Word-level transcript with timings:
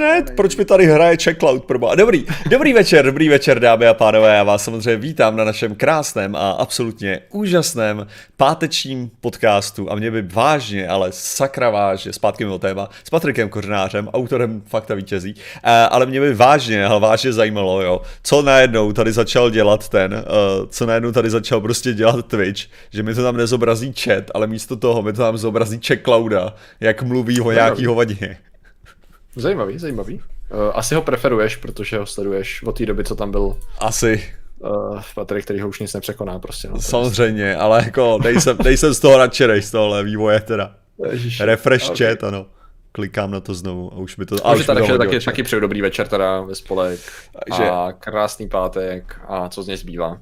ne, 0.00 0.24
proč 0.36 0.56
mi 0.56 0.64
tady 0.64 0.86
hraje 0.86 1.16
Checkloud 1.16 1.64
proba? 1.64 1.94
Dobrý, 1.94 2.24
dobrý 2.50 2.72
večer, 2.72 3.04
dobrý 3.04 3.28
večer, 3.28 3.60
dámy 3.60 3.86
a 3.86 3.94
pánové, 3.94 4.36
já 4.36 4.42
vás 4.42 4.64
samozřejmě 4.64 4.96
vítám 4.96 5.36
na 5.36 5.44
našem 5.44 5.74
krásném 5.74 6.36
a 6.36 6.50
absolutně 6.50 7.20
úžasném 7.30 8.06
pátečním 8.36 9.10
podcastu 9.20 9.92
a 9.92 9.94
mě 9.94 10.10
by 10.10 10.22
vážně, 10.22 10.88
ale 10.88 11.08
sakra 11.12 11.70
vážně, 11.70 12.12
zpátky 12.12 12.44
mimo 12.44 12.58
téma, 12.58 12.88
s 13.04 13.10
Patrikem 13.10 13.48
Kořenářem, 13.48 14.08
autorem 14.08 14.62
Fakta 14.66 14.94
vítězí, 14.94 15.34
uh, 15.34 15.40
ale 15.90 16.06
mě 16.06 16.20
by 16.20 16.34
vážně, 16.34 16.86
ale 16.86 17.00
vážně 17.00 17.32
zajímalo, 17.32 17.82
jo, 17.82 18.00
co 18.22 18.42
najednou 18.42 18.92
tady 18.92 19.12
začal 19.12 19.50
dělat 19.50 19.88
ten, 19.88 20.14
uh, 20.14 20.66
co 20.68 20.86
najednou 20.86 21.12
tady 21.12 21.30
začal 21.30 21.60
prostě 21.60 21.92
dělat 21.92 22.26
Twitch, 22.26 22.62
že 22.90 23.02
mi 23.02 23.14
to 23.14 23.22
tam 23.22 23.36
nezobrazí 23.36 23.92
chat, 23.92 24.24
ale 24.34 24.46
místo 24.46 24.76
toho 24.76 25.02
mi 25.02 25.12
to 25.12 25.22
tam 25.22 25.38
zobrazí 25.38 25.80
Checklouda, 25.86 26.54
jak 26.80 27.02
mluví 27.02 27.40
o 27.40 27.52
nějaký 27.52 27.86
hovadině. 27.86 28.38
Zajímavý, 29.36 29.78
zajímavý. 29.78 30.14
Uh, 30.14 30.22
asi 30.74 30.94
ho 30.94 31.02
preferuješ, 31.02 31.56
protože 31.56 31.98
ho 31.98 32.06
sleduješ 32.06 32.62
od 32.62 32.78
té 32.78 32.86
doby, 32.86 33.04
co 33.04 33.14
tam 33.16 33.30
byl 33.30 33.56
Asi, 33.78 34.24
uh, 34.58 35.00
Patrik, 35.14 35.44
který 35.44 35.60
ho 35.60 35.68
už 35.68 35.80
nic 35.80 35.94
nepřekoná 35.94 36.38
prostě. 36.38 36.68
No, 36.68 36.80
samozřejmě, 36.80 37.56
ale 37.56 37.82
jako 37.84 38.18
nejsem, 38.24 38.56
nejsem 38.64 38.94
z 38.94 39.00
toho 39.00 39.18
nadšenej, 39.18 39.62
z 39.62 39.70
tohohle 39.70 40.04
vývoje 40.04 40.40
teda. 40.40 40.74
Ježiš. 41.10 41.40
Refresh 41.40 41.90
Okay. 41.90 41.96
chat, 42.08 42.24
ano. 42.24 42.46
Klikám 42.92 43.30
na 43.30 43.40
to 43.40 43.54
znovu 43.54 43.92
a 43.92 43.96
už 43.96 44.16
mi 44.16 44.26
to... 44.26 44.46
A 44.46 44.52
už 44.54 44.66
takže 44.66 44.98
taky, 44.98 45.20
taky 45.20 45.42
přeju 45.42 45.60
dobrý 45.60 45.82
večer 45.82 46.08
teda 46.08 46.40
ve 46.40 46.54
spolek 46.54 47.00
Takže- 47.48 47.70
a 47.70 47.92
krásný 47.98 48.48
pátek 48.48 49.20
a 49.28 49.48
co 49.48 49.62
z 49.62 49.66
něj 49.66 49.76
zbývá. 49.76 50.20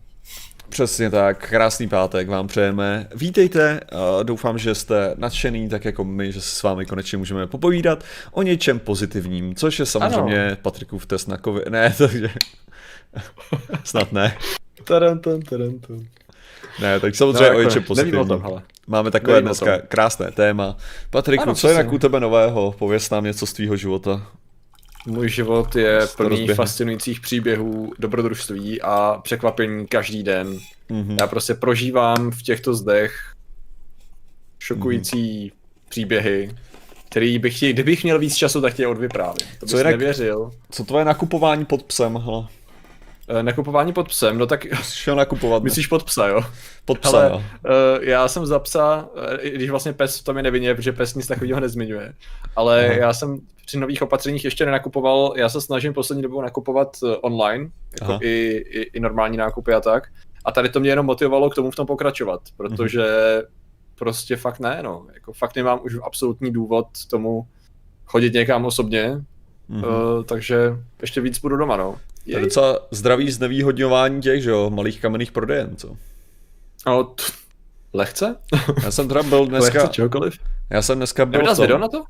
Přesně 0.69 1.11
tak, 1.11 1.49
krásný 1.49 1.89
pátek 1.89 2.29
vám 2.29 2.47
přejeme. 2.47 3.09
Vítejte, 3.15 3.81
uh, 3.93 4.25
doufám, 4.25 4.59
že 4.59 4.75
jste 4.75 5.15
nadšený, 5.17 5.69
tak 5.69 5.85
jako 5.85 6.05
my, 6.05 6.33
že 6.33 6.41
se 6.41 6.57
s 6.57 6.63
vámi 6.63 6.87
konečně 6.87 7.19
můžeme 7.19 7.47
popovídat 7.47 8.05
o 8.33 8.43
něčem 8.43 8.79
pozitivním, 8.79 9.55
což 9.55 9.79
je 9.79 9.87
samozřejmě 9.87 10.47
ano. 10.47 10.57
Patrikův 10.63 11.07
test 11.07 11.27
na 11.29 11.37
covid. 11.37 11.69
Ne, 11.69 11.95
takže... 11.99 12.31
Snad 13.85 14.13
ne. 14.13 14.37
Tarantan, 14.85 15.41
tarantan. 15.41 15.99
Ne, 16.81 17.01
tak 17.01 17.15
samozřejmě 17.15 17.51
No, 17.51 17.57
o 17.57 17.59
jako 17.59 17.63
něčem 17.63 17.83
pozitivním. 17.83 18.27
tom, 18.29 18.43
hele. 18.43 18.63
Máme 18.87 19.11
takové 19.11 19.33
Nevím 19.33 19.47
dneska 19.47 19.79
krásné 19.79 20.31
téma. 20.31 20.77
Patriku, 21.11 21.43
Ano, 21.43 21.55
co 21.55 21.69
je 21.69 21.85
na 21.85 21.91
u 21.91 21.99
tebe 21.99 22.21
nového? 22.21 22.75
Pověz 22.79 23.11
nám 23.11 23.25
něco 23.25 23.47
z 23.47 23.53
tvýho 23.53 23.77
života. 23.77 24.27
Můj 25.07 25.29
život 25.29 25.77
je 25.77 25.99
plný 26.17 26.29
rozběhne. 26.29 26.55
fascinujících 26.55 27.21
příběhů, 27.21 27.93
dobrodružství 27.99 28.83
a 28.83 29.21
překvapení 29.23 29.87
každý 29.87 30.23
den. 30.23 30.59
Mhm. 30.89 31.17
Já 31.21 31.27
prostě 31.27 31.55
prožívám 31.55 32.31
v 32.31 32.43
těchto 32.43 32.75
zdech 32.75 33.33
šokující 34.59 35.53
příběhy, 35.89 36.55
který 37.11 37.39
bych 37.39 37.57
chtěl, 37.57 37.73
kdybych 37.73 38.03
měl 38.05 38.19
víc 38.19 38.37
času, 38.37 38.61
tak 38.61 38.75
tě 38.75 38.87
odvyprávím. 38.87 39.47
To 39.61 39.67
bys 39.67 39.75
jinak- 39.75 39.91
nevěřil. 39.91 40.51
Co 40.71 40.85
tvoje 40.85 41.05
nakupování 41.05 41.65
pod 41.65 41.83
psem? 41.83 42.17
Hele, 42.17 42.47
Eh, 42.49 42.58
Nakupování 43.43 43.93
pod 43.93 44.09
psem, 44.09 44.39
no 44.39 44.47
tak 44.47 44.67
šel 44.83 45.17
nakupovat, 45.17 45.63
ne? 45.63 45.65
myslíš 45.65 45.87
pod 45.87 46.05
psa, 46.05 46.27
jo? 46.29 46.41
pod 46.85 46.99
psa, 46.99 47.09
Ale 47.19 47.31
jo. 47.31 47.37
uh, 47.37 48.05
já 48.05 48.29
jsem 48.29 48.47
za 48.47 48.59
psa, 48.59 49.09
eh, 49.33 49.37
i 49.41 49.51
když 49.51 49.71
vlastně 49.71 49.93
pes 49.93 50.23
to 50.23 50.35
mi 50.35 50.43
nevině, 50.43 50.75
protože 50.75 50.93
pes 50.93 51.15
nic 51.15 51.27
takového 51.27 51.61
nezmiňuje, 51.61 52.15
ale 52.57 52.87
Aha. 52.87 52.95
Já 52.97 53.13
jsem 53.13 53.41
při 53.67 53.79
nových 53.79 54.03
opatřeních 54.03 54.45
ještě 54.45 54.65
nenakupoval, 54.67 55.33
já 55.37 55.49
se 55.49 55.61
snažím 55.61 55.95
poslední 55.95 56.23
dobou 56.23 56.43
nakupovat 56.43 56.97
eh, 57.05 57.17
online, 57.17 57.71
Aha. 58.03 58.13
jako 58.13 58.25
i, 58.25 58.65
i, 58.69 58.81
i 58.83 59.01
normální 59.01 59.37
nákupy 59.37 59.73
a 59.75 59.81
tak. 59.81 60.09
A 60.45 60.53
tady 60.53 60.69
to 60.69 60.81
mě 60.81 60.91
jenom 60.91 61.07
motivovalo 61.07 61.51
k 61.51 61.55
tomu 61.55 61.71
v 61.71 61.77
tom 61.77 61.87
pokračovat, 61.87 62.41
protože 62.57 63.05
prostě 63.95 64.37
fakt 64.37 64.61
ne, 64.61 64.79
no. 64.83 65.07
Jako 65.15 65.33
fakt 65.33 65.57
nemám 65.57 65.81
už 65.85 65.97
absolutní 66.03 66.51
důvod 66.53 66.87
tomu 67.11 67.47
chodit 68.05 68.35
někam 68.35 68.65
osobně, 68.65 69.21
Mhm. 69.71 69.85
uh, 69.85 70.25
takže 70.25 70.59
ještě 71.01 71.21
víc 71.21 71.39
budu 71.39 71.57
doma, 71.57 71.77
no. 71.77 71.97
To 72.33 72.39
je 72.39 72.45
docela 72.45 72.79
zdravý 72.91 73.31
znevýhodňování 73.31 74.23
těch, 74.23 74.43
že 74.43 74.51
jo, 74.51 74.71
malých 74.71 75.01
kamenných 75.01 75.33
prodejen, 75.33 75.77
co? 75.77 75.97
No, 76.87 77.15
lehce? 77.93 78.37
Já 78.85 78.91
jsem 78.91 79.09
teda 79.09 79.23
byl 79.23 79.47
dneska, 79.47 79.79
Lehce 79.79 79.93
čehokoliv? 79.93 80.39
já 80.71 80.83
jsem 80.83 80.99
dneska 80.99 81.27
byl 81.27 81.41
tom- 81.47 81.57
video 81.61 81.79
na 81.79 81.89
to? 81.89 82.05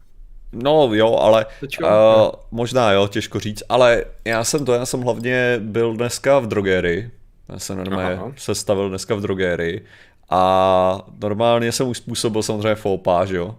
No 0.53 0.91
jo, 0.95 1.17
ale 1.17 1.47
Teďko? 1.61 1.85
uh, 1.85 2.31
možná 2.51 2.93
jo, 2.93 3.09
těžko 3.09 3.41
říct, 3.41 3.63
ale 3.69 4.05
já 4.25 4.45
jsem 4.45 4.65
to, 4.65 4.73
já 4.73 4.87
jsem 4.87 5.01
hlavně 5.01 5.57
byl 5.63 5.95
dneska 5.97 6.39
v 6.39 6.47
drogérii, 6.47 7.11
já 7.49 7.59
jsem 7.59 7.77
normálně 7.79 8.17
Aha. 8.17 8.33
se 8.37 8.55
stavil 8.55 8.89
dneska 8.89 9.15
v 9.15 9.21
drogérii 9.21 9.85
a 10.31 11.01
normálně 11.23 11.73
jsem 11.73 11.89
už 11.89 11.97
způsobil 11.99 12.43
samozřejmě 12.43 12.75
fópa, 12.75 13.25
že 13.25 13.37
jo, 13.37 13.55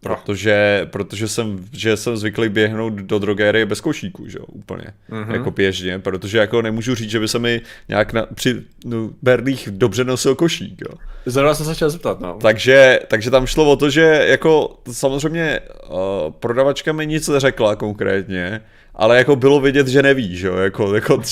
protože, 0.00 0.86
protože 0.90 1.28
jsem, 1.28 1.64
že 1.72 1.96
jsem 1.96 2.16
zvyklý 2.16 2.48
běhnout 2.48 2.92
do 2.92 3.18
drogérie 3.18 3.66
bez 3.66 3.80
košíku, 3.80 4.28
že 4.28 4.38
jo, 4.38 4.44
úplně, 4.48 4.84
Mhm. 5.08 5.22
mm-hmm. 5.24 5.32
jako 5.34 5.50
běžně, 5.50 5.98
protože 5.98 6.38
jako 6.38 6.62
nemůžu 6.62 6.94
říct, 6.94 7.10
že 7.10 7.20
by 7.20 7.28
se 7.28 7.38
mi 7.38 7.60
nějak 7.88 8.12
na, 8.12 8.26
při 8.34 8.62
no, 8.84 9.10
Berlích 9.22 9.68
dobře 9.72 10.04
nosil 10.04 10.34
košík, 10.34 10.80
jo. 10.88 10.94
Zrovna 11.26 11.54
jsem 11.54 11.66
se 11.66 11.74
chtěl 11.74 11.90
zeptat, 11.90 12.20
no. 12.20 12.38
Takže, 12.42 13.00
takže 13.08 13.30
tam 13.30 13.46
šlo 13.46 13.70
o 13.70 13.76
to, 13.76 13.90
že 13.90 14.24
jako 14.28 14.78
samozřejmě 14.92 15.60
uh, 15.90 15.98
prodavačka 16.30 16.92
mi 16.92 17.06
nic 17.06 17.28
neřekla 17.28 17.76
konkrétně, 17.76 18.60
ale 18.94 19.18
jako 19.18 19.36
bylo 19.36 19.60
vidět, 19.60 19.88
že 19.88 20.02
neví, 20.02 20.36
že 20.36 20.46
jo, 20.46 20.56
jako, 20.56 20.94
jako 20.94 21.22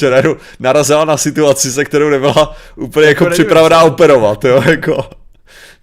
narazila 0.61 1.05
na 1.05 1.17
situaci, 1.17 1.73
se 1.73 1.85
kterou 1.85 2.11
nebyla 2.11 2.57
úplně 2.77 3.07
jako, 3.07 3.25
Jako 3.25 3.35
připravená 3.35 3.83
operovat, 3.83 4.45
jo, 4.45 4.63
jako. 4.71 5.11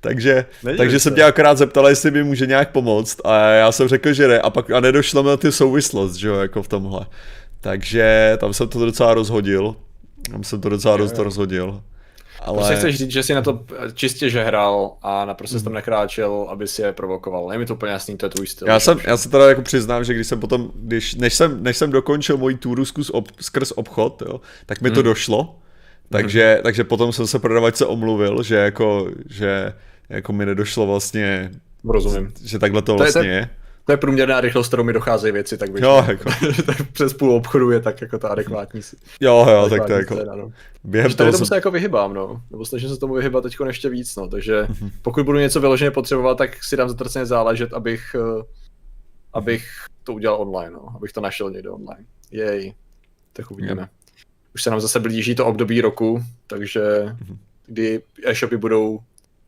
Takže, 0.03 0.45
takže 0.77 0.99
se. 0.99 1.03
jsem 1.03 1.15
tě 1.15 1.23
akorát 1.23 1.57
zeptala, 1.57 1.89
jestli 1.89 2.11
mi 2.11 2.23
může 2.23 2.45
nějak 2.45 2.71
pomoct 2.71 3.17
a 3.23 3.49
já 3.49 3.71
jsem 3.71 3.87
řekl, 3.87 4.13
že 4.13 4.27
ne 4.27 4.39
a 4.39 4.49
pak 4.49 4.71
a 4.71 4.79
nedošlo 4.79 5.23
mi 5.23 5.29
na 5.29 5.37
ty 5.37 5.51
souvislost, 5.51 6.15
že 6.15 6.27
jo, 6.27 6.35
jako 6.35 6.63
v 6.63 6.67
tomhle. 6.67 7.05
Takže 7.61 8.37
tam 8.39 8.53
jsem 8.53 8.67
to 8.67 8.85
docela 8.85 9.13
rozhodil, 9.13 9.75
tam 10.31 10.43
jsem 10.43 10.61
to 10.61 10.69
docela 10.69 10.97
dost 10.97 11.17
rozhodil. 11.17 11.81
Ale... 12.41 12.57
Prostě 12.57 12.75
chceš 12.75 12.95
říct, 12.97 13.11
že 13.11 13.23
jsi 13.23 13.33
na 13.33 13.41
to 13.41 13.59
čistě 13.93 14.29
že 14.29 14.43
hrál 14.43 14.91
a 15.01 15.25
naprosto 15.25 15.57
jsi 15.57 15.63
tam 15.63 15.73
nekráčel, 15.73 16.47
aby 16.49 16.67
si 16.67 16.81
je 16.81 16.93
provokoval. 16.93 17.53
Je 17.53 17.57
mi 17.59 17.65
to 17.65 17.73
úplně 17.73 17.91
jasný, 17.91 18.17
to 18.17 18.25
je 18.25 18.29
tvůj 18.29 18.47
styl. 18.47 18.67
Já, 18.67 18.79
jsem, 18.79 18.99
já 19.03 19.17
se 19.17 19.29
teda 19.29 19.49
jako 19.49 19.61
přiznám, 19.61 20.03
že 20.03 20.13
když 20.13 20.27
jsem 20.27 20.39
potom, 20.39 20.71
když, 20.75 21.15
než, 21.15 21.33
jsem, 21.33 21.63
než 21.63 21.77
jsem 21.77 21.91
dokončil 21.91 22.37
moji 22.37 22.55
túru 22.57 22.85
zkus 22.85 23.09
ob, 23.09 23.27
skrz 23.41 23.71
obchod, 23.71 24.23
jo, 24.27 24.41
tak 24.65 24.81
mi 24.81 24.89
to 24.91 24.99
Mhm. 24.99 25.03
došlo. 25.03 25.55
Takže, 26.09 26.59
takže 26.63 26.83
potom 26.83 27.13
jsem 27.13 27.27
se 27.27 27.39
prodavačce 27.39 27.85
omluvil, 27.85 28.43
že 28.43 28.55
jako, 28.55 29.07
že 29.29 29.73
jako 30.09 30.33
mi 30.33 30.45
nedošlo 30.45 30.85
vlastně, 30.87 31.51
Rozumím. 31.83 32.33
že 32.43 32.59
takhle 32.59 32.81
to 32.81 32.85
To 32.85 32.91
je- 32.91 32.97
vlastně 32.97 33.21
to- 33.21 33.27
je. 33.27 33.49
To 33.85 33.91
je 33.91 33.97
průměrná 33.97 34.41
rychlost, 34.41 34.67
kterou 34.67 34.83
mi 34.83 34.93
docházejí 34.93 35.31
věci, 35.31 35.57
tak 35.57 35.71
bych 35.71 35.83
Jo, 35.83 36.05
jako, 36.07 36.29
tak 36.65 36.91
přes 36.91 37.13
půl 37.13 37.33
obchodu 37.33 37.71
je 37.71 37.79
tak 37.79 38.01
jako 38.01 38.17
ta 38.17 38.27
adekvátní. 38.27 38.81
jo, 39.21 39.45
jo, 39.49 39.69
tak 39.69 39.69
to 39.69 39.73
adekvátní 39.75 39.95
jako, 39.95 40.15
scéna, 40.15 40.35
no. 40.35 40.51
během 40.83 41.13
toho 41.13 41.31
tomu 41.31 41.37
jsem, 41.37 41.47
se 41.47 41.55
jako 41.55 41.71
vyhybám, 41.71 42.13
no. 42.13 42.41
Nebo 42.51 42.65
snažím 42.65 42.89
se 42.89 42.97
tomu 42.97 43.13
vyhybat 43.13 43.43
teď 43.43 43.55
ještě 43.67 43.89
víc, 43.89 44.15
no. 44.15 44.27
Takže 44.27 44.65
Mhm. 44.69 44.91
pokud 45.01 45.25
budu 45.25 45.39
něco 45.39 45.59
vyloženě 45.61 45.91
potřebovat, 45.91 46.37
tak 46.37 46.63
si 46.63 46.77
dám 46.77 46.89
zatraceně 46.89 47.25
záležet, 47.25 47.73
abych, 47.73 48.15
eh, 48.15 48.43
abych 49.33 49.67
to 50.03 50.13
udělal 50.13 50.41
online, 50.41 50.71
no. 50.71 50.93
Abych 50.95 51.11
to 51.13 51.21
našel 51.21 51.51
někde 51.51 51.69
online. 51.69 52.05
Jej. 52.31 52.73
Tak 53.33 53.51
uvidíme. 53.51 53.89
Už 54.55 54.63
se 54.63 54.69
nám 54.69 54.81
zase 54.81 54.99
blíží 54.99 55.35
to 55.35 55.45
období 55.45 55.81
roku, 55.81 56.23
takže 56.47 56.81
Mhm. 57.03 57.37
kdy 57.65 58.01
e-shopy 58.25 58.57
budou 58.57 58.99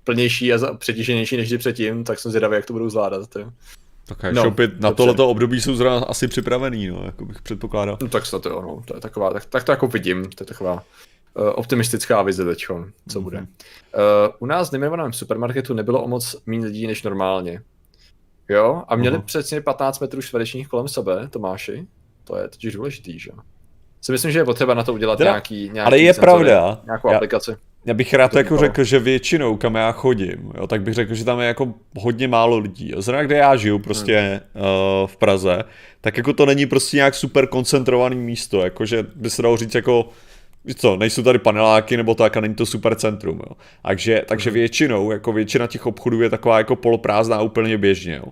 plnější 0.05 0.53
a 0.53 0.73
přetíženější 0.73 1.38
než 1.38 1.47
kdy 1.47 1.57
předtím, 1.57 2.03
tak 2.03 2.19
jsem 2.19 2.31
zvědavý, 2.31 2.55
jak 2.55 2.66
to 2.66 2.73
budou 2.73 2.89
zvládat. 2.89 3.29
Ty. 3.29 3.45
tak 4.05 4.33
no, 4.33 4.41
shopy 4.41 4.71
na 4.79 4.91
tohleto 4.91 5.29
období 5.29 5.61
jsou 5.61 5.75
zrovna 5.75 6.05
asi 6.07 6.27
připravený, 6.27 6.88
no, 6.88 7.03
jako 7.05 7.25
bych 7.25 7.41
předpokládal. 7.41 7.97
No 8.01 8.07
tak 8.07 8.25
snad 8.25 8.43
to 8.43 8.49
jo, 8.49 8.61
no. 8.61 8.83
To 8.85 8.95
je 8.95 9.01
taková, 9.01 9.33
tak, 9.33 9.45
tak 9.45 9.63
to 9.63 9.71
jako 9.71 9.88
vidím, 9.88 10.29
to 10.29 10.43
je 10.43 10.45
taková 10.45 10.73
uh, 10.73 10.81
optimistická 11.55 12.21
vize 12.21 12.45
teď, 12.45 12.66
co 13.09 13.21
bude. 13.21 13.38
Mhm. 13.38 13.47
Uh, 13.95 14.35
u 14.39 14.45
nás 14.45 14.69
v 14.69 14.71
nejmenovaném 14.71 15.13
supermarketu 15.13 15.73
nebylo 15.73 16.03
o 16.03 16.07
moc 16.07 16.35
méně 16.45 16.66
lidí 16.66 16.87
než 16.87 17.03
normálně. 17.03 17.61
Jo, 18.49 18.83
a 18.87 18.95
měli 18.95 19.16
Aha. 19.16 19.25
přesně 19.25 19.61
15 19.61 19.99
metrů 19.99 20.22
čtverečních 20.22 20.67
kolem 20.67 20.87
sebe, 20.87 21.27
Tomáši. 21.29 21.87
To 22.23 22.37
je 22.37 22.47
totiž 22.47 22.73
důležitý, 22.73 23.19
že 23.19 23.29
jo. 23.34 23.40
Si 24.01 24.11
myslím, 24.11 24.31
že 24.31 24.40
je 24.40 24.46
potřeba 24.46 24.73
na 24.73 24.84
to 24.84 24.93
udělat 24.93 25.16
Teda, 25.16 25.29
nějaký, 25.29 25.69
nějaký 25.73 25.79
ale 25.79 25.97
je 25.99 26.13
senzory, 26.13 26.25
pravda, 26.25 26.81
nějakou 26.85 27.09
já- 27.09 27.16
aplikaci. 27.16 27.55
Já 27.85 27.93
bych 27.93 28.14
rád 28.14 28.32
To 28.32 28.37
jako 28.37 28.47
bylo. 28.47 28.59
řekl, 28.59 28.84
že 28.84 28.99
většinou, 28.99 29.58
kam 29.58 29.76
já 29.76 29.91
chodím, 29.91 30.52
jo, 30.58 30.67
tak 30.67 30.82
bych 30.82 30.93
řekl, 30.93 31.14
že 31.16 31.26
tam 31.26 31.40
je 31.40 31.47
jako 31.47 31.73
hodně 31.97 32.28
málo 32.28 32.58
lidí. 32.58 32.91
Jo. 32.91 33.02
Zrovna 33.02 33.23
kde 33.23 33.35
já 33.37 33.55
žiju 33.55 33.79
prostě 33.79 34.41
Hmm. 34.55 34.64
uh, 34.64 35.08
v 35.08 35.17
Praze, 35.17 35.64
tak 36.02 36.17
jako 36.17 36.34
to 36.34 36.46
není 36.46 36.66
prostě 36.66 36.97
nějak 36.97 37.16
super 37.16 37.47
koncentrovaný 37.47 38.16
místo, 38.16 38.64
jakože 38.64 39.05
by 39.16 39.29
se 39.29 39.41
dalo 39.41 39.58
říct 39.58 39.76
jako, 39.76 40.09
co, 40.76 40.97
nejsou 40.97 41.23
tady 41.23 41.40
paneláky 41.40 41.97
nebo 41.97 42.16
tak 42.16 42.37
a 42.37 42.41
není 42.41 42.55
to 42.55 42.66
super 42.66 42.96
centrum, 42.96 43.37
jo. 43.49 43.55
Takže, 43.84 44.22
takže 44.28 44.49
Hmm. 44.49 44.53
většinou, 44.59 45.11
jako 45.11 45.34
většina 45.34 45.67
těch 45.67 45.85
obchodů 45.85 46.22
je 46.22 46.29
taková 46.29 46.58
jako 46.58 46.76
poloprázdná 46.76 47.41
úplně 47.41 47.78
běžně, 47.78 48.16
jo. 48.16 48.26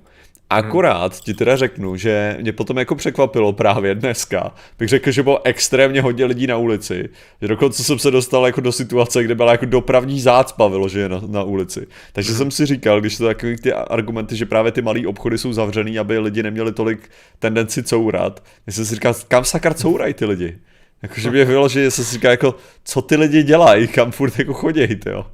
Akorát 0.58 1.20
ti 1.20 1.34
teda 1.34 1.56
řeknu, 1.56 1.96
že 1.96 2.38
mě 2.42 2.52
potom 2.52 2.78
jako 2.78 2.96
překvapilo 2.96 3.54
právě 3.54 3.96
dneska. 3.96 4.52
Bych 4.80 4.90
řekl, 4.90 5.12
že 5.12 5.24
bylo 5.24 5.42
extrémně 5.44 6.02
hodně 6.02 6.26
lidí 6.26 6.48
na 6.48 6.58
ulici. 6.58 7.10
Že 7.42 7.48
dokonce 7.48 7.84
jsem 7.84 8.00
se 8.00 8.12
dostal 8.12 8.46
jako 8.46 8.62
do 8.62 8.72
situace, 8.72 9.24
kde 9.24 9.36
byla 9.36 9.52
jako 9.52 9.66
dopravní 9.66 10.22
zácpa 10.22 10.68
vyloženě 10.68 11.10
na, 11.10 11.22
na 11.28 11.44
ulici. 11.44 11.88
Takže 12.14 12.32
hmm. 12.32 12.38
jsem 12.38 12.52
si 12.52 12.66
říkal, 12.66 13.02
když 13.02 13.18
to 13.18 13.26
takový 13.26 13.56
ty 13.56 13.74
argumenty, 13.74 14.36
že 14.36 14.46
právě 14.46 14.72
ty 14.72 14.82
malé 14.82 15.08
obchody 15.08 15.38
jsou 15.38 15.54
zavřený, 15.54 16.00
aby 16.00 16.20
lidi 16.20 16.44
neměli 16.44 16.72
tolik 16.72 17.10
tendenci 17.40 17.84
courat. 17.84 18.44
Já 18.68 18.74
jsem 18.74 18.86
si 18.86 18.96
říkal, 18.96 19.14
kam 19.28 19.46
sakar 19.46 19.74
courají 19.74 20.14
ty 20.14 20.26
lidi? 20.26 20.58
Jakože 21.04 21.32
mě 21.32 21.46
vyloženě 21.46 21.92
jsem 21.92 22.06
si 22.06 22.14
říkal, 22.14 22.32
jako, 22.32 22.56
co 22.84 23.02
ty 23.02 23.16
lidi 23.16 23.44
dělají, 23.44 23.88
kam 23.88 24.12
furt 24.12 24.40
jako 24.40 24.54
chodějí, 24.54 25.00
jo. 25.06 25.26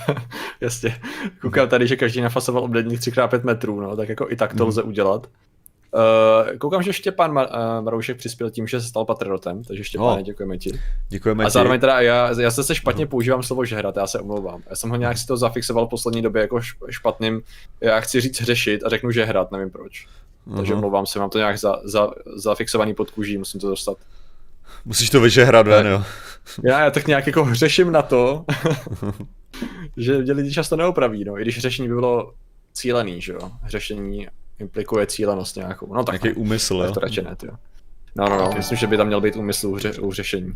Jasně. 0.60 1.00
Koukám 1.40 1.68
tady, 1.68 1.86
že 1.86 1.96
každý 1.96 2.20
nafasoval 2.20 2.64
obdobných 2.64 3.00
3x5 3.00 3.44
metrů, 3.44 3.80
no, 3.80 3.96
tak 3.96 4.08
jako 4.08 4.30
i 4.30 4.36
tak 4.36 4.54
to 4.54 4.64
mm. 4.64 4.68
lze 4.68 4.82
udělat. 4.82 5.26
Uh, 5.94 6.58
koukám, 6.58 6.82
že 6.82 6.92
Štěpán 6.92 7.32
Mar- 7.32 7.48
uh, 7.78 7.84
Maroušek 7.84 8.16
přispěl 8.16 8.50
tím, 8.50 8.66
že 8.66 8.80
se 8.80 8.88
stal 8.88 9.04
patriotem, 9.04 9.64
takže 9.64 9.84
Štěpáne, 9.84 10.20
oh. 10.20 10.22
děkujeme 10.22 10.58
ti. 10.58 10.80
Děkujeme 11.08 11.44
A 11.44 11.50
zároveň 11.50 11.80
teda 11.80 12.00
já, 12.00 12.40
já 12.40 12.50
se 12.50 12.74
špatně 12.74 13.06
používám 13.06 13.42
slovo 13.42 13.64
žehrat, 13.64 13.96
já 13.96 14.06
se 14.06 14.20
omlouvám. 14.20 14.62
Já 14.70 14.76
jsem 14.76 14.90
ho 14.90 14.96
nějak 14.96 15.18
si 15.18 15.26
to 15.26 15.36
zafixoval 15.36 15.86
v 15.86 15.90
poslední 15.90 16.22
době 16.22 16.42
jako 16.42 16.60
špatným, 16.90 17.42
já 17.80 18.00
chci 18.00 18.20
říct 18.20 18.42
řešit 18.42 18.84
a 18.84 18.88
řeknu 18.88 19.10
žehrat, 19.10 19.52
nevím 19.52 19.70
proč. 19.70 20.06
Uh-huh. 20.48 20.56
Takže 20.56 20.74
omlouvám 20.74 21.06
se, 21.06 21.18
mám 21.18 21.30
to 21.30 21.38
nějak 21.38 21.58
za, 21.58 21.80
za, 21.84 22.10
zafixovaný 22.36 22.94
pod 22.94 23.10
kůží, 23.10 23.38
musím 23.38 23.60
to 23.60 23.68
dostat. 23.68 23.96
Musíš 24.84 25.10
to 25.10 25.20
vyžehrat 25.20 25.66
ven, 25.66 25.86
jo. 25.86 26.02
Já, 26.64 26.84
já 26.84 26.90
tak 26.90 27.06
nějak 27.06 27.26
jako 27.26 27.44
hřeším 27.44 27.92
na 27.92 28.02
to, 28.02 28.44
že 29.96 30.18
mě 30.18 30.32
lidi 30.32 30.52
často 30.52 30.76
neopraví, 30.76 31.24
no, 31.24 31.38
i 31.38 31.42
když 31.42 31.58
řešení 31.58 31.88
by 31.88 31.94
bylo 31.94 32.32
cílený, 32.72 33.20
že 33.20 33.32
jo. 33.32 33.50
Řešení 33.66 34.28
implikuje 34.58 35.06
cílenost 35.06 35.56
nějakou. 35.56 35.94
No 35.94 36.04
tak 36.04 36.12
Jaký 36.12 36.28
no, 36.28 36.34
úmysl, 36.34 36.82
jo. 36.86 36.92
To 36.92 37.00
radši 37.00 37.22
ne, 37.22 37.36
jo. 37.44 37.52
No, 38.16 38.28
no, 38.28 38.38
no, 38.38 38.50
myslím, 38.56 38.78
že 38.78 38.86
by 38.86 38.96
tam 38.96 39.06
měl 39.06 39.20
být 39.20 39.36
úmysl 39.36 39.68
u, 39.68 39.76
ře- 39.76 40.06
u 40.06 40.12
řešení. 40.12 40.52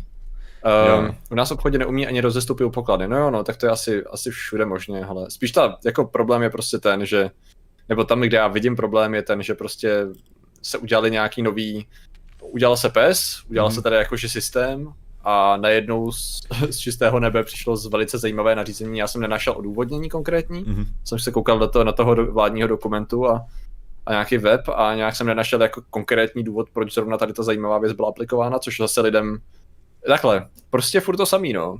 Um, 0.99 1.15
u 1.31 1.35
nás 1.35 1.49
v 1.49 1.53
obchodě 1.53 1.77
neumí 1.77 2.07
ani 2.07 2.21
rozestupy 2.21 2.63
u 2.63 2.69
poklady. 2.69 3.07
No 3.07 3.17
jo, 3.17 3.31
no, 3.31 3.43
tak 3.43 3.57
to 3.57 3.65
je 3.65 3.71
asi, 3.71 4.03
asi 4.03 4.31
všude 4.31 4.65
možně, 4.65 5.05
ale 5.05 5.31
spíš 5.31 5.51
ta, 5.51 5.77
jako 5.85 6.05
problém 6.05 6.41
je 6.41 6.49
prostě 6.49 6.77
ten, 6.77 7.05
že, 7.05 7.31
nebo 7.89 8.03
tam, 8.03 8.21
kde 8.21 8.37
já 8.37 8.47
vidím 8.47 8.75
problém, 8.75 9.13
je 9.13 9.21
ten, 9.21 9.43
že 9.43 9.53
prostě 9.53 10.05
se 10.61 10.77
udělali 10.77 11.11
nějaký 11.11 11.41
nový, 11.41 11.87
udělal 12.41 12.77
se 12.77 12.89
PES, 12.89 13.43
udělal 13.49 13.69
mm. 13.69 13.75
se 13.75 13.81
tady 13.81 13.95
jakože 13.95 14.29
systém, 14.29 14.93
a 15.29 15.57
najednou 15.57 16.11
z, 16.11 16.39
z 16.69 16.77
čistého 16.77 17.19
nebe 17.19 17.43
přišlo 17.43 17.77
z 17.77 17.85
velice 17.85 18.17
zajímavé 18.17 18.55
nařízení. 18.55 18.99
Já 18.99 19.07
jsem 19.07 19.21
nenašel 19.21 19.53
odůvodnění 19.57 20.09
konkrétní, 20.09 20.65
mm-hmm. 20.65 20.85
jsem 21.03 21.19
se 21.19 21.31
koukal 21.31 21.59
do 21.59 21.67
toho, 21.67 21.83
na 21.83 21.91
toho 21.91 22.15
vládního 22.15 22.67
dokumentu 22.67 23.27
a, 23.27 23.45
a 24.05 24.11
nějaký 24.11 24.37
web 24.37 24.61
a 24.75 24.95
nějak 24.95 25.15
jsem 25.15 25.27
nenašel 25.27 25.61
jako 25.61 25.81
konkrétní 25.89 26.43
důvod, 26.43 26.69
proč 26.73 26.93
zrovna 26.93 27.17
tady 27.17 27.33
ta 27.33 27.43
zajímavá 27.43 27.77
věc 27.77 27.93
byla 27.93 28.09
aplikována, 28.09 28.59
což 28.59 28.77
zase 28.77 29.01
lidem 29.01 29.37
takhle, 30.07 30.47
prostě 30.69 30.99
furt 30.99 31.17
to 31.17 31.25
samý, 31.25 31.53
no. 31.53 31.77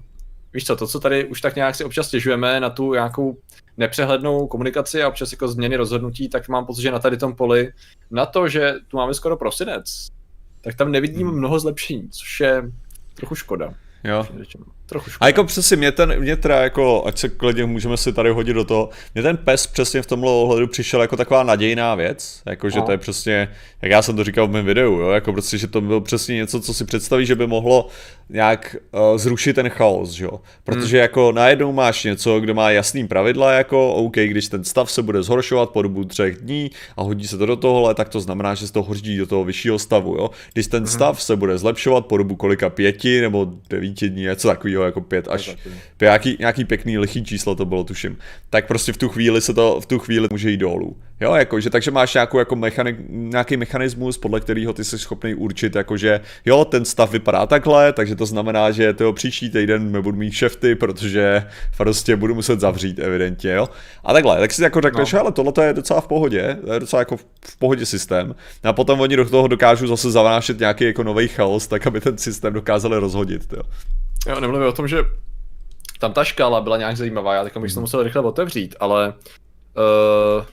Víš 0.53 0.65
co, 0.65 0.75
to, 0.75 0.87
co 0.87 0.99
tady 0.99 1.25
už 1.25 1.41
tak 1.41 1.55
nějak 1.55 1.75
si 1.75 1.83
občas 1.83 2.07
stěžujeme 2.07 2.59
na 2.59 2.69
tu 2.69 2.93
nějakou 2.93 3.37
nepřehlednou 3.77 4.47
komunikaci 4.47 5.03
a 5.03 5.07
občas 5.07 5.31
jako 5.31 5.47
změny 5.47 5.75
rozhodnutí, 5.75 6.29
tak 6.29 6.49
mám 6.49 6.65
pocit, 6.65 6.81
že 6.81 6.91
na 6.91 6.99
tady 6.99 7.17
tom 7.17 7.35
poli, 7.35 7.71
na 8.11 8.25
to, 8.25 8.47
že 8.47 8.73
tu 8.87 8.97
máme 8.97 9.13
skoro 9.13 9.37
prosinec, 9.37 10.07
tak 10.61 10.75
tam 10.75 10.91
nevidím 10.91 11.27
hmm. 11.27 11.37
mnoho 11.37 11.59
zlepšení, 11.59 12.09
což 12.09 12.39
je 12.39 12.71
trochu 13.17 13.35
škoda. 13.35 13.73
Jo. 14.03 14.25
Trochu 14.89 15.09
škoda. 15.09 15.25
A 15.25 15.27
jako 15.27 15.43
přesně 15.43 15.77
mě 15.77 15.91
ten, 15.91 16.19
mě 16.19 16.35
teda 16.35 16.59
jako, 16.59 17.03
ať 17.05 17.17
se 17.17 17.29
klidně 17.29 17.65
můžeme 17.65 17.97
si 17.97 18.13
tady 18.13 18.29
hodit 18.29 18.53
do 18.53 18.63
toho, 18.63 18.89
mě 19.13 19.23
ten 19.23 19.37
pes 19.37 19.67
přesně 19.67 20.01
v 20.01 20.05
tomhle 20.05 20.31
ohledu 20.31 20.67
přišel 20.67 21.01
jako 21.01 21.17
taková 21.17 21.43
nadějná 21.43 21.95
věc, 21.95 22.41
jako 22.45 22.69
že 22.69 22.79
no. 22.79 22.85
to 22.85 22.91
je 22.91 22.97
přesně, 22.97 23.49
jak 23.81 23.91
já 23.91 24.01
jsem 24.01 24.15
to 24.15 24.23
říkal 24.23 24.47
v 24.47 24.51
mém 24.51 24.65
videu, 24.65 24.93
jo, 24.93 25.09
jako 25.09 25.33
prostě, 25.33 25.57
že 25.57 25.67
to 25.67 25.81
bylo 25.81 26.01
přesně 26.01 26.35
něco, 26.35 26.61
co 26.61 26.73
si 26.73 26.85
představí, 26.85 27.25
že 27.25 27.35
by 27.35 27.47
mohlo 27.47 27.87
nějak 28.29 28.75
uh, 28.91 29.17
zrušit 29.17 29.53
ten 29.53 29.69
chaos, 29.69 30.19
jo, 30.19 30.39
protože 30.63 30.97
hmm. 30.97 31.01
jako 31.01 31.31
najednou 31.31 31.71
máš 31.71 32.03
něco, 32.03 32.39
kde 32.39 32.53
má 32.53 32.71
jasný 32.71 33.07
pravidla, 33.07 33.51
jako 33.51 33.93
OK, 33.93 34.15
když 34.15 34.47
ten 34.47 34.63
stav 34.63 34.91
se 34.91 35.01
bude 35.01 35.23
zhoršovat 35.23 35.69
po 35.69 35.81
dobu 35.81 36.03
třech 36.03 36.37
dní 36.37 36.71
a 36.97 37.01
hodí 37.01 37.27
se 37.27 37.37
to 37.37 37.45
do 37.45 37.55
tohohle, 37.55 37.95
tak 37.95 38.09
to 38.09 38.21
znamená, 38.21 38.55
že 38.55 38.67
se 38.67 38.73
to 38.73 38.83
hodí 38.83 39.17
do 39.17 39.27
toho 39.27 39.43
vyššího 39.43 39.79
stavu, 39.79 40.15
jo, 40.15 40.29
když 40.53 40.67
ten 40.67 40.83
hmm. 40.83 40.87
stav 40.87 41.21
se 41.21 41.35
bude 41.35 41.57
zlepšovat 41.57 42.05
po 42.05 42.17
dobu 42.17 42.35
kolika 42.35 42.69
pěti 42.69 43.21
nebo 43.21 43.47
devíti 43.69 44.09
dní, 44.09 44.21
něco 44.21 44.47
takového, 44.47 44.76
jako 44.83 45.01
pět 45.01 45.27
až 45.27 45.55
pět, 45.97 46.07
nějaký, 46.07 46.37
nějaký 46.39 46.65
pěkný 46.65 46.97
lichý 46.97 47.23
číslo 47.23 47.55
to 47.55 47.65
bylo, 47.65 47.83
tuším, 47.83 48.17
tak 48.49 48.67
prostě 48.67 48.93
v 48.93 48.97
tu 48.97 49.09
chvíli 49.09 49.41
se 49.41 49.53
to, 49.53 49.81
v 49.81 49.85
tu 49.85 49.99
chvíli 49.99 50.27
může 50.31 50.51
jít 50.51 50.57
dolů. 50.57 50.97
Jo, 51.21 51.33
jakože, 51.35 51.69
takže 51.69 51.91
máš 51.91 52.13
nějakou, 52.13 52.39
jako 52.39 52.55
mechanik, 52.55 52.95
nějaký 53.09 53.57
mechanismus, 53.57 54.17
podle 54.17 54.39
kterého 54.39 54.73
ty 54.73 54.83
jsi 54.83 54.99
schopný 54.99 55.35
určit, 55.35 55.75
jakože 55.75 56.21
jo, 56.45 56.65
ten 56.65 56.85
stav 56.85 57.11
vypadá 57.11 57.45
takhle, 57.45 57.93
takže 57.93 58.15
to 58.15 58.25
znamená, 58.25 58.71
že 58.71 58.93
toho 58.93 59.13
příští 59.13 59.49
týden 59.49 59.91
nebudu 59.91 60.17
mít 60.17 60.31
šefty, 60.31 60.75
protože 60.75 61.43
prostě 61.77 62.15
budu 62.15 62.35
muset 62.35 62.59
zavřít 62.59 62.99
evidentně, 62.99 63.51
jo. 63.51 63.69
A 64.03 64.13
takhle, 64.13 64.39
tak 64.39 64.51
si 64.51 64.63
jako 64.63 64.81
řekneš, 64.81 65.13
no. 65.13 65.19
ale 65.19 65.31
tohle 65.31 65.65
je 65.65 65.73
docela 65.73 66.01
v 66.01 66.07
pohodě, 66.07 66.57
to 66.65 66.73
je 66.73 66.79
docela 66.79 66.99
jako 66.99 67.17
v 67.45 67.57
pohodě 67.59 67.85
systém. 67.85 68.35
A 68.63 68.73
potom 68.73 68.99
oni 68.99 69.15
do 69.15 69.29
toho 69.29 69.47
dokážou 69.47 69.87
zase 69.87 70.11
zavášet 70.11 70.59
nějaký 70.59 70.83
jako 70.83 71.03
nový 71.03 71.27
chaos, 71.27 71.67
tak 71.67 71.87
aby 71.87 72.01
ten 72.01 72.17
systém 72.17 72.53
dokázali 72.53 72.99
rozhodit, 72.99 73.53
jo. 73.53 73.63
Jo, 74.27 74.39
nemluvím 74.39 74.67
o 74.67 74.71
tom, 74.71 74.87
že 74.87 75.03
tam 75.99 76.13
ta 76.13 76.23
škála 76.23 76.61
byla 76.61 76.77
nějak 76.77 76.97
zajímavá, 76.97 77.33
já 77.33 77.43
tak 77.43 77.57
bych 77.57 77.73
to 77.73 77.81
musel 77.81 78.03
rychle 78.03 78.21
otevřít, 78.21 78.75
ale 78.79 79.13
uh, 79.77 80.45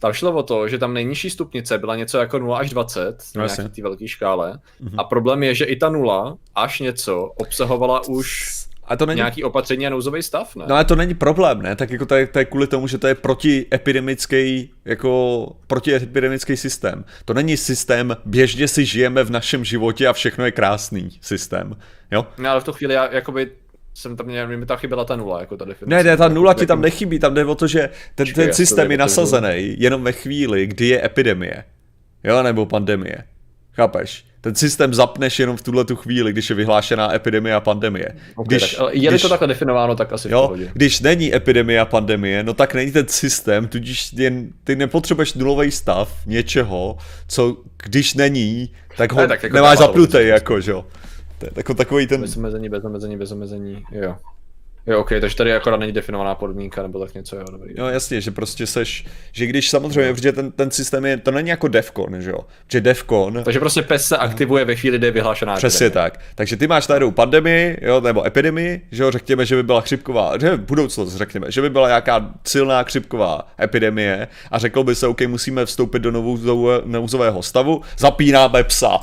tam 0.00 0.12
šlo 0.12 0.32
o 0.32 0.42
to, 0.42 0.68
že 0.68 0.78
tam 0.78 0.94
nejnižší 0.94 1.30
stupnice 1.30 1.78
byla 1.78 1.96
něco 1.96 2.18
jako 2.18 2.38
0 2.38 2.58
až 2.58 2.70
20 2.70 3.24
no, 3.36 3.46
nějaký 3.46 3.68
té 3.68 3.82
velké 3.82 4.08
škále. 4.08 4.58
Mm-hmm. 4.82 4.94
A 4.98 5.04
problém 5.04 5.42
je, 5.42 5.54
že 5.54 5.64
i 5.64 5.76
ta 5.76 5.88
0 5.88 6.36
až 6.54 6.80
něco 6.80 7.22
obsahovala 7.22 8.00
už 8.08 8.52
a 8.92 8.96
to 8.96 9.06
není... 9.06 9.16
nějaký 9.16 9.44
opatření 9.44 9.86
a 9.86 9.90
nouzový 9.90 10.22
stav, 10.22 10.56
ne? 10.56 10.64
No 10.68 10.74
ale 10.74 10.84
to 10.84 10.96
není 10.96 11.14
problém, 11.14 11.62
ne? 11.62 11.76
Tak 11.76 11.90
jako 11.90 12.06
to 12.06 12.14
je, 12.14 12.26
to 12.26 12.38
je 12.38 12.44
kvůli 12.44 12.66
tomu, 12.66 12.86
že 12.86 12.98
to 12.98 13.06
je 13.06 13.14
protiepidemický, 13.14 14.70
jako 14.84 15.52
protiepidemický 15.66 16.56
systém. 16.56 17.04
To 17.24 17.34
není 17.34 17.56
systém, 17.56 18.16
běžně 18.24 18.68
si 18.68 18.84
žijeme 18.84 19.24
v 19.24 19.30
našem 19.30 19.64
životě 19.64 20.08
a 20.08 20.12
všechno 20.12 20.44
je 20.44 20.52
krásný 20.52 21.18
systém, 21.20 21.76
jo? 22.10 22.26
No 22.38 22.50
ale 22.50 22.60
v 22.60 22.64
tu 22.64 22.72
chvíli 22.72 22.94
já, 22.94 23.12
jakoby 23.12 23.50
jsem 23.94 24.16
tam, 24.16 24.26
mě, 24.26 24.46
mi 24.46 24.66
tam 24.66 24.76
chyběla 24.76 25.04
ta 25.04 25.16
nula, 25.16 25.40
jako 25.40 25.56
ta 25.56 25.64
definice. 25.64 25.96
Ne, 25.96 26.02
ne, 26.10 26.16
ta 26.16 26.28
nula 26.28 26.54
ti 26.54 26.66
tam 26.66 26.80
nechybí, 26.80 27.18
tam 27.18 27.34
jde 27.34 27.44
o 27.44 27.54
to, 27.54 27.66
že 27.66 27.90
ten, 28.14 28.32
ten 28.32 28.52
systém 28.52 28.90
je 28.90 28.98
nasazený 28.98 29.76
jenom 29.78 30.04
ve 30.04 30.12
chvíli, 30.12 30.66
kdy 30.66 30.86
je 30.86 31.04
epidemie, 31.04 31.64
jo, 32.24 32.42
nebo 32.42 32.66
pandemie. 32.66 33.24
Chápeš? 33.72 34.31
Ten 34.42 34.54
systém 34.54 34.94
zapneš 34.94 35.38
jenom 35.38 35.56
v 35.56 35.62
tuhle 35.62 35.84
tu 35.84 35.96
chvíli, 35.96 36.32
když 36.32 36.50
je 36.50 36.56
vyhlášená 36.56 37.14
epidemie 37.14 37.54
a 37.54 37.60
pandemie. 37.60 38.08
Okay, 38.34 38.58
když, 38.58 38.74
tak, 38.74 38.88
je 38.92 39.10
když, 39.10 39.22
to 39.22 39.28
takhle 39.28 39.48
definováno, 39.48 39.96
tak 39.96 40.12
asi 40.12 40.30
jo, 40.30 40.52
v 40.56 40.72
Když 40.72 41.00
není 41.00 41.34
epidemie 41.34 41.80
a 41.80 41.84
pandemie, 41.84 42.42
no 42.42 42.54
tak 42.54 42.74
není 42.74 42.92
ten 42.92 43.08
systém, 43.08 43.68
tudíž 43.68 44.12
jen, 44.12 44.48
ty 44.64 44.76
nepotřebuješ 44.76 45.34
nulový 45.34 45.70
stav 45.70 46.26
něčeho, 46.26 46.96
co 47.28 47.56
když 47.82 48.14
není, 48.14 48.70
tak 48.96 49.12
ho 49.12 49.20
ne, 49.20 49.28
tak 49.28 49.42
jako 49.42 49.56
nemáš 49.56 49.78
zapnutý, 49.78 50.18
jako, 50.20 50.60
že 50.60 50.70
jo. 50.70 50.84
To 51.38 51.46
je 51.46 51.52
jako 51.56 51.74
takový 51.74 52.06
ten... 52.06 52.20
Bez 52.20 52.36
omezení, 52.36 52.68
bez 52.68 52.84
omezení, 52.84 53.16
bez 53.16 53.32
omezení, 53.32 53.82
jo. 53.92 54.16
Jo, 54.86 55.00
ok, 55.00 55.12
takže 55.20 55.36
tady 55.36 55.54
akorát 55.54 55.76
není 55.76 55.92
definovaná 55.92 56.34
podmínka 56.34 56.82
nebo 56.82 56.98
tak 56.98 57.14
něco, 57.14 57.36
jo, 57.36 57.44
dobrý. 57.52 57.74
No 57.78 57.88
jasně, 57.88 58.20
že 58.20 58.30
prostě 58.30 58.66
seš, 58.66 59.06
že 59.32 59.46
když 59.46 59.70
samozřejmě, 59.70 60.08
no. 60.08 60.14
protože 60.14 60.32
ten, 60.32 60.52
ten 60.52 60.70
systém 60.70 61.04
je, 61.04 61.16
to 61.16 61.30
není 61.30 61.48
jako 61.48 61.68
Defcon, 61.68 62.20
že 62.22 62.30
jo, 62.30 62.38
že 62.72 62.80
Defcon... 62.80 63.44
Takže 63.44 63.60
prostě 63.60 63.82
PES 63.82 64.06
se 64.06 64.16
aktivuje 64.16 64.64
ve 64.64 64.76
chvíli, 64.76 64.98
kdy 64.98 65.06
je 65.06 65.10
vyhlášená 65.10 65.56
Přesně 65.56 65.86
epidemie. 65.86 66.10
tak, 66.10 66.20
takže 66.34 66.56
ty 66.56 66.66
máš 66.66 66.86
tady 66.86 67.10
pandemii, 67.10 67.78
jo, 67.82 68.00
nebo 68.00 68.26
epidemii, 68.26 68.80
že 68.90 69.02
jo, 69.02 69.10
řekněme, 69.10 69.46
že 69.46 69.56
by 69.56 69.62
byla 69.62 69.80
chřipková, 69.80 70.38
že 70.38 70.56
budoucnost 70.56 71.16
řekněme, 71.16 71.46
že 71.50 71.60
by 71.60 71.70
byla 71.70 71.88
nějaká 71.88 72.30
silná 72.44 72.82
chřipková 72.82 73.48
epidemie 73.60 74.28
a 74.50 74.58
řekl 74.58 74.84
by 74.84 74.94
se, 74.94 75.06
ok, 75.06 75.20
musíme 75.22 75.66
vstoupit 75.66 75.98
do 76.02 76.10
nouzového 76.84 77.42
stavu, 77.42 77.82
zapínáme 77.98 78.64
psa, 78.64 79.00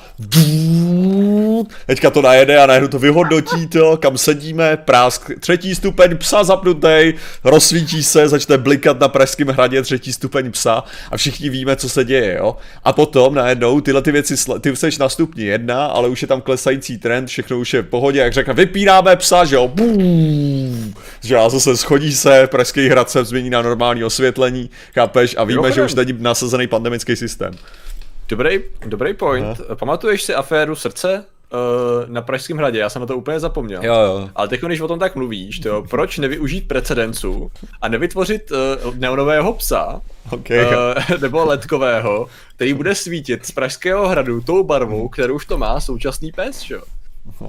teďka 1.85 2.09
to 2.09 2.21
najede 2.21 2.57
a 2.57 2.65
najednou 2.65 2.87
to 2.87 2.99
vyhodnotí 2.99 3.67
to, 3.67 3.97
kam 3.97 4.17
sedíme, 4.17 4.77
prásk, 4.77 5.31
třetí 5.39 5.75
stupeň 5.75 6.17
psa 6.17 6.43
zapnutý, 6.43 7.13
rozsvítí 7.43 8.03
se, 8.03 8.27
začne 8.27 8.57
blikat 8.57 8.99
na 8.99 9.07
Pražském 9.07 9.47
hradě 9.47 9.81
třetí 9.81 10.13
stupeň 10.13 10.51
psa 10.51 10.83
a 11.11 11.17
všichni 11.17 11.49
víme, 11.49 11.75
co 11.75 11.89
se 11.89 12.05
děje, 12.05 12.37
jo. 12.37 12.55
A 12.83 12.93
potom 12.93 13.35
najednou 13.35 13.81
tyhle 13.81 14.01
ty 14.01 14.11
věci, 14.11 14.35
ty 14.61 14.75
jsi 14.75 14.89
na 14.99 15.09
stupni 15.09 15.43
jedna, 15.43 15.85
ale 15.85 16.09
už 16.09 16.21
je 16.21 16.27
tam 16.27 16.41
klesající 16.41 16.97
trend, 16.97 17.27
všechno 17.27 17.59
už 17.59 17.73
je 17.73 17.81
v 17.81 17.85
pohodě, 17.85 18.19
jak 18.19 18.33
řekne, 18.33 18.53
vypínáme 18.53 19.15
psa, 19.15 19.45
že 19.45 19.55
jo, 19.55 19.67
Bum! 19.67 20.93
že 21.23 21.37
a 21.37 21.49
zase 21.49 21.77
schodí 21.77 22.15
se, 22.15 22.47
Pražský 22.47 22.89
hrad 22.89 23.09
se 23.09 23.25
změní 23.25 23.49
na 23.49 23.61
normální 23.61 24.03
osvětlení, 24.03 24.69
chápeš, 24.93 25.35
a 25.37 25.43
víme, 25.43 25.67
jo, 25.67 25.73
že 25.73 25.85
už 25.85 25.93
není 25.93 26.13
nasazený 26.19 26.67
pandemický 26.67 27.15
systém. 27.15 27.53
Dobrý, 28.29 28.59
dobrý 28.85 29.13
point. 29.13 29.45
Aha. 29.65 29.75
Pamatuješ 29.75 30.23
si 30.23 30.33
aféru 30.35 30.75
srdce? 30.75 31.25
uh, 31.53 32.09
na 32.09 32.21
Pražském 32.21 32.57
hradě, 32.57 32.79
já 32.79 32.89
jsem 32.89 32.99
na 32.99 33.05
to 33.05 33.17
úplně 33.17 33.39
zapomněl. 33.39 33.85
Jo, 33.85 33.93
jo. 33.93 34.29
Ale 34.35 34.47
teď, 34.47 34.61
když 34.61 34.81
o 34.81 34.87
tom 34.87 34.99
tak 34.99 35.15
mluvíš, 35.15 35.59
to, 35.59 35.83
proč 35.89 36.17
nevyužít 36.17 36.67
precedencu 36.67 37.51
a 37.81 37.87
nevytvořit 37.87 38.51
uh, 38.51 38.95
neonového 38.95 39.53
psa, 39.53 40.01
Okay. 40.31 40.65
uh, 40.65 40.71
nebo 41.21 41.45
ledkového, 41.45 42.27
který 42.55 42.73
bude 42.73 42.95
svítit 42.95 43.45
z 43.45 43.51
Pražského 43.51 44.07
hradu 44.07 44.41
tou 44.41 44.63
barvou, 44.63 45.09
kterou 45.09 45.35
už 45.35 45.45
to 45.45 45.57
má 45.57 45.79
současný 45.79 46.31
pes, 46.31 46.69
jo? 46.69 46.81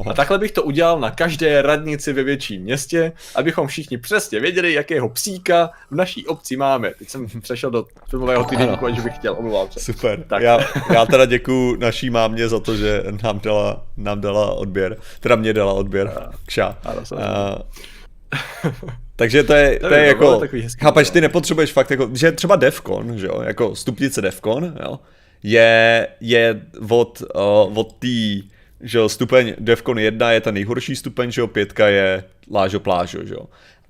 A 0.07 0.15
takhle 0.15 0.39
bych 0.39 0.53
to 0.53 0.63
udělal 0.63 1.01
na 1.01 1.11
každé 1.11 1.63
radnici 1.63 2.13
ve 2.13 2.23
větším 2.23 2.63
městě, 2.63 3.13
abychom 3.35 3.67
všichni 3.67 3.99
přesně 3.99 4.41
věděli, 4.41 4.73
jakého 4.73 5.09
psíka 5.09 5.71
v 5.91 5.95
naší 5.95 6.27
obci 6.27 6.57
máme. 6.57 6.91
Teď 6.99 7.09
jsem 7.09 7.27
přešel 7.41 7.71
do 7.71 7.87
filmového 8.09 8.45
týdenníku, 8.45 8.87
aniž 8.87 9.01
bych 9.01 9.15
chtěl, 9.15 9.37
omlouvám 9.39 9.69
se. 9.71 9.81
Super. 9.81 10.25
Tak. 10.29 10.43
Já, 10.43 10.59
já 10.95 11.07
teda 11.07 11.25
děkuju 11.25 11.77
naší 11.77 12.11
mámě 12.11 12.49
za 12.49 12.61
to, 12.61 12.77
že 12.77 13.05
nám 13.23 13.41
dala, 13.41 13.87
nám 13.97 14.21
dala 14.21 14.53
odběr. 14.53 14.97
Teda 15.21 15.37
mě 15.37 15.53
dala 15.53 15.73
odběr. 15.73 16.31
Kša. 16.47 16.79
takže 19.17 19.43
to 19.45 19.55
je, 19.55 19.79
to, 19.79 19.89
to 19.89 19.95
je 19.95 20.07
jako, 20.07 20.41
chápeš, 20.81 21.11
ty 21.11 21.21
nepotřebuješ 21.21 21.73
fakt 21.73 21.91
jako, 21.91 22.11
že 22.13 22.33
třeba 22.33 22.57
Defcon, 22.57 23.19
že 23.19 23.27
jo, 23.27 23.43
jako 23.43 23.77
stupnice 23.77 24.23
Defcon, 24.23 24.77
jo, 24.83 24.99
je, 25.43 26.09
je 26.21 26.61
od, 26.89 27.23
uh, 27.35 27.79
od 27.79 27.93
té 27.93 28.47
že 28.81 28.99
jo, 28.99 29.09
stupeň 29.09 29.55
Defcon 29.59 29.99
1 29.99 30.33
je 30.33 30.41
ten 30.41 30.55
nejhorší 30.55 30.97
stupeň, 30.97 31.31
že 31.31 31.41
jo, 31.41 31.47
pětka 31.47 31.89
je 31.89 32.25
Lážo 32.51 32.81
Plážo, 32.81 33.25
že 33.25 33.35
jo. 33.35 33.47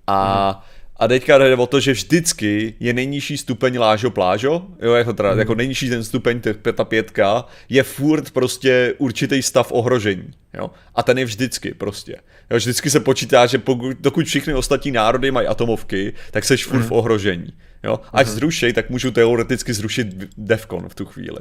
A, 0.06 0.50
hmm. 0.50 0.62
a 0.96 1.08
teďka 1.08 1.38
jde 1.38 1.56
o 1.56 1.66
to, 1.66 1.80
že 1.80 1.92
vždycky 1.92 2.74
je 2.80 2.92
nejnižší 2.92 3.38
stupeň 3.38 3.78
Lážo 3.78 4.10
Plážo, 4.10 4.66
jo, 4.82 4.94
jako, 4.94 5.12
teda, 5.12 5.30
hmm. 5.30 5.38
jako 5.38 5.54
nejnižší 5.54 5.88
ten 5.88 6.04
stupeň, 6.04 6.40
ta 6.74 6.84
pětka, 6.84 7.44
je 7.68 7.82
furt 7.82 8.30
prostě 8.30 8.94
určitý 8.98 9.42
stav 9.42 9.72
ohrožení, 9.72 10.30
jo. 10.54 10.70
A 10.94 11.02
ten 11.02 11.18
je 11.18 11.24
vždycky 11.24 11.74
prostě. 11.74 12.16
Jo, 12.50 12.56
vždycky 12.56 12.90
se 12.90 13.00
počítá, 13.00 13.46
že 13.46 13.58
pokud, 13.58 13.96
dokud 14.00 14.26
všechny 14.26 14.54
ostatní 14.54 14.92
národy 14.92 15.30
mají 15.30 15.46
atomovky, 15.46 16.12
tak 16.30 16.44
seš 16.44 16.66
furt 16.66 16.78
hmm. 16.78 16.88
v 16.88 16.92
ohrožení. 16.92 17.52
Jo? 17.84 18.00
Ať 18.12 18.26
hmm. 18.26 18.34
zrušej, 18.34 18.72
tak 18.72 18.90
můžu 18.90 19.10
teoreticky 19.10 19.72
zrušit 19.72 20.06
Defcon 20.36 20.88
v 20.88 20.94
tu 20.94 21.04
chvíli. 21.04 21.40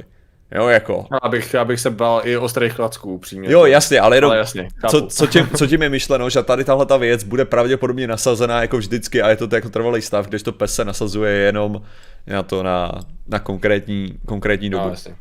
Jo, 0.52 0.68
jako. 0.68 1.06
No, 1.12 1.26
abych, 1.26 1.56
abych 1.56 1.80
se 1.80 1.90
bál 1.90 2.22
i 2.24 2.38
ostrých 2.38 2.74
klacků, 2.74 3.18
přímě. 3.18 3.52
Jo, 3.52 3.66
jasně, 3.66 4.00
ale 4.00 4.18
jenom, 4.18 4.32
ale 4.32 4.38
jasně, 4.38 4.68
co, 4.90 5.08
co, 5.08 5.28
tím, 5.28 5.50
co 5.58 5.68
tím 5.68 5.82
je 5.82 5.90
myšleno, 6.00 6.30
že 6.30 6.44
tady 6.44 6.64
tahle 6.64 6.86
ta 6.86 6.98
věc 6.98 7.24
bude 7.24 7.46
pravděpodobně 7.46 8.08
nasazená 8.08 8.62
jako 8.62 8.78
vždycky 8.78 9.22
a 9.22 9.30
je 9.30 9.36
to 9.36 9.56
jako 9.56 9.70
trvalý 9.70 10.02
stav, 10.02 10.28
když 10.28 10.44
to 10.44 10.52
pes 10.52 10.76
se 10.76 10.86
nasazuje 10.86 11.32
jenom 11.32 11.82
na 12.28 12.44
to 12.44 12.64
na, 12.64 12.92
na 13.28 13.40
konkrétní, 13.40 14.20
konkrétní 14.26 14.70
dobu. 14.70 14.84
No, 14.84 14.90
jasně. 14.90 15.16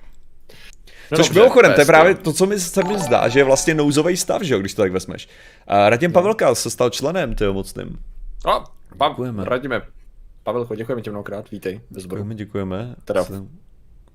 No 1.11 1.16
Což 1.16 1.26
dobře, 1.26 1.40
mimochodem, 1.40 1.73
to 1.75 1.80
je 1.80 1.87
právě 1.87 2.14
to, 2.14 2.32
co 2.32 2.47
mi 2.47 2.61
se 2.61 2.85
mi 2.85 2.99
zdá, 2.99 3.28
že 3.28 3.40
je 3.40 3.44
vlastně 3.44 3.75
nouzový 3.75 4.16
stav, 4.16 4.42
že 4.42 4.54
jo, 4.54 4.61
když 4.61 4.75
to 4.75 4.82
tak 4.82 4.92
vezmeš. 4.92 5.28
Uh, 5.70 5.88
Radim 5.88 6.11
no. 6.11 6.14
Pavelka 6.14 6.54
se 6.54 6.70
stal 6.70 6.90
členem, 6.90 7.35
tyho 7.35 7.52
mocným. 7.52 7.99
A, 8.44 8.64
pa, 8.99 9.08
děkujeme. 9.08 9.44
Radíme. 9.44 9.82
Pavelko, 10.42 10.75
děkujeme 10.75 11.02
ti 11.02 11.11
mnohokrát, 11.11 11.50
vítej. 11.50 11.80
Děkujeme, 11.90 12.35
děkujeme. 12.35 12.94
Teda 13.04 13.25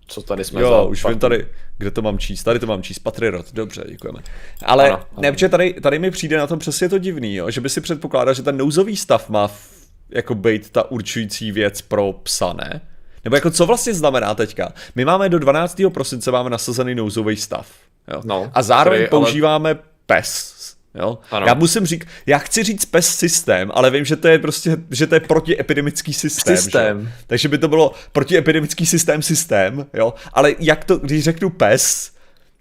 co 0.07 0.21
tady 0.21 0.43
jsme 0.43 0.61
Jo, 0.61 0.69
za 0.69 0.81
už 0.81 1.05
vím 1.05 1.19
tady, 1.19 1.47
kde 1.77 1.91
to 1.91 2.01
mám 2.01 2.19
číst. 2.19 2.43
Tady 2.43 2.59
to 2.59 2.65
mám 2.67 2.83
číst, 2.83 2.99
Patriot, 2.99 3.53
dobře, 3.53 3.83
děkujeme. 3.87 4.19
Ale 4.65 4.89
ano, 4.89 4.95
ano. 4.95 5.21
ne, 5.21 5.31
protože 5.31 5.49
tady, 5.49 5.73
tady 5.73 5.99
mi 5.99 6.11
přijde 6.11 6.37
na 6.37 6.47
tom 6.47 6.59
přesně 6.59 6.89
to 6.89 6.97
divný, 6.97 7.35
jo, 7.35 7.51
že 7.51 7.61
by 7.61 7.69
si 7.69 7.81
předpokládal, 7.81 8.33
že 8.33 8.43
ten 8.43 8.57
nouzový 8.57 8.95
stav 8.95 9.29
má 9.29 9.47
v, 9.47 9.69
jako 10.09 10.35
být 10.35 10.69
ta 10.69 10.91
určující 10.91 11.51
věc 11.51 11.81
pro 11.81 12.13
psa, 12.13 12.53
ne? 12.53 12.81
Nebo 13.23 13.35
jako 13.35 13.51
co 13.51 13.65
vlastně 13.65 13.93
znamená 13.93 14.35
teďka? 14.35 14.73
My 14.95 15.05
máme 15.05 15.29
do 15.29 15.39
12. 15.39 15.81
prosince 15.93 16.31
máme 16.31 16.49
nasazený 16.49 16.95
nouzový 16.95 17.37
stav. 17.37 17.67
Jo? 18.13 18.21
No, 18.25 18.51
a 18.53 18.63
zároveň 18.63 18.99
který, 18.99 19.09
používáme 19.09 19.69
ale... 19.69 19.79
PES, 20.05 20.53
Jo? 20.95 21.17
Ano. 21.31 21.47
Já 21.47 21.53
musím 21.53 21.85
říct, 21.85 22.07
já 22.25 22.37
chci 22.37 22.63
říct 22.63 22.85
PES 22.85 23.15
systém, 23.15 23.71
ale 23.73 23.91
vím, 23.91 24.05
že 24.05 24.15
to 24.15 24.27
je 24.27 24.39
prostě, 24.39 24.77
že 24.91 25.07
to 25.07 25.15
je 25.15 25.19
protiepidemický 25.19 26.13
systém. 26.13 26.57
Systém. 26.57 27.01
Že? 27.01 27.11
Takže 27.27 27.47
by 27.47 27.57
to 27.57 27.67
bylo 27.67 27.91
protiepidemický 28.11 28.85
systém 28.85 29.21
systém, 29.21 29.85
jo? 29.93 30.13
Ale 30.33 30.55
jak 30.59 30.85
to, 30.85 30.97
když 30.97 31.23
řeknu 31.23 31.49
PES, 31.49 32.13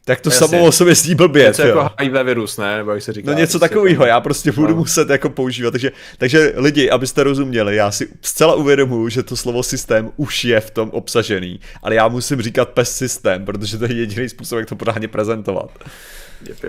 tak 0.05 0.21
to 0.21 0.31
Jasně. 0.31 0.49
samo 0.49 0.65
o 0.65 0.73
sobě 0.73 0.95
zní 0.95 1.15
blbě. 1.15 1.47
Něco 1.47 1.63
jako 1.63 1.91
HIV 1.99 2.13
virus, 2.25 2.57
ne? 2.57 2.77
Nebo 2.77 2.91
jak 2.91 3.03
se 3.03 3.13
říká. 3.13 3.31
No 3.31 3.39
něco 3.39 3.59
prostě 3.59 3.75
takového, 3.75 4.07
já 4.07 4.21
prostě 4.21 4.53
budu 4.53 4.69
no. 4.69 4.77
muset 4.77 5.11
jako 5.11 5.31
používat. 5.31 5.71
Takže, 5.71 5.93
takže 6.19 6.53
lidi, 6.57 6.91
abyste 6.91 7.23
rozuměli, 7.23 7.77
já 7.77 7.91
si 7.91 8.09
zcela 8.23 8.55
uvědomuji, 8.55 9.09
že 9.09 9.23
to 9.23 9.37
slovo 9.37 9.63
systém 9.63 10.11
už 10.17 10.45
je 10.45 10.61
v 10.61 10.71
tom 10.71 10.91
obsažený, 10.91 11.61
ale 11.83 11.95
já 11.95 12.09
musím 12.09 12.43
říkat 12.43 12.69
PES 12.69 12.97
systém, 12.97 13.45
protože 13.45 13.79
to 13.79 13.85
je 13.85 13.93
jediný 13.93 14.29
způsob, 14.29 14.59
jak 14.59 14.69
to 14.69 14.77
pořádně 14.77 15.09
prezentovat. 15.09 15.71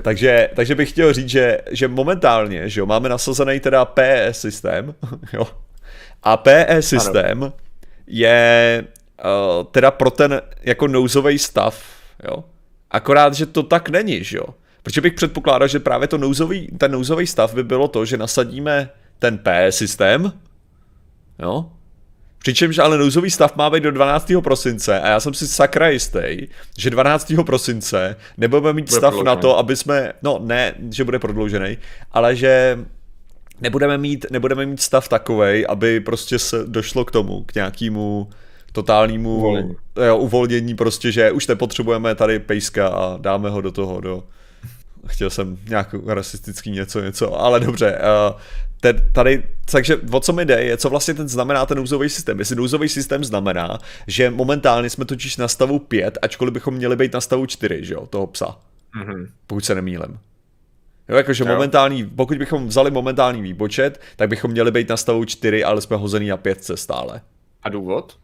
Takže, 0.02 0.50
takže 0.56 0.76
bych 0.76 0.90
chtěl 0.90 1.14
říct, 1.14 1.30
že, 1.30 1.58
že 1.72 1.88
momentálně 1.88 2.70
že 2.70 2.80
jo, 2.80 2.86
máme 2.86 3.10
nasazený 3.10 3.60
teda 3.60 3.86
PE 3.86 4.28
systém, 4.32 4.96
jo, 5.34 5.48
a 6.24 6.38
PE 6.38 6.82
systém 6.82 7.44
ano. 7.44 7.54
je 8.08 8.84
uh, 9.26 9.64
teda 9.72 9.92
pro 9.92 10.12
ten 10.12 10.42
jako 10.62 10.88
nouzový 10.88 11.40
stav, 11.40 11.84
jo. 12.24 12.44
Akorát, 12.92 13.34
že 13.34 13.46
to 13.46 13.64
tak 13.64 13.90
není, 13.90 14.24
že 14.24 14.38
jo. 14.38 14.46
Protože 14.84 15.02
bych 15.02 15.14
předpokládal, 15.14 15.68
že 15.68 15.80
právě 15.80 16.08
to 16.08 16.18
nouzový, 16.18 16.68
ten 16.78 16.92
nouzový 16.92 17.28
stav 17.28 17.54
by 17.54 17.64
bylo 17.64 17.88
to, 17.88 18.06
že 18.06 18.18
nasadíme 18.18 18.90
ten 19.20 19.38
PE 19.38 19.72
systém, 19.72 20.34
jo, 21.40 21.72
Přičemž 22.44 22.78
ale 22.78 22.98
nouzový 22.98 23.32
stav 23.32 23.56
má 23.56 23.70
být 23.70 23.84
do 23.84 23.92
12. 23.92 24.32
prosince 24.44 25.02
a 25.02 25.10
já 25.10 25.20
jsem 25.20 25.34
si 25.34 25.48
sakra 25.48 25.90
jistý, 25.90 26.48
že 26.78 26.90
12. 26.90 27.34
prosince 27.46 28.16
nebudeme 28.38 28.74
mít 28.74 28.90
bude 28.90 28.98
stav 28.98 29.14
prodloužený. 29.14 29.26
na 29.26 29.36
to, 29.36 29.58
aby 29.58 29.76
jsme, 29.76 30.14
no 30.24 30.40
ne, 30.44 30.74
že 30.92 31.04
bude 31.04 31.20
prodloužený, 31.20 31.78
ale 32.12 32.36
že 32.36 32.80
nebudeme 33.62 33.98
mít, 33.98 34.26
nebudeme 34.32 34.66
mít 34.66 34.82
stav 34.82 35.08
takovej, 35.08 35.66
aby 35.70 36.00
prostě 36.00 36.40
se 36.40 36.64
došlo 36.68 37.06
k 37.06 37.12
tomu, 37.12 37.44
k 37.44 37.56
nějakému 37.56 38.30
totálnímu 38.72 39.38
uvolnění. 39.38 39.76
Jo, 40.08 40.18
uvolnění 40.18 40.76
prostě, 40.76 41.12
že 41.12 41.32
už 41.32 41.48
nepotřebujeme 41.48 42.16
tady 42.16 42.40
pejska 42.40 42.88
a 42.88 43.18
dáme 43.18 43.50
ho 43.50 43.62
do 43.62 43.72
toho, 43.72 44.02
do, 44.02 44.24
chtěl 45.08 45.30
jsem 45.30 45.58
nějak 45.70 45.96
rasistický 46.06 46.72
něco, 46.72 47.02
něco, 47.02 47.42
ale 47.42 47.60
dobře. 47.60 48.00
Uh, 48.30 48.40
tady, 49.12 49.44
takže 49.72 49.98
o 50.12 50.20
co 50.20 50.34
mi 50.34 50.46
jde, 50.46 50.64
je, 50.64 50.78
co 50.78 50.90
vlastně 50.90 51.14
ten 51.14 51.30
znamená 51.30 51.66
ten 51.66 51.78
nouzový 51.78 52.10
systém. 52.10 52.40
Jestli 52.40 52.56
nouzový 52.56 52.90
systém 52.90 53.24
znamená, 53.24 53.80
že 54.08 54.30
momentálně 54.30 54.90
jsme 54.90 55.06
totiž 55.06 55.38
na 55.38 55.48
stavu 55.48 55.80
5, 55.80 56.18
ačkoliv 56.22 56.54
bychom 56.54 56.74
měli 56.74 56.96
být 56.96 57.14
na 57.14 57.22
stavu 57.22 57.46
4, 57.46 57.86
že 57.86 57.94
jo, 57.94 58.06
toho 58.08 58.28
psa. 58.28 58.60
Mm-hmm. 59.00 59.28
Pokud 59.48 59.66
se 59.66 59.76
nemýlem. 59.76 60.20
Jo, 61.10 61.16
jakože 61.16 61.44
momentální, 61.44 62.06
pokud 62.06 62.38
bychom 62.38 62.68
vzali 62.68 62.92
momentální 62.92 63.42
výpočet, 63.42 64.02
tak 64.16 64.30
bychom 64.30 64.52
měli 64.52 64.72
být 64.72 64.90
na 64.90 64.98
stavu 64.98 65.26
4, 65.26 65.64
ale 65.64 65.82
jsme 65.82 65.98
hozený 65.98 66.28
na 66.28 66.38
5 66.38 66.72
stále. 66.76 67.22
A 67.64 67.70
důvod? 67.70 68.18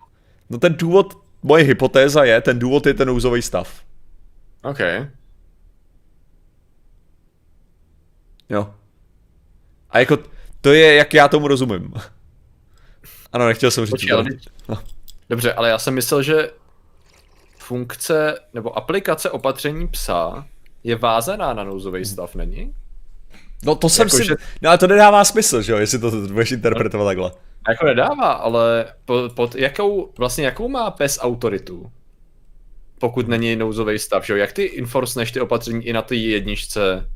No 0.49 0.57
ten 0.57 0.73
důvod, 0.73 1.17
moje 1.43 1.63
hypotéza 1.63 2.23
je, 2.23 2.41
ten 2.41 2.59
důvod 2.59 2.85
je 2.85 2.93
ten 2.93 3.07
nouzový 3.07 3.41
stav. 3.41 3.81
OK. 4.63 4.79
Jo. 8.49 8.73
A 9.89 9.99
jako, 9.99 10.17
to 10.61 10.73
je, 10.73 10.95
jak 10.95 11.13
já 11.13 11.27
tomu 11.27 11.47
rozumím. 11.47 11.93
Ano, 13.33 13.47
nechtěl 13.47 13.71
jsem 13.71 13.85
říct. 13.85 13.91
Počkej, 13.91 14.13
ale... 14.13 14.25
no. 14.67 14.77
Dobře, 15.29 15.53
ale 15.53 15.69
já 15.69 15.79
jsem 15.79 15.93
myslel, 15.93 16.23
že 16.23 16.49
funkce 17.57 18.39
nebo 18.53 18.77
aplikace 18.77 19.29
opatření 19.29 19.87
psa 19.87 20.47
je 20.83 20.95
vázaná 20.95 21.53
na 21.53 21.63
nouzový 21.63 22.05
stav, 22.05 22.35
není? 22.35 22.73
No 23.63 23.75
to 23.75 23.89
jsem 23.89 24.07
jako, 24.07 24.17
si... 24.17 24.25
Že... 24.25 24.35
No 24.61 24.69
ale 24.69 24.77
to 24.77 24.87
nedává 24.87 25.23
smysl, 25.23 25.61
že 25.61 25.71
jo, 25.71 25.77
jestli 25.77 25.99
to 25.99 26.11
budeš 26.11 26.51
interpretovat 26.51 27.03
no, 27.03 27.09
takhle. 27.09 27.31
Jako 27.69 27.85
nedává, 27.85 28.31
ale 28.31 28.85
pod, 29.05 29.33
pod 29.33 29.55
jakou, 29.55 30.13
vlastně 30.17 30.45
jakou 30.45 30.69
má 30.69 30.91
PES 30.91 31.19
autoritu? 31.21 31.91
Pokud 32.99 33.27
není 33.27 33.55
nouzový 33.55 33.99
stav, 33.99 34.25
že 34.25 34.33
jo? 34.33 34.37
Jak 34.37 34.51
ty 34.51 34.79
enforceneš 34.79 35.31
ty 35.31 35.41
opatření 35.41 35.85
i 35.85 35.93
na 35.93 36.01
ty 36.01 36.15
jedničce 36.15 37.09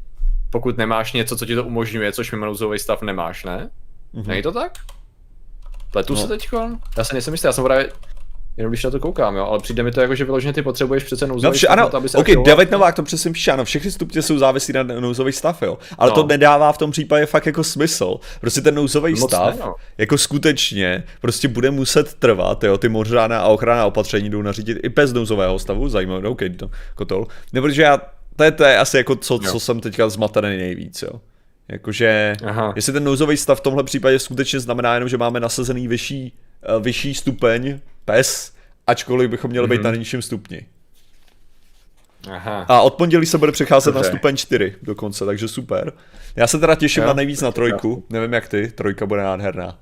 pokud 0.53 0.77
nemáš 0.77 1.13
něco, 1.13 1.37
co 1.37 1.45
ti 1.45 1.55
to 1.55 1.63
umožňuje, 1.63 2.11
což 2.11 2.31
mimo 2.31 2.45
nouzový 2.45 2.79
stav 2.79 3.01
nemáš, 3.01 3.43
ne? 3.43 3.69
Mm-hmm. 4.13 4.27
Není 4.27 4.41
to 4.41 4.51
tak? 4.51 4.71
Pletu 5.91 6.13
no. 6.13 6.19
se 6.19 6.27
teďko? 6.27 6.69
Já 6.97 7.03
se 7.03 7.13
nejsem 7.13 7.33
jistý, 7.33 7.47
já 7.47 7.51
jsem 7.51 7.63
právě 7.63 7.89
Jenom 8.57 8.71
když 8.71 8.83
na 8.83 8.91
to 8.91 8.99
koukám, 8.99 9.35
jo, 9.35 9.45
ale 9.45 9.59
přijde 9.59 9.83
mi 9.83 9.91
to 9.91 10.01
jako, 10.01 10.15
že 10.15 10.25
vyloženě 10.25 10.53
ty 10.53 10.61
potřebuješ 10.61 11.03
přece 11.03 11.27
nouzový 11.27 11.49
no, 11.49 11.51
vše, 11.51 11.65
stav, 11.65 11.79
ano, 11.79 11.95
aby 11.95 12.09
se 12.09 12.17
OK, 12.17 12.27
David 12.45 12.71
Novák 12.71 12.95
to 12.95 13.03
přesně 13.03 13.31
píše, 13.31 13.51
ano, 13.51 13.65
všechny 13.65 13.91
stupně 13.91 14.21
jsou 14.21 14.37
závislí 14.37 14.73
na 14.73 14.83
nouzový 14.83 15.31
stav, 15.31 15.61
jo, 15.61 15.77
ale 15.97 16.09
no. 16.09 16.15
to 16.15 16.27
nedává 16.27 16.71
v 16.71 16.77
tom 16.77 16.91
případě 16.91 17.25
fakt 17.25 17.45
jako 17.45 17.63
smysl. 17.63 18.17
Prostě 18.41 18.61
ten 18.61 18.75
nouzový 18.75 19.17
stav, 19.17 19.55
ne, 19.55 19.61
no. 19.65 19.75
jako 19.97 20.17
skutečně, 20.17 21.03
prostě 21.21 21.47
bude 21.47 21.71
muset 21.71 22.13
trvat, 22.13 22.63
jo, 22.63 22.77
ty 22.77 22.89
možná 22.89 23.25
a 23.25 23.47
ochrana 23.47 23.85
opatření 23.85 24.29
jdou 24.29 24.41
nařídit 24.41 24.77
i 24.83 24.89
bez 24.89 25.13
nouzového 25.13 25.59
stavu, 25.59 25.89
zajímavé, 25.89 26.27
OK, 26.27 26.41
to, 26.57 26.69
kotol. 26.95 27.27
Nebo 27.53 27.69
že 27.69 27.81
já 27.81 28.01
to 28.35 28.43
je, 28.43 28.51
to 28.51 28.63
je 28.63 28.77
asi 28.77 28.97
jako 28.97 29.15
co, 29.15 29.39
co 29.39 29.59
jsem 29.59 29.79
teďka 29.79 30.09
zmatený 30.09 30.57
nejvíc, 30.57 31.01
jo. 31.01 31.21
Jakože, 31.67 32.33
Aha. 32.45 32.73
jestli 32.75 32.93
ten 32.93 33.03
nouzový 33.03 33.37
stav 33.37 33.59
v 33.59 33.61
tomhle 33.61 33.83
případě 33.83 34.19
skutečně 34.19 34.59
znamená 34.59 34.93
jenom, 34.93 35.09
že 35.09 35.17
máme 35.17 35.39
nasazený 35.39 35.87
vyšší, 35.87 36.33
uh, 36.75 36.83
vyšší 36.83 37.13
stupeň 37.13 37.79
PES, 38.05 38.53
ačkoliv 38.87 39.29
bychom 39.29 39.51
měli 39.51 39.67
mm-hmm. 39.67 39.71
být 39.71 39.83
na 39.83 39.89
mhm. 39.89 39.99
nižším 39.99 40.21
stupni. 40.21 40.65
Aha. 42.31 42.65
A 42.69 42.81
od 42.81 42.93
pondělí 42.93 43.25
se 43.25 43.37
bude 43.37 43.51
přecházet 43.51 43.93
Dobře. 43.93 44.09
na 44.09 44.13
stupeň 44.13 44.37
4 44.37 44.75
dokonce, 44.81 45.25
takže 45.25 45.47
super. 45.47 45.93
Já 46.35 46.47
se 46.47 46.59
teda 46.59 46.75
těším 46.75 47.03
Jo, 47.03 47.07
na 47.07 47.13
nejvíc 47.13 47.41
na 47.41 47.51
trojku, 47.51 48.05
nevím 48.09 48.33
jak 48.33 48.47
ty, 48.47 48.71
trojka 48.71 49.05
bude 49.05 49.23
nádherná. 49.23 49.79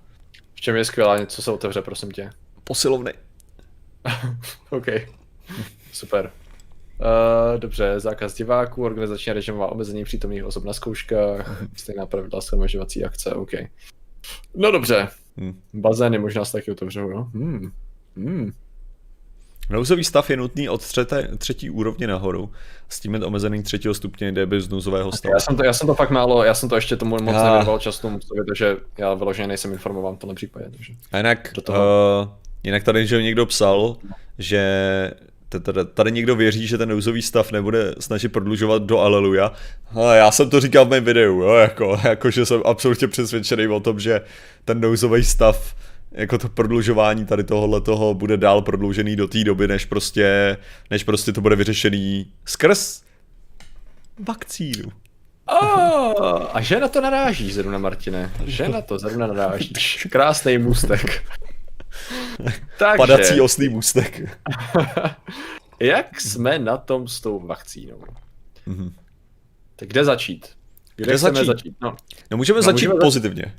V 0.54 0.62
čem 0.62 0.76
je 0.76 0.86
skvělá, 0.86 1.18
něco 1.18 1.42
se 1.42 1.52
otevře, 1.52 1.82
prosím 1.82 2.12
tě. 2.12 2.30
Posilovny. 2.64 3.14
OK. 4.70 4.86
Super. 5.92 6.32
Uh, 7.02 7.60
dobře, 7.60 8.00
zákaz 8.00 8.34
diváků, 8.36 8.84
organizační 8.84 9.34
režimová 9.34 9.72
omezení 9.72 10.04
přítomných 10.04 10.46
osob 10.46 10.64
na 10.64 10.74
zkouškách, 10.74 11.64
stejná 11.76 12.06
pravidla 12.06 12.42
shromažďovací 12.42 13.06
akce, 13.06 13.34
OK. 13.36 13.52
No 14.56 14.72
dobře. 14.72 15.08
Hm. 15.38 15.60
Bazény 15.74 16.20
možná 16.20 16.46
se 16.46 16.52
taky 16.52 16.72
otevřou, 16.72 17.10
jo? 17.10 17.28
Hmm. 17.34 17.72
Hmm. 18.18 18.52
Nouzový 19.70 20.04
stav 20.04 20.30
je 20.30 20.38
nutný 20.38 20.70
od 20.70 20.82
třeté, 20.82 21.30
třetí 21.38 21.70
úrovně 21.70 22.08
nahoru, 22.08 22.52
s 22.90 23.00
tím 23.00 23.14
je 23.14 23.26
omezený 23.26 23.64
třetího 23.64 23.94
stupně 23.94 24.32
jde 24.32 24.46
bez 24.46 24.70
nouzového 24.70 25.12
stavu. 25.12 25.34
Já 25.34 25.40
jsem, 25.40 25.56
to, 25.56 25.64
já 25.64 25.74
jsem 25.74 25.88
to 25.88 25.96
fakt 25.96 26.10
málo, 26.10 26.44
já 26.44 26.54
jsem 26.54 26.70
to 26.70 26.76
ještě 26.76 26.96
tomu 26.96 27.18
moc 27.24 27.36
Já- 27.36 27.44
nevěnoval 27.44 27.80
tomu 28.02 28.20
psovi, 28.20 28.42
takže 28.48 28.78
já 28.98 29.14
vyloženě 29.14 29.48
nejsem 29.48 29.74
informován 29.74 30.16
v 30.16 30.20
tomhle 30.20 30.36
případě. 30.36 30.66
Takže. 30.70 30.94
A 31.12 31.18
jinak, 31.18 31.52
Do 31.56 31.62
toho. 31.62 31.80
uh, 32.24 32.30
jinak 32.64 32.84
tady 32.84 33.08
že 33.08 33.22
někdo 33.22 33.46
psal, 33.46 33.98
že 34.38 35.12
tady, 35.60 35.86
tady 35.94 36.12
někdo 36.12 36.36
věří, 36.36 36.68
že 36.68 36.78
ten 36.78 36.90
nouzový 36.90 37.22
stav 37.22 37.52
nebude 37.52 37.96
snažit 38.00 38.30
prodlužovat 38.30 38.84
do 38.84 39.00
Aleluja. 39.00 39.52
A 39.96 40.14
já 40.14 40.32
jsem 40.32 40.50
to 40.50 40.60
říkal 40.60 40.86
v 40.86 40.90
mém 40.90 41.04
videu, 41.04 41.42
jo, 41.42 41.54
jako, 41.54 42.00
jako, 42.04 42.32
že 42.32 42.46
jsem 42.46 42.62
absolutně 42.66 43.08
přesvědčený 43.08 43.68
o 43.68 43.80
tom, 43.80 44.00
že 44.00 44.22
ten 44.66 44.82
nouzový 44.82 45.24
stav 45.24 45.76
jako 46.12 46.38
to 46.38 46.50
prodlužování 46.50 47.26
tady 47.26 47.44
tohohle 47.44 47.82
toho 47.82 48.14
bude 48.14 48.38
dál 48.38 48.62
prodloužený 48.62 49.16
do 49.16 49.28
té 49.28 49.44
doby, 49.44 49.68
než 49.68 49.86
prostě, 49.86 50.58
než 50.90 51.04
prostě 51.04 51.34
to 51.34 51.42
bude 51.42 51.56
vyřešený 51.56 52.28
skrz 52.46 53.02
vakcínu. 54.20 54.92
Oh, 55.46 56.48
a 56.54 56.62
že 56.62 56.80
na 56.80 56.88
to 56.88 57.02
narážíš, 57.02 57.54
zrovna 57.54 57.78
Martine. 57.78 58.32
Že 58.46 58.70
na 58.70 58.82
to 58.82 59.00
zrovna 59.00 59.28
narážíš. 59.28 60.08
Krásný 60.12 60.58
můstek. 60.58 61.24
Takže, 62.80 62.98
Padací 62.98 63.42
oslý 63.42 63.70
můstek. 63.70 64.22
jak 65.80 66.22
jsme 66.22 66.60
na 66.60 66.78
tom 66.78 67.08
s 67.08 67.22
tou 67.22 67.40
vakcínou? 67.40 68.04
Mhm. 68.66 68.94
Tak 69.76 69.90
kde 69.90 70.06
začít? 70.06 70.50
Kde, 70.96 71.06
Kde 71.06 71.18
začít? 71.18 71.46
začít? 71.46 71.76
No, 71.82 71.96
No 72.32 72.38
můžeme 72.38 72.58
No, 72.58 72.64
začít 72.64 72.88
můžeme 72.88 73.00
pozitivně. 73.02 73.56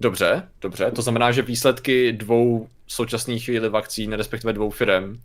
dobře, 0.00 0.42
dobře. 0.60 0.90
To 0.90 1.02
znamená, 1.02 1.32
že 1.32 1.42
výsledky 1.42 2.12
dvou 2.12 2.68
současných 2.86 3.44
chvíli 3.44 3.68
vakcín, 3.68 4.12
respektive 4.12 4.52
dvou 4.52 4.70
firem. 4.70 5.20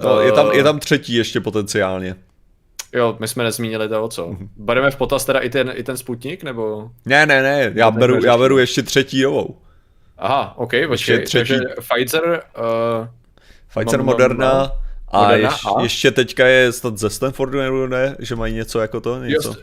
No, 0.00 0.20
je, 0.20 0.32
tam, 0.32 0.50
eh, 0.52 0.56
je 0.56 0.62
tam 0.64 0.78
třetí 0.78 1.14
ještě 1.14 1.40
potenciálně. 1.40 2.16
Jo, 2.94 3.16
my 3.20 3.28
jsme 3.28 3.44
nezmínili 3.44 3.88
to, 3.88 4.08
co. 4.08 4.28
Mhm. 4.28 4.48
Bereme 4.56 4.90
v 4.90 4.96
potaz 4.96 5.24
teda 5.24 5.40
i 5.40 5.50
ten, 5.50 5.72
i 5.74 5.82
ten 5.82 5.96
Sputnik, 5.96 6.42
nebo? 6.42 6.90
Ne, 7.06 7.26
ne, 7.26 7.42
ne, 7.42 7.72
já 7.74 7.90
beru, 7.90 8.24
já 8.24 8.38
beru 8.38 8.58
ještě 8.58 8.82
třetí 8.82 9.22
novou. 9.22 9.58
Aha, 10.18 10.54
OK, 10.56 10.70
počkej. 10.88 11.24
třetí. 11.24 11.48
Takže 11.48 11.58
Pfizer, 11.80 12.42
uh, 13.00 13.06
Pfizer 13.68 13.98
Mám- 13.98 14.06
Moderna 14.06 14.52
mám- 14.52 14.70
a, 15.08 15.22
Moderna 15.22 15.48
ješ, 15.50 15.60
a? 15.76 15.82
ještě 15.82 16.10
teďka 16.10 16.46
je 16.46 16.72
snad 16.72 16.98
ze 16.98 17.10
Stanfordu 17.10 17.58
nebo 17.58 17.86
ne, 17.86 18.16
že 18.18 18.36
mají 18.36 18.54
něco 18.54 18.80
jako 18.80 19.00
to, 19.00 19.24
něco. 19.24 19.48
jo, 19.48 19.54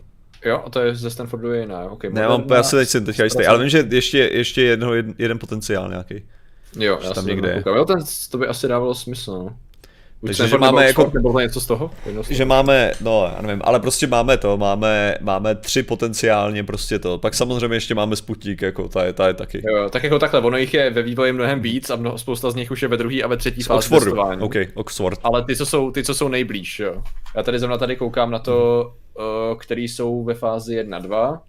jo, 0.46 0.64
a 0.66 0.70
to 0.70 0.80
je 0.80 0.96
ze 0.96 1.10
Stanfordu 1.10 1.52
je 1.52 1.62
jiná, 1.62 1.84
OK. 1.84 2.04
Ne, 2.04 2.28
mám, 2.28 2.46
já 2.54 2.64
si 2.64 2.76
teď 2.76 2.90
jsem 2.90 3.06
teďka 3.06 3.24
jistý, 3.24 3.46
ale 3.46 3.60
vím, 3.60 3.70
že 3.70 3.88
ještě, 3.92 4.30
ještě 4.34 4.62
jedno, 4.62 4.94
jeden, 5.18 5.40
potenciál 5.40 5.90
nějaký. 5.90 6.24
Jo, 6.80 7.00
já 7.04 7.14
tam 7.14 7.26
někde 7.26 7.50
je. 7.50 7.56
někde. 7.56 7.72
Jo, 7.72 7.86
ten, 7.86 7.98
to 8.32 8.38
by 8.38 8.48
asi 8.48 8.68
dávalo 8.68 8.96
smysl, 8.96 9.32
no. 9.32 9.58
Takže, 10.26 10.48
že 10.48 10.58
máme 10.58 10.86
jako- 10.88 11.02
Oxford, 11.02 11.24
Nebo 11.24 11.40
něco 11.40 11.62
z 11.62 11.66
toho? 11.66 11.92
Že 12.30 12.46
máme, 12.46 12.92
no 13.02 13.32
já 13.36 13.42
nevím, 13.42 13.62
ale 13.66 13.80
prostě 13.80 14.08
máme 14.08 14.38
to, 14.38 14.58
máme, 14.58 15.16
máme 15.22 15.56
tři 15.56 15.84
potenciálně 15.84 16.64
prostě 16.64 17.00
to. 17.00 17.18
Pak 17.18 17.34
samozřejmě 17.34 17.76
ještě 17.76 17.96
máme 17.96 18.16
Sputnik, 18.16 18.62
jako 18.62 18.88
ta 18.88 19.04
je, 19.06 19.14
ta 19.14 19.28
je 19.28 19.34
taky. 19.34 19.62
Jo, 19.72 19.90
tak 19.90 20.04
jako 20.04 20.20
takhle, 20.20 20.42
ono 20.42 20.58
jich 20.58 20.74
je 20.74 20.90
ve 20.90 21.02
vývoji 21.02 21.34
mnohem 21.34 21.62
víc 21.62 21.90
a 21.90 21.96
mnoho, 21.96 22.18
spousta 22.18 22.52
z 22.52 22.56
nich 22.56 22.72
už 22.72 22.82
je 22.82 22.88
ve 22.88 22.98
druhé 22.98 23.22
a 23.22 23.28
ve 23.28 23.38
třetí 23.38 23.64
fázi 23.64 23.78
Oxfordu, 23.78 24.06
testování. 24.06 24.42
OK, 24.42 24.56
Oxford. 24.74 25.20
Ale 25.24 25.44
ty 25.46 25.56
co, 25.56 25.66
jsou, 25.66 25.92
ty, 25.92 26.04
co 26.04 26.14
jsou 26.14 26.28
nejblíž, 26.28 26.80
jo. 26.80 27.04
Já 27.36 27.44
tady 27.44 27.60
zrovna 27.60 27.78
tady 27.78 27.96
koukám 27.96 28.32
na 28.32 28.40
to, 28.40 28.92
uh, 29.52 29.58
který 29.58 29.88
jsou 29.88 30.24
ve 30.24 30.34
fázi 30.34 30.76
1-2. 30.84 31.16
A 31.24 31.40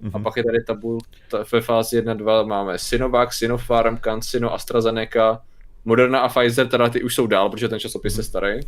Mhm. 0.00 0.22
pak 0.22 0.36
je 0.36 0.44
tady 0.44 0.64
tabul, 0.64 0.98
ta, 1.30 1.44
ve 1.52 1.60
fázi 1.60 1.96
1-2 2.02 2.46
máme 2.46 2.78
Sinovac, 2.78 3.32
Sinopharm, 3.34 3.98
CanSino, 3.98 4.54
AstraZeneca, 4.54 5.40
Moderna 5.88 6.20
a 6.20 6.28
Pfizer, 6.28 6.68
teda 6.68 6.88
ty 6.88 7.02
už 7.02 7.14
jsou 7.14 7.26
dál, 7.26 7.50
protože 7.50 7.68
ten 7.68 7.80
časopis 7.80 8.16
je 8.16 8.22
starý. 8.22 8.60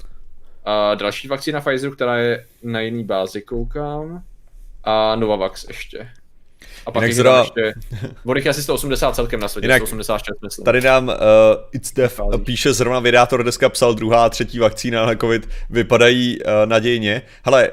A 0.64 0.94
další 0.94 1.28
vakcína 1.28 1.60
Pfizeru, 1.60 1.94
která 1.94 2.16
je 2.16 2.46
na 2.62 2.80
jiný 2.80 3.04
bázi, 3.04 3.42
koukám. 3.42 4.22
A 4.84 5.16
Novavax 5.16 5.68
ještě. 5.68 6.08
A 6.88 6.90
pak 6.90 7.02
Jinak 7.02 7.18
zra- 7.26 7.40
ještě, 7.40 7.74
je 8.44 8.50
asi 8.50 8.62
180 8.62 9.14
celkem 9.14 9.40
na 9.40 9.48
světě, 9.48 9.64
Jinak 9.66 9.86
186 9.86 10.36
myslím. 10.42 10.64
Tady 10.64 10.80
nám 10.80 11.08
uh, 11.08 11.14
It's 11.72 11.92
Vychází. 11.96 12.44
píše 12.44 12.72
zrovna 12.72 13.00
vydátor 13.00 13.42
dneska 13.42 13.68
psal 13.68 13.94
druhá 13.94 14.24
a 14.24 14.28
třetí 14.28 14.58
vakcína 14.58 15.06
na 15.06 15.14
covid 15.14 15.48
vypadají 15.70 16.38
uh, 16.42 16.50
nadějně. 16.64 17.22
Hele, 17.44 17.68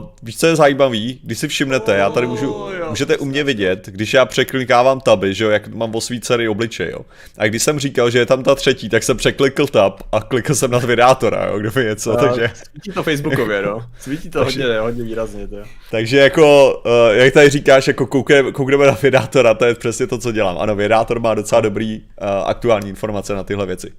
uh, 0.00 0.06
víš 0.22 0.38
co 0.38 0.46
je 0.46 0.56
zajímavý, 0.56 1.20
když 1.24 1.38
si 1.38 1.48
všimnete, 1.48 1.94
já 1.96 2.10
tady 2.10 2.26
můžu, 2.26 2.52
Oh, 2.54 2.72
jo. 2.74 2.86
můžete 2.90 3.16
u 3.16 3.24
mě 3.24 3.44
vidět, 3.44 3.86
když 3.86 4.14
já 4.14 4.24
překlikávám 4.24 5.00
taby, 5.00 5.34
že 5.34 5.44
jo, 5.44 5.50
jak 5.50 5.68
mám 5.68 5.94
osvícený 5.94 6.48
obličej, 6.48 6.90
jo. 6.90 6.98
A 7.38 7.46
když 7.46 7.62
jsem 7.62 7.78
říkal, 7.78 8.10
že 8.10 8.18
je 8.18 8.26
tam 8.26 8.42
ta 8.42 8.54
třetí, 8.54 8.88
tak 8.88 9.02
jsem 9.02 9.16
překlikl 9.16 9.66
tab 9.66 10.02
a 10.12 10.20
klikl 10.20 10.54
jsem 10.54 10.70
na 10.70 10.78
vydátora, 10.78 11.46
jo, 11.46 11.58
kdyby 11.58 11.84
něco, 11.84 12.12
A 12.12 12.16
takže... 12.16 12.50
Svítí 12.54 12.92
to 12.94 13.02
Facebookově, 13.02 13.62
no. 13.62 13.78
Svítí 14.00 14.30
to 14.30 14.44
Takže- 14.44 14.62
hodně, 14.62 14.78
hodně 14.78 15.02
výrazně, 15.02 15.48
to. 15.48 15.56
Takže 15.90 16.16
jako, 16.18 16.74
uh, 16.86 16.92
jak 17.16 17.34
tady 17.34 17.50
říkáš, 17.50 17.86
jako 17.88 18.06
koukne, 18.06 18.52
koukneme 18.60 18.86
na 18.86 18.92
Vědátora, 19.02 19.54
to 19.54 19.64
je 19.64 19.74
přesně 19.74 20.06
to, 20.06 20.18
co 20.18 20.32
dělám. 20.32 20.58
Ano, 20.58 20.76
Vědátor 20.76 21.20
má 21.20 21.34
docela 21.34 21.60
dobrý 21.60 22.00
uh, 22.00 22.28
aktuální 22.46 22.88
informace 22.88 23.34
na 23.34 23.44
tyhle 23.44 23.66
věci. 23.66 23.92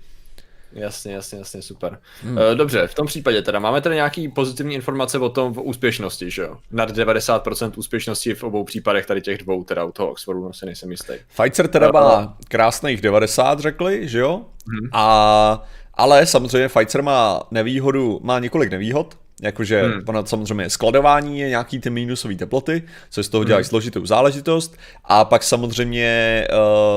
Jasně, 0.73 1.13
jasně, 1.13 1.37
jasně, 1.37 1.61
super. 1.61 1.99
Hmm. 2.23 2.37
Uh, 2.37 2.43
dobře, 2.55 2.87
v 2.87 2.93
tom 2.93 3.07
případě 3.07 3.41
teda 3.41 3.59
máme 3.59 3.81
tady 3.81 3.95
nějaký 3.95 4.27
pozitivní 4.27 4.75
informace 4.75 5.19
o 5.19 5.29
tom 5.29 5.53
v 5.53 5.61
úspěšnosti, 5.61 6.31
že 6.31 6.41
jo? 6.41 6.57
Nad 6.71 6.91
90% 6.91 7.71
úspěšnosti 7.75 8.35
v 8.35 8.43
obou 8.43 8.63
případech 8.63 9.05
tady 9.05 9.21
těch 9.21 9.37
dvou, 9.37 9.63
teda 9.63 9.83
u 9.83 9.91
toho 9.91 10.09
Oxfordu, 10.11 10.43
no 10.43 10.53
si 10.53 10.65
nejsem 10.65 10.91
jistý. 10.91 11.13
Pfizer 11.37 11.67
teda 11.67 11.87
Uh, 11.87 11.93
má 11.93 12.37
krásných 12.47 13.01
90, 13.01 13.59
řekli, 13.59 14.07
že 14.07 14.19
jo? 14.19 14.41
Mhm. 14.67 14.89
A, 14.93 15.65
ale 15.93 16.25
samozřejmě 16.25 16.69
Pfizer 16.69 17.01
má 17.01 17.43
nevýhodu, 17.51 18.19
má 18.23 18.39
několik 18.39 18.71
nevýhod, 18.71 19.15
jakože 19.41 19.81
Hmm. 19.83 20.01
ono 20.07 20.25
samozřejmě 20.25 20.69
skladování 20.69 21.39
je 21.39 21.49
nějaký 21.49 21.79
ty 21.79 21.89
minusové 21.89 22.35
teploty, 22.35 22.83
což 23.09 23.25
z 23.25 23.29
toho 23.29 23.43
dělají 23.43 23.63
Hmm. 23.63 23.69
složitou 23.69 24.05
záležitost 24.05 24.77
a 25.05 25.25
pak 25.25 25.43
samozřejmě 25.43 26.47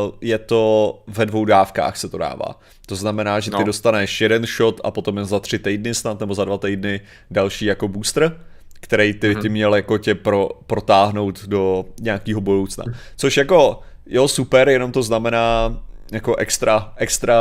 uh, 0.07 0.13
je 0.21 0.39
to 0.39 1.03
ve 1.07 1.27
dvou 1.27 1.45
dávkách 1.45 1.97
se 1.97 2.09
to 2.09 2.19
dává. 2.19 2.61
To 2.87 2.97
znamená, 2.97 3.41
že 3.41 3.51
ty 3.51 3.57
No. 3.57 3.65
dostaneš 3.65 4.21
jeden 4.21 4.47
shot 4.47 4.81
a 4.85 4.91
potom 4.91 5.17
jen 5.17 5.27
za 5.27 5.41
tři 5.41 5.59
týdny 5.59 5.95
snad 5.95 6.21
nebo 6.21 6.35
za 6.35 6.45
dva 6.45 6.59
týdny 6.59 7.01
další 7.31 7.65
jako 7.65 7.89
booster, 7.89 8.41
který 8.81 9.15
ty, 9.15 9.35
ty 9.35 9.49
měl 9.49 9.75
jako 9.75 9.99
tě 9.99 10.15
pro, 10.15 10.49
protáhnout 10.67 11.45
do 11.47 11.85
nějakého 12.01 12.41
budoucna. 12.41 12.85
Což 13.17 13.37
jako, 13.37 13.81
jo, 14.07 14.29
super, 14.29 14.69
jenom 14.69 14.93
to 14.93 15.03
znamená 15.03 15.79
jako 16.13 16.37
extra, 16.37 16.93
extra, 16.97 17.39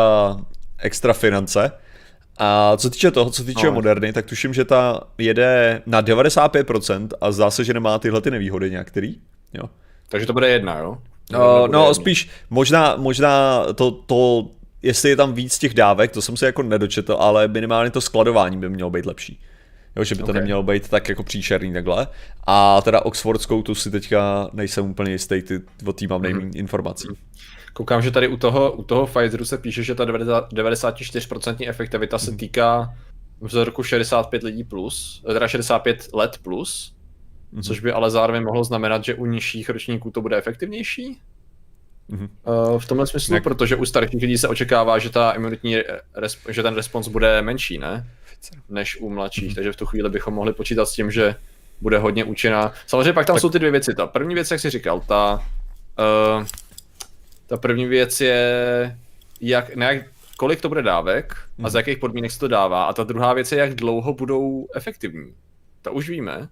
extra 0.78 1.14
finance. 1.14 1.72
A 2.38 2.78
co 2.78 2.90
týče 2.90 3.12
toho, 3.12 3.30
co 3.30 3.44
týče 3.44 3.66
No. 3.68 3.72
Moderny, 3.74 4.14
tak 4.14 4.26
tuším, 4.26 4.54
že 4.54 4.66
ta 4.66 5.02
jede 5.18 5.82
na 5.86 6.02
95% 6.02 7.08
a 7.22 7.32
zdá 7.32 7.52
se, 7.52 7.64
že 7.64 7.74
nemá 7.74 8.00
tyhle 8.00 8.22
ty 8.22 8.32
nevýhody 8.32 8.72
nějaký. 8.72 9.22
Jo. 9.54 9.64
Takže 10.10 10.28
to 10.28 10.34
bude 10.34 10.50
jedna, 10.50 10.78
jo? 10.78 10.98
No, 11.32 11.68
no 11.68 11.80
jedna? 11.82 11.94
spíš 11.94 12.30
možná, 12.50 12.96
možná 12.96 13.64
to, 13.74 13.92
to, 13.92 14.50
jestli 14.82 15.10
je 15.10 15.16
tam 15.16 15.34
víc 15.34 15.58
těch 15.58 15.74
dávek, 15.74 16.12
to 16.12 16.22
jsem 16.22 16.38
se 16.38 16.46
jako 16.46 16.64
nedočetl, 16.64 17.18
ale 17.20 17.48
minimálně 17.48 17.92
to 17.92 18.02
skladování 18.02 18.58
by 18.58 18.70
mělo 18.70 18.90
být 18.90 19.06
lepší. 19.06 19.40
Jo, 19.96 20.04
že 20.04 20.16
by 20.16 20.24
to 20.24 20.28
Ok. 20.32 20.36
nemělo 20.36 20.64
být 20.64 20.90
tak 20.90 21.10
jako 21.10 21.24
příšerný 21.24 21.74
takhle. 21.74 22.08
A 22.48 22.82
teda 22.82 23.02
Oxfordskou 23.02 23.62
tu 23.62 23.76
si 23.76 23.92
teďka 23.92 24.50
nejsem 24.54 24.90
úplně 24.90 25.12
jistý, 25.12 25.42
ty, 25.42 25.62
o 25.86 25.94
tým 25.94 26.10
mám 26.10 26.22
nejméně 26.22 26.60
informací. 26.60 27.08
Koukám, 27.74 28.02
že 28.02 28.12
tady 28.12 28.28
u 28.28 28.38
toho, 28.38 28.72
u 28.72 28.84
toho 28.84 29.08
Pfizeru 29.08 29.46
se 29.46 29.58
píše, 29.58 29.84
že 29.84 29.96
ta 29.96 30.06
90 30.06 30.54
94% 30.54 31.70
efektivita 31.70 32.18
se 32.18 32.32
týká 32.36 32.96
vzorku 33.42 33.84
65 33.84 34.44
lidí 34.44 34.64
plus, 34.64 35.24
teda 35.28 35.48
65 35.48 36.08
let 36.14 36.38
plus, 36.44 36.94
Mhm. 37.52 37.64
což 37.64 37.80
by 37.80 37.92
ale 37.92 38.12
zároveň 38.12 38.44
mohlo 38.44 38.64
znamenat, 38.64 39.04
že 39.06 39.16
u 39.16 39.26
nižších 39.26 39.70
ročníků 39.70 40.12
to 40.12 40.22
bude 40.22 40.38
efektivnější. 40.38 41.18
Mhm. 42.08 42.30
Uh, 42.74 42.80
v 42.80 42.86
tomhle 42.88 43.08
smyslu, 43.08 43.34
Jak- 43.36 43.44
protože 43.44 43.76
u 43.76 43.86
starších 43.86 44.22
lidí 44.22 44.38
se 44.38 44.48
očekává, 44.48 45.00
že 45.00 45.10
ta 45.10 45.32
imunitní, 45.32 45.78
resp- 46.16 46.52
že 46.52 46.64
ten 46.64 46.76
respons 46.76 47.08
bude 47.08 47.42
menší, 47.42 47.78
ne? 47.78 48.08
Než 48.70 48.98
u 49.02 49.10
mladších, 49.10 49.46
Mhm. 49.48 49.56
takže 49.56 49.72
v 49.72 49.76
tu 49.76 49.86
chvíli 49.86 50.10
bychom 50.10 50.34
mohli 50.34 50.54
počítat 50.54 50.86
s 50.86 50.94
tím, 50.94 51.12
že 51.12 51.36
bude 51.82 51.98
hodně 51.98 52.24
účinná. 52.24 52.74
Samozřejmě 52.88 53.14
pak 53.14 53.26
tam 53.26 53.36
Tak- 53.36 53.42
jsou 53.42 53.50
ty 53.50 53.60
dvě 53.60 53.72
věci. 53.72 53.94
Ta 53.96 54.08
první 54.08 54.36
věc, 54.36 54.52
jak 54.52 54.60
jsi 54.60 54.70
říkal, 54.70 55.00
ta, 55.00 55.44
uh, 56.40 56.46
ta 57.48 57.58
první 57.58 57.86
věc 57.86 58.22
je, 58.22 58.98
jak, 59.42 59.76
ne 59.76 59.86
jak, 59.86 60.06
kolik 60.38 60.62
to 60.62 60.70
bude 60.70 60.82
dávek 60.82 61.34
a 61.64 61.70
za 61.70 61.80
Mhm. 61.80 61.90
jakých 61.90 61.98
podmínek 61.98 62.32
se 62.32 62.40
to 62.40 62.48
dává. 62.48 62.86
A 62.86 62.94
ta 62.94 63.04
druhá 63.04 63.34
věc 63.34 63.52
je, 63.52 63.58
jak 63.58 63.76
dlouho 63.76 64.14
budou 64.14 64.68
efektivní. 64.76 65.34
To 65.82 65.94
už 65.94 66.10
víme. 66.10 66.50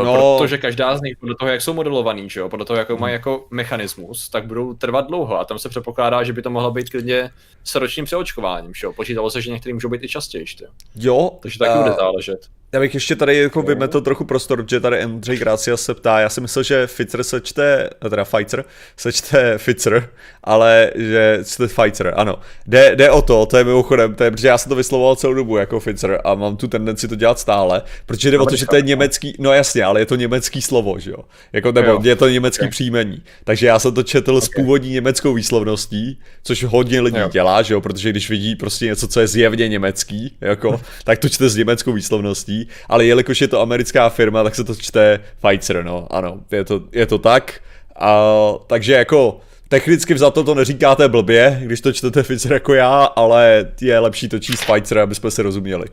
Uh, 0.00 0.04
No. 0.04 0.36
Protože 0.38 0.58
každá 0.58 0.96
z 0.96 1.02
nich, 1.02 1.16
podle 1.20 1.34
toho, 1.40 1.50
jak 1.50 1.62
jsou 1.62 1.74
modelovaný, 1.74 2.30
že 2.30 2.40
jo, 2.40 2.48
podle 2.48 2.66
toho, 2.66 2.76
jak 2.78 2.90
Mhm. 2.90 3.00
mají 3.00 3.12
jako 3.12 3.46
mechanismus, 3.50 4.28
tak 4.28 4.46
budou 4.46 4.74
trvat 4.74 5.06
dlouho. 5.08 5.38
A 5.40 5.44
tam 5.44 5.58
se 5.58 5.68
předpokládá, 5.68 6.24
že 6.24 6.32
by 6.32 6.42
to 6.42 6.50
mohlo 6.50 6.70
být 6.70 6.90
klidně 6.90 7.30
s 7.64 7.74
ročním 7.74 8.04
přeočkováním, 8.04 8.74
že 8.74 8.86
jo. 8.86 8.92
Počítalo 8.92 9.30
se, 9.30 9.42
že 9.42 9.50
některý 9.50 9.72
můžou 9.72 9.88
být 9.88 10.02
i 10.04 10.08
častěji, 10.08 10.46
že? 10.46 10.66
Jo, 10.94 11.30
Takže 11.42 11.58
taky 11.58 11.70
a- 11.70 11.82
bude 11.82 11.94
záležet. 11.94 12.46
Já 12.72 12.80
bych 12.80 12.94
ještě 12.94 13.16
tady 13.16 13.36
jako 13.38 13.62
vymetl 13.62 14.00
trochu 14.00 14.24
prostor, 14.24 14.64
že 14.70 14.80
tady 14.80 15.02
Andrej 15.02 15.38
Gracia 15.38 15.76
se 15.76 15.94
ptá, 15.94 16.20
já 16.20 16.28
si 16.28 16.40
myslel, 16.40 16.62
že 16.62 16.86
Pfizer 16.86 17.24
se 17.24 17.40
čte, 17.40 17.90
teda 18.10 18.24
Pfizer, 18.24 18.64
se 18.96 19.12
čte 19.12 19.58
Pfizer, 19.58 20.08
ale 20.44 20.90
že 20.94 21.38
čte 21.46 21.66
Pfizer, 21.66 22.14
ano. 22.16 22.38
Jde, 22.66 22.96
jde 22.96 23.10
o 23.10 23.22
to, 23.22 23.46
to 23.46 23.56
je 23.56 23.64
mimochodem, 23.64 24.14
to 24.14 24.24
je, 24.24 24.30
protože 24.30 24.48
já 24.48 24.58
jsem 24.58 24.68
to 24.70 24.76
vyslovoval 24.76 25.16
celou 25.16 25.34
dobu 25.34 25.56
jako 25.56 25.80
Pfizer 25.80 26.20
a 26.24 26.34
mám 26.34 26.56
tu 26.56 26.68
tendenci 26.68 27.08
to 27.08 27.14
dělat 27.14 27.38
stále, 27.38 27.82
protože 28.06 28.30
jde 28.30 28.38
o 28.38 28.46
to, 28.46 28.56
že 28.56 28.66
to 28.66 28.76
je 28.76 28.82
německý, 28.82 29.34
no 29.38 29.52
jasně, 29.52 29.84
ale 29.84 30.00
je 30.00 30.06
to 30.06 30.16
německý 30.16 30.62
slovo, 30.62 30.98
že 30.98 31.10
jo, 31.10 31.18
jako 31.52 31.72
nebo 31.72 31.90
Jo. 31.90 32.00
je 32.02 32.16
to 32.16 32.28
německý 32.28 32.64
Ok. 32.64 32.70
příjmení, 32.70 33.22
takže 33.44 33.66
já 33.66 33.78
jsem 33.78 33.94
to 33.94 34.02
četl 34.02 34.40
s 34.40 34.48
původní 34.48 34.90
německou 34.90 35.34
výslovností, 35.34 36.20
což 36.42 36.64
hodně 36.64 37.00
lidí 37.00 37.18
Jo. 37.18 37.28
dělá, 37.32 37.62
že 37.62 37.74
jo, 37.74 37.80
protože 37.80 38.10
když 38.10 38.30
vidí 38.30 38.56
prostě 38.56 38.84
něco, 38.84 39.08
co 39.08 39.20
je 39.20 39.28
zjevně 39.28 39.68
německý, 39.68 40.36
jako, 40.40 40.80
tak 41.04 41.18
to 41.18 41.28
čte 41.28 41.48
s 41.48 41.56
německou 41.56 41.92
výslovností, 41.92 42.55
ale 42.88 43.04
jelikož 43.04 43.40
je 43.40 43.48
to 43.48 43.60
americká 43.60 44.08
firma, 44.08 44.44
tak 44.44 44.54
se 44.54 44.64
to 44.64 44.74
čte 44.74 45.20
Pfizer, 45.42 45.84
no, 45.84 46.06
ano, 46.10 46.40
je 46.52 46.64
to, 46.64 46.80
je 46.92 47.06
to 47.06 47.18
tak, 47.18 47.60
a, 47.96 48.32
takže 48.66 48.92
jako 48.92 49.40
technicky 49.68 50.14
vzato 50.14 50.44
to 50.44 50.54
neříkáte 50.54 51.08
blbě, 51.08 51.60
když 51.62 51.80
to 51.80 51.92
čtete 51.92 52.22
Pfizer 52.22 52.52
jako 52.52 52.74
já, 52.74 53.04
ale 53.04 53.66
je 53.80 53.98
lepší 53.98 54.28
to 54.28 54.38
číst 54.38 54.64
Pfizer, 54.64 54.98
aby 54.98 55.14
jsme 55.14 55.30
si 55.30 55.42
rozuměli. 55.42 55.84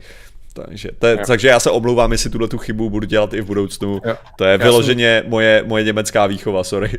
Takže, 0.54 0.88
to 0.98 1.06
je, 1.06 1.16
takže 1.16 1.48
já 1.48 1.60
se 1.60 1.70
omlouvám, 1.70 2.12
jestli 2.12 2.30
tuhle 2.30 2.48
tu 2.48 2.58
chybu 2.58 2.90
budu 2.90 3.06
dělat 3.06 3.34
i 3.34 3.40
v 3.40 3.46
budoucnu. 3.46 4.00
Jo. 4.04 4.16
To 4.36 4.44
je 4.44 4.50
Já 4.50 4.56
vyloženě 4.56 5.24
moje, 5.26 5.64
moje 5.66 5.84
německá 5.84 6.26
výchova, 6.26 6.64
sorry. 6.64 6.90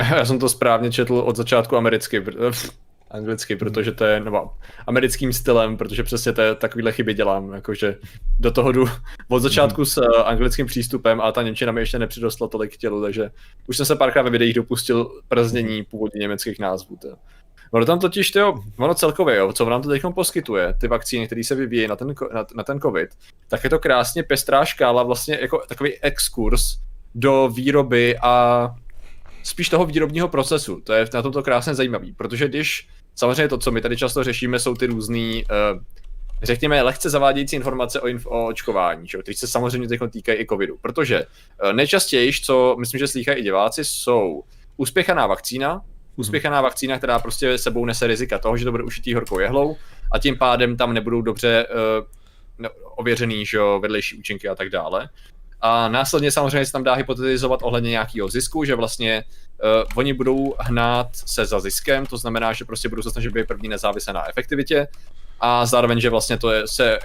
Já 0.16 0.24
jsem 0.24 0.38
to 0.38 0.48
správně 0.48 0.90
četl 0.92 1.14
od 1.14 1.36
začátku 1.36 1.76
americky, 1.76 2.22
anglicky, 3.10 3.56
protože 3.56 3.92
to 3.92 4.04
je, 4.04 4.20
nebo 4.20 4.50
americkým 4.86 5.32
stylem, 5.32 5.76
protože 5.76 6.02
přesně 6.02 6.32
to 6.32 6.42
je, 6.42 6.54
takovýhle 6.54 6.92
chyby 6.92 7.14
dělám, 7.14 7.52
jakože 7.52 7.96
do 8.38 8.50
toho 8.50 8.72
jdu 8.72 8.86
od 9.28 9.40
začátku 9.40 9.84
s 9.84 9.98
uh, 9.98 10.04
anglickým 10.24 10.66
přístupem 10.66 11.20
a 11.20 11.32
ta 11.32 11.42
Němčina 11.42 11.72
mi 11.72 11.80
ještě 11.80 11.98
nepřidostla 11.98 12.48
tolik 12.48 12.76
tělu, 12.76 13.02
takže 13.02 13.30
už 13.66 13.76
jsem 13.76 13.86
se 13.86 13.96
párkrát 13.96 14.22
ve 14.22 14.30
videích 14.30 14.54
dopustil 14.54 15.10
prznění 15.28 15.84
původně 15.84 16.18
německých 16.18 16.58
názvů. 16.58 16.96
To. 16.96 17.08
Ono 17.70 17.84
tam 17.84 17.98
totiž, 17.98 18.30
to, 18.30 18.54
ono 18.78 18.94
celkově, 18.94 19.36
jo, 19.36 19.52
co 19.52 19.70
nám 19.70 19.82
to 19.82 19.88
teď 19.88 20.02
poskytuje, 20.14 20.74
ty 20.80 20.88
vakcíny, 20.88 21.26
které 21.26 21.44
se 21.44 21.54
vyvíjí 21.54 21.88
na 21.88 21.96
ten, 21.96 22.14
na, 22.34 22.46
na 22.56 22.62
ten 22.62 22.80
covid, 22.80 23.08
tak 23.48 23.64
je 23.64 23.70
to 23.70 23.78
krásně 23.78 24.22
pestrá 24.22 24.64
škála, 24.64 25.02
vlastně 25.02 25.38
jako 25.40 25.62
takový 25.68 25.94
exkurs 26.02 26.62
do 27.14 27.48
výroby 27.54 28.18
a 28.22 28.68
spíš 29.42 29.68
toho 29.68 29.86
výrobního 29.86 30.28
procesu. 30.28 30.80
To 30.80 30.92
je 30.92 31.06
na 31.14 31.22
tomto 31.22 31.42
krásně 31.42 31.74
zajímavý, 31.74 32.12
protože 32.12 32.48
když 32.48 32.88
samozřejmě 33.16 33.48
to, 33.48 33.58
co 33.58 33.70
my 33.70 33.80
tady 33.80 33.96
často 33.96 34.24
řešíme, 34.24 34.58
jsou 34.58 34.74
ty 34.74 34.86
různý, 34.86 35.44
uh, 35.44 35.82
řekněme, 36.42 36.82
lehce 36.82 37.10
zavádějící 37.10 37.56
informace 37.56 38.00
o, 38.00 38.06
inf- 38.06 38.28
o 38.28 38.46
očkování, 38.46 39.08
že? 39.08 39.18
které 39.18 39.36
se 39.36 39.46
samozřejmě 39.46 39.88
teď 39.88 40.00
týkají 40.10 40.38
i 40.38 40.46
covidu, 40.46 40.76
protože 40.80 41.26
uh, 41.26 41.72
nejčastěji, 41.72 42.32
co 42.32 42.76
myslím, 42.78 42.98
že 42.98 43.08
slýchají 43.08 43.38
i 43.38 43.42
diváci, 43.42 43.84
jsou 43.84 44.42
uspěchaná 44.76 45.26
vakcína, 45.26 45.80
uspěchaná 46.16 46.60
vakcína, 46.60 46.98
která 46.98 47.18
prostě 47.18 47.58
sebou 47.58 47.84
nese 47.84 48.06
rizika 48.06 48.38
toho, 48.38 48.56
že 48.56 48.64
to 48.64 48.70
bude 48.70 48.84
ušitý 48.84 49.14
horkou 49.14 49.38
jehlou 49.38 49.76
a 50.12 50.18
tím 50.18 50.38
pádem 50.38 50.76
tam 50.76 50.94
nebudou 50.94 51.22
dobře 51.22 51.66
uh, 51.66 52.06
ověřený 52.96 53.46
že 53.46 53.56
jo, 53.56 53.80
vedlejší 53.82 54.18
účinky 54.18 54.48
a 54.48 54.54
tak 54.54 54.68
dále. 54.68 55.08
A 55.60 55.88
následně 55.88 56.30
samozřejmě 56.30 56.66
se 56.66 56.72
tam 56.72 56.84
dá 56.84 56.94
hypotetizovat 56.94 57.60
ohledně 57.62 57.90
nějakého 57.90 58.28
zisku, 58.28 58.64
že 58.64 58.74
vlastně 58.74 59.24
uh, 59.24 59.82
oni 59.94 60.12
budou 60.12 60.54
hnát 60.58 61.08
se 61.12 61.46
za 61.46 61.60
ziskem, 61.60 62.06
to 62.06 62.16
znamená, 62.16 62.52
že 62.52 62.64
prostě 62.64 62.88
budou 62.88 63.02
se 63.02 63.10
snažit 63.10 63.32
být 63.32 63.46
první 63.46 63.68
nezávislé 63.68 64.12
na 64.12 64.28
efektivitě 64.28 64.88
a 65.40 65.66
zároveň, 65.66 66.00
že 66.00 66.10
vlastně 66.10 66.38
to 66.38 66.50
je, 66.52 66.62
se 66.68 66.98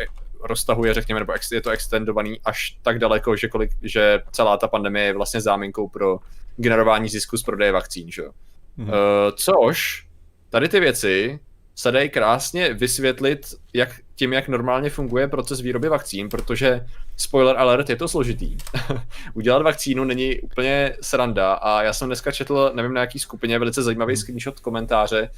roztahuje, 0.43 0.93
řekněme, 0.93 1.19
nebo 1.19 1.33
ex, 1.33 1.51
je 1.51 1.61
to 1.61 1.69
extendovaný 1.69 2.39
až 2.45 2.77
tak 2.81 2.99
daleko, 2.99 3.35
že, 3.35 3.47
kolik, 3.47 3.71
že 3.81 4.21
celá 4.31 4.57
ta 4.57 4.67
pandemie 4.67 5.05
je 5.05 5.13
vlastně 5.13 5.41
záminkou 5.41 5.87
pro 5.87 6.19
generování 6.57 7.09
zisku 7.09 7.37
z 7.37 7.43
prodeje 7.43 7.71
vakcín, 7.71 8.11
že? 8.11 8.23
Mhm. 8.77 8.89
Uh, 8.89 8.95
což 9.35 10.07
tady 10.49 10.69
ty 10.69 10.79
věci 10.79 11.39
se 11.75 11.91
dají 11.91 12.09
krásně 12.09 12.73
vysvětlit 12.73 13.47
jak, 13.73 13.89
tím, 14.15 14.33
jak 14.33 14.47
normálně 14.47 14.89
funguje 14.89 15.27
proces 15.27 15.61
výroby 15.61 15.89
vakcín, 15.89 16.29
protože 16.29 16.85
spoiler 17.17 17.57
alert, 17.57 17.89
je 17.89 17.95
to 17.95 18.07
složitý. 18.07 18.57
Udělat 19.33 19.61
vakcínu 19.61 20.03
není 20.03 20.39
úplně 20.39 20.95
sranda 21.01 21.53
a 21.53 21.83
já 21.83 21.93
jsem 21.93 22.07
dneska 22.09 22.31
četl, 22.31 22.71
nevím 22.75 22.93
na 22.93 23.01
jaký 23.01 23.19
skupině, 23.19 23.59
velice 23.59 23.83
zajímavý 23.83 24.17
screenshot 24.17 24.59
komentáře, 24.59 25.29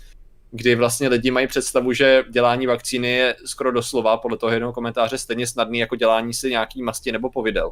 kdy 0.52 0.76
vlastně 0.76 1.08
lidi 1.08 1.32
mají 1.32 1.48
představu, 1.48 1.94
že 1.94 2.24
dělání 2.30 2.68
vakcíny 2.68 3.12
je 3.12 3.36
skoro 3.46 3.72
doslova, 3.72 4.18
podle 4.18 4.38
toho 4.38 4.52
jednoho 4.54 4.74
komentáře, 4.74 5.18
stejně 5.18 5.48
snadný 5.48 5.80
jako 5.80 5.96
dělání 5.96 6.34
si 6.34 6.50
nějaký 6.50 6.84
masti 6.84 7.12
nebo 7.12 7.30
povidel. 7.30 7.72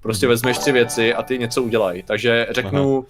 Prostě 0.00 0.26
Mhm. 0.26 0.30
vezmeš 0.30 0.58
tři 0.58 0.72
věci 0.72 1.14
a 1.14 1.22
ty 1.22 1.38
něco 1.38 1.62
udělají. 1.62 2.02
Takže 2.02 2.46
řeknu, 2.50 3.06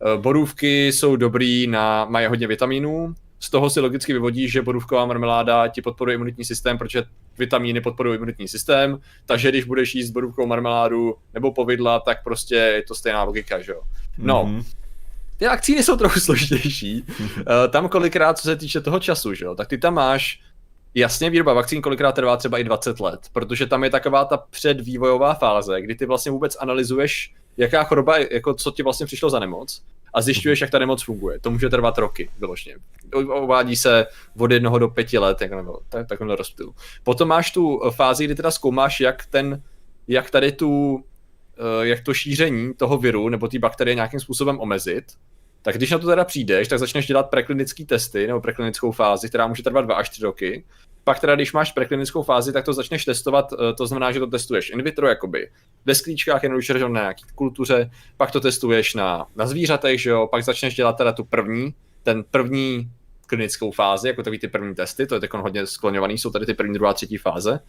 Aha. 0.00 0.16
borůvky 0.16 0.88
jsou 0.88 1.16
dobrý 1.16 1.66
na, 1.66 2.04
mají 2.04 2.26
hodně 2.26 2.46
vitamínů, 2.46 3.14
z 3.40 3.50
toho 3.50 3.70
si 3.70 3.80
logicky 3.80 4.12
vyvodí, 4.12 4.48
že 4.48 4.62
borůvková 4.62 5.06
marmeláda 5.06 5.68
ti 5.68 5.82
podporuje 5.82 6.14
imunitní 6.14 6.44
systém, 6.44 6.78
protože 6.78 7.02
vitamíny 7.38 7.80
podporují 7.80 8.16
imunitní 8.16 8.48
systém, 8.48 8.98
takže 9.26 9.48
když 9.48 9.64
budeš 9.64 9.94
jíst 9.94 10.10
borůvkovou 10.10 10.46
marmeládu 10.48 11.14
nebo 11.34 11.52
povidla, 11.52 12.00
tak 12.00 12.24
prostě 12.24 12.54
je 12.54 12.82
to 12.82 12.94
stejná 12.94 13.22
logika, 13.22 13.60
že 13.60 13.72
jo. 13.72 13.80
No, 14.18 14.44
Mhm. 14.46 14.62
ty 15.36 15.44
vakcíny 15.46 15.82
jsou 15.82 15.96
trochu 15.96 16.20
složitější. 16.20 17.04
Eh, 17.40 17.68
tam 17.68 17.88
kolikrát, 17.88 18.38
co 18.38 18.42
se 18.42 18.56
týče 18.56 18.80
toho 18.80 19.00
času, 19.00 19.34
že 19.34 19.44
jo, 19.44 19.54
tak 19.54 19.68
ty 19.68 19.78
tam 19.78 19.94
máš 19.94 20.40
Jasně, 20.94 21.30
výroba 21.30 21.52
vakcín 21.52 21.82
kolikrát 21.82 22.12
trvá 22.12 22.36
třeba 22.36 22.58
i 22.58 22.64
20 22.64 23.00
let, 23.00 23.20
protože 23.32 23.66
tam 23.66 23.84
je 23.84 23.90
taková 23.90 24.24
ta 24.24 24.36
předvývojová 24.36 25.34
fáze, 25.34 25.80
kdy 25.80 25.94
ty 25.94 26.06
vlastně 26.06 26.32
vůbec 26.32 26.56
analyzuješ, 26.60 27.34
jaká 27.56 27.84
choroba, 27.84 28.18
jako 28.18 28.54
co 28.54 28.70
ti 28.70 28.82
vlastně 28.82 29.06
přišlo 29.06 29.30
za 29.30 29.38
nemoc 29.38 29.82
a 30.14 30.22
zjišťuješ, 30.22 30.60
jak 30.60 30.70
ta 30.70 30.78
nemoc 30.78 31.02
funguje. 31.02 31.40
To 31.40 31.50
může 31.50 31.68
trvat 31.68 31.98
roky, 31.98 32.30
vyložně. 32.38 32.76
Uvádí 33.42 33.76
se 33.76 34.06
od 34.38 34.50
jednoho 34.50 34.78
do 34.78 34.88
pěti 34.88 35.18
let, 35.18 35.40
jak 35.40 35.52
nebo 35.52 35.78
tak, 35.88 36.08
takovýmhle 36.08 36.36
rozptylu. 36.36 36.74
Potom 37.02 37.28
máš 37.28 37.50
tu 37.50 37.80
fázi, 37.90 38.24
kdy 38.24 38.34
teda 38.34 38.50
zkoumáš, 38.50 39.00
jak 39.00 39.26
ten, 39.26 39.62
jak 40.08 40.30
tady 40.30 40.52
tu, 40.52 41.04
eh, 41.58 41.86
jak 41.86 42.00
to 42.00 42.14
šíření 42.14 42.74
toho 42.74 42.98
viru 42.98 43.28
nebo 43.28 43.48
té 43.48 43.58
bakterie 43.58 43.94
nějakým 43.94 44.20
způsobem 44.20 44.60
omezit, 44.60 45.04
tak 45.62 45.76
když 45.76 45.90
na 45.90 45.98
to 45.98 46.06
teda 46.06 46.24
přijdeš, 46.24 46.68
tak 46.68 46.78
začneš 46.78 47.06
dělat 47.06 47.30
preklinické 47.30 47.84
testy 47.84 48.26
nebo 48.26 48.40
preklinickou 48.40 48.92
fázi, 48.92 49.28
která 49.28 49.46
může 49.46 49.62
trvat 49.62 49.80
2 49.80 49.94
až 49.94 50.08
3 50.08 50.22
roky. 50.22 50.64
Pak 51.10 51.20
teda, 51.20 51.34
když 51.34 51.52
máš 51.52 51.72
preklinickou 51.72 52.22
fázi, 52.22 52.52
tak 52.52 52.64
to 52.64 52.72
začneš 52.72 53.04
testovat, 53.04 53.52
eh, 53.52 53.74
to 53.74 53.86
znamená, 53.86 54.12
že 54.12 54.18
to 54.18 54.26
testuješ 54.26 54.70
in 54.70 54.82
vitro, 54.82 55.08
jakoby 55.08 55.50
ve 55.86 55.94
sklíčkách, 55.94 56.42
jednoduše 56.42 56.78
na 56.78 56.88
nějaký 56.88 57.24
kultuře, 57.34 57.90
pak 58.16 58.30
to 58.30 58.40
testuješ 58.40 58.94
na, 58.94 59.26
na 59.36 59.46
zvířatech, 59.46 60.00
že 60.00 60.10
jo, 60.10 60.28
pak 60.30 60.44
začneš 60.44 60.74
dělat 60.74 60.92
teda 60.92 61.12
tu 61.12 61.24
první, 61.24 61.74
ten 62.02 62.24
první 62.30 62.90
klinickou 63.26 63.70
fázi, 63.70 64.08
jako 64.08 64.22
takový 64.22 64.38
ty 64.38 64.48
první 64.48 64.74
testy, 64.74 65.06
to 65.06 65.14
je 65.14 65.20
teď 65.20 65.30
hodně 65.32 65.66
skloňovaný, 65.66 66.18
jsou 66.18 66.30
tady 66.30 66.46
ty 66.46 66.54
první, 66.54 66.74
druhá, 66.74 66.92
třetí 66.92 67.16
fáze. 67.16 67.60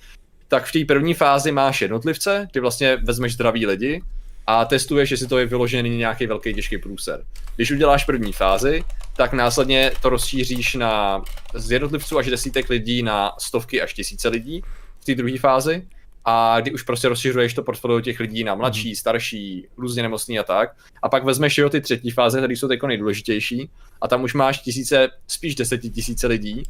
Tak 0.47 0.65
v 0.65 0.71
té 0.71 0.79
první 0.87 1.13
fázi 1.13 1.51
máš 1.51 1.81
jednotlivce, 1.81 2.47
ty 2.51 2.59
vlastně 2.59 2.95
vezmeš 2.95 3.33
zdraví 3.33 3.65
lidi, 3.65 4.01
a 4.47 4.65
testuješ, 4.65 5.11
jestli 5.11 5.27
to 5.27 5.37
je 5.37 5.45
vyložený 5.45 5.97
nějaký 5.97 6.27
velký 6.27 6.53
těžký 6.53 6.77
průser. 6.77 7.25
Když 7.55 7.71
uděláš 7.71 8.05
první 8.05 8.33
fázi, 8.33 8.83
tak 9.17 9.33
následně 9.33 9.91
to 10.01 10.09
rozšíříš 10.09 10.73
na 10.73 11.23
z 11.53 11.71
jednotlivců 11.71 12.17
až 12.17 12.29
desítek 12.29 12.69
lidí 12.69 13.03
na 13.03 13.31
stovky 13.39 13.81
až 13.81 13.93
tisíce 13.93 14.29
lidí 14.29 14.61
v 14.99 15.05
té 15.05 15.15
druhé 15.15 15.37
fázi. 15.37 15.87
A 16.25 16.61
kdy 16.61 16.71
už 16.71 16.83
prostě 16.83 17.07
rozšiřuješ 17.07 17.53
to 17.53 17.63
portfolio 17.63 18.01
těch 18.01 18.19
lidí 18.19 18.43
na 18.43 18.55
mladší, 18.55 18.95
starší, 18.95 19.67
různě 19.77 20.01
nemocný 20.01 20.39
a 20.39 20.43
tak. 20.43 20.75
A 21.03 21.09
pak 21.09 21.23
vezmeš 21.23 21.57
jo 21.57 21.69
ty 21.69 21.81
třetí 21.81 22.11
fáze, 22.11 22.37
které 22.37 22.53
jsou 22.53 22.67
teď 22.67 22.83
nejdůležitější. 22.83 23.69
A 24.01 24.07
tam 24.07 24.23
už 24.23 24.33
máš 24.33 24.59
tisíce, 24.59 25.09
spíš 25.27 25.55
desetitisíce 25.55 26.27
lidí, 26.27 26.63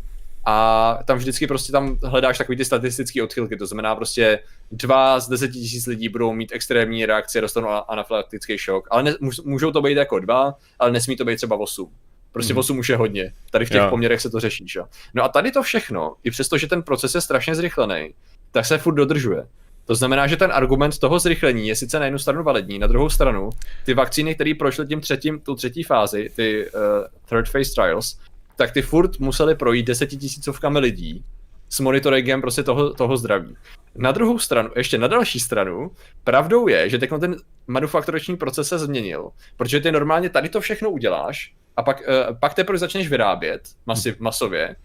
a 0.45 0.99
tam 1.05 1.17
vždycky 1.17 1.47
prostě 1.47 1.71
tam 1.71 1.97
hledáš 2.03 2.37
takový 2.37 2.57
ty 2.57 2.65
statistické 2.65 3.23
odchylky, 3.23 3.57
to 3.57 3.65
znamená 3.65 3.95
prostě 3.95 4.39
dva 4.71 5.19
z 5.19 5.29
deseti 5.29 5.53
tisíc 5.53 5.87
lidí 5.87 6.09
budou 6.09 6.33
mít 6.33 6.51
extrémní 6.53 7.05
reakci 7.05 7.41
dostanou 7.41 7.69
anafylaktický 7.87 8.57
šok, 8.57 8.87
ale 8.91 9.03
ne, 9.03 9.13
můžou 9.43 9.71
to 9.71 9.81
být 9.81 9.97
jako 9.97 10.19
dva, 10.19 10.53
ale 10.79 10.91
nesmí 10.91 11.15
to 11.15 11.25
být 11.25 11.35
třeba 11.35 11.55
osm. 11.55 11.91
Prostě. 12.31 12.53
8 12.53 12.79
už 12.79 12.89
je 12.89 12.95
hodně. 12.95 13.33
Tady 13.51 13.65
v 13.65 13.69
těch 13.69 13.81
Jo. 13.81 13.89
poměrech 13.89 14.21
se 14.21 14.29
to 14.29 14.39
řeší, 14.39 14.67
že? 14.67 14.81
No 15.13 15.23
a 15.23 15.29
tady 15.29 15.51
to 15.51 15.63
všechno, 15.63 16.15
i 16.23 16.31
přesto, 16.31 16.57
že 16.57 16.67
ten 16.67 16.83
proces 16.83 17.15
je 17.15 17.21
strašně 17.21 17.55
zrychlený, 17.55 18.13
tak 18.51 18.65
se 18.65 18.77
furt 18.77 18.95
dodržuje. 18.95 19.47
To 19.85 19.95
znamená, 19.95 20.27
že 20.27 20.37
ten 20.37 20.51
argument 20.53 20.99
toho 20.99 21.19
zrychlení 21.19 21.67
je 21.67 21.75
sice 21.75 21.99
na 21.99 22.05
jednu 22.05 22.19
stranu 22.19 22.43
validní, 22.43 22.79
na 22.79 22.87
druhou 22.87 23.09
stranu 23.09 23.49
ty 23.85 23.93
vakcíny, 23.93 24.35
které 24.35 24.53
prošly 24.59 24.87
tím 24.87 25.01
třetím, 25.01 25.39
tu 25.39 25.55
třetí 25.55 25.83
fázi, 25.83 26.29
ty 26.35 26.69
uh, 26.71 26.81
third 27.29 27.49
phase 27.51 27.71
trials, 27.75 28.17
tak 28.61 28.71
ty 28.71 28.81
furt 28.81 29.19
museli 29.19 29.55
projít 29.55 29.87
desetitisícovkami 29.87 30.79
lidí 30.79 31.23
s 31.69 31.79
monitoringem 31.79 32.41
prostě 32.41 32.63
toho, 32.63 32.93
toho 32.93 33.17
zdraví. 33.17 33.55
Na 33.95 34.11
druhou 34.11 34.39
stranu, 34.39 34.69
ještě 34.75 34.97
na 34.97 35.07
další 35.07 35.39
stranu, 35.39 35.91
pravdou 36.23 36.67
je, 36.67 36.89
že 36.89 36.97
teď 36.97 37.09
ten 37.19 37.35
manufakturační 37.67 38.37
proces 38.37 38.67
se 38.67 38.79
změnil, 38.79 39.29
protože 39.57 39.79
ty 39.79 39.91
normálně 39.91 40.29
tady 40.29 40.49
to 40.49 40.61
všechno 40.61 40.89
uděláš 40.89 41.53
a 41.77 41.83
pak, 41.83 42.01
uh, 42.01 42.37
pak 42.39 42.53
teprve 42.53 42.77
začneš 42.77 43.09
vyrábět 43.09 43.61
masiv, 43.85 44.19
masově 44.19 44.75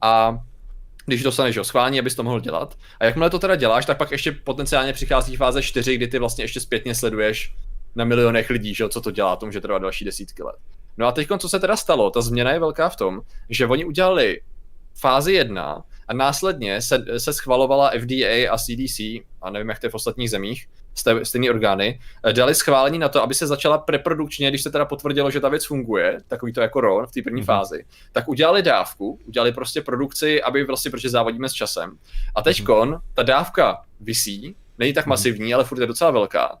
a 0.00 0.38
když 1.06 1.22
dostaneš 1.22 1.58
ho 1.58 1.64
schválení, 1.64 1.98
abys 1.98 2.14
to 2.14 2.22
mohl 2.22 2.40
dělat. 2.40 2.74
A 3.00 3.04
jakmile 3.04 3.30
to 3.30 3.38
teda 3.38 3.56
děláš, 3.56 3.86
tak 3.86 3.98
pak 3.98 4.10
ještě 4.10 4.32
potenciálně 4.32 4.92
přichází 4.92 5.36
fáze 5.36 5.62
4, 5.62 5.96
kdy 5.96 6.08
ty 6.08 6.18
vlastně 6.18 6.44
ještě 6.44 6.60
zpětně 6.60 6.94
sleduješ 6.94 7.54
na 7.96 8.04
milionech 8.04 8.50
lidí, 8.50 8.74
že, 8.74 8.88
co 8.88 9.00
to 9.00 9.10
dělá, 9.10 9.36
to 9.36 9.46
může 9.46 9.60
trvat 9.60 9.82
další 9.82 10.04
desítky 10.04 10.42
let. 10.42 10.56
No 10.98 11.06
a 11.06 11.12
teď, 11.12 11.28
co 11.38 11.48
se 11.48 11.60
teda 11.60 11.76
stalo, 11.76 12.10
ta 12.10 12.20
změna 12.20 12.52
je 12.52 12.58
velká 12.58 12.88
v 12.88 12.96
tom, 12.96 13.20
že 13.50 13.66
oni 13.66 13.84
udělali 13.84 14.40
fázi 15.00 15.32
1 15.32 15.84
a 16.08 16.14
následně 16.14 16.82
se, 16.82 17.04
se 17.18 17.32
schvalovala 17.32 17.90
FDA 18.00 18.50
a 18.50 18.58
CDC, 18.58 19.00
a 19.42 19.50
nevím, 19.50 19.68
jak 19.68 19.78
to 19.78 19.86
je 19.86 19.90
v 19.90 19.94
ostatních 19.94 20.30
zemích, 20.30 20.66
stejné 21.22 21.50
orgány, 21.50 22.00
eh, 22.24 22.32
dali 22.32 22.54
schválení 22.54 22.98
na 22.98 23.08
to, 23.08 23.22
aby 23.22 23.34
se 23.34 23.46
začala 23.46 23.78
preprodukčně, 23.78 24.48
když 24.48 24.62
se 24.62 24.70
teda 24.70 24.84
potvrdilo, 24.84 25.30
že 25.30 25.40
ta 25.40 25.48
věc 25.48 25.66
funguje, 25.66 26.18
takový 26.28 26.52
to 26.52 26.60
jako 26.60 26.80
RON 26.80 27.06
v 27.06 27.12
té 27.12 27.22
první 27.22 27.42
mm-hmm. 27.42 27.44
fázi, 27.44 27.84
tak 28.12 28.28
udělali 28.28 28.62
dávku, 28.62 29.18
udělali 29.24 29.52
prostě 29.52 29.82
produkci, 29.82 30.42
aby 30.42 30.64
vlastně, 30.64 30.90
protože 30.90 31.10
závodíme 31.10 31.48
s 31.48 31.52
časem. 31.52 31.98
A 32.34 32.42
teďkon 32.42 32.90
mm-hmm. 32.90 33.00
ta 33.14 33.22
dávka 33.22 33.82
visí, 34.00 34.56
není 34.78 34.92
tak 34.92 35.06
mhm. 35.06 35.10
masivní, 35.10 35.50
mm-hmm. 35.50 35.54
ale 35.54 35.64
furt 35.64 35.80
je 35.80 35.86
docela 35.86 36.10
velká. 36.10 36.58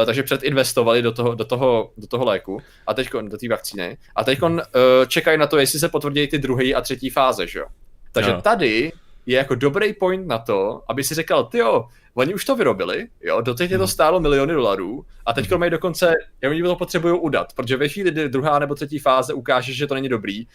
Uh, 0.00 0.06
takže 0.06 0.22
předinvestovali 0.22 1.02
do 1.02 1.12
toho, 1.12 1.34
do 1.34 1.44
toho, 1.44 1.90
do 1.96 2.06
toho 2.06 2.24
léku 2.24 2.60
a 2.86 2.94
teď 2.94 3.10
do 3.28 3.38
té 3.38 3.48
vakcíny 3.48 3.96
a 4.16 4.24
teď 4.24 4.42
uh, 4.42 4.60
čekají 5.08 5.38
na 5.38 5.46
to, 5.46 5.58
jestli 5.58 5.78
se 5.78 5.88
potvrdí 5.88 6.28
ty 6.28 6.38
druhé 6.38 6.64
a 6.74 6.80
třetí 6.80 7.10
fáze, 7.10 7.46
že 7.46 7.58
jo. 7.58 7.66
Takže 8.12 8.32
no. 8.32 8.42
tady 8.42 8.92
je 9.26 9.36
jako 9.36 9.54
dobrý 9.54 9.92
point 9.92 10.26
na 10.26 10.38
to, 10.38 10.82
aby 10.88 11.04
si 11.04 11.14
řekl, 11.14 11.44
ty 11.44 11.58
jo, 11.58 11.84
oni 12.14 12.34
už 12.34 12.44
to 12.44 12.56
vyrobili, 12.56 13.06
jo, 13.20 13.40
doteď 13.40 13.70
je 13.70 13.78
to 13.78 13.84
mhm. 13.84 13.90
stálo 13.90 14.20
miliony 14.20 14.54
dolarů 14.54 15.04
a 15.26 15.32
teď 15.32 15.52
mají 15.52 15.70
dokonce, 15.70 16.14
já 16.42 16.50
oni 16.50 16.62
to 16.62 16.76
potřebují 16.76 17.20
udat, 17.20 17.52
protože 17.52 17.76
ve 17.76 17.88
chvíli, 17.88 18.10
kdy 18.10 18.28
druhá 18.28 18.58
nebo 18.58 18.74
třetí 18.74 18.98
fáze 18.98 19.34
ukáže, 19.34 19.72
že 19.72 19.86
to 19.86 19.94
není 19.94 20.08
dobrý, 20.08 20.46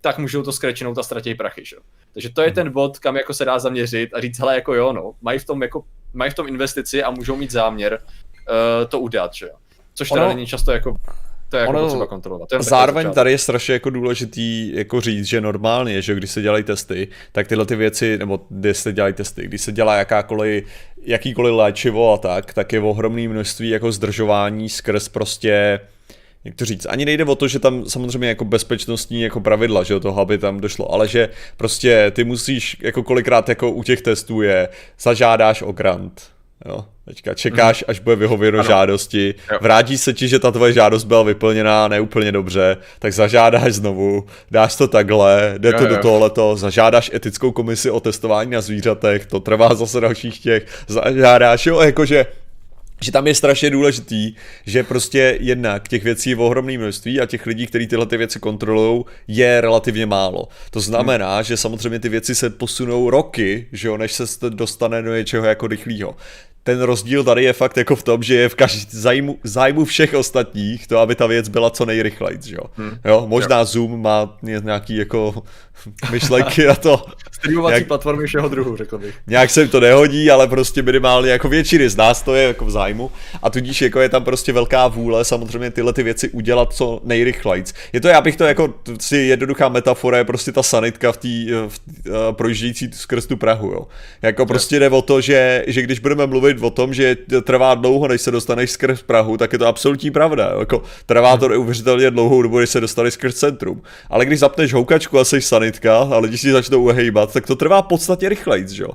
tak 0.00 0.18
můžou 0.18 0.42
to 0.42 0.52
skrečenout 0.52 0.98
a 0.98 1.02
ztratit 1.02 1.36
prachy, 1.36 1.64
že? 1.64 1.76
Takže 2.12 2.30
to 2.30 2.42
je 2.42 2.46
mhm. 2.46 2.54
ten 2.54 2.70
bod, 2.72 2.98
kam 2.98 3.16
jako 3.16 3.34
se 3.34 3.44
dá 3.44 3.58
zaměřit 3.58 4.14
a 4.14 4.20
říct, 4.20 4.38
hele, 4.38 4.54
jako 4.54 4.74
jo, 4.74 4.92
no, 4.92 5.12
mají 5.22 5.38
v 5.38 5.44
tom, 5.44 5.62
jako, 5.62 5.84
mají 6.12 6.30
v 6.30 6.34
tom 6.34 6.48
investici 6.48 7.02
a 7.02 7.10
můžou 7.10 7.36
mít 7.36 7.50
záměr 7.50 7.98
to 8.88 9.00
udat, 9.00 9.34
že 9.34 9.46
jo. 9.46 9.52
Což 9.94 10.08
teda 10.08 10.24
ono, 10.24 10.34
není 10.34 10.46
často 10.46 10.72
jako 10.72 10.96
to 11.50 11.56
je 11.56 11.60
jako 11.60 11.70
ono, 11.70 11.82
potřeba 11.82 12.06
kontrolovat. 12.06 12.48
To 12.48 12.54
je 12.54 12.62
zároveň 12.62 13.10
tady 13.10 13.30
je 13.30 13.38
strašně 13.38 13.72
jako 13.72 13.90
důležitý 13.90 14.76
jako 14.76 15.00
říct, 15.00 15.26
že 15.26 15.40
normálně, 15.40 16.02
že 16.02 16.14
když 16.14 16.30
se 16.30 16.42
dělají 16.42 16.64
testy, 16.64 17.08
tak 17.32 17.48
tyhle 17.48 17.66
ty 17.66 17.76
věci, 17.76 18.18
nebo 18.18 18.40
když 18.48 18.76
se 18.76 18.92
dělají 18.92 19.14
testy, 19.14 19.42
když 19.42 19.60
se 19.60 19.72
dělá 19.72 19.96
jakákoliv, 19.96 20.64
jakýkoliv 21.02 21.54
léčivo 21.54 22.12
a 22.12 22.16
tak, 22.16 22.54
tak 22.54 22.72
je 22.72 22.80
ohromné 22.80 23.28
množství 23.28 23.68
jako 23.68 23.92
zdržování 23.92 24.68
skrz 24.68 25.08
prostě 25.08 25.80
jak 26.44 26.54
to 26.54 26.64
říct, 26.64 26.86
ani 26.90 27.04
nejde 27.04 27.24
o 27.24 27.34
to, 27.34 27.48
že 27.48 27.58
tam 27.58 27.86
samozřejmě 27.86 28.28
jako 28.28 28.44
bezpečnostní 28.44 29.22
jako 29.22 29.40
pravidla, 29.40 29.82
že 29.82 30.00
toho, 30.00 30.20
aby 30.20 30.38
tam 30.38 30.60
došlo, 30.60 30.92
ale 30.92 31.08
že 31.08 31.28
prostě 31.56 32.10
ty 32.10 32.24
musíš, 32.24 32.76
jako 32.80 33.02
kolikrát 33.02 33.48
jako 33.48 33.70
u 33.70 33.82
těch 33.82 34.02
testů 34.02 34.42
je, 34.42 34.68
zažádáš 35.00 35.62
o 35.62 35.72
grant, 35.72 36.22
jo, 36.66 36.84
Teďka 37.10 37.34
čekáš, 37.34 37.84
až 37.88 38.00
bude 38.00 38.16
vyhověno 38.16 38.58
ano. 38.58 38.68
žádosti, 38.68 39.34
vrátí 39.60 39.98
se 39.98 40.12
ti, 40.12 40.28
že 40.28 40.38
ta 40.38 40.50
tvoje 40.50 40.72
žádost 40.72 41.04
byla 41.04 41.22
vyplněná 41.22 41.88
neúplně 41.88 42.32
dobře, 42.32 42.76
tak 42.98 43.12
zažádáš 43.12 43.72
znovu, 43.72 44.26
dáš 44.50 44.76
to 44.76 44.88
takhle, 44.88 45.54
jde 45.58 45.68
jo, 45.68 45.78
to 45.78 45.84
jo. 45.84 45.88
do 45.88 45.96
toholeto, 45.96 46.56
zažádáš 46.56 47.10
etickou 47.14 47.52
komisi 47.52 47.90
o 47.90 48.00
testování 48.00 48.50
na 48.50 48.60
zvířatech, 48.60 49.26
to 49.26 49.40
trvá 49.40 49.74
zase 49.74 50.00
dalších 50.00 50.38
těch, 50.38 50.66
zažádáš, 50.88 51.66
jo, 51.66 51.80
jakože 51.80 52.26
že 53.02 53.12
tam 53.12 53.26
je 53.26 53.34
strašně 53.34 53.70
důležitý, 53.70 54.34
že 54.66 54.82
prostě 54.82 55.38
jednak 55.40 55.88
těch 55.88 56.04
věcí 56.04 56.30
je 56.30 56.36
v 56.36 56.40
ohromné 56.40 56.78
množství 56.78 57.20
a 57.20 57.26
těch 57.26 57.46
lidí, 57.46 57.66
kteří 57.66 57.86
tyhle 57.86 58.06
ty 58.06 58.16
věci 58.16 58.40
kontrolují, 58.40 59.04
je 59.28 59.60
relativně 59.60 60.06
málo. 60.06 60.48
To 60.70 60.80
znamená, 60.80 61.34
hmm. 61.34 61.44
že 61.44 61.56
samozřejmě 61.56 61.98
ty 61.98 62.08
věci 62.08 62.34
se 62.34 62.50
posunou 62.50 63.10
roky, 63.10 63.66
že 63.72 63.88
jo, 63.88 63.96
než 63.96 64.12
se 64.12 64.50
dostane 64.50 65.02
do 65.02 65.14
něčeho 65.14 65.46
jako 65.46 65.66
rychlého 65.66 66.16
ten 66.62 66.80
rozdíl 66.80 67.24
tady 67.24 67.44
je 67.44 67.52
fakt 67.52 67.76
jako 67.76 67.96
v 67.96 68.02
tom, 68.02 68.22
že 68.22 68.34
je 68.34 68.48
v 68.48 68.54
každý 68.54 68.86
zájmu, 68.90 69.38
zájmu 69.44 69.84
všech 69.84 70.14
ostatních 70.14 70.86
to, 70.86 70.98
aby 70.98 71.14
ta 71.14 71.26
věc 71.26 71.48
byla 71.48 71.70
co 71.70 71.86
nejrychlejší, 71.86 72.52
jo. 72.52 72.64
Hmm. 72.76 72.98
jo 73.04 73.24
možná 73.28 73.58
jo. 73.58 73.64
Zoom 73.64 74.02
má 74.02 74.38
nějaký 74.40 74.96
jako 74.96 75.42
myšlenky 76.10 76.66
na 76.66 76.74
to. 76.74 77.04
Streamovací 77.32 77.74
jak, 77.74 77.86
platformy 77.86 78.26
všeho 78.26 78.48
druhu, 78.48 78.76
řekl 78.76 78.98
bych. 78.98 79.14
Nějak 79.26 79.50
se 79.50 79.60
jim 79.60 79.68
to 79.68 79.80
nehodí, 79.80 80.30
ale 80.30 80.48
prostě 80.48 80.82
minimálně 80.82 81.30
jako 81.30 81.48
většiny 81.48 81.88
z 81.88 81.96
nás 81.96 82.22
to 82.22 82.34
je 82.34 82.46
jako 82.46 82.64
v 82.64 82.70
zájmu 82.70 83.10
a 83.42 83.50
tudíž 83.50 83.82
jako 83.82 84.00
je 84.00 84.08
tam 84.08 84.24
prostě 84.24 84.52
velká 84.52 84.88
vůle 84.88 85.24
samozřejmě 85.24 85.70
tyhle 85.70 85.92
ty 85.92 86.02
věci 86.02 86.28
udělat 86.28 86.72
co 86.72 87.00
nejrychleji. 87.04 87.64
Je 87.92 88.00
to, 88.00 88.08
já 88.08 88.20
bych 88.20 88.36
to 88.36 88.44
jako 88.44 88.74
si 89.00 89.16
jednoduchá 89.16 89.68
metafora 89.68 90.18
je 90.18 90.24
prostě 90.24 90.52
ta 90.52 90.62
sanitka 90.62 91.12
v 91.12 91.16
té 91.16 91.28
uh, 91.28 92.32
projíždějící 92.32 92.90
skrz 92.92 93.26
tu 93.26 93.36
Prahu, 93.36 93.66
jo. 93.66 93.86
Jako 94.22 94.46
prostě 94.46 94.78
jde 94.78 94.90
o 94.90 95.02
to, 95.02 95.20
že, 95.20 95.64
že 95.66 95.82
když 95.82 95.98
budeme 95.98 96.26
mluvit 96.26 96.49
o 96.60 96.70
tom, 96.70 96.94
že 96.94 97.16
trvá 97.44 97.74
dlouho, 97.74 98.08
než 98.08 98.20
se 98.20 98.30
dostaneš 98.30 98.70
skrz 98.70 99.02
Prahu, 99.02 99.36
tak 99.36 99.52
je 99.52 99.58
to 99.58 99.66
absolutní 99.66 100.10
pravda. 100.10 100.52
Jako, 100.58 100.82
trvá 101.06 101.36
to 101.36 101.48
neuvěřitelně 101.48 102.10
dlouhou 102.10 102.42
dobu, 102.42 102.58
než 102.58 102.70
se 102.70 102.80
dostaneš 102.80 103.14
skrz 103.14 103.34
centrum. 103.34 103.82
Ale 104.10 104.26
když 104.26 104.38
zapneš 104.38 104.72
houkačku 104.72 105.18
a 105.18 105.24
jsi 105.24 105.40
sanitka 105.40 105.98
a 105.98 106.18
lidi 106.18 106.38
si 106.38 106.52
začnou 106.52 106.82
uhejbat, 106.82 107.32
tak 107.32 107.46
to 107.46 107.56
trvá 107.56 107.82
podstatě 107.82 108.28
rychleji, 108.28 108.66
jo. 108.70 108.88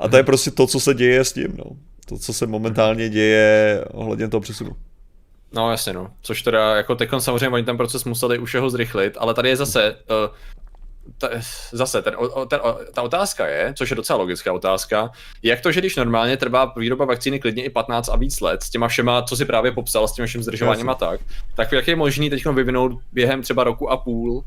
A 0.00 0.08
to 0.08 0.16
je 0.16 0.22
prostě 0.22 0.50
to, 0.50 0.66
co 0.66 0.80
se 0.80 0.94
děje 0.94 1.24
s 1.24 1.32
tím, 1.32 1.54
no. 1.56 1.64
To, 2.06 2.18
co 2.18 2.32
se 2.32 2.46
momentálně 2.46 3.08
děje 3.08 3.84
ohledně 3.90 4.28
toho 4.28 4.40
přesunu. 4.40 4.70
No 5.52 5.70
jasně 5.70 5.92
no, 5.92 6.08
což 6.22 6.42
teda 6.42 6.76
jako 6.76 6.94
teď 6.94 7.08
samozřejmě 7.18 7.48
oni 7.48 7.64
ten 7.64 7.76
proces 7.76 8.04
museli 8.04 8.38
už 8.38 8.54
jeho 8.54 8.70
zrychlit, 8.70 9.16
ale 9.18 9.34
tady 9.34 9.48
je 9.48 9.56
zase, 9.56 9.96
uh, 10.10 10.34
ta, 11.18 11.28
zase, 11.72 12.02
ten, 12.02 12.16
ten, 12.48 12.60
ta 12.92 13.02
otázka 13.02 13.46
je, 13.46 13.74
což 13.76 13.90
je 13.90 13.96
docela 13.96 14.18
logická 14.18 14.52
otázka, 14.52 15.10
jak 15.42 15.60
to, 15.60 15.72
že 15.72 15.80
když 15.80 15.96
normálně 15.96 16.36
trvá 16.36 16.72
výroba 16.76 17.04
vakcíny 17.04 17.40
klidně 17.40 17.64
i 17.64 17.70
15 17.70 18.08
a 18.08 18.16
víc 18.16 18.40
let, 18.40 18.62
s 18.62 18.70
těma 18.70 18.88
všema, 18.88 19.22
co 19.22 19.36
si 19.36 19.44
právě 19.44 19.72
popsal, 19.72 20.08
s 20.08 20.12
těma 20.12 20.26
všem 20.26 20.42
zdržováním 20.42 20.88
a 20.88 20.94
tak, 20.94 21.20
tak 21.54 21.72
jak 21.72 21.88
je 21.88 21.96
možný 21.96 22.30
teď 22.30 22.46
vyvinout 22.46 22.92
během 23.12 23.42
třeba 23.42 23.64
roku 23.64 23.90
a 23.90 23.96
půl 23.96 24.44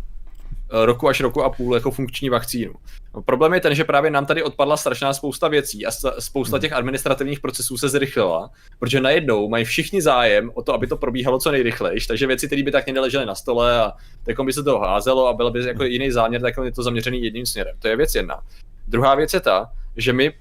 roku 0.71 1.07
až 1.07 1.19
roku 1.19 1.43
a 1.43 1.49
půl 1.49 1.75
jako 1.75 1.91
funkční 1.91 2.29
vakcínu. 2.29 2.73
No, 3.15 3.21
problém 3.21 3.53
je 3.53 3.59
ten, 3.59 3.75
že 3.75 3.83
právě 3.83 4.11
nám 4.11 4.25
tady 4.25 4.43
odpadla 4.43 4.77
strašná 4.77 5.13
spousta 5.13 5.47
věcí 5.47 5.85
a 5.85 5.91
spousta 6.19 6.55
hmm. 6.55 6.61
těch 6.61 6.73
administrativních 6.73 7.39
procesů 7.39 7.77
se 7.77 7.89
zrychlila, 7.89 8.49
protože 8.79 9.01
najednou 9.01 9.49
mají 9.49 9.65
všichni 9.65 10.01
zájem 10.01 10.51
o 10.53 10.61
to, 10.61 10.73
aby 10.73 10.87
to 10.87 10.97
probíhalo 10.97 11.39
co 11.39 11.51
nejrychleji, 11.51 11.99
takže 12.07 12.27
věci, 12.27 12.47
které 12.47 12.63
by 12.63 12.71
tak 12.71 12.87
neležely 12.87 13.25
na 13.25 13.35
stole 13.35 13.79
a 13.79 13.93
tak 14.23 14.41
by 14.45 14.53
se 14.53 14.63
to 14.63 14.79
házelo 14.79 15.27
a 15.27 15.33
byl 15.33 15.51
by 15.51 15.65
jako 15.65 15.83
jiný 15.83 16.11
záměr, 16.11 16.41
tak 16.41 16.53
je 16.63 16.71
to 16.71 16.83
zaměřený 16.83 17.23
jedním 17.23 17.45
směrem. 17.45 17.75
To 17.79 17.87
je 17.87 17.95
věc 17.95 18.15
jedna. 18.15 18.41
Druhá 18.87 19.15
věc 19.15 19.33
je 19.33 19.39
ta, 19.39 19.71
že 19.97 20.13
my 20.13 20.33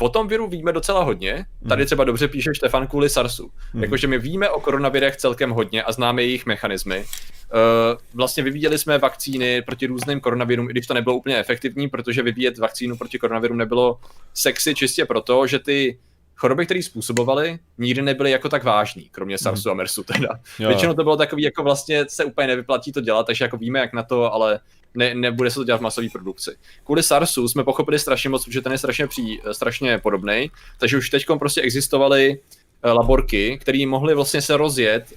O 0.00 0.08
tom 0.08 0.28
viru 0.28 0.48
víme 0.48 0.72
docela 0.72 1.02
hodně. 1.02 1.44
Tady 1.68 1.82
hmm. 1.82 1.86
třeba 1.86 2.04
dobře 2.04 2.28
píše 2.28 2.54
Štefan 2.54 2.86
kvůli 2.86 3.08
SARSu. 3.08 3.50
Mm. 3.74 3.82
Jakože 3.82 4.06
my 4.06 4.18
víme 4.18 4.50
o 4.50 4.60
koronavirech 4.60 5.16
celkem 5.16 5.50
hodně 5.50 5.82
a 5.82 5.92
známe 5.92 6.22
jejich 6.22 6.46
mechanismy. 6.46 7.04
Uh, 7.52 7.98
vlastně 8.14 8.42
vyvíjeli 8.42 8.78
jsme 8.78 8.98
vakcíny 8.98 9.62
proti 9.62 9.86
různým 9.86 10.20
koronavirům, 10.20 10.70
i 10.70 10.72
když 10.72 10.86
to 10.86 10.94
nebylo 10.94 11.16
úplně 11.16 11.38
efektivní, 11.38 11.88
protože 11.88 12.22
vyvíjet 12.22 12.58
vakcínu 12.58 12.96
proti 12.96 13.18
koronavirům 13.18 13.58
nebylo 13.58 14.00
sexy 14.34 14.74
čistě 14.74 15.04
proto, 15.04 15.46
že 15.46 15.58
ty 15.58 15.98
choroby, 16.36 16.64
které 16.64 16.82
způsobovaly, 16.82 17.58
nikdy 17.78 18.02
nebyly 18.02 18.30
jako 18.30 18.48
tak 18.48 18.64
vážný, 18.64 19.08
kromě 19.10 19.38
SARSu 19.38 19.70
a 19.70 19.74
MERSu 19.74 20.02
teda. 20.02 20.28
Jo. 20.58 20.68
Většinou 20.68 20.94
to 20.94 21.02
bylo 21.02 21.16
takový, 21.16 21.42
jako 21.42 21.62
vlastně 21.62 22.04
se 22.08 22.24
úplně 22.24 22.46
nevyplatí 22.46 22.92
to 22.92 23.00
dělat, 23.00 23.26
takže 23.26 23.44
jako 23.44 23.56
víme 23.56 23.78
jak 23.78 23.92
na 23.92 24.02
to, 24.02 24.32
ale 24.32 24.60
ne, 24.94 25.14
nebude 25.14 25.50
se 25.50 25.54
to 25.54 25.64
dělat 25.64 25.78
v 25.78 25.80
masové 25.80 26.08
produkci. 26.12 26.50
Kvůli 26.84 27.02
SARSu 27.02 27.48
jsme 27.48 27.64
pochopili 27.64 27.98
strašně 27.98 28.30
moc, 28.30 28.48
že 28.48 28.60
ten 28.60 28.72
je 28.72 28.78
strašně, 28.78 29.06
pří, 29.06 29.40
strašně 29.52 29.98
podobný, 29.98 30.50
takže 30.78 30.98
už 30.98 31.10
teď 31.10 31.26
prostě 31.38 31.60
existovaly 31.60 32.40
eh, 32.82 32.92
laborky, 32.92 33.58
které 33.60 33.86
mohly 33.86 34.14
vlastně 34.14 34.42
se 34.42 34.56
rozjet 34.56 35.04
eh, 35.12 35.16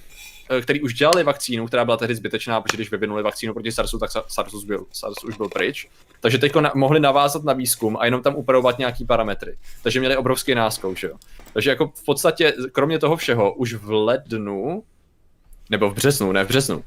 který 0.62 0.82
už 0.82 0.94
dělali 0.94 1.24
vakcínu, 1.24 1.66
která 1.66 1.84
byla 1.84 1.96
tehdy 1.96 2.14
zbytečná, 2.14 2.60
protože 2.60 2.76
když 2.76 2.90
vyvinuli 2.90 3.22
vakcínu 3.22 3.52
proti 3.52 3.72
SARSu, 3.72 3.98
tak 3.98 4.10
SARS 4.28 4.54
už 4.54 4.64
byl, 4.64 4.86
SARS 4.92 5.24
už 5.24 5.36
byl 5.36 5.48
pryč. 5.48 5.88
Takže 6.20 6.38
teď 6.38 6.54
na, 6.54 6.72
mohli 6.74 7.00
navázat 7.00 7.44
na 7.44 7.52
výzkum 7.52 7.96
a 8.00 8.04
jenom 8.04 8.22
tam 8.22 8.34
upravovat 8.34 8.78
nějaký 8.78 9.04
parametry. 9.04 9.58
Takže 9.82 10.00
měli 10.00 10.16
obrovský 10.16 10.54
náskok, 10.54 10.96
že 10.96 11.06
jo. 11.06 11.16
Takže 11.52 11.70
jako 11.70 11.92
v 11.94 12.04
podstatě, 12.04 12.54
kromě 12.72 12.98
toho 12.98 13.16
všeho, 13.16 13.54
už 13.54 13.74
v 13.74 13.90
lednu, 13.90 14.82
nebo 15.70 15.90
v 15.90 15.94
březnu, 15.94 16.32
ne 16.32 16.44
v 16.44 16.48
březnu, 16.48 16.84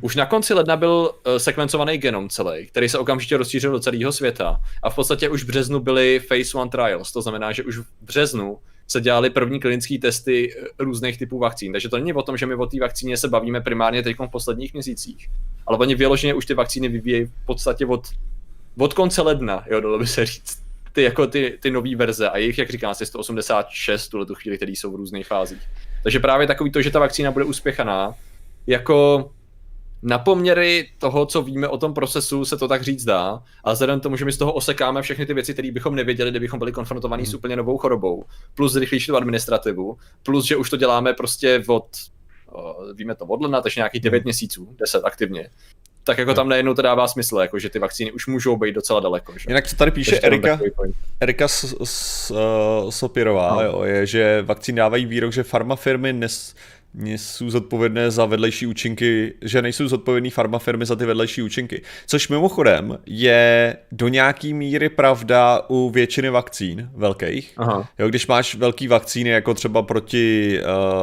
už 0.00 0.16
na 0.16 0.26
konci 0.26 0.54
ledna 0.54 0.76
byl 0.76 1.10
uh, 1.26 1.36
sekvencovaný 1.36 1.98
genom 1.98 2.28
celý, 2.28 2.66
který 2.66 2.88
se 2.88 2.98
okamžitě 2.98 3.36
rozšířil 3.36 3.72
do 3.72 3.80
celého 3.80 4.12
světa. 4.12 4.60
A 4.82 4.90
v 4.90 4.94
podstatě 4.94 5.28
už 5.28 5.44
v 5.44 5.46
březnu 5.46 5.80
byly 5.80 6.20
phase 6.20 6.58
one 6.58 6.70
trials, 6.70 7.12
to 7.12 7.22
znamená, 7.22 7.52
že 7.52 7.64
už 7.64 7.78
v 7.78 7.84
březnu 8.00 8.58
se 8.88 9.00
dělaly 9.00 9.30
první 9.30 9.60
klinické 9.60 9.98
testy 9.98 10.54
eh, 10.54 10.66
různých 10.78 11.18
typů 11.18 11.38
vakcín. 11.38 11.72
Takže 11.72 11.88
to 11.88 11.96
není 11.96 12.12
o 12.12 12.22
tom, 12.22 12.36
že 12.36 12.46
my 12.46 12.54
o 12.54 12.66
té 12.66 12.80
vakcíně 12.80 13.16
se 13.16 13.28
bavíme 13.28 13.60
primárně 13.60 14.02
teď 14.02 14.16
v 14.18 14.30
posledních 14.30 14.72
měsících. 14.72 15.28
Ale 15.66 15.78
oni 15.78 15.94
vyloženě 15.94 16.34
už 16.34 16.46
ty 16.46 16.54
vakcíny 16.54 16.88
vyvíjejí 16.88 17.24
v 17.24 17.46
podstatě 17.46 17.86
od, 17.86 18.08
od 18.78 18.94
konce 18.94 19.22
ledna, 19.22 19.64
jo, 19.70 19.80
dalo 19.80 19.98
by 19.98 20.06
se 20.06 20.26
říct. 20.26 20.64
Ty, 20.92 21.02
jako 21.02 21.26
ty, 21.26 21.58
ty 21.62 21.70
nové 21.70 21.96
verze 21.96 22.28
a 22.30 22.38
jejich, 22.38 22.58
jak 22.58 22.70
říkám, 22.70 22.90
asi 22.90 23.06
186 23.06 24.08
tuhle 24.08 24.26
tu 24.26 24.34
chvíli, 24.34 24.56
které 24.56 24.72
jsou 24.72 24.92
v 24.92 24.96
různých 24.96 25.26
fázích. 25.26 25.62
Takže 26.02 26.20
právě 26.20 26.46
takový 26.46 26.70
to, 26.70 26.82
že 26.82 26.90
ta 26.90 26.98
vakcína 26.98 27.30
bude 27.30 27.44
uspěchaná, 27.44 28.14
jako 28.66 29.30
na 30.04 30.18
poměry 30.18 30.88
toho, 30.98 31.26
co 31.26 31.42
víme 31.42 31.68
o 31.68 31.78
tom 31.78 31.94
procesu, 31.94 32.44
se 32.44 32.56
to 32.56 32.68
tak 32.68 32.82
říct 32.82 33.04
dá, 33.04 33.42
a 33.64 33.72
vzhledem 33.72 34.00
tomu, 34.00 34.16
že 34.16 34.24
my 34.24 34.32
z 34.32 34.38
toho 34.38 34.52
osekáme 34.52 35.02
všechny 35.02 35.26
ty 35.26 35.34
věci, 35.34 35.52
které 35.52 35.70
bychom 35.72 35.94
nevěděli, 35.94 36.30
kdybychom 36.30 36.58
byli 36.58 36.72
konfrontovaní 36.72 37.22
hmm. 37.22 37.30
s 37.30 37.34
úplně 37.34 37.56
novou 37.56 37.78
chorobou, 37.78 38.24
plus 38.54 38.76
rychlejší 38.76 39.06
tu 39.06 39.16
administrativu, 39.16 39.96
plus, 40.22 40.44
že 40.44 40.56
už 40.56 40.70
to 40.70 40.76
děláme 40.76 41.12
prostě 41.12 41.62
od, 41.66 41.86
víme 42.94 43.14
to 43.14 43.24
od 43.24 43.40
ledna, 43.40 43.60
takže 43.60 43.78
nějakých 43.78 44.00
9 44.00 44.18
hmm. 44.18 44.24
měsíců, 44.24 44.76
10 44.78 45.04
aktivně, 45.04 45.50
tak 46.04 46.18
jako 46.18 46.34
tam 46.34 46.48
najednou 46.48 46.74
to 46.74 46.82
dává 46.82 47.08
smysl, 47.08 47.38
jako 47.38 47.58
že 47.58 47.70
ty 47.70 47.78
vakcíny 47.78 48.12
už 48.12 48.26
můžou 48.26 48.56
být 48.56 48.74
docela 48.74 49.00
daleko. 49.00 49.38
Že? 49.38 49.44
Jinak 49.48 49.66
co 49.66 49.76
tady 49.76 49.90
píše 49.90 50.20
Erika, 50.20 50.60
Erika 51.20 51.48
S- 51.48 51.76
S- 51.84 52.32
Sopirová, 52.90 53.54
no. 53.54 53.62
jo, 53.62 53.82
je, 53.82 54.06
že 54.06 54.42
vakcíny 54.42 54.76
dávají 54.76 55.06
výrok, 55.06 55.32
že 55.32 55.42
farmafirmy 55.42 56.12
nes, 56.12 56.54
nejsou 56.94 57.50
zodpovědné 57.50 58.10
za 58.10 58.24
vedlejší 58.24 58.66
účinky, 58.66 59.34
že 59.42 59.62
nejsou 59.62 59.88
zodpovědní 59.88 60.30
farmafirmy 60.30 60.86
za 60.86 60.96
ty 60.96 61.06
vedlejší 61.06 61.42
účinky. 61.42 61.82
Což 62.06 62.28
mimochodem 62.28 62.98
je 63.06 63.76
do 63.92 64.08
nějaký 64.08 64.54
míry 64.54 64.88
pravda 64.88 65.60
u 65.68 65.90
většiny 65.90 66.30
vakcín 66.30 66.90
velkých. 66.94 67.52
Aha. 67.56 67.88
Jo, 67.98 68.08
když 68.08 68.26
máš 68.26 68.54
velký 68.54 68.88
vakcíny, 68.88 69.30
jako 69.30 69.54
třeba 69.54 69.82
proti 69.82 70.60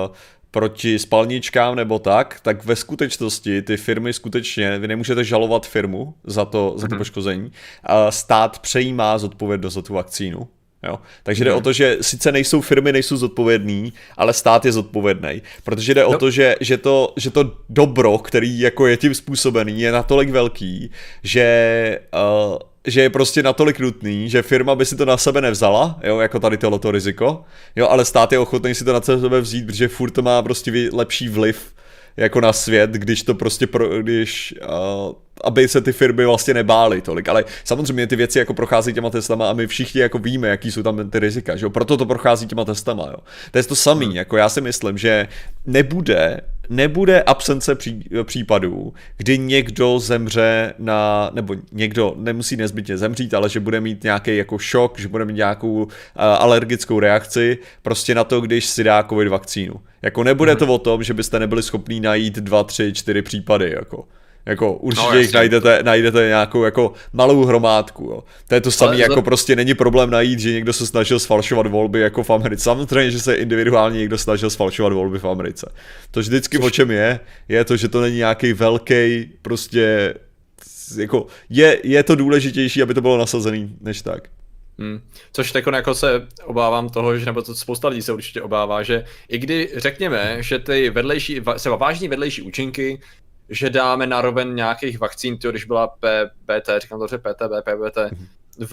uh, 0.07 0.15
proti 0.51 0.99
spalničkám 0.99 1.75
nebo 1.75 1.99
tak, 1.99 2.39
tak 2.41 2.65
ve 2.65 2.75
skutečnosti 2.75 3.61
ty 3.61 3.77
firmy 3.77 4.13
skutečně, 4.13 4.79
vy 4.79 4.87
nemůžete 4.87 5.23
žalovat 5.23 5.67
firmu 5.67 6.13
za 6.23 6.45
to, 6.45 6.73
za 6.77 6.87
to 6.87 6.95
mhm. 6.95 6.97
poškození, 6.97 7.51
a 7.83 8.11
stát 8.11 8.59
přejímá 8.59 9.17
zodpovědnost 9.17 9.73
za 9.73 9.81
tu 9.81 9.93
vakcínu. 9.93 10.47
Jo. 10.83 10.99
Takže 11.23 11.43
jde 11.43 11.51
hmm. 11.51 11.57
o 11.57 11.61
to, 11.61 11.73
že 11.73 11.97
sice 12.01 12.31
nejsou 12.31 12.61
firmy, 12.61 12.93
nejsou 12.93 13.17
zodpovědný, 13.17 13.93
ale 14.17 14.33
stát 14.33 14.65
je 14.65 14.71
zodpovědný. 14.71 15.41
Protože 15.63 15.93
jde 15.93 16.01
no. 16.01 16.09
o 16.09 16.17
to, 16.17 16.31
že, 16.31 16.55
že, 16.59 16.77
to, 16.77 17.13
že 17.17 17.29
to 17.29 17.53
dobro, 17.69 18.17
který 18.17 18.59
jako 18.59 18.87
je 18.87 18.97
tím 18.97 19.15
způsobený, 19.15 19.81
je 19.81 19.91
natolik 19.91 20.29
velký, 20.29 20.91
že 21.23 21.99
uh, 22.13 22.57
že 22.87 23.01
je 23.01 23.09
prostě 23.09 23.43
natolik 23.43 23.79
nutný, 23.79 24.29
že 24.29 24.41
firma 24.41 24.75
by 24.75 24.85
si 24.85 24.95
to 24.95 25.05
na 25.05 25.17
sebe 25.17 25.41
nevzala, 25.41 25.99
jo, 26.03 26.19
jako 26.19 26.39
tady 26.39 26.57
tohleto 26.57 26.91
riziko, 26.91 27.43
jo, 27.75 27.87
ale 27.87 28.05
stát 28.05 28.31
je 28.31 28.39
ochotný 28.39 28.75
si 28.75 28.85
to 28.85 28.93
na 28.93 29.01
sebe 29.01 29.41
vzít, 29.41 29.65
protože 29.65 29.87
furt 29.87 30.11
to 30.11 30.21
má 30.21 30.41
prostě 30.41 30.89
lepší 30.93 31.29
vliv 31.29 31.73
jako 32.17 32.41
na 32.41 32.53
svět, 32.53 32.91
když 32.91 33.23
to 33.23 33.35
prostě, 33.35 33.67
pro, 33.67 34.01
když, 34.01 34.55
uh, 34.61 35.15
aby 35.43 35.67
se 35.67 35.81
ty 35.81 35.91
firmy 35.91 36.25
vlastně 36.25 36.53
nebály 36.53 37.01
tolik, 37.01 37.29
ale 37.29 37.45
samozřejmě 37.63 38.07
ty 38.07 38.15
věci 38.15 38.39
jako 38.39 38.53
prochází 38.53 38.93
těma 38.93 39.09
testama 39.09 39.49
a 39.49 39.53
my 39.53 39.67
všichni 39.67 40.01
jako 40.01 40.17
víme, 40.17 40.47
jaký 40.47 40.71
jsou 40.71 40.83
tam 40.83 41.09
ty 41.09 41.19
rizika, 41.19 41.55
že 41.55 41.65
jo, 41.65 41.69
proto 41.69 41.97
to 41.97 42.05
prochází 42.05 42.47
těma 42.47 42.65
testama, 42.65 43.05
jo. 43.11 43.17
To 43.51 43.57
je 43.57 43.63
to 43.63 43.75
samý, 43.75 44.05
hmm. 44.05 44.15
jako 44.15 44.37
já 44.37 44.49
si 44.49 44.61
myslím, 44.61 44.97
že 44.97 45.27
nebude, 45.65 46.41
nebude 46.71 47.21
absence 47.21 47.75
pří, 47.75 48.03
případů, 48.23 48.93
kdy 49.17 49.37
někdo 49.37 49.99
zemře 49.99 50.73
na, 50.79 51.29
nebo 51.33 51.55
někdo 51.71 52.13
nemusí 52.17 52.57
nezbytně 52.57 52.97
zemřít, 52.97 53.33
ale 53.33 53.49
že 53.49 53.59
bude 53.59 53.81
mít 53.81 54.03
nějaký 54.03 54.37
jako 54.37 54.57
šok, 54.57 54.99
že 54.99 55.07
bude 55.07 55.25
mít 55.25 55.35
nějakou 55.35 55.83
uh, 55.83 55.89
alergickou 56.15 56.99
reakci 56.99 57.57
prostě 57.81 58.15
na 58.15 58.23
to, 58.23 58.41
když 58.41 58.65
si 58.65 58.83
dá 58.83 59.03
covid 59.03 59.27
vakcínu. 59.27 59.73
Jako 60.01 60.23
nebude 60.23 60.55
to 60.55 60.67
o 60.67 60.77
tom, 60.77 61.03
že 61.03 61.13
byste 61.13 61.39
nebyli 61.39 61.63
schopní 61.63 61.99
najít 61.99 62.35
dva, 62.39 62.63
tři, 62.63 62.93
čtyři 62.93 63.21
případy, 63.21 63.71
jako. 63.71 64.07
Jako 64.45 64.73
určitě 64.73 65.07
no, 65.11 65.19
jich 65.19 65.33
najdete, 65.33 65.79
najdete 65.83 66.27
nějakou 66.27 66.63
jako 66.63 66.93
malou 67.13 67.45
hromádku. 67.45 68.03
Jo. 68.03 68.23
To 68.47 68.55
je 68.55 68.61
to 68.61 68.71
samé, 68.71 68.97
jako 68.97 69.15
za... 69.15 69.21
prostě 69.21 69.55
není 69.55 69.73
problém 69.73 70.09
najít, 70.09 70.39
že 70.39 70.51
někdo 70.51 70.73
se 70.73 70.87
snažil 70.87 71.19
sfalšovat 71.19 71.67
volby 71.67 71.99
jako 71.99 72.23
v 72.23 72.29
Americe. 72.29 72.63
Samozřejmě, 72.63 73.11
že 73.11 73.19
se 73.19 73.35
individuálně 73.35 73.99
někdo 73.99 74.17
snažil 74.17 74.49
sfalšovat 74.49 74.93
volby 74.93 75.19
v 75.19 75.25
Americe. 75.25 75.71
To 76.11 76.19
vždycky 76.19 76.57
Což... 76.57 76.65
o 76.65 76.69
čem 76.69 76.91
je, 76.91 77.19
je 77.49 77.65
to, 77.65 77.77
že 77.77 77.87
to 77.87 78.01
není 78.01 78.17
nějaký 78.17 78.53
velký 78.53 79.31
prostě 79.41 80.13
jako 80.97 81.27
je, 81.49 81.79
je 81.83 82.03
to 82.03 82.15
důležitější, 82.15 82.81
aby 82.81 82.93
to 82.93 83.01
bylo 83.01 83.17
nasazený, 83.17 83.75
než 83.81 84.01
tak. 84.01 84.27
Hmm. 84.79 85.01
Což 85.33 85.51
tak 85.51 85.65
jako 85.73 85.95
se 85.95 86.27
obávám 86.43 86.89
toho, 86.89 87.17
že 87.17 87.25
nebo 87.25 87.41
to 87.41 87.55
spousta 87.55 87.87
lidí 87.87 88.01
se 88.01 88.13
určitě 88.13 88.41
obává, 88.41 88.83
že 88.83 89.05
i 89.29 89.37
kdy 89.37 89.69
řekněme, 89.75 90.37
že 90.39 90.59
ty 90.59 90.89
vedlejší, 90.89 91.41
třeba 91.55 91.75
vážní 91.75 92.07
vedlejší 92.07 92.41
účinky 92.41 93.01
že 93.51 93.69
dáme 93.69 94.07
na 94.07 94.21
roven 94.21 94.55
nějakých 94.55 94.99
vakcín, 94.99 95.37
tyjo, 95.37 95.51
když 95.51 95.65
byla 95.65 95.87
PBT, 95.87 96.69
říkám 96.81 96.99
to, 96.99 97.07
že 97.07 97.17
PTB, 97.17 97.53
PBT, 97.63 97.97
mhm. 98.11 98.27
v, 98.57 98.71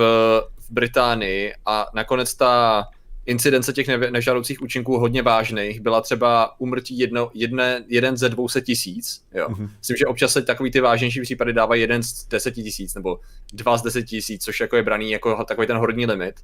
v 0.59 0.71
Británii 0.71 1.55
a 1.67 1.87
nakonec 1.95 2.35
ta 2.35 2.85
incidence 3.27 3.73
těch 3.73 3.89
ne- 3.89 4.11
nežádoucích 4.11 4.63
účinků 4.63 4.99
hodně 4.99 5.23
vážných 5.23 5.81
byla 5.81 6.01
třeba 6.01 6.61
umrtí 6.61 6.99
jedno, 6.99 7.31
jedne, 7.35 7.85
jeden 7.87 8.17
ze 8.17 8.29
200 8.29 8.61
tisíc. 8.61 9.25
Jo. 9.35 9.49
Mm-hmm. 9.49 9.71
Myslím, 9.79 9.97
že 9.97 10.07
občas 10.07 10.33
se 10.33 10.43
takový 10.43 10.71
ty 10.71 10.81
vážnější 10.81 11.21
případy 11.21 11.53
dávají 11.53 11.81
jeden 11.81 12.03
z 12.03 12.27
10 12.27 12.53
tisíc 12.53 12.95
nebo 12.95 13.21
dva 13.53 13.79
z 13.79 13.83
10 13.83 14.03
tisíc, 14.03 14.45
což 14.45 14.61
jako 14.61 14.77
je 14.77 14.83
braný 14.83 15.11
jako 15.11 15.45
takový 15.45 15.67
ten 15.67 15.77
horní 15.77 16.07
limit. 16.07 16.35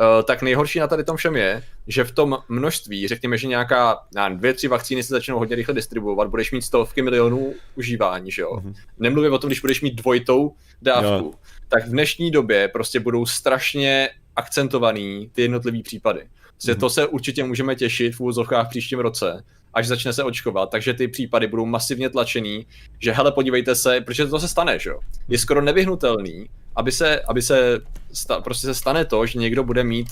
Uh, 0.00 0.22
tak 0.22 0.42
nejhorší 0.42 0.78
na 0.78 0.86
tady 0.86 1.04
tom 1.04 1.16
všem 1.16 1.36
je, 1.36 1.62
že 1.86 2.04
v 2.04 2.12
tom 2.12 2.38
množství, 2.48 3.08
řekněme, 3.08 3.38
že 3.38 3.46
nějaká, 3.46 3.98
nevím, 4.14 4.38
dvě, 4.38 4.54
tři 4.54 4.68
vakcíny 4.68 5.02
se 5.02 5.14
začnou 5.14 5.38
hodně 5.38 5.56
rychle 5.56 5.74
distribuovat, 5.74 6.28
budeš 6.28 6.52
mít 6.52 6.62
stovky 6.62 7.02
milionů 7.02 7.54
užívání, 7.74 8.30
že 8.30 8.42
jo? 8.42 8.52
Mm-hmm. 8.52 8.74
Nemluvím 8.98 9.32
o 9.32 9.38
tom, 9.38 9.48
když 9.48 9.60
budeš 9.60 9.80
mít 9.80 9.94
dvojitou 9.94 10.54
dávku, 10.82 11.24
jo. 11.24 11.32
tak 11.68 11.86
v 11.86 11.90
dnešní 11.90 12.30
době 12.30 12.68
prostě 12.68 13.00
budou 13.00 13.26
strašně 13.26 14.08
akcentovaný 14.36 15.30
ty 15.32 15.42
jednotlivé 15.42 15.82
případy. 15.82 16.28
mm-hmm. 16.72 16.80
to 16.80 16.90
se 16.90 17.06
určitě 17.06 17.44
můžeme 17.44 17.74
těšit 17.74 18.14
v 18.14 18.20
úvozovkách 18.20 18.66
v 18.66 18.70
příštím 18.70 18.98
roce, 18.98 19.44
až 19.76 19.86
začne 19.86 20.12
se 20.12 20.24
očkovat, 20.24 20.70
takže 20.70 20.94
ty 20.94 21.08
případy 21.08 21.46
budou 21.46 21.66
masivně 21.66 22.10
tlačený, 22.10 22.66
že 22.98 23.12
hele, 23.12 23.32
podívejte 23.32 23.74
se, 23.74 24.00
protože 24.00 24.26
to 24.26 24.40
se 24.40 24.48
stane, 24.48 24.78
že 24.78 24.90
jo? 24.90 25.00
Je 25.28 25.38
skoro 25.38 25.62
nevyhnutelný, 25.62 26.46
aby 26.76 26.92
se, 26.92 27.20
aby 27.20 27.42
se 27.42 27.80
sta, 28.12 28.40
prostě 28.40 28.66
se 28.66 28.74
stane 28.74 29.04
to, 29.04 29.26
že 29.26 29.38
někdo 29.38 29.64
bude 29.64 29.84
mít 29.84 30.08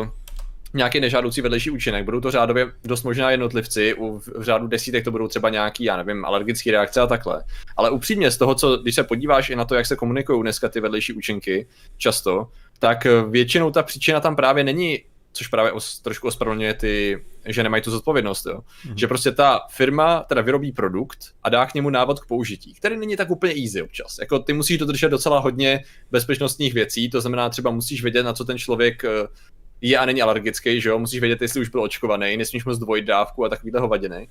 uh, 0.00 0.08
nějaký 0.74 1.00
nežádoucí 1.00 1.40
vedlejší 1.40 1.70
účinek. 1.70 2.04
Budou 2.04 2.20
to 2.20 2.30
řádově 2.30 2.72
dost 2.84 3.02
možná 3.02 3.30
jednotlivci, 3.30 3.94
u, 3.94 4.18
v 4.18 4.42
řádu 4.42 4.66
desítek 4.66 5.04
to 5.04 5.10
budou 5.10 5.28
třeba 5.28 5.48
nějaký, 5.48 5.84
já 5.84 5.96
nevím, 5.96 6.24
alergické 6.24 6.70
reakce 6.70 7.00
a 7.00 7.06
takhle. 7.06 7.44
Ale 7.76 7.90
upřímně 7.90 8.30
z 8.30 8.36
toho, 8.36 8.54
co, 8.54 8.76
když 8.76 8.94
se 8.94 9.04
podíváš 9.04 9.50
i 9.50 9.56
na 9.56 9.64
to, 9.64 9.74
jak 9.74 9.86
se 9.86 9.96
komunikují 9.96 10.42
dneska 10.42 10.68
ty 10.68 10.80
vedlejší 10.80 11.12
účinky, 11.12 11.66
často, 11.96 12.48
tak 12.78 13.06
většinou 13.30 13.70
ta 13.70 13.82
příčina 13.82 14.20
tam 14.20 14.36
právě 14.36 14.64
není 14.64 14.98
což 15.32 15.46
právě 15.46 15.72
os, 15.72 16.00
trošku 16.00 16.28
ospravedlňuje 16.28 16.74
ty, 16.74 17.24
že 17.46 17.62
nemají 17.62 17.82
tu 17.82 17.90
zodpovědnost, 17.90 18.46
jo. 18.46 18.58
Mm-hmm. 18.58 18.94
Že 18.96 19.06
prostě 19.06 19.32
ta 19.32 19.60
firma 19.70 20.22
teda 20.22 20.40
vyrobí 20.40 20.72
produkt 20.72 21.18
a 21.42 21.48
dá 21.48 21.66
k 21.66 21.74
němu 21.74 21.90
návod 21.90 22.20
k 22.20 22.26
použití, 22.26 22.74
který 22.74 22.96
není 22.96 23.16
tak 23.16 23.30
úplně 23.30 23.54
easy 23.62 23.82
občas. 23.82 24.18
Jako 24.20 24.38
ty 24.38 24.52
musíš 24.52 24.78
dodržet 24.78 25.08
docela 25.08 25.38
hodně 25.38 25.84
bezpečnostních 26.10 26.74
věcí, 26.74 27.10
to 27.10 27.20
znamená 27.20 27.48
třeba 27.48 27.70
musíš 27.70 28.02
vědět, 28.02 28.22
na 28.22 28.32
co 28.32 28.44
ten 28.44 28.58
člověk 28.58 29.04
eh, 29.04 29.28
je 29.80 29.98
a 29.98 30.04
není 30.04 30.22
alergický, 30.22 30.80
že 30.80 30.88
jo, 30.88 30.98
musíš 30.98 31.20
vědět, 31.20 31.42
jestli 31.42 31.60
už 31.60 31.68
byl 31.68 31.82
očkovaný, 31.82 32.36
nesmíš 32.36 32.64
mu 32.64 32.72
zdvojit 32.72 33.04
dávku 33.04 33.44
a 33.44 33.48
takovýhle 33.48 33.80
hovadiny. 33.80 34.28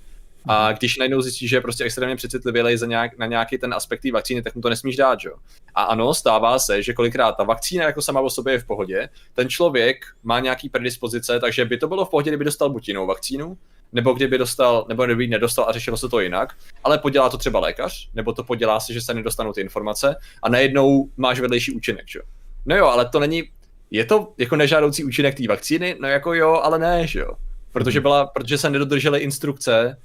A 0.48 0.72
když 0.72 0.98
najednou 0.98 1.22
zjistíš, 1.22 1.50
že 1.50 1.56
je 1.56 1.62
prostě 1.62 1.84
extrémně 1.84 2.16
přecitlivý 2.16 2.78
za 2.78 2.86
nějak, 2.86 3.18
na 3.18 3.26
nějaký 3.26 3.58
ten 3.58 3.74
aspekt 3.74 4.02
té 4.02 4.12
vakcíny, 4.12 4.42
tak 4.42 4.56
mu 4.56 4.62
to 4.62 4.70
nesmíš 4.70 4.96
dát, 4.96 5.20
jo. 5.24 5.34
A 5.76 5.84
ano, 5.84 6.14
stává 6.14 6.60
se, 6.60 6.84
že 6.84 6.94
kolikrát 6.94 7.32
ta 7.32 7.44
vakcína 7.44 7.86
jako 7.86 8.02
sama 8.02 8.20
o 8.20 8.30
sobě 8.30 8.54
je 8.54 8.60
v 8.60 8.66
pohodě, 8.66 9.10
ten 9.34 9.50
člověk 9.50 10.06
má 10.24 10.40
nějaký 10.40 10.70
predispozice, 10.70 11.40
takže 11.40 11.66
by 11.66 11.78
to 11.78 11.88
bylo 11.88 12.06
v 12.06 12.10
pohodě, 12.10 12.30
kdyby 12.30 12.46
dostal 12.46 12.70
buď 12.70 12.88
jinou 12.88 13.08
vakcínu, 13.08 13.58
nebo 13.94 14.14
kdyby 14.14 14.38
dostal, 14.38 14.86
nebo 14.90 15.06
kdyby 15.06 15.28
nedostal 15.28 15.66
a 15.70 15.72
řešilo 15.72 15.98
se 15.98 16.10
to 16.10 16.20
jinak, 16.20 16.56
ale 16.84 16.98
podělá 16.98 17.30
to 17.30 17.38
třeba 17.38 17.60
lékař, 17.60 18.10
nebo 18.14 18.34
to 18.34 18.44
podělá 18.44 18.80
se, 18.80 18.94
že 18.94 19.02
se 19.02 19.14
nedostanou 19.14 19.54
ty 19.54 19.62
informace 19.62 20.16
a 20.44 20.50
najednou 20.50 21.10
máš 21.18 21.40
vedlejší 21.40 21.72
účinek, 21.72 22.06
jo. 22.16 22.22
No 22.66 22.76
jo, 22.76 22.86
ale 22.86 23.10
to 23.10 23.20
není, 23.20 23.44
je 23.92 24.06
to 24.06 24.34
jako 24.38 24.56
nežádoucí 24.56 25.04
účinek 25.04 25.36
té 25.36 25.48
vakcíny? 25.48 25.96
No 26.00 26.08
jako 26.08 26.34
jo, 26.34 26.54
ale 26.64 26.80
ne, 26.80 27.08
že 27.08 27.20
jo. 27.20 27.32
Protože, 27.72 28.00
mhm. 28.00 28.02
byla, 28.02 28.26
protože 28.26 28.58
se 28.58 28.70
nedodržely 28.70 29.20
instrukce 29.20 29.98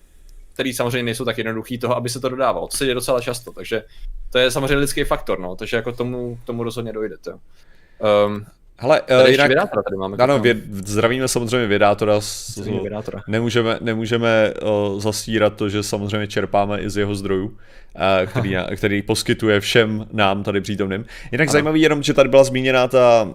který 0.52 0.72
samozřejmě 0.72 1.02
nejsou 1.02 1.24
tak 1.24 1.38
jednoduchý 1.38 1.78
toho, 1.78 1.96
aby 1.96 2.08
se 2.08 2.20
to 2.20 2.28
dodávalo. 2.28 2.68
To 2.68 2.76
se 2.76 2.84
děje 2.84 2.94
docela 2.94 3.20
často, 3.20 3.52
takže 3.52 3.82
to 4.30 4.38
je 4.38 4.50
samozřejmě 4.50 4.76
lidský 4.76 5.04
faktor, 5.04 5.40
no, 5.40 5.56
takže 5.56 5.76
jako 5.76 5.92
tomu, 5.92 6.38
tomu 6.44 6.62
rozhodně 6.62 6.92
dojde. 6.92 7.16
To. 7.18 7.30
Um, 8.26 8.46
Hele, 8.78 9.00
tady 9.00 9.24
uh, 9.24 9.30
jinak, 9.30 9.48
vědátora 9.48 9.82
tady 9.82 9.96
máme. 9.96 10.16
Ano, 10.16 10.38
věd, 10.38 10.56
zdravíme 10.72 11.28
samozřejmě 11.28 11.66
vědátora. 11.66 12.20
Zdravíme 12.20 12.80
vědátora. 12.80 13.20
Nemůžeme, 13.28 13.78
nemůžeme 13.80 14.54
uh, 14.62 15.00
zastírat 15.00 15.56
to, 15.56 15.68
že 15.68 15.82
samozřejmě 15.82 16.26
čerpáme 16.26 16.80
i 16.80 16.90
z 16.90 16.96
jeho 16.96 17.14
zdrojů, 17.14 17.46
uh, 17.46 17.56
který, 18.26 18.56
který 18.76 19.02
poskytuje 19.02 19.60
všem 19.60 20.06
nám 20.12 20.42
tady 20.42 20.60
přítomným. 20.60 21.04
Jinak 21.32 21.48
ano. 21.48 21.52
zajímavý 21.52 21.80
jenom, 21.80 22.02
že 22.02 22.14
tady 22.14 22.28
byla 22.28 22.44
zmíněna 22.44 22.88
ta 22.88 23.28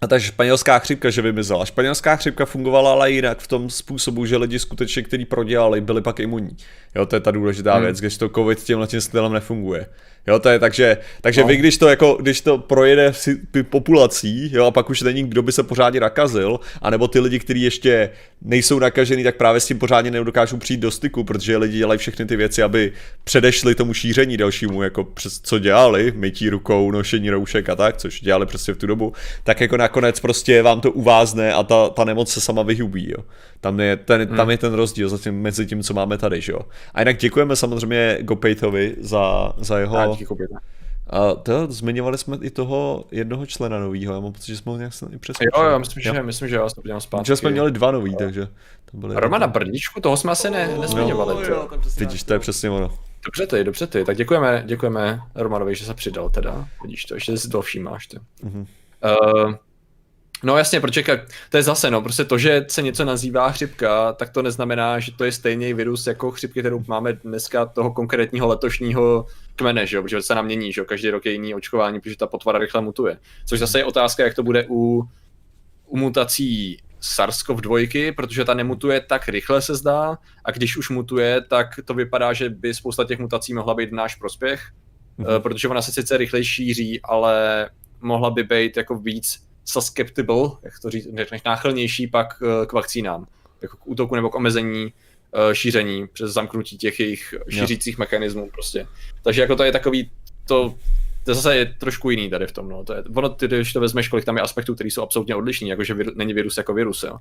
a 0.00 0.06
ta 0.06 0.18
španělská 0.18 0.78
chřipka, 0.78 1.10
že 1.10 1.22
vymizela. 1.22 1.64
Španělská 1.64 2.16
chřipka 2.16 2.46
fungovala 2.46 2.92
ale 2.92 3.10
jinak 3.10 3.38
v 3.38 3.46
tom 3.46 3.70
způsobu, 3.70 4.26
že 4.26 4.36
lidi 4.36 4.58
skutečně, 4.58 5.02
kteří 5.02 5.24
prodělali, 5.24 5.80
byli 5.80 6.02
pak 6.02 6.20
imunní. 6.20 6.56
Jo, 6.98 7.06
to 7.06 7.16
je 7.16 7.20
ta 7.20 7.30
důležitá 7.30 7.74
hmm. 7.74 7.82
věc, 7.82 8.00
když 8.00 8.16
to 8.16 8.28
covid 8.28 8.58
tímhle 8.58 8.86
tím 8.86 9.00
stylem 9.00 9.32
nefunguje. 9.32 9.86
Jo, 10.26 10.38
to 10.38 10.48
je 10.48 10.58
takže, 10.58 10.96
takže 11.20 11.40
no. 11.40 11.46
vy, 11.46 11.56
když 11.56 11.78
to, 11.78 11.88
jako, 11.88 12.18
když 12.20 12.40
to 12.40 12.58
projede 12.58 13.12
populací, 13.70 14.50
jo, 14.52 14.64
a 14.64 14.70
pak 14.70 14.90
už 14.90 15.02
není 15.02 15.22
kdo 15.22 15.42
by 15.42 15.52
se 15.52 15.62
pořádně 15.62 16.00
nakazil, 16.00 16.60
anebo 16.82 17.08
ty 17.08 17.20
lidi, 17.20 17.38
kteří 17.38 17.62
ještě 17.62 18.10
nejsou 18.42 18.78
nakažený, 18.78 19.24
tak 19.24 19.36
právě 19.36 19.60
s 19.60 19.66
tím 19.66 19.78
pořádně 19.78 20.10
nedokážou 20.10 20.56
přijít 20.56 20.80
do 20.80 20.90
styku, 20.90 21.24
protože 21.24 21.56
lidi 21.56 21.78
dělají 21.78 21.98
všechny 21.98 22.26
ty 22.26 22.36
věci, 22.36 22.62
aby 22.62 22.92
předešli 23.24 23.74
tomu 23.74 23.94
šíření 23.94 24.36
dalšímu, 24.36 24.82
jako 24.82 25.04
přes 25.04 25.40
co 25.40 25.58
dělali, 25.58 26.12
mytí 26.16 26.50
rukou, 26.50 26.90
nošení 26.90 27.30
roušek 27.30 27.68
a 27.68 27.76
tak, 27.76 27.96
což 27.96 28.20
dělali 28.20 28.46
přesně 28.46 28.74
v 28.74 28.76
tu 28.76 28.86
dobu, 28.86 29.12
tak 29.44 29.60
jako 29.60 29.76
nakonec 29.76 30.20
prostě 30.20 30.62
vám 30.62 30.80
to 30.80 30.92
uvázne 30.92 31.52
a 31.52 31.62
ta, 31.62 31.88
ta 31.88 32.04
nemoc 32.04 32.32
se 32.32 32.40
sama 32.40 32.62
vyhubí, 32.62 33.10
jo. 33.10 33.24
Tam 33.60 33.80
je 33.80 33.96
ten, 33.96 34.28
hmm. 34.28 34.36
tam 34.36 34.50
je 34.50 34.58
ten 34.58 34.72
rozdíl 34.72 35.08
zatím, 35.08 35.42
mezi 35.42 35.66
tím, 35.66 35.82
co 35.82 35.94
máme 35.94 36.18
tady, 36.18 36.40
že 36.40 36.52
jo. 36.52 36.60
A 36.94 37.00
jinak 37.00 37.16
děkujeme 37.16 37.56
samozřejmě 37.56 38.18
Gopejtovi 38.20 38.96
za, 39.00 39.52
za 39.58 39.78
jeho 39.78 40.16
a 41.10 41.34
to, 41.34 41.72
zmiňovali 41.72 42.18
jsme 42.18 42.38
i 42.42 42.50
toho 42.50 43.04
jednoho 43.10 43.46
člena 43.46 43.78
novýho, 43.78 44.14
já 44.14 44.20
mám 44.20 44.32
pocit, 44.32 44.46
že 44.46 44.56
jsme 44.56 44.72
ho 44.72 44.78
nějak 44.78 44.92
i 45.10 45.18
přeskočili. 45.18 45.64
Jo, 45.64 45.70
jo, 45.70 45.78
myslím, 45.78 46.02
že, 46.02 46.22
myslím, 46.22 46.48
že 46.48 46.56
já 46.56 46.68
to 46.68 46.80
podívám 46.80 47.00
zpátky. 47.00 47.26
Že 47.26 47.36
jsme 47.36 47.50
měli 47.50 47.70
dva 47.70 47.90
nový, 47.90 48.16
takže 48.16 48.48
to 48.90 48.96
byly... 48.96 49.14
Romana 49.20 49.46
Brdičku, 49.46 50.00
toho 50.00 50.16
jsme 50.16 50.32
asi 50.32 50.50
ne, 50.50 50.78
nezmiňovali. 50.80 51.34
No, 51.34 51.40
jo, 51.42 51.68
Vidíš, 51.98 52.22
to 52.22 52.32
je 52.32 52.38
přesně 52.38 52.70
ono. 52.70 52.98
Dobře 53.24 53.46
ty, 53.46 53.64
dobře 53.64 53.86
ty, 53.86 54.04
tak 54.04 54.16
děkujeme, 54.16 54.62
děkujeme 54.66 55.20
Romanovi, 55.34 55.74
že 55.74 55.84
se 55.84 55.94
přidal 55.94 56.28
teda, 56.28 56.68
vidíš 56.82 57.04
to, 57.04 57.14
ještě 57.14 57.38
si 57.38 57.48
to 57.48 57.62
všímáš 57.62 58.06
ty. 58.06 58.18
Mm-hmm. 58.44 58.66
Uh, 59.44 59.54
No 60.42 60.56
jasně, 60.56 60.80
protože 60.80 61.02
to 61.50 61.56
je 61.56 61.62
zase, 61.62 61.90
no, 61.90 62.02
prostě 62.02 62.24
to, 62.24 62.38
že 62.38 62.64
se 62.68 62.82
něco 62.82 63.04
nazývá 63.04 63.50
chřipka, 63.50 64.12
tak 64.12 64.30
to 64.30 64.42
neznamená, 64.42 64.98
že 64.98 65.12
to 65.12 65.24
je 65.24 65.32
stejný 65.32 65.74
virus 65.74 66.06
jako 66.06 66.30
chřipky, 66.30 66.60
kterou 66.60 66.84
máme 66.88 67.12
dneska 67.12 67.66
toho 67.66 67.92
konkrétního 67.92 68.46
letošního 68.46 69.26
kmene, 69.56 69.86
že 69.86 69.96
jo, 69.96 70.02
protože 70.02 70.22
se 70.22 70.34
nám 70.34 70.44
mění, 70.44 70.72
že 70.72 70.80
jo, 70.80 70.84
každý 70.84 71.10
rok 71.10 71.26
je 71.26 71.32
jiný 71.32 71.54
očkování, 71.54 72.00
protože 72.00 72.16
ta 72.16 72.26
potvara 72.26 72.58
rychle 72.58 72.80
mutuje. 72.80 73.18
Což 73.46 73.58
zase 73.58 73.78
je 73.78 73.84
otázka, 73.84 74.24
jak 74.24 74.34
to 74.34 74.42
bude 74.42 74.66
u, 74.70 75.02
u 75.86 75.96
mutací 75.96 76.78
SARS-CoV-2, 77.00 78.14
protože 78.14 78.44
ta 78.44 78.54
nemutuje 78.54 79.00
tak 79.00 79.28
rychle 79.28 79.62
se 79.62 79.74
zdá 79.74 80.18
a 80.44 80.50
když 80.50 80.76
už 80.76 80.90
mutuje, 80.90 81.40
tak 81.40 81.66
to 81.84 81.94
vypadá, 81.94 82.32
že 82.32 82.50
by 82.50 82.74
spousta 82.74 83.04
těch 83.04 83.18
mutací 83.18 83.54
mohla 83.54 83.74
být 83.74 83.90
v 83.90 83.94
náš 83.94 84.14
prospěch, 84.14 84.60
mm-hmm. 85.18 85.40
protože 85.40 85.68
ona 85.68 85.82
se 85.82 85.92
sice 85.92 86.16
rychleji 86.16 86.44
šíří, 86.44 87.00
ale 87.02 87.68
mohla 88.00 88.30
by 88.30 88.42
být 88.42 88.76
jako 88.76 88.98
víc 88.98 89.47
susceptible, 89.68 90.48
jak 90.62 90.78
to 90.82 90.90
říct, 90.90 91.08
řekneš, 91.16 91.42
náchylnější 91.42 92.06
pak 92.06 92.42
eh, 92.42 92.66
k 92.66 92.72
vakcínám, 92.72 93.26
jako 93.62 93.76
k 93.76 93.86
útoku 93.86 94.14
nebo 94.14 94.30
k 94.30 94.34
omezení 94.34 94.84
uh, 94.84 95.52
šíření 95.52 96.08
přes 96.08 96.32
zamknutí 96.32 96.78
těch 96.78 97.00
jejich 97.00 97.34
šířících 97.48 97.94
jo. 97.94 97.98
mechanismů 97.98 98.50
prostě. 98.50 98.86
Takže 99.22 99.40
jako 99.40 99.56
to 99.56 99.64
je 99.64 99.72
takový, 99.72 100.10
to 100.46 100.74
to 101.28 101.34
zase 101.34 101.56
je 101.56 101.74
trošku 101.78 102.10
jiný 102.10 102.30
tady 102.30 102.46
v 102.46 102.52
tom. 102.52 102.68
No. 102.68 102.84
To 102.84 102.92
je, 102.92 103.02
ono, 103.14 103.28
ty, 103.28 103.46
když 103.46 103.72
to 103.72 103.80
vezmeš, 103.80 104.08
kolik 104.08 104.24
tam 104.24 104.36
je 104.36 104.42
aspektů, 104.42 104.74
které 104.74 104.90
jsou 104.90 105.02
absolutně 105.02 105.34
odlišní, 105.34 105.68
jakože 105.68 105.94
vir, 105.94 106.12
není 106.16 106.34
virus 106.34 106.56
jako 106.56 106.74
virus, 106.74 107.02
jo. 107.02 107.16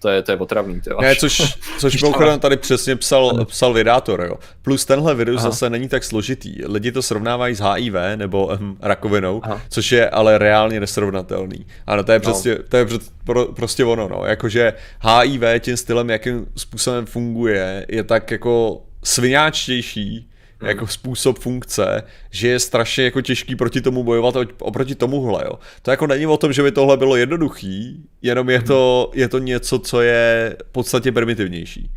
To 0.00 0.08
je, 0.08 0.22
to 0.22 0.32
je 0.32 0.38
otravný. 0.38 0.80
Ty, 0.80 0.90
ne, 1.00 1.16
což, 1.16 1.58
což 1.78 2.02
mimochodem 2.02 2.40
tady 2.40 2.56
přesně 2.56 2.96
psal, 2.96 3.44
psal 3.44 3.72
vydátor, 3.72 4.20
jo. 4.28 4.34
Plus 4.62 4.84
tenhle 4.84 5.14
virus 5.14 5.40
Aha. 5.40 5.50
zase 5.50 5.70
není 5.70 5.88
tak 5.88 6.04
složitý. 6.04 6.64
Lidi 6.64 6.92
to 6.92 7.02
srovnávají 7.02 7.54
s 7.54 7.60
HIV 7.60 7.94
nebo 8.16 8.46
um, 8.46 8.76
rakovinou, 8.80 9.40
Aha. 9.44 9.62
což 9.68 9.92
je 9.92 10.10
ale 10.10 10.38
reálně 10.38 10.80
nesrovnatelný. 10.80 11.66
Ano, 11.86 12.04
to 12.04 12.12
je, 12.12 12.18
no. 12.18 12.22
přesně, 12.22 12.56
to 12.56 12.76
je 12.76 12.86
pro, 13.24 13.46
prostě 13.46 13.84
ono, 13.84 14.08
no. 14.08 14.24
Jakože 14.26 14.72
HIV 15.00 15.42
tím 15.60 15.76
stylem, 15.76 16.10
jakým 16.10 16.46
způsobem 16.56 17.06
funguje, 17.06 17.86
je 17.88 18.04
tak 18.04 18.30
jako 18.30 18.82
svináčtější, 19.04 20.28
hmm. 20.62 20.68
jako 20.68 20.86
způsob 20.86 21.38
funkce, 21.38 22.02
že 22.30 22.48
je 22.48 22.58
strašně 22.58 23.04
jako 23.04 23.20
těžký 23.20 23.56
proti 23.56 23.80
tomu 23.80 24.04
bojovat 24.04 24.34
oproti 24.58 24.94
tomuhle, 24.94 25.42
jo. 25.44 25.58
To 25.82 25.90
jako 25.90 26.06
není 26.06 26.26
o 26.26 26.36
tom, 26.36 26.52
že 26.52 26.62
by 26.62 26.72
tohle 26.72 26.96
bylo 26.96 27.16
jednoduchý, 27.16 28.04
jenom 28.22 28.50
je 28.50 28.62
to, 28.62 29.10
je 29.14 29.28
to 29.28 29.38
něco, 29.38 29.78
co 29.78 30.00
je 30.00 30.56
v 30.68 30.72
podstatě 30.72 31.12
primitivnější. 31.12 31.90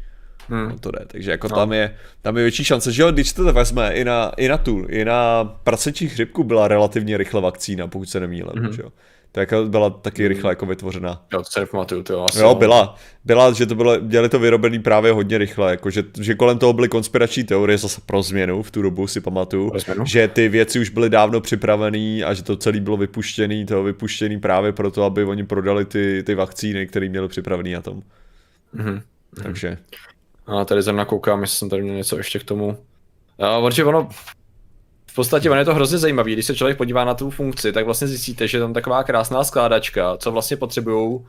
Hmm. 0.50 0.70
No 0.70 0.80
to 0.80 0.92
jde, 0.92 1.06
takže 1.08 1.32
jako 1.32 1.48
no. 1.48 1.56
tam, 1.56 1.74
je, 1.74 1.96
tam 2.22 2.38
je 2.38 2.44
větší 2.44 2.64
šance, 2.64 2.92
že 2.92 3.02
jo, 3.02 3.12
když 3.12 3.34
to 3.34 3.54
vezme 3.54 3.94
i 3.94 4.04
na, 4.04 4.32
i 4.38 4.48
na 4.48 4.58
tu, 4.58 4.86
i 4.90 5.06
na 5.06 5.44
prasečí 5.44 6.10
chřipku 6.10 6.44
byla 6.44 6.68
relativně 6.68 7.18
rychle 7.18 7.42
vakcína, 7.42 7.88
pokud 7.88 8.10
se 8.10 8.20
nemýlím, 8.20 8.64
hmm. 8.64 8.74
že 8.74 8.82
jo 8.82 8.90
tak 9.36 9.54
byla 9.68 9.90
taky 9.90 10.22
hmm. 10.22 10.30
rychle 10.30 10.52
jako 10.52 10.66
vytvořena. 10.66 11.26
Jo, 11.34 11.40
to 11.40 11.52
se 11.52 11.60
nepamatuju, 11.60 12.04
to 12.04 12.26
asi. 12.26 12.40
Jo, 12.40 12.56
byla. 12.56 12.96
Byla, 13.26 13.52
že 13.52 13.66
to 13.66 13.76
bylo, 13.76 14.00
dělali 14.00 14.30
to 14.30 14.40
vyrobený 14.40 14.80
právě 14.80 15.12
hodně 15.12 15.38
rychle, 15.38 15.72
jako 15.72 15.90
že, 15.90 16.04
že 16.22 16.36
kolem 16.36 16.60
toho 16.60 16.74
byly 16.74 16.90
konspirační 16.90 17.44
teorie 17.44 17.78
zase 17.78 18.02
pro 18.06 18.22
změnu, 18.22 18.64
v 18.64 18.72
tu 18.72 18.82
dobu 18.82 19.08
si 19.08 19.22
pamatuju, 19.22 19.72
že 20.04 20.28
ty 20.28 20.50
věci 20.50 20.80
už 20.80 20.90
byly 20.90 21.10
dávno 21.10 21.42
připravený 21.42 22.24
a 22.24 22.34
že 22.34 22.44
to 22.44 22.58
celé 22.58 22.80
bylo 22.80 22.98
vypuštěný, 22.98 23.66
to 23.66 23.84
vypuštěný 23.84 24.40
právě 24.40 24.72
proto, 24.72 25.04
aby 25.04 25.24
oni 25.24 25.46
prodali 25.46 25.86
ty, 25.86 26.24
ty 26.26 26.36
vakcíny, 26.36 26.88
které 26.88 27.10
měli 27.10 27.28
připravený 27.28 27.74
na 27.74 27.82
tom. 27.82 28.02
Mm-hmm. 28.76 29.02
Takže. 29.44 29.78
A 30.48 30.66
tady 30.66 30.82
zrovna 30.82 31.06
koukám, 31.06 31.42
jestli 31.42 31.58
jsem 31.58 31.70
tady 31.70 31.82
měl 31.82 31.96
něco 31.96 32.18
ještě 32.18 32.40
k 32.40 32.44
tomu. 32.44 32.78
A, 33.40 33.62
protože 33.62 33.86
ono, 33.86 34.10
v 35.16 35.24
podstatě 35.24 35.50
ono 35.50 35.60
je 35.60 35.66
to 35.66 35.76
hrozně 35.76 35.98
zajímavé, 35.98 36.32
když 36.32 36.46
se 36.46 36.56
člověk 36.56 36.78
podívá 36.78 37.06
na 37.06 37.14
tu 37.14 37.30
funkci, 37.30 37.72
tak 37.72 37.86
vlastně 37.86 38.08
zjistíte, 38.08 38.48
že 38.48 38.58
je 38.58 38.62
tam 38.62 38.74
taková 38.74 39.04
krásná 39.04 39.44
skládačka, 39.44 40.18
co 40.18 40.32
vlastně 40.32 40.58
potřebují 40.58 41.16
uh, 41.16 41.24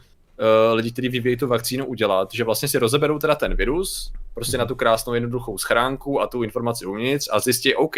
lidi, 0.73 0.93
kteří 0.93 1.09
vyvíjí 1.09 1.37
tu 1.37 1.47
vakcínu 1.47 1.87
udělat, 1.87 2.29
že 2.33 2.45
vlastně 2.45 2.69
si 2.69 2.79
rozeberou 2.79 3.19
teda 3.19 3.35
ten 3.35 3.55
virus, 3.55 4.13
prostě 4.35 4.59
na 4.59 4.67
tu 4.67 4.75
krásnou 4.75 5.15
jednoduchou 5.15 5.59
schránku 5.59 6.21
a 6.21 6.27
tu 6.27 6.43
informaci 6.43 6.87
uvnitř 6.87 7.29
a 7.33 7.41
zjistí, 7.41 7.75
OK, 7.75 7.95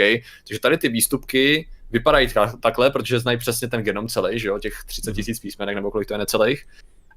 takže 0.47 0.61
tady 0.61 0.79
ty 0.79 0.89
výstupky 0.89 1.69
vypadají 1.91 2.29
takhle, 2.61 2.91
protože 2.91 3.21
znají 3.21 3.39
přesně 3.39 3.69
ten 3.69 3.83
genom 3.83 4.09
celý, 4.09 4.39
že 4.39 4.49
jo, 4.49 4.59
těch 4.59 4.85
30 4.87 5.13
tisíc 5.13 5.41
písmenek 5.41 5.75
nebo 5.75 5.91
kolik 5.91 6.09
to 6.09 6.15
je 6.15 6.19
necelých. 6.19 6.67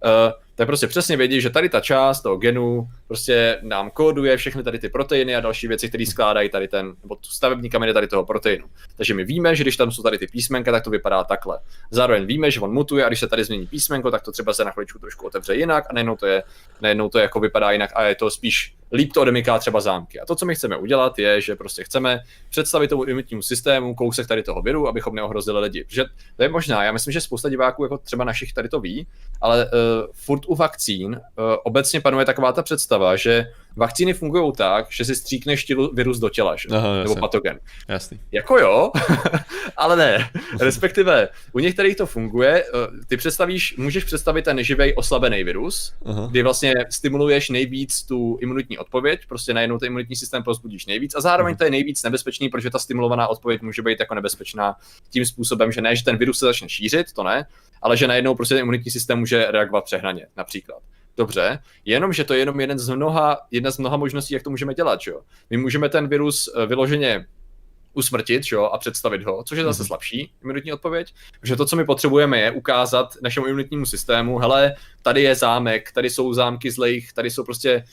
Uh, 0.06 0.32
tak 0.62 0.68
prostě 0.68 0.88
přesně 0.88 1.18
vědí, 1.18 1.41
že 1.41 1.49
tady 1.49 1.70
ta 1.70 1.80
část 1.80 2.22
toho 2.22 2.38
genu 2.38 2.88
prostě 3.07 3.59
nám 3.62 3.89
kóduje 3.89 4.38
všechny 4.38 4.64
tady 4.64 4.80
ty 4.80 4.89
proteiny 4.89 5.36
a 5.36 5.39
další 5.39 5.68
věci, 5.68 5.89
které 5.89 6.05
skládají 6.05 6.49
tady 6.49 6.68
ten, 6.68 6.93
nebo 7.03 7.16
tu 7.16 7.30
stavební 7.30 7.70
kameny 7.70 7.93
tady 7.93 8.07
toho 8.07 8.26
proteinu. 8.26 8.66
Takže 8.97 9.14
my 9.14 9.24
víme, 9.24 9.55
že 9.55 9.64
když 9.64 9.78
tam 9.78 9.91
jsou 9.91 10.03
tady 10.03 10.18
ty 10.18 10.28
písmenka, 10.28 10.72
tak 10.72 10.84
to 10.84 10.89
vypadá 10.89 11.24
takhle. 11.24 11.59
Zároveň 11.91 12.26
víme, 12.26 12.51
že 12.51 12.59
on 12.59 12.74
mutuje 12.74 13.05
a 13.05 13.07
když 13.07 13.20
se 13.20 13.28
tady 13.28 13.43
změní 13.43 13.68
písmenko, 13.68 14.12
tak 14.12 14.22
to 14.22 14.32
třeba 14.32 14.53
se 14.53 14.66
na 14.66 14.72
chviličku 14.72 14.99
trošku 14.99 15.28
otevře 15.28 15.55
jinak 15.55 15.86
a 15.89 15.93
najednou 15.93 16.16
to 16.16 16.26
je, 16.26 16.43
najednou 16.82 17.09
to 17.09 17.20
jako 17.20 17.39
vypadá 17.39 17.72
jinak 17.72 17.89
a 17.95 18.03
je 18.03 18.16
to 18.16 18.32
spíš 18.32 18.76
líp 18.93 19.14
to 19.14 19.22
odemyká 19.22 19.59
třeba 19.59 19.82
zámky. 19.82 20.20
A 20.20 20.26
to, 20.26 20.36
co 20.36 20.45
my 20.45 20.55
chceme 20.55 20.78
udělat, 20.78 21.20
je, 21.20 21.41
že 21.41 21.55
prostě 21.55 21.84
chceme 21.84 22.20
představit 22.49 22.88
tomu 22.88 23.03
imunitnímu 23.03 23.41
systému 23.41 23.95
kousek 23.95 24.28
tady 24.28 24.43
toho 24.43 24.62
viru, 24.62 24.88
abychom 24.88 25.16
neohrozili 25.16 25.59
lidi. 25.59 25.84
Protože 25.84 26.05
to 26.36 26.43
je 26.43 26.49
možná, 26.49 26.84
já 26.84 26.91
myslím, 26.91 27.12
že 27.12 27.22
spousta 27.22 27.49
diváků, 27.49 27.84
jako 27.84 27.97
třeba 27.97 28.24
našich, 28.24 28.53
tady 28.53 28.70
to 28.70 28.80
ví, 28.80 29.07
ale 29.41 29.66
uh, 29.66 29.72
furt 30.14 30.41
u 30.52 30.56
vakcín 30.56 31.16
uh, 31.16 31.43
obecně 31.64 32.02
panuje 32.02 32.26
taková 32.26 32.52
ta 32.52 32.64
představa, 32.64 33.16
že 33.16 33.52
vakcíny 33.76 34.14
fungují 34.14 34.52
tak, 34.58 34.86
že 34.90 35.06
si 35.06 35.16
stříkneš 35.16 35.66
virus 35.94 36.20
do 36.20 36.30
těla, 36.30 36.56
že? 36.56 36.70
Aha, 36.72 37.04
nebo 37.04 37.16
patogen. 37.16 37.60
Jasný. 37.88 38.20
Jako 38.32 38.60
jo, 38.60 38.92
ale 39.78 39.96
ne. 39.96 40.30
Respektive 40.60 41.30
u 41.54 41.60
některých 41.60 41.96
to 41.96 42.06
funguje. 42.06 42.64
Eh, 42.64 43.06
ty 43.08 43.18
představíš, 43.18 43.78
můžeš 43.78 44.04
představit 44.04 44.42
ten 44.42 44.56
neživý 44.56 44.94
oslabený 44.96 45.44
virus, 45.44 45.94
Aha. 46.06 46.28
kdy 46.32 46.44
vlastně 46.44 46.74
stimuluješ 46.90 47.50
nejvíc 47.50 48.04
tu 48.04 48.38
imunitní 48.42 48.78
odpověď, 48.78 49.22
prostě 49.28 49.54
najednou 49.54 49.78
ten 49.78 49.88
imunitní 49.88 50.16
systém 50.16 50.44
pozbudíš 50.44 50.86
nejvíc 50.86 51.16
a 51.16 51.22
zároveň 51.22 51.52
Aha. 51.52 51.58
to 51.58 51.64
je 51.64 51.72
nejvíc 51.72 52.04
nebezpečný, 52.04 52.50
protože 52.50 52.70
ta 52.70 52.80
stimulovaná 52.80 53.28
odpověď 53.28 53.62
může 53.62 53.82
být 53.82 54.00
jako 54.00 54.16
nebezpečná 54.16 54.76
tím 55.10 55.26
způsobem, 55.26 55.72
že 55.72 55.82
ne, 55.82 55.96
že 55.96 56.04
ten 56.04 56.18
virus 56.18 56.40
se 56.40 56.46
začne 56.46 56.70
šířit, 56.70 57.14
to 57.14 57.24
ne, 57.24 57.46
ale 57.82 57.98
že 57.98 58.08
najednou 58.08 58.36
prostě 58.36 58.56
ten 58.56 58.62
imunitní 58.62 58.92
systém 58.92 59.20
může 59.20 59.52
reagovat 59.52 59.84
přehnaně, 59.84 60.28
například. 60.38 60.80
Dobře, 61.18 61.59
jenom, 61.86 62.14
že 62.14 62.24
to 62.24 62.34
je 62.34 62.39
jenom 62.39 62.59
jeden 62.59 62.80
z 62.80 62.89
mnoha, 62.89 63.38
jedna 63.51 63.72
z 63.72 63.78
mnoha 63.78 63.97
možností, 63.97 64.34
jak 64.34 64.43
to 64.43 64.49
můžeme 64.49 64.74
dělat, 64.74 64.99
jo. 65.07 65.22
My 65.49 65.57
můžeme 65.57 65.89
ten 65.89 66.07
virus 66.07 66.49
eh, 66.55 66.66
vyloženě 66.66 67.26
usmrtit 67.93 68.43
jo, 68.51 68.64
a 68.64 68.78
představit 68.78 69.24
ho, 69.24 69.43
což 69.43 69.57
je 69.57 69.64
zase 69.64 69.84
mm-hmm. 69.84 69.88
slabší 69.88 70.34
imunitní 70.43 70.74
odpověď. 70.74 71.14
Protože 71.39 71.55
to, 71.55 71.66
co 71.66 71.76
my 71.76 71.86
potřebujeme, 71.86 72.39
je 72.39 72.51
ukázat 72.51 73.18
našemu 73.22 73.45
imunitnímu 73.45 73.86
systému, 73.86 74.38
hele, 74.38 74.76
tady 75.01 75.22
je 75.22 75.36
zámek, 75.36 75.91
tady 75.91 76.09
jsou 76.09 76.34
zámky 76.34 76.72
zlejch, 76.72 77.14
tady 77.14 77.32
jsou 77.32 77.43
prostě 77.43 77.84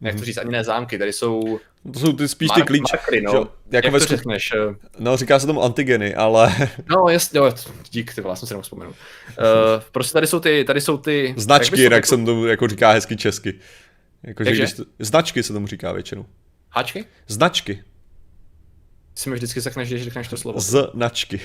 jak 0.00 0.14
to 0.14 0.24
říct, 0.24 0.36
ani 0.38 0.50
ne 0.50 0.64
zámky, 0.64 0.98
tady 0.98 1.12
jsou... 1.12 1.60
To 1.92 1.98
jsou 1.98 2.12
ty 2.12 2.28
spíš 2.28 2.50
ty 2.54 2.62
klíče. 2.62 2.96
Markry, 2.96 3.22
no. 3.22 3.32
Že, 3.32 3.38
jako 3.70 3.86
jak 3.86 3.94
to 3.94 4.00
skup... 4.00 4.16
řekneš? 4.16 4.48
Eh? 4.52 4.74
No, 4.98 5.16
říká 5.16 5.38
se 5.38 5.46
tomu 5.46 5.62
antigeny, 5.62 6.14
ale... 6.14 6.54
No, 6.88 7.08
jasně, 7.08 7.38
jo, 7.38 7.54
dík, 7.90 8.14
ty 8.14 8.20
vlastně 8.20 8.48
se 8.48 8.54
nemohl 8.54 8.62
vzpomenout. 8.62 8.94
Uh, 9.28 9.82
prostě 9.92 10.12
tady 10.12 10.26
jsou 10.26 10.40
ty, 10.40 10.64
tady 10.64 10.80
jsou 10.80 10.98
ty... 10.98 11.34
Značky, 11.36 11.82
jak, 11.82 11.92
jak 11.92 12.06
jsem 12.06 12.24
to 12.24 12.46
jako 12.46 12.68
říká 12.68 12.90
hezky 12.90 13.16
česky. 13.16 13.54
Jako, 14.22 14.44
že 14.44 14.50
když 14.50 14.72
to... 14.72 14.84
Značky 14.98 15.42
se 15.42 15.52
tomu 15.52 15.66
říká 15.66 15.92
většinou. 15.92 16.26
Háčky? 16.70 17.04
Značky. 17.26 17.82
Si 19.14 19.30
mi 19.30 19.36
vždycky 19.36 19.60
řekneš, 19.60 19.88
když 19.88 20.02
řekneš 20.02 20.28
to 20.28 20.36
slovo. 20.36 20.60
Značky. 20.60 21.40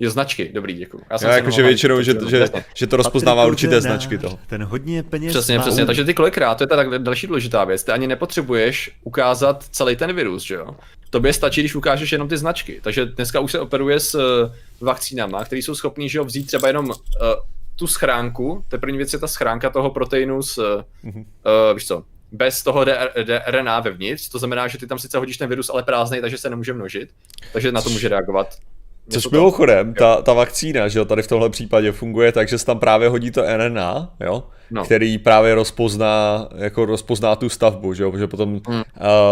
Jo, 0.00 0.10
značky, 0.10 0.50
dobrý, 0.54 0.74
děkuji. 0.74 1.02
Já 1.10 1.18
jsem 1.18 1.30
jako, 1.30 1.50
že 1.50 1.62
většinou, 1.62 2.02
že, 2.02 2.14
že, 2.28 2.48
že, 2.74 2.86
to 2.86 2.96
rozpoznává 2.96 3.46
určité 3.46 3.80
značky 3.80 4.18
toho. 4.18 4.38
Ten 4.46 4.64
hodně 4.64 5.02
peněz 5.02 5.32
Přesně, 5.32 5.58
přesně, 5.58 5.86
takže 5.86 6.04
ty 6.04 6.14
kolikrát, 6.14 6.54
to 6.54 6.64
je 6.64 6.68
tak 6.68 6.98
další 6.98 7.26
důležitá 7.26 7.64
věc, 7.64 7.84
ty 7.84 7.92
ani 7.92 8.06
nepotřebuješ 8.06 8.90
ukázat 9.04 9.64
celý 9.70 9.96
ten 9.96 10.12
virus, 10.12 10.42
že 10.42 10.54
jo. 10.54 10.76
Tobě 11.10 11.32
stačí, 11.32 11.60
když 11.60 11.74
ukážeš 11.74 12.12
jenom 12.12 12.28
ty 12.28 12.36
značky, 12.36 12.80
takže 12.82 13.06
dneska 13.06 13.40
už 13.40 13.52
se 13.52 13.60
operuje 13.60 14.00
s 14.00 14.14
uh, 14.14 14.22
vakcínama, 14.80 15.44
které 15.44 15.62
jsou 15.62 15.74
schopní, 15.74 16.08
že 16.08 16.18
jo, 16.18 16.24
vzít 16.24 16.46
třeba 16.46 16.68
jenom 16.68 16.86
uh, 16.86 16.94
tu 17.76 17.86
schránku, 17.86 18.64
to 18.68 18.76
je 18.76 18.80
první 18.80 18.96
věc 18.96 19.12
je 19.12 19.18
ta 19.18 19.26
schránka 19.26 19.70
toho 19.70 19.90
proteinu 19.90 20.42
s, 20.42 20.58
uh, 20.58 20.64
uh, 21.04 21.22
víš 21.74 21.86
co, 21.86 22.04
bez 22.32 22.62
toho 22.62 22.84
RNA 23.46 23.80
vevnitř, 23.80 24.28
to 24.28 24.38
znamená, 24.38 24.68
že 24.68 24.78
ty 24.78 24.86
tam 24.86 24.98
sice 24.98 25.18
hodíš 25.18 25.36
ten 25.36 25.48
virus, 25.48 25.70
ale 25.70 25.82
prázdnej, 25.82 26.20
takže 26.20 26.38
se 26.38 26.50
nemůže 26.50 26.72
množit, 26.72 27.10
takže 27.52 27.72
na 27.72 27.82
to 27.82 27.90
může 27.90 28.08
reagovat. 28.08 28.56
Což 29.10 29.28
mimochodem, 29.28 29.94
ta, 29.94 30.22
ta 30.22 30.32
vakcína, 30.32 30.88
že 30.88 30.98
jo, 30.98 31.04
tady 31.04 31.22
v 31.22 31.26
tomhle 31.26 31.50
případě 31.50 31.92
funguje 31.92 32.32
tak, 32.32 32.48
že 32.48 32.58
se 32.58 32.66
tam 32.66 32.78
právě 32.78 33.08
hodí 33.08 33.30
to 33.30 33.42
RNA, 33.56 34.14
jo, 34.20 34.44
no. 34.70 34.84
který 34.84 35.18
právě 35.18 35.54
rozpozná, 35.54 36.48
jako 36.56 36.84
rozpozná 36.84 37.36
tu 37.36 37.48
stavbu, 37.48 37.94
že 37.94 38.02
jo, 38.02 38.10
protože 38.10 38.26
potom 38.26 38.60
hmm. 38.68 38.76
uh, 38.76 38.82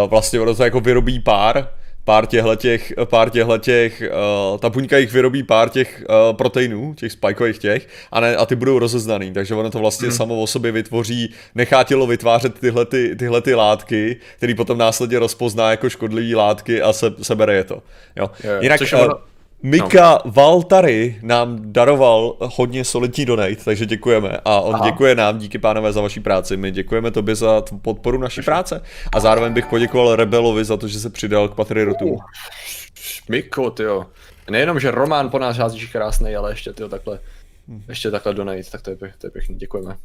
vlastně 0.09 0.39
ono 0.39 0.55
to 0.55 0.63
jako 0.63 0.79
vyrobí 0.79 1.19
pár, 1.19 1.69
pár 2.03 2.25
těchto 2.25 2.55
těch, 2.55 2.93
pár 3.05 3.29
těchto 3.29 3.57
těch, 3.57 4.03
uh, 4.51 4.57
ta 4.57 4.69
buňka 4.69 4.97
jich 4.97 5.11
vyrobí 5.11 5.43
pár 5.43 5.69
těch 5.69 6.03
uh, 6.09 6.37
proteinů, 6.37 6.93
těch 6.93 7.11
spajkových 7.11 7.57
těch, 7.57 7.87
a, 8.11 8.19
ne, 8.19 8.35
a 8.35 8.45
ty 8.45 8.55
budou 8.55 8.79
rozeznaný, 8.79 9.33
takže 9.33 9.55
ono 9.55 9.69
to 9.69 9.79
vlastně 9.79 10.07
mm. 10.07 10.13
samo 10.13 10.41
o 10.41 10.47
sobě 10.47 10.71
vytvoří, 10.71 11.33
nechá 11.55 11.83
tělo 11.83 12.07
vytvářet 12.07 12.59
tyhle, 12.59 12.85
ty, 12.85 13.15
tyhle 13.15 13.41
ty 13.41 13.55
látky, 13.55 14.17
který 14.37 14.55
potom 14.55 14.77
následně 14.77 15.19
rozpozná 15.19 15.71
jako 15.71 15.89
škodlivé 15.89 16.35
látky 16.37 16.81
a 16.81 16.93
se, 16.93 17.13
sebere 17.21 17.55
je 17.55 17.63
to. 17.63 17.83
Jo. 18.15 18.29
Jo. 18.43 18.51
Jinak, 18.61 18.79
Což 18.79 18.93
uh, 18.93 18.99
ono 18.99 19.17
Mika 19.63 20.21
no. 20.25 20.31
Valtary 20.31 21.19
nám 21.21 21.57
daroval 21.61 22.35
hodně 22.39 22.85
solidní 22.85 23.25
donate, 23.25 23.55
takže 23.55 23.85
děkujeme. 23.85 24.37
A 24.45 24.59
on 24.59 24.75
Aha. 24.75 24.89
děkuje 24.89 25.15
nám, 25.15 25.37
díky 25.37 25.57
pánové, 25.57 25.93
za 25.93 26.01
vaší 26.01 26.19
práci. 26.19 26.57
My 26.57 26.71
děkujeme 26.71 27.11
tobě 27.11 27.35
za 27.35 27.63
podporu 27.81 28.17
naší 28.17 28.41
práce. 28.41 28.81
A 29.13 29.19
zároveň 29.19 29.53
bych 29.53 29.65
poděkoval 29.65 30.15
Rebelovi 30.15 30.65
za 30.65 30.77
to, 30.77 30.87
že 30.87 30.99
se 30.99 31.09
přidal 31.09 31.49
k 31.49 31.55
Patriotům. 31.55 32.11
Uh, 32.11 32.19
Miko, 33.29 33.75
jo. 33.79 34.05
Nejenom, 34.49 34.79
že 34.79 34.91
Román 34.91 35.29
po 35.29 35.39
nás 35.39 35.57
hází 35.57 35.87
krásný, 35.87 36.35
ale 36.35 36.51
ještě 36.51 36.73
tyjo, 36.73 36.89
takhle, 36.89 37.19
hmm. 37.67 37.83
ještě 37.89 38.11
takhle 38.11 38.33
donate, 38.33 38.63
tak 38.71 38.81
to 38.81 38.89
je, 38.89 38.95
to 38.95 39.27
je 39.27 39.31
pěkný, 39.31 39.55
děkujeme. 39.55 39.89
Uh, 39.89 39.95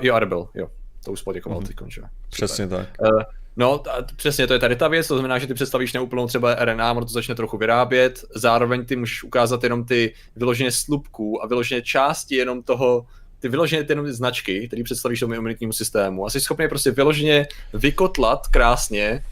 jo, 0.00 0.18
Rebel, 0.18 0.48
jo, 0.54 0.68
to 1.04 1.12
už 1.12 1.22
poděkoval 1.22 1.58
hmm. 1.58 1.66
teď, 1.66 1.76
že? 1.88 2.02
Přesně 2.30 2.68
tak. 2.68 2.88
Uh, 3.00 3.22
No, 3.56 3.78
t- 3.78 3.90
přesně, 4.16 4.46
to 4.46 4.52
je 4.52 4.58
tady 4.58 4.76
ta 4.76 4.88
věc, 4.88 5.08
to 5.08 5.14
znamená, 5.14 5.38
že 5.38 5.46
ty 5.46 5.54
představíš 5.54 5.92
neúplnou 5.92 6.26
třeba 6.26 6.54
RNA, 6.54 6.92
ono 6.92 7.00
to 7.00 7.12
začne 7.12 7.34
trochu 7.34 7.56
vyrábět, 7.56 8.24
zároveň 8.34 8.84
ty 8.84 8.96
můžeš 8.96 9.22
ukázat 9.22 9.64
jenom 9.64 9.84
ty 9.84 10.14
vyloženě 10.36 10.72
slupků 10.72 11.44
a 11.44 11.46
vyloženě 11.46 11.82
části 11.82 12.34
jenom 12.34 12.62
toho, 12.62 13.06
ty 13.40 13.48
vyloženě 13.48 13.84
ty 13.84 13.92
jenom 13.92 14.12
značky, 14.12 14.66
který 14.66 14.82
představíš 14.82 15.20
tomu 15.20 15.34
imunitnímu 15.34 15.72
systému. 15.72 16.26
A 16.26 16.30
jsi 16.30 16.40
schopný 16.40 16.68
prostě 16.68 16.90
vyloženě 16.90 17.46
vykotlat 17.72 18.46
krásně 18.46 19.24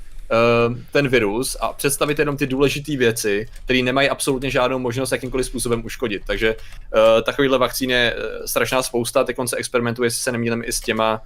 uh, 0.70 0.76
ten 0.92 1.08
virus 1.08 1.56
a 1.60 1.72
představit 1.72 2.18
jenom 2.18 2.36
ty 2.36 2.46
důležité 2.46 2.96
věci, 2.96 3.46
které 3.64 3.82
nemají 3.82 4.10
absolutně 4.10 4.50
žádnou 4.50 4.78
možnost 4.78 5.12
jakýmkoliv 5.12 5.46
způsobem 5.46 5.84
uškodit. 5.84 6.22
Takže 6.26 6.54
uh, 6.56 7.22
takovýhle 7.22 7.58
vakcín 7.58 7.90
je 7.90 8.14
uh, 8.14 8.46
strašná 8.46 8.82
spousta, 8.82 9.24
teď 9.24 9.36
se 9.46 9.56
experimentuje, 9.56 10.06
jestli 10.06 10.22
se 10.22 10.32
nemýlím, 10.32 10.62
i 10.66 10.72
s 10.72 10.80
těma 10.80 11.22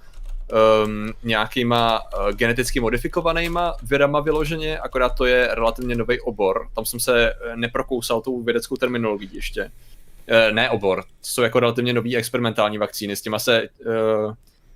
um, 0.53 1.13
nějakýma 1.23 1.99
uh, 1.99 2.31
geneticky 2.31 2.79
modifikovanýma 2.79 3.75
vědama 3.83 4.19
vyloženě, 4.19 4.79
akorát 4.79 5.09
to 5.09 5.25
je 5.25 5.49
relativně 5.51 5.95
nový 5.95 6.21
obor. 6.21 6.67
Tam 6.75 6.85
jsem 6.85 6.99
se 6.99 7.29
eh, 7.29 7.55
neprokousal 7.55 8.21
tou 8.21 8.43
vědeckou 8.43 8.75
terminologií 8.75 9.29
ještě. 9.33 9.63
Uh, 9.63 10.55
ne 10.55 10.69
obor, 10.69 11.03
jsou 11.21 11.41
jako 11.41 11.59
relativně 11.59 11.93
nový 11.93 12.17
experimentální 12.17 12.77
vakcíny, 12.77 13.15
s 13.15 13.21
těma 13.21 13.39
se, 13.39 13.69
uh, 13.85 14.33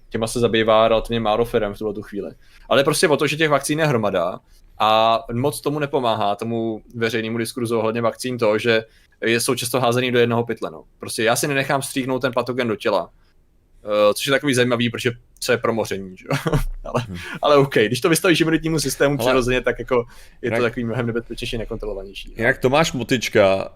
těma 0.09 0.27
se 0.27 0.39
zabývá 0.39 0.87
relativně 0.87 1.19
málo 1.19 1.45
firm 1.45 1.73
v 1.73 1.77
tuhle 1.77 1.93
chvíli. 2.01 2.31
Ale 2.69 2.83
prostě 2.83 3.07
o 3.07 3.17
to, 3.17 3.27
že 3.27 3.37
těch 3.37 3.49
vakcín 3.49 3.79
je 3.79 3.85
hromada 3.85 4.39
a 4.79 5.23
moc 5.33 5.61
tomu 5.61 5.79
nepomáhá, 5.79 6.35
tomu 6.35 6.81
veřejnému 6.95 7.37
diskurzu 7.37 7.79
ohledně 7.79 8.01
vakcín 8.01 8.37
to, 8.37 8.57
že 8.57 8.83
jsou 9.21 9.55
často 9.55 9.79
házený 9.79 10.11
do 10.11 10.19
jednoho 10.19 10.45
pytle. 10.45 10.71
No. 10.71 10.83
Prostě 10.99 11.23
já 11.23 11.35
si 11.35 11.47
nenechám 11.47 11.81
stříknout 11.81 12.21
ten 12.21 12.31
patogen 12.33 12.67
do 12.67 12.75
těla 12.75 13.09
což 14.13 14.27
je 14.27 14.31
takový 14.31 14.53
zajímavý, 14.53 14.89
protože 14.89 15.11
co 15.39 15.51
je 15.51 15.57
promoření, 15.57 16.17
že? 16.17 16.25
ale, 16.83 17.03
hmm. 17.07 17.17
ale 17.41 17.57
OK, 17.57 17.75
když 17.75 18.01
to 18.01 18.09
vystavíš 18.09 18.41
imunitnímu 18.41 18.79
systému 18.79 19.15
ale... 19.19 19.27
přirozeně, 19.27 19.61
tak 19.61 19.79
jako 19.79 20.05
je 20.41 20.51
jak... 20.51 20.59
to 20.59 20.63
takový 20.63 20.85
mnohem 20.85 21.07
nebezpečnější, 21.07 21.57
nekontrolovanější. 21.57 22.33
Jak 22.35 22.57
Tomáš 22.57 22.93
Motička, 22.93 23.69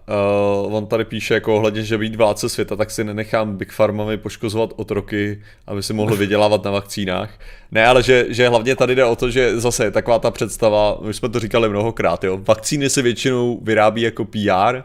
uh, 0.64 0.74
on 0.76 0.86
tady 0.86 1.04
píše 1.04 1.34
jako 1.34 1.56
ohledně, 1.56 1.82
že 1.82 1.98
být 1.98 2.16
vládce 2.16 2.48
světa, 2.48 2.76
tak 2.76 2.90
si 2.90 3.04
nenechám 3.04 3.56
Big 3.56 3.76
Pharmami 3.76 4.16
poškozovat 4.16 4.70
otroky, 4.76 5.42
aby 5.66 5.82
si 5.82 5.92
mohli 5.92 6.16
vydělávat 6.16 6.64
na 6.64 6.70
vakcínách. 6.70 7.38
Ne, 7.70 7.86
ale 7.86 8.02
že, 8.02 8.26
že 8.28 8.48
hlavně 8.48 8.76
tady 8.76 8.94
jde 8.94 9.04
o 9.04 9.16
to, 9.16 9.30
že 9.30 9.60
zase 9.60 9.84
je 9.84 9.90
taková 9.90 10.18
ta 10.18 10.30
představa, 10.30 10.98
my 11.02 11.14
jsme 11.14 11.28
to 11.28 11.40
říkali 11.40 11.68
mnohokrát, 11.68 12.24
jo, 12.24 12.40
vakcíny 12.48 12.90
se 12.90 13.02
většinou 13.02 13.60
vyrábí 13.62 14.02
jako 14.02 14.24
PR, 14.24 14.82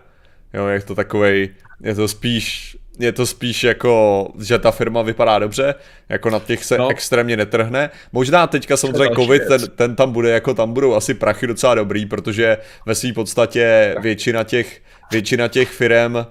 jo, 0.54 0.68
je 0.68 0.82
to 0.82 0.96
takovej, 0.96 1.50
je 1.82 1.96
to 1.96 2.08
spíš 2.08 2.78
je 3.00 3.12
to 3.12 3.26
spíš 3.26 3.64
jako, 3.64 4.28
že 4.40 4.60
ta 4.60 4.72
firma 4.72 5.02
vypadá 5.02 5.40
dobře, 5.40 5.76
jako 6.10 6.30
na 6.30 6.40
těch 6.40 6.66
se 6.66 6.78
no. 6.78 6.90
extrémně 6.90 7.38
netrhne. 7.38 7.90
Možná 8.12 8.48
teďka 8.48 8.78
samozřejmě 8.78 9.16
covid, 9.16 9.42
ten, 9.48 9.62
ten 9.76 9.96
tam 9.96 10.12
bude, 10.12 10.30
jako 10.30 10.54
tam 10.54 10.74
budou 10.74 10.96
asi 10.96 11.14
prachy 11.14 11.48
docela 11.48 11.76
dobrý, 11.76 12.06
protože 12.06 12.58
ve 12.86 12.96
své 12.96 13.14
podstatě 13.14 13.96
většina 14.02 14.44
těch, 14.44 14.82
většina 15.12 15.48
těch 15.48 15.70
firm 15.70 16.16
uh, 16.16 16.24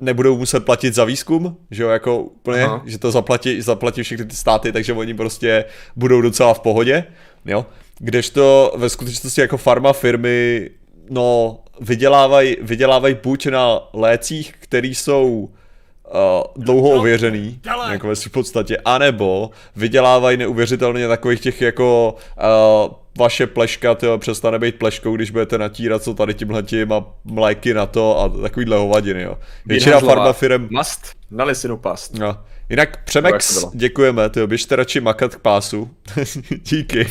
nebudou 0.00 0.38
muset 0.38 0.64
platit 0.64 0.94
za 0.94 1.04
výzkum, 1.04 1.56
že 1.70 1.82
jo, 1.82 1.88
jako 1.88 2.18
úplně, 2.18 2.62
Aha. 2.62 2.82
že 2.86 2.98
to 2.98 3.10
zaplatí, 3.10 3.60
zaplatí 3.60 4.02
všechny 4.02 4.24
ty 4.24 4.36
státy, 4.36 4.72
takže 4.72 4.92
oni 4.92 5.14
prostě 5.14 5.64
budou 5.96 6.20
docela 6.20 6.54
v 6.54 6.60
pohodě, 6.60 7.04
jo. 7.44 7.66
Kdežto 7.98 8.74
ve 8.76 8.88
skutečnosti 8.88 9.40
jako 9.40 9.56
farma 9.56 9.92
firmy 9.92 10.70
no, 11.10 11.58
vydělávají 11.80 12.56
vydělávaj 12.62 13.14
buď 13.22 13.46
na 13.46 13.78
lécích, 13.92 14.54
které 14.58 14.88
jsou 14.88 15.28
uh, 15.28 16.64
dlouho 16.64 16.90
ověřený, 16.90 17.60
jako 17.90 18.08
ve 18.08 18.14
v 18.14 18.30
podstatě, 18.30 18.76
anebo 18.84 19.50
vydělávají 19.76 20.36
neuvěřitelně 20.36 21.08
takových 21.08 21.40
těch 21.40 21.60
jako 21.62 22.16
uh, 22.86 22.94
vaše 23.18 23.46
pleška 23.46 23.94
tyjo, 23.94 24.18
přestane 24.18 24.58
být 24.58 24.74
pleškou, 24.78 25.16
když 25.16 25.30
budete 25.30 25.58
natírat 25.58 26.02
co 26.02 26.14
tady 26.14 26.34
tímhle 26.34 26.62
tím 26.62 26.92
a 26.92 27.04
mléky 27.24 27.74
na 27.74 27.86
to 27.86 28.20
a 28.20 28.28
takovýhle 28.28 28.76
hovadiny, 28.76 29.22
jo. 29.22 29.38
Většina 29.66 30.00
farma 30.00 30.32
firm... 30.32 30.68
Mast 30.70 31.06
na 31.30 31.44
lisinu 31.44 31.76
past. 31.76 32.14
No. 32.14 32.38
Jinak 32.70 33.04
Přemex, 33.04 33.64
děkujeme, 33.74 34.28
ty 34.28 34.46
běžte 34.46 34.76
radši 34.76 35.00
makat 35.00 35.34
k 35.34 35.38
pásu. 35.38 35.90
Díky. 36.62 37.06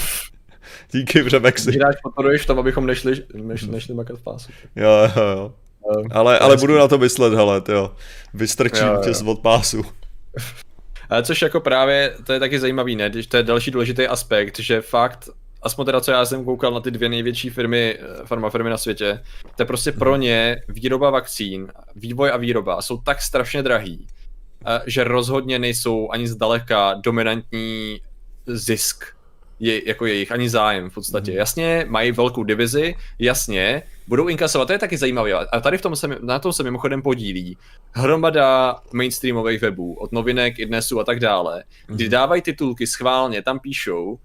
Díky, 0.91 1.24
Přemexi. 1.24 1.69
Když 1.69 1.78
nás 1.78 1.95
podporuješ 2.03 2.41
v 2.41 2.45
tom, 2.45 2.59
abychom 2.59 2.86
nešli, 2.86 3.15
nešli, 3.34 3.67
nešli 3.67 3.93
makat 3.93 4.19
v 4.19 4.24
pásu. 4.24 4.51
Jo, 4.76 4.89
jo, 5.15 5.24
jo. 5.24 5.53
Um, 5.97 6.07
ale, 6.11 6.39
ale 6.39 6.57
budu 6.57 6.78
na 6.78 6.88
to 6.88 6.97
myslet, 6.97 7.34
hele, 7.34 7.61
jo. 7.69 7.91
Vystrčím 8.34 8.88
jo, 8.88 8.93
jo. 8.93 9.01
tě 9.03 9.26
od 9.26 9.39
pásu. 9.39 9.84
Ale 11.09 11.24
což 11.24 11.41
jako 11.41 11.59
právě, 11.59 12.15
to 12.24 12.34
je 12.34 12.39
taky 12.39 12.59
zajímavý, 12.59 12.95
ne? 12.95 13.11
To 13.30 13.38
je 13.38 13.43
další 13.43 13.71
důležitý 13.71 14.07
aspekt, 14.07 14.59
že 14.59 14.82
fakt, 14.82 15.30
aspoň 15.61 15.86
teda 15.86 16.01
co 16.01 16.11
já 16.11 16.26
jsem 16.26 16.45
koukal 16.45 16.71
na 16.71 16.80
ty 16.80 16.91
dvě 16.91 17.09
největší 17.09 17.49
firmy, 17.49 17.97
eh, 17.99 18.26
farmafirmy 18.26 18.69
na 18.69 18.78
světě, 18.78 19.24
to 19.55 19.61
je 19.61 19.65
prostě 19.65 19.91
pro 19.91 20.15
ně 20.15 20.61
výroba 20.67 21.09
vakcín, 21.09 21.67
vývoj 21.95 22.32
a 22.32 22.38
výroba 22.38 22.82
jsou 22.82 22.97
tak 22.97 23.21
strašně 23.21 23.63
drahý, 23.63 24.07
eh, 24.67 24.82
že 24.86 25.03
rozhodně 25.03 25.59
nejsou 25.59 26.09
ani 26.11 26.28
zdaleka 26.28 26.93
dominantní 26.93 28.01
zisk 28.45 29.05
je, 29.64 29.88
jako 29.88 30.05
jejich 30.05 30.32
ani 30.32 30.49
zájem 30.49 30.89
v 30.89 30.93
podstatě. 30.93 31.32
Mm. 31.32 31.38
Jasně, 31.38 31.86
mají 31.89 32.11
velkou 32.11 32.43
divizi, 32.43 32.95
jasně, 33.20 33.84
budou 34.07 34.28
inkasovat, 34.28 34.66
to 34.66 34.74
je 34.74 34.80
taky 34.80 34.97
zajímavé. 34.97 35.34
A 35.34 35.59
tady 35.59 35.78
v 35.78 35.82
tom 35.82 35.95
se, 35.95 36.07
na 36.22 36.39
tom 36.39 36.53
se 36.53 36.64
mimochodem 36.64 37.01
podílí 37.01 37.57
hromada 37.91 38.76
mainstreamových 38.93 39.61
webů, 39.61 39.93
od 39.93 40.11
novinek, 40.11 40.59
i 40.59 40.66
dnesu 40.66 40.99
a 40.99 41.03
tak 41.03 41.20
dále, 41.20 41.64
kdy 41.88 42.03
mhm. 42.03 42.11
dávají 42.11 42.41
titulky 42.41 42.88
schválně, 42.88 43.41
tam 43.41 43.59
píšou, 43.59 44.11
uh, 44.11 44.18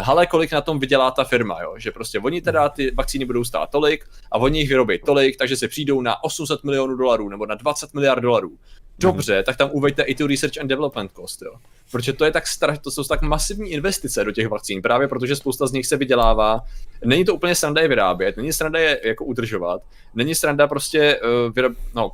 hele, 0.00 0.26
kolik 0.26 0.52
na 0.52 0.60
tom 0.60 0.78
vydělá 0.78 1.10
ta 1.10 1.24
firma, 1.24 1.62
jo? 1.62 1.74
že 1.76 1.90
prostě 1.90 2.18
oni 2.18 2.40
teda 2.40 2.62
mhm. 2.62 2.70
ty 2.70 2.90
vakcíny 2.90 3.24
budou 3.24 3.44
stát 3.44 3.70
tolik 3.70 4.04
a 4.32 4.38
oni 4.38 4.58
jich 4.58 4.68
vyrobí 4.68 4.98
tolik, 4.98 5.36
takže 5.36 5.56
se 5.56 5.68
přijdou 5.68 6.00
na 6.00 6.24
800 6.24 6.64
milionů 6.64 6.96
dolarů 6.96 7.28
nebo 7.28 7.46
na 7.46 7.54
20 7.54 7.94
miliard 7.94 8.20
dolarů. 8.22 8.52
Dobře, 8.98 9.42
tak 9.42 9.56
tam 9.56 9.70
uveďte 9.72 10.02
i 10.02 10.14
tu 10.14 10.26
research 10.26 10.58
and 10.60 10.66
development 10.66 11.12
cost, 11.16 11.42
jo. 11.42 11.52
Protože 11.90 12.12
to 12.12 12.24
je 12.24 12.30
tak 12.30 12.44
stra- 12.44 12.76
to 12.76 12.90
jsou 12.90 13.04
tak 13.04 13.22
masivní 13.22 13.70
investice 13.70 14.24
do 14.24 14.32
těch 14.32 14.48
vakcín, 14.48 14.82
právě 14.82 15.08
protože 15.08 15.36
spousta 15.36 15.66
z 15.66 15.72
nich 15.72 15.86
se 15.86 15.96
vydělává. 15.96 16.60
Není 17.04 17.24
to 17.24 17.34
úplně 17.34 17.54
sranda 17.54 17.82
je 17.82 17.88
vyrábět, 17.88 18.36
není 18.36 18.52
sranda 18.52 18.78
je 18.78 19.00
jako 19.04 19.24
udržovat, 19.24 19.82
není 20.14 20.34
sranda 20.34 20.66
prostě 20.66 21.20
uh, 21.20 21.52
vyrob, 21.54 21.72
no, 21.94 22.12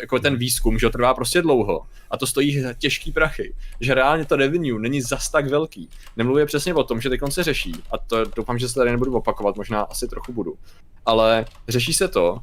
jako 0.00 0.18
ten 0.18 0.36
výzkum, 0.36 0.78
že 0.78 0.90
trvá 0.90 1.14
prostě 1.14 1.42
dlouho 1.42 1.86
a 2.10 2.16
to 2.16 2.26
stojí 2.26 2.64
těžký 2.78 3.12
prachy, 3.12 3.54
že 3.80 3.94
reálně 3.94 4.24
to 4.24 4.36
revenue 4.36 4.80
není 4.80 5.02
zas 5.02 5.30
tak 5.30 5.48
velký. 5.48 5.88
Nemluvě 6.16 6.46
přesně 6.46 6.74
o 6.74 6.84
tom, 6.84 7.00
že 7.00 7.08
teď 7.08 7.20
se 7.28 7.42
řeší, 7.42 7.72
a 7.90 7.98
to 7.98 8.24
doufám, 8.24 8.58
že 8.58 8.68
se 8.68 8.74
tady 8.74 8.90
nebudu 8.90 9.16
opakovat, 9.16 9.56
možná 9.56 9.82
asi 9.82 10.08
trochu 10.08 10.32
budu, 10.32 10.54
ale 11.06 11.44
řeší 11.68 11.92
se 11.92 12.08
to, 12.08 12.38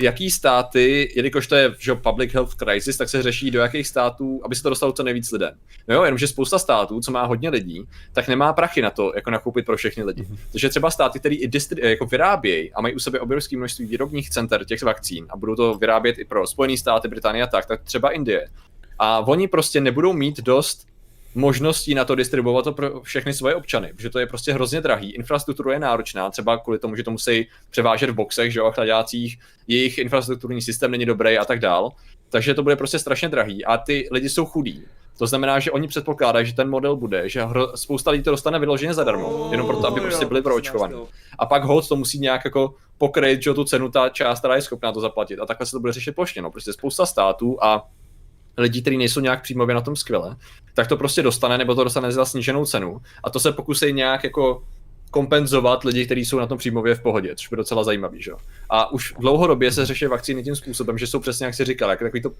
jaký 0.00 0.30
státy, 0.30 1.12
jelikož 1.16 1.46
to 1.46 1.54
je 1.54 1.74
že, 1.78 1.94
public 1.94 2.32
health 2.32 2.54
crisis, 2.54 2.96
tak 2.96 3.08
se 3.08 3.22
řeší 3.22 3.50
do 3.50 3.60
jakých 3.60 3.86
států, 3.86 4.40
aby 4.44 4.54
se 4.54 4.62
to 4.62 4.68
dostalo 4.68 4.92
co 4.92 5.02
nejvíc 5.02 5.32
lidem. 5.32 5.54
No 5.88 5.94
jo, 5.94 6.04
jenomže 6.04 6.28
spousta 6.28 6.58
států, 6.58 7.00
co 7.00 7.10
má 7.10 7.24
hodně 7.24 7.50
lidí, 7.50 7.84
tak 8.12 8.28
nemá 8.28 8.52
prachy 8.52 8.82
na 8.82 8.90
to, 8.90 9.12
jako 9.14 9.30
nakoupit 9.30 9.66
pro 9.66 9.76
všechny 9.76 10.04
lidi. 10.04 10.22
Mm-hmm. 10.22 10.38
Takže 10.52 10.68
třeba 10.68 10.90
státy, 10.90 11.18
které 11.18 11.34
i 11.34 11.48
distri- 11.48 11.84
jako 11.88 12.06
vyrábějí 12.06 12.72
a 12.72 12.80
mají 12.80 12.94
u 12.94 12.98
sebe 12.98 13.20
obrovské 13.20 13.56
množství 13.56 13.86
výrobních 13.86 14.30
center 14.30 14.64
těch 14.64 14.82
vakcín 14.82 15.26
a 15.30 15.36
budou 15.36 15.54
to 15.54 15.74
vyrábět 15.74 16.18
i 16.18 16.24
pro 16.24 16.46
Spojené 16.46 16.76
státy, 16.76 17.08
Británie 17.08 17.44
a 17.44 17.46
tak, 17.46 17.66
tak 17.66 17.82
třeba 17.82 18.10
Indie. 18.10 18.48
A 18.98 19.18
oni 19.18 19.48
prostě 19.48 19.80
nebudou 19.80 20.12
mít 20.12 20.40
dost 20.40 20.86
možností 21.34 21.94
na 21.94 22.04
to 22.04 22.14
distribuovat 22.14 22.64
to 22.64 22.72
pro 22.72 23.00
všechny 23.00 23.34
svoje 23.34 23.54
občany, 23.54 23.92
protože 23.96 24.10
to 24.10 24.18
je 24.18 24.26
prostě 24.26 24.52
hrozně 24.52 24.80
drahý. 24.80 25.10
Infrastruktura 25.10 25.72
je 25.72 25.78
náročná, 25.78 26.30
třeba 26.30 26.58
kvůli 26.58 26.78
tomu, 26.78 26.96
že 26.96 27.02
to 27.02 27.10
musí 27.10 27.46
převážet 27.70 28.10
v 28.10 28.14
boxech, 28.14 28.52
že 28.52 28.60
jo, 28.60 28.72
chladácích, 28.72 29.38
jejich 29.66 29.98
infrastrukturní 29.98 30.62
systém 30.62 30.90
není 30.90 31.06
dobrý 31.06 31.38
a 31.38 31.44
tak 31.44 31.60
dál. 31.60 31.92
Takže 32.30 32.54
to 32.54 32.62
bude 32.62 32.76
prostě 32.76 32.98
strašně 32.98 33.28
drahý 33.28 33.64
a 33.64 33.76
ty 33.76 34.08
lidi 34.12 34.28
jsou 34.28 34.46
chudí. 34.46 34.84
To 35.18 35.26
znamená, 35.26 35.58
že 35.58 35.70
oni 35.70 35.88
předpokládají, 35.88 36.46
že 36.46 36.54
ten 36.54 36.70
model 36.70 36.96
bude, 36.96 37.28
že 37.28 37.44
hro, 37.44 37.76
spousta 37.76 38.10
lidí 38.10 38.24
to 38.24 38.30
dostane 38.30 38.58
vyloženě 38.58 38.94
zadarmo, 38.94 39.48
jenom 39.50 39.66
proto, 39.66 39.86
aby 39.86 40.00
prostě 40.00 40.26
byli 40.26 40.42
proočkovaní. 40.42 40.94
A 41.38 41.46
pak 41.46 41.64
hod 41.64 41.88
to 41.88 41.96
musí 41.96 42.18
nějak 42.18 42.44
jako 42.44 42.74
pokryt, 42.98 43.42
že 43.42 43.54
tu 43.54 43.64
cenu 43.64 43.90
ta 43.90 44.08
část, 44.08 44.38
která 44.38 44.56
je 44.56 44.62
schopná 44.62 44.92
to 44.92 45.00
zaplatit. 45.00 45.40
A 45.40 45.46
takhle 45.46 45.66
se 45.66 45.72
to 45.72 45.80
bude 45.80 45.92
řešit 45.92 46.12
plošně. 46.12 46.42
No. 46.42 46.50
Prostě 46.50 46.72
spousta 46.72 47.06
států 47.06 47.64
a 47.64 47.88
lidí, 48.56 48.82
kteří 48.82 48.96
nejsou 48.96 49.20
nějak 49.20 49.42
přímově 49.42 49.74
na 49.74 49.80
tom 49.80 49.96
skvěle, 49.96 50.36
tak 50.74 50.86
to 50.86 50.96
prostě 50.96 51.22
dostane, 51.22 51.58
nebo 51.58 51.74
to 51.74 51.84
dostane 51.84 52.12
za 52.12 52.24
sníženou 52.24 52.66
cenu. 52.66 53.00
A 53.24 53.30
to 53.30 53.40
se 53.40 53.52
pokusí 53.52 53.92
nějak 53.92 54.24
jako 54.24 54.64
kompenzovat 55.10 55.84
lidi, 55.84 56.06
kteří 56.06 56.24
jsou 56.24 56.38
na 56.38 56.46
tom 56.46 56.58
přímově 56.58 56.94
v 56.94 57.02
pohodě, 57.02 57.36
což 57.36 57.50
je 57.50 57.56
docela 57.56 57.84
zajímavý, 57.84 58.22
že? 58.22 58.32
A 58.70 58.92
už 58.92 59.14
dlouhodobě 59.18 59.72
se 59.72 59.86
řeší 59.86 60.06
vakcíny 60.06 60.42
tím 60.42 60.56
způsobem, 60.56 60.98
že 60.98 61.06
jsou 61.06 61.20
přesně 61.20 61.46
jak 61.46 61.54
si 61.54 61.64
říkal, 61.64 61.90
jako 61.90 62.04
takový 62.04 62.22
to 62.22 62.32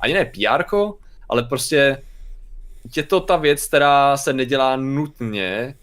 ani 0.00 0.14
ne 0.14 0.24
PR, 0.24 0.64
ale 1.28 1.42
prostě 1.42 2.02
je 2.96 3.02
to 3.02 3.20
ta 3.20 3.36
věc, 3.36 3.66
která 3.66 4.16
se 4.16 4.32
nedělá 4.32 4.76
nutně. 4.76 5.74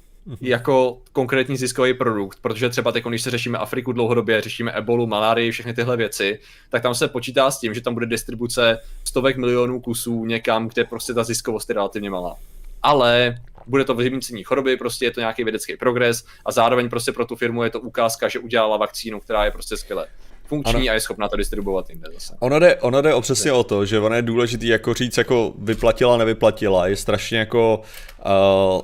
Jako 0.41 0.97
konkrétní 1.13 1.57
ziskový 1.57 1.93
produkt, 1.93 2.39
protože 2.41 2.69
třeba 2.69 2.91
teď, 2.91 3.03
když 3.03 3.21
se 3.21 3.31
řešíme 3.31 3.57
Afriku 3.57 3.91
dlouhodobě, 3.91 4.41
řešíme 4.41 4.71
ebolu, 4.71 5.07
malárii, 5.07 5.51
všechny 5.51 5.73
tyhle 5.73 5.97
věci, 5.97 6.39
tak 6.69 6.83
tam 6.83 6.95
se 6.95 7.07
počítá 7.07 7.51
s 7.51 7.59
tím, 7.59 7.73
že 7.73 7.81
tam 7.81 7.93
bude 7.93 8.05
distribuce 8.05 8.79
stovek 9.03 9.37
milionů 9.37 9.81
kusů 9.81 10.25
někam, 10.25 10.67
kde 10.67 10.83
prostě 10.83 11.13
ta 11.13 11.23
ziskovost 11.23 11.69
je 11.69 11.75
relativně 11.75 12.09
malá. 12.09 12.35
Ale 12.83 13.37
bude 13.67 13.83
to 13.83 13.95
vymícení 13.95 14.43
choroby, 14.43 14.77
prostě 14.77 15.05
je 15.05 15.11
to 15.11 15.19
nějaký 15.19 15.43
vědecký 15.43 15.77
progres 15.77 16.25
a 16.45 16.51
zároveň 16.51 16.89
prostě 16.89 17.11
pro 17.11 17.25
tu 17.25 17.35
firmu 17.35 17.63
je 17.63 17.69
to 17.69 17.79
ukázka, 17.79 18.27
že 18.27 18.39
udělala 18.39 18.77
vakcínu, 18.77 19.19
která 19.19 19.45
je 19.45 19.51
prostě 19.51 19.77
skvěle 19.77 20.07
funkční 20.47 20.89
ano. 20.89 20.91
a 20.91 20.93
je 20.93 21.01
schopná 21.01 21.27
to 21.27 21.37
distribuovat 21.37 21.89
jinde 21.89 22.09
zase. 22.13 22.35
Ono 22.39 22.59
jde, 22.59 22.75
ono 22.75 23.01
jde 23.01 23.21
přesně 23.21 23.51
o 23.51 23.63
to, 23.63 23.85
že 23.85 23.99
ono 23.99 24.15
je 24.15 24.21
důležitý 24.21 24.67
jako 24.67 24.93
říct 24.93 25.17
jako 25.17 25.53
vyplatila, 25.57 26.17
nevyplatila, 26.17 26.87
je 26.87 26.95
strašně 26.95 27.37
jako 27.37 27.81
uh, 28.25 28.81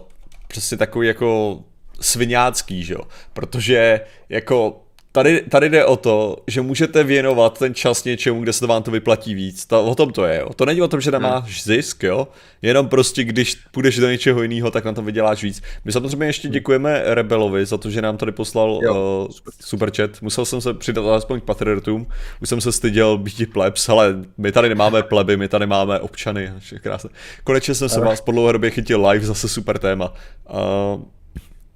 přesně 0.54 0.78
takový 0.78 1.08
jako 1.08 1.60
sviňácký, 2.02 2.84
že 2.84 2.94
jo, 2.94 3.02
protože 3.34 4.02
jako 4.30 4.83
Tady, 5.16 5.42
tady 5.42 5.70
jde 5.70 5.86
o 5.86 5.98
to, 5.98 6.38
že 6.48 6.62
můžete 6.62 7.04
věnovat 7.04 7.60
ten 7.60 7.74
čas 7.76 8.04
něčemu, 8.04 8.42
kde 8.42 8.54
se 8.54 8.68
vám 8.68 8.84
to 8.84 8.92
vyplatí 8.92 9.36
víc. 9.36 9.66
To, 9.66 9.86
o 9.86 9.96
tom 9.96 10.12
to 10.12 10.26
je. 10.26 10.40
Jo. 10.40 10.50
To 10.56 10.66
není 10.66 10.82
o 10.82 10.88
tom, 10.88 11.02
že 11.02 11.12
nemáš 11.12 11.44
hmm. 11.44 11.76
zisk, 11.76 12.04
jo. 12.04 12.28
Jenom 12.62 12.88
prostě, 12.88 13.24
když 13.24 13.56
půjdeš 13.56 13.98
do 13.98 14.10
něčeho 14.10 14.42
jiného, 14.42 14.72
tak 14.72 14.86
na 14.86 14.94
to 14.94 15.02
vyděláš 15.02 15.44
víc. 15.44 15.62
My 15.86 15.92
samozřejmě 15.92 16.26
ještě 16.26 16.48
hmm. 16.48 16.54
děkujeme 16.54 17.02
Rebelovi 17.06 17.66
za 17.66 17.78
to, 17.78 17.90
že 17.90 18.02
nám 18.02 18.18
tady 18.18 18.32
poslal 18.32 18.80
jo, 18.84 19.28
uh, 19.30 19.36
super 19.62 19.92
chat. 19.96 20.22
Musel 20.22 20.46
jsem 20.46 20.62
se 20.62 20.74
přidat 20.74 21.06
alespoň 21.06 21.42
k 21.42 21.44
Patriotům. 21.44 22.08
Už 22.42 22.50
jsem 22.50 22.62
se 22.62 22.72
styděl 22.72 23.18
být 23.18 23.54
plebs, 23.54 23.90
ale 23.90 24.16
my 24.38 24.52
tady 24.52 24.70
nemáme 24.70 25.04
pleby, 25.04 25.38
my 25.38 25.48
tady 25.48 25.66
máme 25.66 26.00
občany. 26.00 26.54
Krásné. 26.82 27.10
Konečně 27.44 27.76
jsem 27.76 27.90
se 27.90 28.00
vás 28.00 28.22
po 28.22 28.32
dlouhé 28.32 28.54
době 28.54 28.70
chytil 28.70 29.08
live, 29.08 29.26
zase 29.26 29.50
super 29.50 29.80
téma. 29.80 30.14
Uh, 30.50 31.04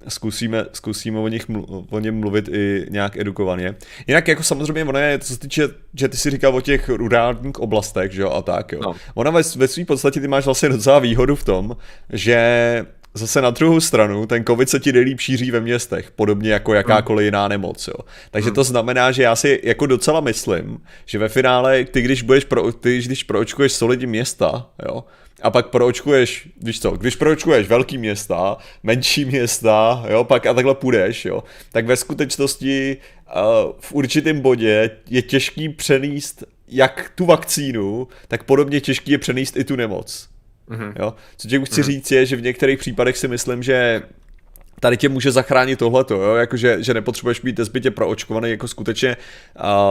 zkusíme, 0.08 0.66
zkusíme 0.72 1.18
o, 1.18 1.28
nich, 1.28 1.46
o 1.90 1.98
něm 1.98 2.20
mluvit 2.20 2.48
i 2.48 2.86
nějak 2.90 3.16
edukovaně. 3.16 3.74
Jinak 4.06 4.28
jako 4.28 4.42
samozřejmě 4.42 4.84
ono 4.84 4.98
je, 4.98 5.18
co 5.18 5.32
se 5.32 5.38
týče, 5.38 5.68
že 5.94 6.08
ty 6.08 6.16
si 6.16 6.30
říkal 6.30 6.56
o 6.56 6.60
těch 6.60 6.88
rurálních 6.88 7.58
oblastech, 7.58 8.12
že 8.12 8.22
jo, 8.22 8.30
a 8.30 8.42
tak 8.42 8.72
jo. 8.72 8.80
No. 8.82 8.94
Ona 9.14 9.30
ve, 9.30 9.42
ve 9.56 9.68
své 9.68 9.84
podstatě 9.84 10.20
ty 10.20 10.28
máš 10.28 10.44
vlastně 10.44 10.68
docela 10.68 10.98
výhodu 10.98 11.36
v 11.36 11.44
tom, 11.44 11.76
že 12.12 12.86
zase 13.14 13.42
na 13.42 13.50
druhou 13.50 13.80
stranu 13.80 14.26
ten 14.26 14.44
covid 14.44 14.68
se 14.68 14.80
ti 14.80 14.92
nejlíp 14.92 15.20
šíří 15.20 15.50
ve 15.50 15.60
městech, 15.60 16.10
podobně 16.10 16.50
jako 16.50 16.74
jakákoliv 16.74 17.24
jiná 17.24 17.48
nemoc, 17.48 17.88
jo. 17.88 18.04
Takže 18.30 18.50
to 18.50 18.64
znamená, 18.64 19.12
že 19.12 19.22
já 19.22 19.36
si 19.36 19.60
jako 19.64 19.86
docela 19.86 20.20
myslím, 20.20 20.80
že 21.06 21.18
ve 21.18 21.28
finále 21.28 21.84
ty 21.84 22.02
když 22.02 22.22
budeš 22.22 22.44
pro, 22.44 22.72
ty 22.72 23.02
když 23.04 23.22
proočkuješ 23.22 23.72
solidní 23.72 24.06
města, 24.06 24.66
jo, 24.86 25.04
a 25.42 25.50
pak 25.50 25.66
proočkuješ, 25.66 26.48
víš 26.62 26.80
co, 26.80 26.90
když 26.90 27.16
proočkuješ 27.16 27.68
velký 27.68 27.98
města, 27.98 28.56
menší 28.82 29.24
města, 29.24 30.04
jo, 30.10 30.24
pak 30.24 30.46
a 30.46 30.54
takhle 30.54 30.74
půjdeš, 30.74 31.24
jo, 31.24 31.44
tak 31.72 31.86
ve 31.86 31.96
skutečnosti 31.96 32.96
uh, 32.96 33.72
v 33.80 33.92
určitém 33.92 34.40
bodě 34.40 34.90
je 35.10 35.22
těžký 35.22 35.68
přenést 35.68 36.44
jak 36.68 37.12
tu 37.14 37.26
vakcínu, 37.26 38.08
tak 38.28 38.44
podobně 38.44 38.80
těžký 38.80 39.10
je 39.10 39.18
přenést 39.18 39.56
i 39.56 39.64
tu 39.64 39.76
nemoc. 39.76 40.28
Mm-hmm. 40.70 40.92
Jo? 40.98 41.14
Co 41.36 41.48
tě 41.48 41.60
chci 41.60 41.80
mm-hmm. 41.80 41.84
říct 41.84 42.10
je, 42.10 42.26
že 42.26 42.36
v 42.36 42.42
některých 42.42 42.78
případech 42.78 43.16
si 43.16 43.28
myslím, 43.28 43.62
že 43.62 44.02
tady 44.80 44.96
tě 44.96 45.08
může 45.08 45.32
zachránit 45.32 45.78
tohleto, 45.78 46.14
jo? 46.14 46.34
Jakože, 46.34 46.82
že 46.82 46.94
nepotřebuješ 46.94 47.40
být 47.40 47.58
nezbytě 47.58 47.90
proočkovaný 47.90 48.50
jako 48.50 48.68
skutečně 48.68 49.16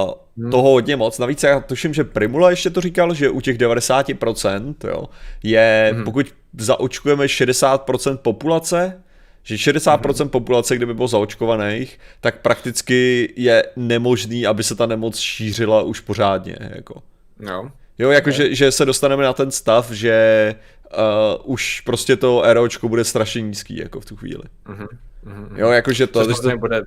uh, 0.06 0.12
hmm. 0.38 0.52
toho 0.52 0.70
hodně 0.70 0.96
moc. 0.96 1.20
Navíc 1.20 1.44
já 1.44 1.60
tuším, 1.60 1.94
že 1.94 2.04
Primula 2.04 2.50
ještě 2.50 2.70
to 2.70 2.82
říkal, 2.82 3.14
že 3.14 3.30
u 3.30 3.42
těch 3.42 3.58
90% 3.58 4.76
jo, 4.88 5.06
je, 5.44 5.92
hmm. 5.94 6.04
pokud 6.04 6.28
zaočkujeme 6.58 7.26
60% 7.26 8.18
populace, 8.18 9.04
že 9.44 9.56
60% 9.56 10.20
hmm. 10.20 10.30
populace, 10.30 10.76
kdyby 10.76 10.94
bylo 10.94 11.08
zaočkovaných, 11.08 12.00
tak 12.22 12.42
prakticky 12.42 13.34
je 13.36 13.64
nemožný, 13.76 14.46
aby 14.48 14.64
se 14.64 14.76
ta 14.76 14.86
nemoc 14.86 15.18
šířila 15.18 15.82
už 15.82 16.00
pořádně. 16.00 16.58
Jako. 16.60 17.02
No. 17.40 17.72
Jo, 18.00 18.10
jakože 18.10 18.44
okay. 18.44 18.56
že 18.56 18.72
se 18.72 18.86
dostaneme 18.86 19.24
na 19.24 19.34
ten 19.34 19.52
stav, 19.52 19.92
že 19.92 20.56
uh, 20.98 21.52
už 21.54 21.82
prostě 21.82 22.16
to 22.16 22.44
ROčko 22.54 22.90
bude 22.90 23.04
strašně 23.04 23.42
nízký 23.42 23.78
jako 23.78 24.00
v 24.00 24.06
tu 24.06 24.16
chvíli. 24.16 24.44
Uh-huh. 24.66 24.88
Jo, 25.56 25.70
jakože 25.70 26.08
to... 26.08 26.26
Což, 26.26 26.40
to 26.40 26.58
bude, 26.58 26.82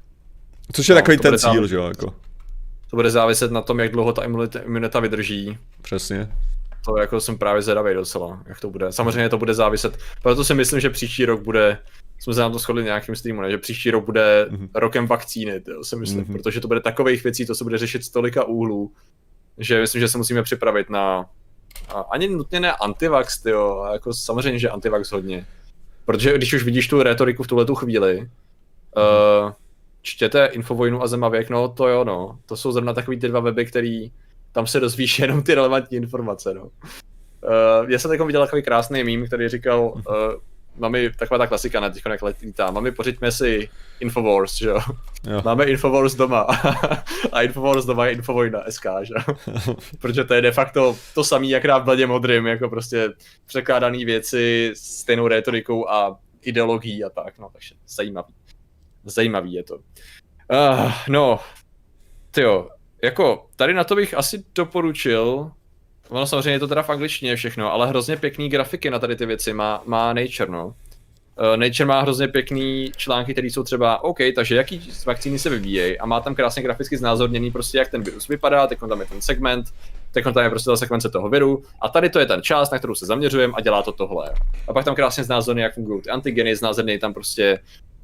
což 0.73 0.89
je 0.89 0.95
no, 0.95 1.01
takový 1.01 1.19
ten 1.19 1.39
cíl, 1.39 1.67
že 1.67 1.77
jo, 1.77 1.85
jako. 1.85 2.15
To 2.91 2.97
bude 2.97 3.11
záviset 3.11 3.51
na 3.51 3.63
tom, 3.63 3.81
jak 3.81 3.93
dlouho 3.93 4.13
ta 4.13 4.25
imunita, 4.25 4.59
imunita 4.59 5.01
vydrží. 5.01 5.59
Přesně. 5.83 6.29
To 6.85 6.99
jako 6.99 7.21
jsem 7.21 7.39
právě 7.39 7.63
zvědavý 7.63 7.95
docela, 7.95 8.43
jak 8.47 8.61
to 8.61 8.71
bude. 8.71 8.93
Samozřejmě 8.93 9.29
to 9.29 9.39
bude 9.39 9.55
záviset, 9.55 9.99
proto 10.23 10.45
si 10.45 10.55
myslím, 10.55 10.81
že 10.81 10.91
příští 10.91 11.25
rok 11.25 11.43
bude, 11.43 11.79
jsme 12.19 12.35
se 12.35 12.41
na 12.41 12.51
to 12.51 12.59
shodli 12.59 12.85
nějakým 12.85 13.17
streamu, 13.17 13.41
ne? 13.41 13.51
že 13.51 13.59
příští 13.59 13.91
rok 13.91 14.05
bude 14.05 14.47
uh-huh. 14.51 14.69
rokem 14.75 15.07
vakcíny, 15.07 15.61
to 15.61 15.85
si 15.85 15.97
myslím, 15.97 16.25
uh-huh. 16.25 16.33
protože 16.33 16.61
to 16.61 16.69
bude 16.69 16.81
takových 16.81 17.25
věcí, 17.25 17.47
to 17.47 17.55
se 17.55 17.65
bude 17.65 17.79
řešit 17.79 18.05
z 18.05 18.09
tolika 18.09 18.45
úhlů, 18.45 18.93
že 19.59 19.81
myslím, 19.81 20.01
že 20.01 20.09
se 20.09 20.19
musíme 20.19 20.43
připravit 20.43 20.91
na 20.91 21.31
ani 22.11 22.29
nutně 22.29 22.61
ne 22.61 22.73
antivax, 22.73 23.45
jo, 23.45 23.89
jako 23.93 24.15
samozřejmě, 24.15 24.59
že 24.59 24.71
antivax 24.71 25.13
hodně. 25.13 25.47
Protože 26.05 26.35
když 26.35 26.53
už 26.53 26.63
vidíš 26.65 26.89
tu 26.89 27.03
retoriku 27.03 27.43
v 27.43 27.47
tuhle 27.47 27.65
tu 27.65 27.75
chvíli, 27.75 28.31
uh, 28.97 29.53
čtěte 30.03 30.47
Infovojnu 30.47 31.03
a 31.03 31.07
Zemavěk, 31.07 31.51
no 31.51 31.69
to 31.69 31.89
jo, 31.89 32.05
no. 32.05 32.39
To 32.47 32.57
jsou 32.57 32.73
zrovna 32.73 32.93
takový 32.93 33.21
ty 33.21 33.29
dva 33.29 33.41
weby, 33.41 33.67
který 33.67 34.13
tam 34.53 34.67
se 34.67 34.81
dozvíš 34.81 35.19
jenom 35.19 35.43
ty 35.43 35.55
relevantní 35.55 35.97
informace, 35.97 36.55
no. 36.55 36.65
Uh, 36.65 37.91
já 37.91 37.99
jsem 37.99 38.11
takový 38.11 38.27
viděl 38.27 38.45
takový 38.47 38.63
krásný 38.63 39.05
mím, 39.05 39.27
který 39.27 39.49
říkal, 39.49 39.81
uh, 39.83 40.03
máme 40.77 41.11
taková 41.11 41.39
ta 41.39 41.47
klasika 41.47 41.81
na 41.81 41.91
teď 41.91 42.03
jak 42.11 42.23
letítá, 42.23 42.71
máme 42.71 42.93
pořiďme 42.93 43.33
si 43.33 43.69
Infowars, 44.01 44.57
že 44.57 44.69
jo? 44.69 44.81
jo. 45.31 45.43
Máme 45.45 45.65
Infowars 45.65 46.15
doma 46.15 46.41
a 47.33 47.43
Infowars 47.43 47.85
doma 47.85 48.07
je 48.07 48.13
Infovojna 48.13 48.65
SK, 48.71 48.87
že 49.03 49.15
jo? 49.17 49.55
Protože 50.01 50.25
to 50.25 50.35
je 50.35 50.43
de 50.43 50.53
facto 50.53 50.97
to 51.15 51.25
samé, 51.25 51.47
jak 51.47 51.65
v 51.65 51.85
bledě 51.85 52.07
modrým, 52.07 52.47
jako 52.47 52.69
prostě 52.69 53.09
překládané 53.47 54.05
věci 54.05 54.73
stejnou 54.75 55.29
retorikou 55.29 55.89
a 55.89 56.19
ideologií 56.43 57.05
a 57.05 57.11
tak, 57.11 57.39
no, 57.39 57.51
takže 57.53 57.75
zajímavý. 57.89 58.35
Zajímavý 59.05 59.53
je 59.53 59.63
to. 59.63 59.75
Uh, 59.75 60.93
no, 61.09 61.41
jo, 62.37 62.69
jako 63.03 63.47
tady 63.57 63.75
na 63.75 63.85
to 63.85 63.95
bych 63.95 64.15
asi 64.15 64.45
doporučil 64.55 65.51
Ono 66.11 66.27
samozřejmě 66.27 66.51
je 66.51 66.59
to 66.59 66.69
teda 66.69 66.83
v 66.83 66.91
angličtině 66.91 67.37
všechno, 67.37 67.73
ale 67.73 67.87
hrozně 67.87 68.17
pěkný 68.17 68.49
grafiky 68.49 68.91
na 68.91 68.99
tady 68.99 69.17
ty 69.17 69.27
věci 69.27 69.53
má, 69.53 69.83
má 69.87 70.13
Nature, 70.13 70.51
no. 70.51 70.67
Uh, 70.67 71.57
Nature 71.57 71.87
má 71.87 72.01
hrozně 72.01 72.29
pěkný 72.29 72.93
články, 72.97 73.33
které 73.33 73.47
jsou 73.47 73.63
třeba 73.63 74.05
OK, 74.05 74.19
takže 74.35 74.57
jaký 74.57 74.91
vakcíny 75.07 75.39
se 75.39 75.51
vyvíjejí 75.51 75.99
a 75.99 76.07
má 76.07 76.21
tam 76.21 76.35
krásně 76.35 76.63
graficky 76.63 76.97
znázorněný 76.97 77.51
prostě, 77.51 77.79
jak 77.79 77.89
ten 77.89 78.03
virus 78.03 78.29
vypadá, 78.29 78.67
teď 78.67 78.79
tam 78.89 79.01
je 79.01 79.07
ten 79.07 79.23
segment, 79.23 79.67
teď 80.13 80.25
tam 80.25 80.45
je 80.45 80.51
prostě 80.51 80.71
ta 80.71 80.77
sekvence 80.77 81.09
toho 81.09 81.29
viru 81.29 81.63
a 81.81 81.89
tady 81.89 82.11
to 82.11 82.19
je 82.19 82.27
ten 82.27 82.43
čas, 82.43 82.71
na 82.71 82.79
kterou 82.79 82.95
se 82.95 83.07
zaměřujeme 83.07 83.53
a 83.57 83.61
dělá 83.61 83.83
to 83.83 83.93
tohle. 83.93 84.31
A 84.69 84.73
pak 84.73 84.85
tam 84.85 84.95
krásně 84.95 85.25
znázorně, 85.25 85.63
jak 85.63 85.75
fungují 85.75 86.03
ty 86.03 86.11
antigeny, 86.11 86.57
znázorně 86.57 86.99
tam 86.99 87.15
prostě, 87.15 87.59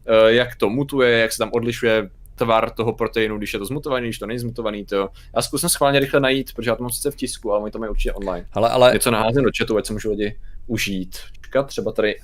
uh, 0.09 0.29
jak 0.29 0.57
to 0.57 0.69
mutuje, 0.69 1.19
jak 1.19 1.33
se 1.33 1.39
tam 1.39 1.51
odlišuje 1.53 2.11
tvar 2.37 2.70
toho 2.70 2.93
proteinu, 2.93 3.39
když 3.39 3.53
je 3.53 3.59
to 3.59 3.64
zmutovaný, 3.64 4.07
když 4.07 4.18
to 4.18 4.26
není 4.26 4.39
zmutovaný, 4.39 4.84
to. 4.84 5.09
Já 5.37 5.43
zkusím 5.43 5.68
schválně 5.68 6.01
rychle 6.01 6.20
najít, 6.20 6.53
protože 6.55 6.70
já 6.70 6.76
to 6.76 6.82
mám 6.82 6.91
sice 6.91 7.11
v 7.11 7.16
tisku, 7.16 7.53
ale 7.53 7.62
oni 7.62 7.72
to 7.72 7.78
mají 7.78 7.91
určitě 7.91 8.12
online. 8.12 8.47
Ale, 8.53 8.70
ale... 8.70 8.91
Něco 8.93 9.11
naházím 9.11 9.45
do 9.45 9.51
chatu, 9.59 9.76
ať 9.76 9.87
se 9.87 9.93
můžu 9.93 10.11
lidi 10.11 10.37
užít. 10.66 11.18
Čekat, 11.45 11.66
třeba 11.66 11.93
tady. 11.93 12.16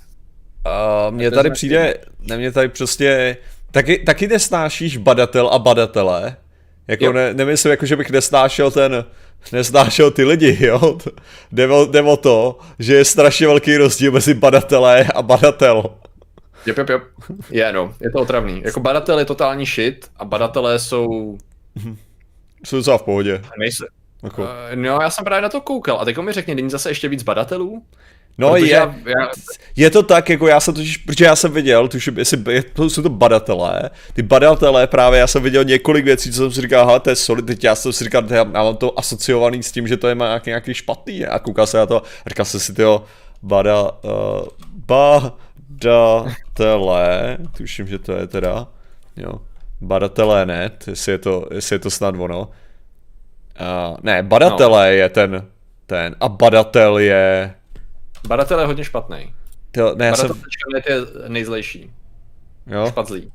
Uh, 0.66 1.14
mně 1.14 1.30
tady 1.30 1.50
přijde, 1.50 1.94
ne, 2.20 2.36
mě 2.36 2.52
tady 2.52 2.68
prostě, 2.68 3.36
taky, 3.70 3.98
taky 3.98 4.28
nesnášíš 4.28 4.96
badatel 4.96 5.48
a 5.48 5.58
badatele, 5.58 6.36
jako 6.88 7.12
ne, 7.12 7.34
nemyslím, 7.34 7.70
jako, 7.70 7.86
že 7.86 7.96
bych 7.96 8.10
nesnášel 8.10 8.70
ten, 8.70 9.04
nesnášel 9.52 10.10
ty 10.10 10.24
lidi, 10.24 10.58
jo. 10.60 10.98
Jde 11.52 11.68
o, 11.68 11.86
jde 11.86 12.02
o 12.02 12.16
to, 12.16 12.58
že 12.78 12.94
je 12.94 13.04
strašně 13.04 13.46
velký 13.46 13.76
rozdíl 13.76 14.12
mezi 14.12 14.34
badatelé 14.34 15.06
a 15.14 15.22
badatel. 15.22 15.84
Jop, 16.66 16.78
jop, 16.78 16.88
jop. 16.88 17.02
Je, 17.50 17.72
no, 17.72 17.94
je 18.00 18.10
to 18.10 18.18
otravný. 18.18 18.62
Jako 18.64 18.80
badatel 18.80 19.18
je 19.18 19.24
totální 19.24 19.66
shit 19.66 20.10
a 20.16 20.24
badatelé 20.24 20.78
jsou... 20.78 21.38
Jsou 22.64 22.76
docela 22.76 22.98
v 22.98 23.02
pohodě. 23.02 23.42
Nejsou. 23.58 23.84
Jako. 24.22 24.42
Uh, 24.42 24.48
no, 24.74 25.00
já 25.02 25.10
jsem 25.10 25.24
právě 25.24 25.42
na 25.42 25.48
to 25.48 25.60
koukal. 25.60 26.00
A 26.00 26.04
teď 26.04 26.18
mi 26.18 26.32
řekni, 26.32 26.54
není 26.54 26.70
zase 26.70 26.90
ještě 26.90 27.08
víc 27.08 27.22
badatelů? 27.22 27.82
No 28.38 28.56
je, 28.56 28.70
já, 28.70 28.94
já... 29.06 29.30
je 29.76 29.90
to 29.90 30.02
tak, 30.02 30.28
jako 30.28 30.46
já 30.46 30.60
jsem 30.60 30.74
totiž, 30.74 30.96
protože 30.96 31.24
já 31.24 31.36
jsem 31.36 31.52
viděl, 31.52 31.88
tuším, 31.88 32.18
jestli 32.18 32.62
to 32.72 32.90
jsou 32.90 33.02
to 33.02 33.08
badatelé, 33.08 33.90
ty 34.12 34.22
badatelé 34.22 34.86
právě, 34.86 35.20
já 35.20 35.26
jsem 35.26 35.42
viděl 35.42 35.64
několik 35.64 36.04
věcí, 36.04 36.32
co 36.32 36.36
jsem 36.36 36.52
si 36.52 36.60
říkal, 36.60 36.86
hele, 36.86 37.00
to 37.00 37.10
je 37.10 37.16
solid, 37.16 37.46
teď 37.46 37.64
já 37.64 37.74
jsem 37.74 37.92
si 37.92 38.04
říkal, 38.04 38.24
já, 38.30 38.36
já 38.36 38.44
mám 38.44 38.76
to 38.76 38.98
asociovaný 38.98 39.62
s 39.62 39.72
tím, 39.72 39.88
že 39.88 39.96
to 39.96 40.08
je 40.08 40.14
nějaký, 40.14 40.50
nějaký 40.50 40.74
špatný, 40.74 41.26
a 41.26 41.38
koukal 41.38 41.66
se 41.66 41.78
na 41.78 41.86
to, 41.86 42.02
a 42.02 42.28
říkal 42.28 42.44
jsem 42.44 42.60
si, 42.60 42.74
tyjo, 42.74 43.04
bada, 43.42 43.82
uh, 43.82 45.28
badatelé, 46.58 47.38
tuším, 47.56 47.86
že 47.86 47.98
to 47.98 48.12
je 48.12 48.26
teda, 48.26 48.66
jo, 49.16 49.32
badatelé 49.80 50.46
ne, 50.46 50.70
jestli 50.86 51.12
je 51.12 51.18
to, 51.18 51.48
jestli 51.50 51.74
je 51.74 51.78
to 51.78 51.90
snad 51.90 52.14
ono, 52.18 52.40
uh, 53.60 53.96
ne, 54.02 54.22
badatelé 54.22 54.86
no. 54.86 54.92
je 54.92 55.08
ten, 55.08 55.46
ten, 55.86 56.16
a 56.20 56.28
badatel 56.28 56.98
je, 56.98 57.54
Badatel 58.28 58.60
je 58.60 58.66
hodně 58.66 58.84
špatný. 58.84 59.34
To, 59.70 59.94
ne, 59.94 60.06
já 60.06 60.16
jsem... 60.16 60.42
je 60.88 61.00
nejzlejší. 61.28 61.92
Jo? 62.66 62.86
Špatný. 62.88 63.32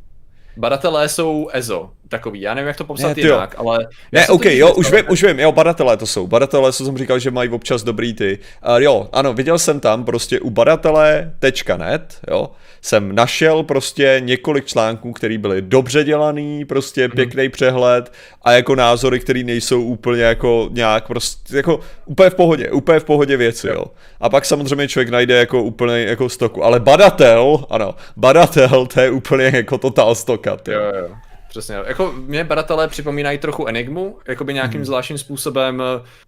Badatelé 0.58 1.10
jsou 1.10 1.50
EZO, 1.54 1.92
takový, 2.10 2.42
já 2.42 2.54
nevím, 2.54 2.68
jak 2.68 2.78
to 2.78 2.84
popsat 2.84 3.18
ne, 3.18 3.24
jinak, 3.24 3.56
ale... 3.58 3.88
Ne, 4.12 4.28
OK, 4.28 4.46
jo, 4.46 4.74
už 4.74 4.92
vím, 4.92 5.04
už 5.10 5.24
vím, 5.24 5.40
jo, 5.40 5.52
badatelé 5.52 5.98
to 5.98 6.08
jsou, 6.08 6.28
badatelé, 6.28 6.74
co 6.74 6.86
jsem 6.86 6.98
říkal, 6.98 7.20
že 7.20 7.32
mají 7.32 7.50
občas 7.50 7.84
dobrý 7.84 8.14
ty. 8.14 8.40
Uh, 8.70 8.82
jo, 8.82 9.10
ano, 9.12 9.34
viděl 9.34 9.60
jsem 9.60 9.80
tam 9.80 10.06
prostě 10.06 10.40
u 10.40 10.50
badatelé.net, 10.50 12.20
jo, 12.32 12.50
jsem 12.82 13.16
našel 13.16 13.64
prostě 13.64 14.22
několik 14.24 14.66
článků, 14.66 15.14
které 15.14 15.38
byly 15.38 15.62
dobře 15.62 16.04
dělaný, 16.04 16.66
prostě 16.66 17.02
hmm. 17.02 17.12
pěkný 17.12 17.50
přehled 17.50 18.12
a 18.42 18.52
jako 18.52 18.76
názory, 18.76 19.20
které 19.20 19.44
nejsou 19.44 19.84
úplně 19.84 20.22
jako 20.22 20.70
nějak 20.72 21.08
prostě, 21.08 21.58
jako 21.58 21.80
úplně 22.06 22.30
v 22.30 22.36
pohodě, 22.36 22.72
úplně 22.72 23.00
v 23.00 23.04
pohodě 23.04 23.38
věci, 23.38 23.68
jo. 23.68 23.74
jo. 23.76 23.86
A 24.20 24.30
pak 24.30 24.46
samozřejmě 24.46 24.88
člověk 24.88 25.10
najde 25.10 25.38
jako 25.38 25.64
úplně 25.64 26.00
jako 26.00 26.30
stoku, 26.30 26.64
ale 26.64 26.80
badatel, 26.80 27.66
ano, 27.70 27.96
badatel, 28.18 28.86
to 28.86 29.02
je 29.02 29.12
úplně 29.12 29.52
jako 29.56 29.78
totál 29.78 30.16
stokat, 30.16 30.68
jo. 30.68 30.80
jo, 30.80 30.92
jo. 31.00 31.27
Přesně. 31.50 31.76
Jako 31.86 32.12
mě 32.12 32.44
badatelé 32.44 32.88
připomínají 32.88 33.38
trochu 33.38 33.68
Enigmu, 33.68 34.18
jakoby 34.28 34.54
nějakým 34.54 34.80
hmm. 34.80 34.86
zvláštním 34.86 35.18
způsobem, 35.18 35.84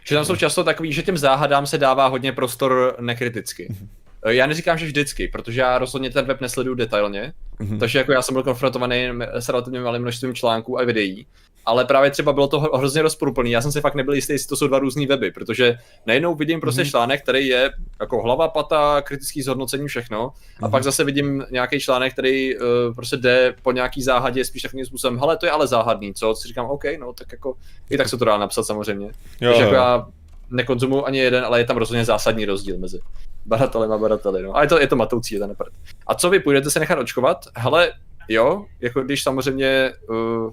že 0.08 0.16
tam 0.16 0.26
jsou 0.26 0.36
často 0.36 0.64
takový, 0.64 0.94
že 0.94 1.04
těm 1.04 1.18
záhadám 1.18 1.68
se 1.68 1.78
dává 1.78 2.08
hodně 2.08 2.32
prostor 2.32 2.96
nekriticky. 3.00 3.68
Hmm. 3.70 3.90
Eh, 4.26 4.34
já 4.34 4.48
neříkám, 4.48 4.78
že 4.78 4.86
vždycky, 4.86 5.28
protože 5.28 5.62
já 5.62 5.78
rozhodně 5.78 6.10
ten 6.10 6.26
web 6.26 6.42
nesleduju 6.42 6.76
detailně, 6.76 7.34
mm-hmm. 7.60 7.80
takže 7.80 8.00
jako 8.00 8.12
já 8.12 8.22
jsem 8.22 8.34
byl 8.34 8.44
konfrontovaný 8.44 9.10
s 9.34 9.50
relativně 9.50 9.80
malým 9.80 10.02
množstvím 10.02 10.36
článků 10.36 10.80
a 10.80 10.84
videí, 10.84 11.28
ale 11.66 11.86
právě 11.86 12.12
třeba 12.12 12.34
bylo 12.34 12.48
to 12.48 12.60
hrozně 12.60 13.02
rozporuplný. 13.02 13.52
Já 13.52 13.62
jsem 13.62 13.72
si 13.72 13.82
fakt 13.82 13.96
nebyl 13.96 14.14
jistý, 14.14 14.34
jestli 14.34 14.48
to 14.48 14.56
jsou 14.56 14.68
dva 14.68 14.80
různé 14.80 15.08
weby, 15.08 15.32
protože 15.32 15.78
najednou 16.06 16.36
vidím 16.36 16.62
prostě 16.62 16.82
mm-hmm. 16.82 16.90
článek, 16.90 17.24
který 17.24 17.48
je 17.48 17.72
jako 18.00 18.22
hlava, 18.22 18.48
pata, 18.48 19.02
kritický 19.02 19.42
zhodnocení, 19.42 19.88
všechno, 19.88 20.28
mm-hmm. 20.28 20.64
a 20.64 20.66
mhm. 20.66 20.72
pak 20.72 20.84
zase 20.84 21.04
vidím 21.04 21.46
nějaký 21.52 21.80
článek, 21.80 22.14
který 22.14 22.58
uh, 22.58 22.64
prostě 22.96 23.18
jde 23.18 23.56
po 23.62 23.72
nějaký 23.72 24.04
záhadě 24.04 24.46
spíš 24.46 24.62
takovým 24.62 24.86
způsobem, 24.86 25.20
hele, 25.20 25.38
to 25.38 25.46
je 25.46 25.52
ale 25.52 25.68
záhadný, 25.68 26.14
co? 26.14 26.36
Si 26.36 26.48
říkám, 26.48 26.66
OK, 26.66 26.84
no 27.00 27.14
tak 27.14 27.32
jako 27.32 27.56
i 27.90 27.98
tak 27.98 28.10
se 28.10 28.18
to 28.18 28.26
dá 28.26 28.38
napsat 28.38 28.64
samozřejmě. 28.64 29.12
Jo, 29.42 29.50
takže 29.50 29.62
jako 29.62 29.76
já 29.76 30.08
nekonzumuju 30.52 31.06
ani 31.06 31.18
jeden, 31.18 31.46
ale 31.46 31.60
je 31.60 31.66
tam 31.66 31.78
rozhodně 31.78 32.06
zásadní 32.06 32.46
rozdíl 32.46 32.78
mezi 32.78 33.00
badatelem 33.46 33.92
a 33.92 33.98
badateli, 33.98 34.44
no. 34.44 34.58
A 34.58 34.62
je 34.62 34.68
to, 34.68 34.80
je 34.80 34.88
to 34.88 34.96
matoucí, 34.96 35.34
je 35.34 35.40
to 35.40 35.48
nepad. 35.48 35.68
A 36.08 36.16
co 36.16 36.30
vy, 36.30 36.40
půjdete 36.40 36.70
se 36.70 36.80
nechat 36.80 37.00
očkovat? 37.00 37.46
Hele, 37.56 37.94
jo, 38.28 38.66
jako 38.82 39.02
když 39.02 39.24
samozřejmě, 39.24 39.94
uh, 40.10 40.52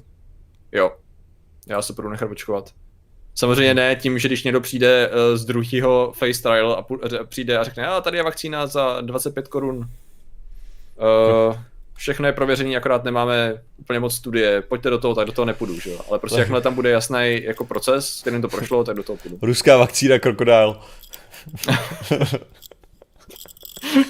jo, 0.72 0.92
já 1.66 1.82
se 1.82 1.92
budu 1.92 2.08
nechat 2.08 2.30
očkovat. 2.30 2.70
Samozřejmě 3.34 3.74
ne 3.74 3.96
tím, 3.96 4.18
že 4.18 4.28
když 4.28 4.44
někdo 4.44 4.60
přijde 4.60 5.08
uh, 5.08 5.14
z 5.36 5.44
druhého 5.44 6.12
face 6.18 6.42
trial 6.42 6.72
a 6.72 6.86
přijde 7.24 7.58
a 7.58 7.64
řekne, 7.64 7.86
a 7.86 8.00
tady 8.00 8.16
je 8.16 8.22
vakcína 8.22 8.66
za 8.66 9.00
25 9.00 9.48
korun. 9.48 9.76
Uh, 9.76 9.86
všechno 11.94 12.26
je 12.26 12.32
prověřený, 12.32 12.76
akorát 12.76 13.04
nemáme 13.04 13.62
úplně 13.76 14.00
moc 14.00 14.14
studie, 14.14 14.62
pojďte 14.62 14.90
do 14.90 14.98
toho, 14.98 15.14
tak 15.14 15.26
do 15.26 15.32
toho 15.32 15.46
nepůjdu, 15.46 15.80
že 15.80 15.90
jo. 15.90 16.00
Ale 16.08 16.18
prostě 16.18 16.40
jakmile 16.40 16.60
tam 16.60 16.74
bude 16.74 16.90
jasný 16.90 17.40
jako 17.42 17.64
proces, 17.64 18.20
kterým 18.20 18.42
to 18.42 18.48
prošlo, 18.48 18.84
tak 18.84 18.96
do 18.96 19.02
toho 19.02 19.16
půjdu. 19.16 19.38
Ruská 19.42 19.76
vakcína 19.76 20.18
krokodil. 20.18 20.80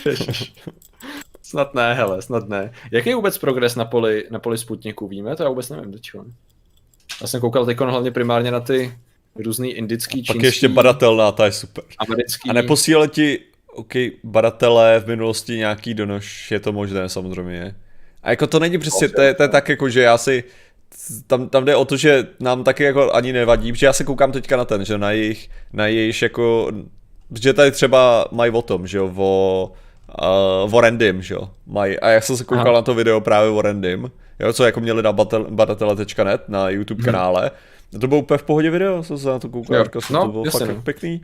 snad 1.49 1.75
ne, 1.75 1.95
hele, 1.95 2.23
snad 2.23 2.49
ne. 2.49 2.73
Jaký 2.93 3.09
je 3.09 3.15
vůbec 3.15 3.39
progres 3.39 3.75
na 3.77 3.85
poli, 3.85 4.25
na 4.31 4.39
poli 4.39 4.59
Sputniku, 4.59 5.09
víme? 5.09 5.37
To 5.37 5.43
já 5.43 5.49
vůbec 5.49 5.69
nevím, 5.69 5.93
teďko. 5.93 6.25
Já 7.21 7.27
jsem 7.27 7.41
koukal 7.41 7.67
teď 7.67 7.79
hlavně 7.79 8.11
primárně 8.11 8.51
na 8.51 8.61
ty 8.61 8.99
různý 9.45 9.73
indický, 9.73 10.15
čínský... 10.15 10.33
Pak 10.33 10.43
ještě 10.43 10.69
badatelná, 10.69 11.33
ta 11.33 11.45
je 11.45 11.53
super. 11.53 11.85
Americký... 11.99 12.51
A 12.51 12.53
neposílali 12.53 13.09
ti, 13.09 13.39
OK, 13.67 13.93
badatelé 14.25 15.01
v 15.01 15.07
minulosti 15.07 15.57
nějaký 15.57 15.95
donož, 15.95 16.51
je 16.51 16.61
to 16.61 16.73
možné 16.73 17.09
samozřejmě. 17.09 17.75
A 18.23 18.31
jako 18.31 18.47
to 18.47 18.59
není 18.59 18.79
přesně, 18.79 19.09
to 19.09 19.21
je, 19.21 19.35
to 19.35 19.43
je 19.43 19.49
tak 19.49 19.69
jako, 19.69 19.89
že 19.89 20.01
já 20.01 20.19
si, 20.19 20.45
tam, 21.27 21.49
tam 21.49 21.65
jde 21.65 21.77
o 21.77 21.85
to, 21.85 21.97
že 21.97 22.27
nám 22.41 22.65
taky 22.65 22.85
jako 22.85 23.15
ani 23.15 23.33
nevadí, 23.33 23.73
protože 23.73 23.87
já 23.87 23.93
se 23.93 24.05
koukám 24.05 24.33
teďka 24.33 24.57
na 24.57 24.65
ten, 24.65 24.85
že 24.85 24.99
na 24.99 25.11
jejich, 25.11 25.51
na 25.73 25.87
jejich 25.87 26.23
jako 26.23 26.73
Protože 27.29 27.53
tady 27.53 27.71
třeba 27.71 28.29
mají 28.33 28.53
o 28.53 28.63
tom, 28.63 28.87
že 28.87 28.99
jo, 28.99 29.13
o, 29.17 29.73
uh, 30.09 30.75
o 30.75 30.81
random, 30.81 31.23
že 31.23 31.35
jo, 31.35 31.51
mají. 31.67 32.01
A 32.01 32.09
já 32.09 32.21
jsem 32.21 32.37
se 32.37 32.45
koukal 32.45 32.67
Aha. 32.67 32.73
na 32.73 32.83
to 32.83 32.95
video 32.95 33.21
právě 33.21 33.51
o 33.51 33.63
random, 33.63 34.11
jo, 34.41 34.53
co 34.53 34.65
jako 34.65 34.81
měli 34.81 35.03
na 35.03 35.13
badatele.net 35.51 36.49
na 36.49 36.69
YouTube 36.71 37.03
hmm. 37.03 37.05
kanále. 37.05 37.51
A 37.97 37.99
to 37.99 38.09
bylo 38.09 38.21
úplně 38.21 38.39
v 38.39 38.43
pohodě 38.43 38.71
video, 38.71 39.03
jsem 39.03 39.19
se 39.19 39.29
na 39.29 39.39
to 39.39 39.49
koukal, 39.49 39.85
říkal 39.85 40.03
jsem, 40.03 40.17
no, 40.17 40.23
to 40.23 40.29
bylo 40.29 40.45
jasně, 40.45 40.67
fakt 40.67 40.77
no. 40.77 40.83
pěkný. 40.83 41.21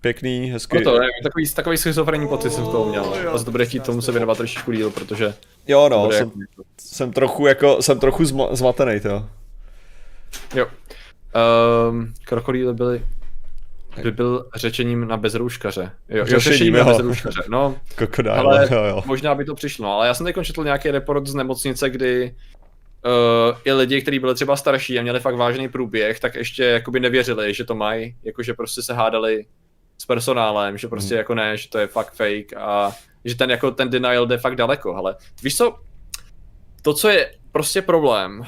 Pěkný, 0.00 0.50
hezký. 0.50 0.76
No 0.76 0.82
to 0.82 1.02
je 1.02 1.08
takový, 1.22 1.52
takový 1.54 1.76
schizofrenní 1.76 2.28
pocit 2.28 2.50
jsem 2.50 2.64
z 2.64 2.68
toho 2.68 2.84
měl. 2.84 3.14
A 3.34 3.44
to 3.44 3.50
bude 3.50 3.66
chtít 3.66 3.82
tomu 3.82 4.02
se 4.02 4.12
věnovat 4.12 4.36
trošičku 4.38 4.72
díl, 4.72 4.90
protože... 4.90 5.34
Jo 5.68 5.88
no, 5.88 6.10
jsem, 6.12 6.30
jako... 6.40 6.62
jsem, 6.80 7.12
trochu 7.12 7.46
jako, 7.46 7.82
jsem 7.82 8.00
trochu 8.00 8.24
zma, 8.24 8.48
zmatený 8.52 9.00
to. 9.00 9.28
Jo. 10.54 10.66
Um, 11.90 12.14
krokodýly 12.24 12.74
byly 12.74 13.02
by 14.02 14.10
byl 14.10 14.48
řečením 14.54 15.08
na 15.08 15.16
bezrouškaře. 15.16 15.92
Jo, 16.08 16.24
jo 16.28 16.40
řešením 16.40 16.74
na 16.74 16.84
bezrouškaře. 16.84 17.42
No, 17.48 17.76
Krokodil, 17.94 18.32
ale 18.32 18.68
jo, 18.70 18.84
jo. 18.84 19.02
možná 19.06 19.34
by 19.34 19.44
to 19.44 19.54
přišlo. 19.54 19.92
Ale 19.92 20.06
já 20.06 20.14
jsem 20.14 20.26
teď 20.26 20.36
četl 20.42 20.64
nějaký 20.64 20.90
report 20.90 21.26
z 21.26 21.34
nemocnice, 21.34 21.90
kdy 21.90 22.34
uh, 23.04 23.58
i 23.64 23.72
lidi, 23.72 24.02
kteří 24.02 24.18
byli 24.18 24.34
třeba 24.34 24.56
starší 24.56 24.98
a 24.98 25.02
měli 25.02 25.20
fakt 25.20 25.36
vážný 25.36 25.68
průběh, 25.68 26.20
tak 26.20 26.34
ještě 26.34 26.64
jakoby 26.64 27.00
nevěřili, 27.00 27.54
že 27.54 27.64
to 27.64 27.74
mají, 27.74 28.16
jakože 28.22 28.54
prostě 28.54 28.82
se 28.82 28.94
hádali 28.94 29.44
s 29.98 30.06
personálem, 30.06 30.78
že 30.78 30.88
prostě 30.88 31.14
hmm. 31.14 31.18
jako 31.18 31.34
ne, 31.34 31.56
že 31.56 31.68
to 31.68 31.78
je 31.78 31.86
fakt 31.86 32.12
fake 32.12 32.52
a 32.56 32.92
že 33.24 33.34
ten 33.34 33.50
jako 33.50 33.70
ten 33.70 33.90
denial 33.90 34.26
jde 34.26 34.38
fakt 34.38 34.56
daleko, 34.56 34.94
ale 34.94 35.16
víš 35.42 35.56
co, 35.56 35.78
to, 36.82 36.94
co 36.94 37.08
je 37.08 37.34
prostě 37.52 37.82
problém, 37.82 38.42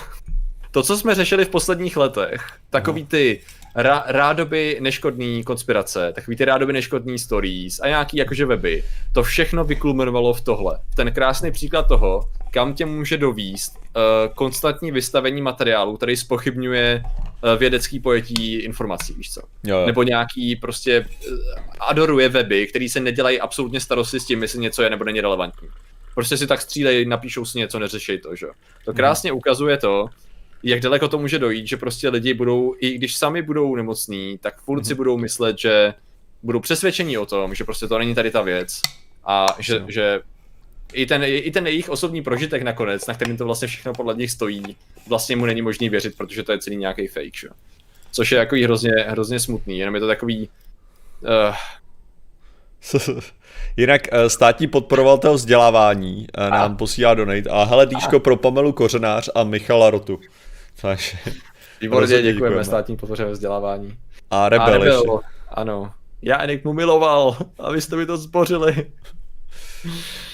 to, 0.70 0.82
co 0.82 0.96
jsme 0.96 1.14
řešili 1.14 1.44
v 1.44 1.48
posledních 1.48 1.96
letech, 1.96 2.46
takový 2.70 3.06
ty 3.06 3.40
rá, 3.74 4.04
rádoby 4.06 4.78
neškodný 4.80 5.44
konspirace, 5.44 6.12
takový 6.12 6.36
ty 6.36 6.44
rádoby 6.44 6.72
neškodný 6.72 7.18
stories 7.18 7.80
a 7.80 7.88
nějaký 7.88 8.16
jakože 8.16 8.46
weby, 8.46 8.84
to 9.12 9.22
všechno 9.22 9.64
vykulminovalo 9.64 10.34
v 10.34 10.40
tohle. 10.40 10.78
Ten 10.96 11.12
krásný 11.12 11.50
příklad 11.50 11.88
toho, 11.88 12.28
kam 12.50 12.74
tě 12.74 12.86
může 12.86 13.18
dovíst 13.18 13.78
uh, 13.78 14.34
konstantní 14.34 14.92
vystavení 14.92 15.42
materiálu, 15.42 15.96
který 15.96 16.16
spochybňuje 16.16 17.02
uh, 17.04 17.58
vědecký 17.58 18.00
pojetí 18.00 18.54
informací, 18.54 19.14
víš 19.14 19.32
co? 19.32 19.40
Jo, 19.64 19.78
jo. 19.78 19.86
Nebo 19.86 20.02
nějaký 20.02 20.56
prostě 20.56 21.00
uh, 21.00 21.36
adoruje 21.80 22.28
weby, 22.28 22.66
který 22.66 22.88
se 22.88 23.00
nedělají 23.00 23.40
absolutně 23.40 23.80
starosti 23.80 24.20
s 24.20 24.26
tím, 24.26 24.42
jestli 24.42 24.58
něco 24.58 24.82
je 24.82 24.90
nebo 24.90 25.04
není 25.04 25.20
relevantní. 25.20 25.68
Prostě 26.14 26.36
si 26.36 26.46
tak 26.46 26.60
střílej, 26.60 27.06
napíšou 27.06 27.44
si 27.44 27.58
něco, 27.58 27.78
neřešej 27.78 28.18
to, 28.18 28.36
že? 28.36 28.46
To 28.84 28.94
krásně 28.94 29.32
ukazuje 29.32 29.76
to, 29.76 30.06
jak 30.62 30.80
daleko 30.80 31.08
to 31.08 31.18
může 31.18 31.38
dojít, 31.38 31.66
že 31.66 31.76
prostě 31.76 32.08
lidi 32.08 32.34
budou, 32.34 32.74
i 32.78 32.94
když 32.94 33.16
sami 33.16 33.42
budou 33.42 33.76
nemocní, 33.76 34.38
tak 34.38 34.60
furt 34.60 34.84
si 34.84 34.92
mhm. 34.92 34.96
budou 34.96 35.18
myslet, 35.18 35.58
že 35.58 35.94
budou 36.42 36.60
přesvědčení 36.60 37.18
o 37.18 37.26
tom, 37.26 37.54
že 37.54 37.64
prostě 37.64 37.86
to 37.88 37.98
není 37.98 38.14
tady 38.14 38.30
ta 38.30 38.42
věc 38.42 38.80
a 39.24 39.46
že, 39.58 39.84
že 39.88 40.20
i 40.92 41.06
ten, 41.06 41.22
i 41.24 41.50
ten 41.50 41.66
jejich 41.66 41.88
osobní 41.88 42.22
prožitek 42.22 42.62
nakonec, 42.62 43.06
na 43.06 43.14
kterým 43.14 43.36
to 43.36 43.44
vlastně 43.44 43.68
všechno 43.68 43.92
podle 43.92 44.14
nich 44.14 44.30
stojí, 44.30 44.76
vlastně 45.08 45.36
mu 45.36 45.46
není 45.46 45.62
možný 45.62 45.88
věřit, 45.88 46.16
protože 46.16 46.42
to 46.42 46.52
je 46.52 46.58
celý 46.58 46.76
nějaký 46.76 47.06
fake, 47.06 47.36
že? 47.36 47.48
Což 48.12 48.32
je 48.32 48.38
jako 48.38 48.56
hrozně, 48.56 48.92
hrozně 49.08 49.40
smutný, 49.40 49.78
jenom 49.78 49.94
je 49.94 50.00
to 50.00 50.06
takový... 50.06 50.48
Uh... 51.22 51.54
Jinak 53.76 54.02
eh, 54.12 54.30
státní 54.30 54.66
podporovatel 54.66 55.34
vzdělávání 55.34 56.26
eh, 56.34 56.50
nám 56.50 56.72
a. 56.72 56.74
posílá 56.74 57.14
donate 57.14 57.50
a 57.50 57.64
hele 57.64 57.86
Dýško 57.86 58.20
pro 58.20 58.36
Pamelu 58.36 58.72
Kořenář 58.72 59.30
a 59.34 59.44
Michala 59.44 59.90
Rotu. 59.90 60.20
Takže... 60.82 61.18
Výborně, 61.80 62.06
děkujeme, 62.06 62.32
děkujeme 62.32 62.64
státní 62.64 62.96
podpoře 62.96 63.24
vzdělávání. 63.24 63.96
A 64.30 64.48
Rebel, 64.48 64.66
a 64.66 64.70
Rebel 64.70 65.20
ano. 65.48 65.92
Já 66.22 66.42
Enik 66.42 66.64
mu 66.64 66.72
miloval 66.72 67.36
a 67.58 67.72
vy 67.72 67.80
jste 67.80 67.96
mi 67.96 68.06
to 68.06 68.16
zbořili. 68.16 68.86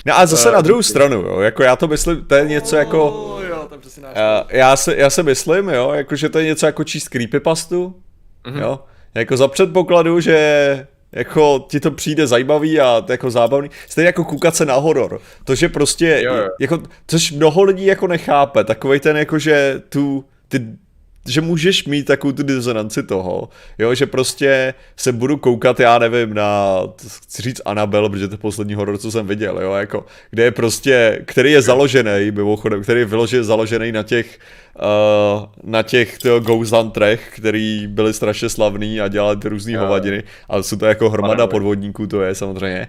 No 0.07 0.19
a 0.19 0.27
zase 0.27 0.49
uh, 0.49 0.55
na 0.55 0.61
druhou 0.61 0.83
stranu, 0.83 1.17
jo, 1.17 1.41
jako 1.41 1.63
já 1.63 1.77
to 1.77 1.89
myslím, 1.89 2.25
to 2.25 2.35
je 2.35 2.45
něco 2.45 2.77
jako... 2.77 3.11
Oh, 3.11 3.43
jo, 3.45 3.69
to 3.69 3.75
je 3.75 4.07
já, 4.15 4.45
já, 4.51 4.77
se, 4.77 4.97
já 4.97 5.11
se 5.11 5.23
myslím, 5.23 5.69
jo, 5.69 5.93
jako 5.93 6.17
že 6.17 6.29
to 6.29 6.39
je 6.39 6.45
něco 6.45 6.67
jako 6.67 6.85
číst 6.85 7.09
creepypastu, 7.09 8.03
mm-hmm. 8.45 8.61
jo, 8.61 8.81
jako 9.15 9.37
za 9.37 9.49
předpokladu, 9.49 10.21
že 10.21 10.87
jako 11.13 11.67
ti 11.71 11.81
to 11.81 11.91
přijde 11.91 12.27
zajímavý 12.27 12.81
a 12.81 13.05
jako 13.09 13.31
zábavný. 13.31 13.71
Stejně 13.89 14.07
jako 14.07 14.25
koukat 14.25 14.57
se 14.57 14.65
na 14.65 14.75
horor. 14.75 15.21
To, 15.45 15.55
že 15.55 15.69
prostě, 15.69 16.21
jo, 16.25 16.35
jo. 16.35 16.49
jako, 16.61 16.83
což 17.07 17.33
mnoho 17.33 17.63
lidí 17.63 17.87
jako 17.87 18.07
nechápe, 18.07 18.65
takovej 18.65 19.01
ten 19.01 19.17
jako, 19.17 19.39
že 19.39 19.83
tu, 19.89 20.25
ty 20.49 20.77
že 21.29 21.41
můžeš 21.41 21.85
mít 21.85 22.05
takovou 22.05 22.33
tu 22.33 22.43
disonanci 22.43 23.03
toho, 23.03 23.49
jo, 23.79 23.95
že 23.95 24.07
prostě 24.07 24.75
se 24.97 25.13
budu 25.13 25.37
koukat, 25.37 25.81
já 25.81 25.99
nevím, 25.99 26.35
na, 26.35 26.79
chci 27.23 27.43
říct 27.43 27.61
Anabel, 27.65 28.09
protože 28.09 28.29
to 28.29 28.35
je 28.35 28.39
poslední 28.39 28.75
horor, 28.75 28.99
co 28.99 29.11
jsem 29.11 29.27
viděl, 29.27 29.59
jo, 29.63 29.73
jako, 29.73 30.07
kde 30.31 30.45
je 30.45 30.51
prostě, 30.51 31.23
který 31.25 31.53
je 31.53 31.63
založený, 31.63 32.31
mimochodem, 32.31 32.83
který 32.83 33.01
je 33.01 33.07
vyloženě 33.07 33.45
založený 33.45 33.93
na 33.93 34.03
těch, 34.03 34.39
uh, 34.77 35.47
na 35.63 35.83
těch 35.83 36.19
Ghost 36.41 36.73
Hunterech, 36.73 37.33
který 37.37 37.87
byli 37.87 38.13
strašně 38.13 38.49
slavný 38.49 39.01
a 39.01 39.09
dělali 39.09 39.37
ty 39.37 39.49
různý 39.49 39.75
hovadiny, 39.75 40.23
ale 40.49 40.63
jsou 40.63 40.77
to 40.77 40.87
jako 40.87 41.11
hromada 41.11 41.47
podvodníků, 41.47 42.07
to 42.07 42.23
je 42.23 42.35
samozřejmě. 42.35 42.89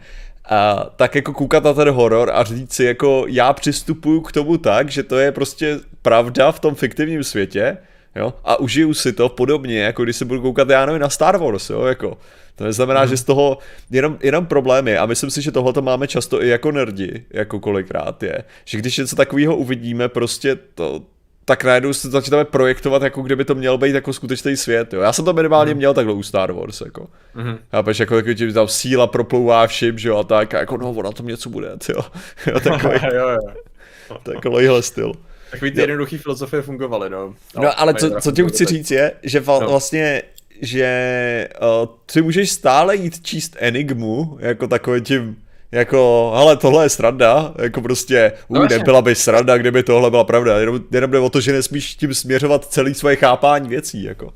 A 0.49 0.89
tak 0.95 1.15
jako 1.15 1.33
koukat 1.33 1.63
na 1.63 1.73
ten 1.73 1.89
horor 1.89 2.31
a 2.33 2.43
říct 2.43 2.73
si, 2.73 2.83
jako 2.83 3.25
já 3.27 3.53
přistupuju 3.53 4.21
k 4.21 4.31
tomu 4.31 4.57
tak, 4.57 4.89
že 4.89 5.03
to 5.03 5.17
je 5.17 5.31
prostě 5.31 5.79
pravda 6.01 6.51
v 6.51 6.59
tom 6.59 6.75
fiktivním 6.75 7.23
světě, 7.23 7.77
jo, 8.15 8.33
a 8.43 8.59
užiju 8.59 8.93
si 8.93 9.13
to 9.13 9.29
podobně, 9.29 9.79
jako 9.79 10.03
když 10.03 10.15
se 10.15 10.25
budu 10.25 10.41
koukat, 10.41 10.69
já 10.69 10.85
nevím, 10.85 11.01
na 11.01 11.09
Star 11.09 11.37
Wars, 11.37 11.69
jo, 11.69 11.83
jako. 11.83 12.17
To 12.55 12.63
neznamená, 12.63 13.03
mm. 13.03 13.07
že 13.09 13.17
z 13.17 13.23
toho 13.23 13.57
jenom, 13.91 14.17
jenom 14.23 14.45
problémy 14.45 14.97
a 14.97 15.05
myslím 15.05 15.29
si, 15.29 15.41
že 15.41 15.51
tohle 15.51 15.73
to 15.73 15.81
máme 15.81 16.07
často 16.07 16.43
i 16.43 16.47
jako 16.47 16.71
nerdi, 16.71 17.25
jako 17.29 17.59
kolikrát 17.59 18.23
je, 18.23 18.43
že 18.65 18.77
když 18.77 18.97
něco 18.97 19.15
takového 19.15 19.55
uvidíme, 19.55 20.09
prostě 20.09 20.55
to, 20.55 21.01
tak 21.47 21.63
najednou 21.63 21.93
se 21.93 22.09
začínáme 22.09 22.45
projektovat, 22.45 23.01
jako 23.01 23.21
kdyby 23.21 23.45
to 23.45 23.55
měl 23.55 23.77
být 23.77 23.95
jako 23.95 24.13
skutečný 24.13 24.57
svět, 24.57 24.93
jo. 24.93 25.01
Já 25.01 25.13
jsem 25.13 25.25
to 25.25 25.33
minimálně 25.33 25.73
mm. 25.73 25.77
měl 25.77 25.93
takhle 25.93 26.13
u 26.13 26.23
Star 26.23 26.51
Wars, 26.51 26.81
jako. 26.81 27.07
Mm. 27.35 27.57
Chápeš, 27.71 27.99
jako, 27.99 28.15
jako 28.15 28.33
že 28.33 28.53
tam 28.53 28.67
síla 28.67 29.07
proplouvá 29.07 29.67
všim, 29.67 29.97
že 29.97 30.09
jo, 30.09 30.17
a 30.17 30.23
tak, 30.23 30.53
a 30.53 30.59
jako 30.59 30.77
no, 30.77 30.91
ona 30.91 31.11
tam 31.11 31.27
něco 31.27 31.49
bude, 31.49 31.67
jo. 31.89 32.01
jo 32.47 32.59
takový, 32.59 32.99
jo, 33.15 33.29
jo. 33.29 34.17
takovýhle 34.23 34.81
styl. 34.81 35.11
Takový 35.51 35.71
ty 35.71 35.81
jednoduchý 35.81 36.17
filozofie 36.17 36.61
fungovaly, 36.61 37.09
no. 37.09 37.33
No, 37.55 37.61
no 37.63 37.79
ale 37.79 37.93
co, 37.93 38.11
co 38.21 38.31
tím 38.31 38.49
chci 38.49 38.65
říct 38.65 38.91
je, 38.91 39.11
že 39.23 39.43
no. 39.47 39.59
vlastně 39.59 40.23
že 40.61 41.49
uh, 41.61 41.89
ty 42.13 42.21
můžeš 42.21 42.51
stále 42.51 42.95
jít 42.95 43.25
číst 43.25 43.55
Enigmu, 43.59 44.37
jako 44.39 44.67
takový 44.67 45.01
tím, 45.01 45.35
jako, 45.71 46.31
hele, 46.35 46.57
tohle 46.57 46.85
je 46.85 46.89
sranda, 46.89 47.53
jako 47.61 47.81
prostě, 47.81 48.33
no, 48.49 48.61
uj, 48.61 48.67
nebyla 48.69 49.01
by 49.01 49.15
sranda, 49.15 49.57
kdyby 49.57 49.83
tohle 49.83 50.09
byla 50.09 50.23
pravda, 50.23 50.59
jenom, 50.59 50.79
jenom 50.91 51.11
jde 51.11 51.19
o 51.19 51.29
to, 51.29 51.41
že 51.41 51.53
nesmíš 51.53 51.95
tím 51.95 52.13
směřovat 52.13 52.65
celý 52.65 52.93
svoje 52.93 53.15
chápání 53.15 53.69
věcí, 53.69 54.03
jako. 54.03 54.33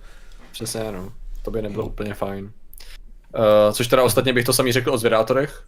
Přesně, 0.51 0.91
no, 0.91 1.13
to 1.41 1.51
by 1.51 1.61
nebylo 1.61 1.85
úplně 1.85 2.13
fajn. 2.13 2.51
Uh, 3.35 3.73
což 3.73 3.87
teda 3.87 4.03
ostatně 4.03 4.33
bych 4.33 4.45
to 4.45 4.53
samý 4.53 4.71
řekl 4.71 4.93
o 4.93 4.97
zvědátorech. 4.97 5.63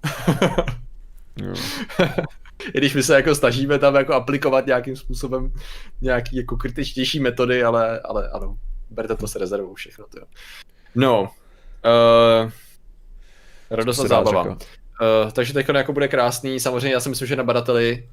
I 2.74 2.78
když 2.78 2.95
my 2.95 3.03
se 3.03 3.16
jako 3.16 3.36
snažíme 3.36 3.80
tam 3.80 3.95
jako 3.95 4.14
aplikovat 4.14 4.66
nějakým 4.66 4.95
způsobem 4.95 5.53
nějaký 6.01 6.36
jako 6.36 6.57
kritičtější 6.57 7.20
metody, 7.20 7.64
ale, 7.64 7.99
ale 7.99 8.30
ano, 8.30 8.57
berte 8.89 9.16
to 9.16 9.28
se 9.28 9.39
rezervou 9.39 9.74
všechno. 9.74 10.05
To 10.09 10.20
jo. 10.20 10.26
No, 10.95 11.22
uh, 11.22 12.51
radost 13.70 13.99
a 13.99 14.07
zábava. 14.07 14.57
Uh, 15.26 15.32
takže 15.32 15.54
teď 15.54 15.70
jako 15.70 15.93
bude 15.93 16.08
krásný. 16.08 16.60
Samozřejmě 16.60 16.93
já 16.93 16.99
si 16.99 17.10
myslím, 17.10 17.28
že 17.28 17.36
na 17.36 17.43
badateli 17.43 18.08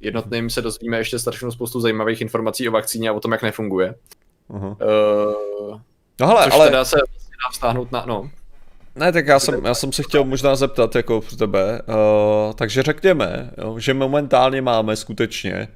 jednotným 0.00 0.50
se 0.50 0.62
dozvíme 0.62 0.98
ještě 0.98 1.18
strašnou 1.18 1.50
spoustu 1.50 1.80
zajímavých 1.80 2.20
informací 2.20 2.68
o 2.68 2.72
vakcíně 2.72 3.08
a 3.08 3.12
o 3.12 3.20
tom, 3.20 3.32
jak 3.32 3.42
nefunguje. 3.42 3.94
Uh-huh. 4.50 4.76
Uh, 5.70 5.80
no 6.20 6.26
hele, 6.26 6.44
což 6.44 6.54
ale... 6.54 6.66
teda 6.66 6.84
se 6.84 6.96
vlastně 6.96 7.36
dá 7.46 7.52
vztáhnout 7.52 7.92
na, 7.92 8.04
no. 8.06 8.30
Ne, 8.94 9.12
tak 9.12 9.26
já 9.26 9.38
jsem, 9.38 9.64
já 9.64 9.74
jsem 9.74 9.92
se 9.92 10.02
chtěl 10.02 10.24
možná 10.24 10.56
zeptat 10.56 10.94
jako 10.94 11.20
pro 11.20 11.36
tebe, 11.36 11.82
uh, 11.88 12.52
takže 12.54 12.82
řekněme, 12.82 13.50
jo, 13.58 13.78
že 13.78 13.94
momentálně 13.94 14.62
máme 14.62 14.96
skutečně 14.96 15.68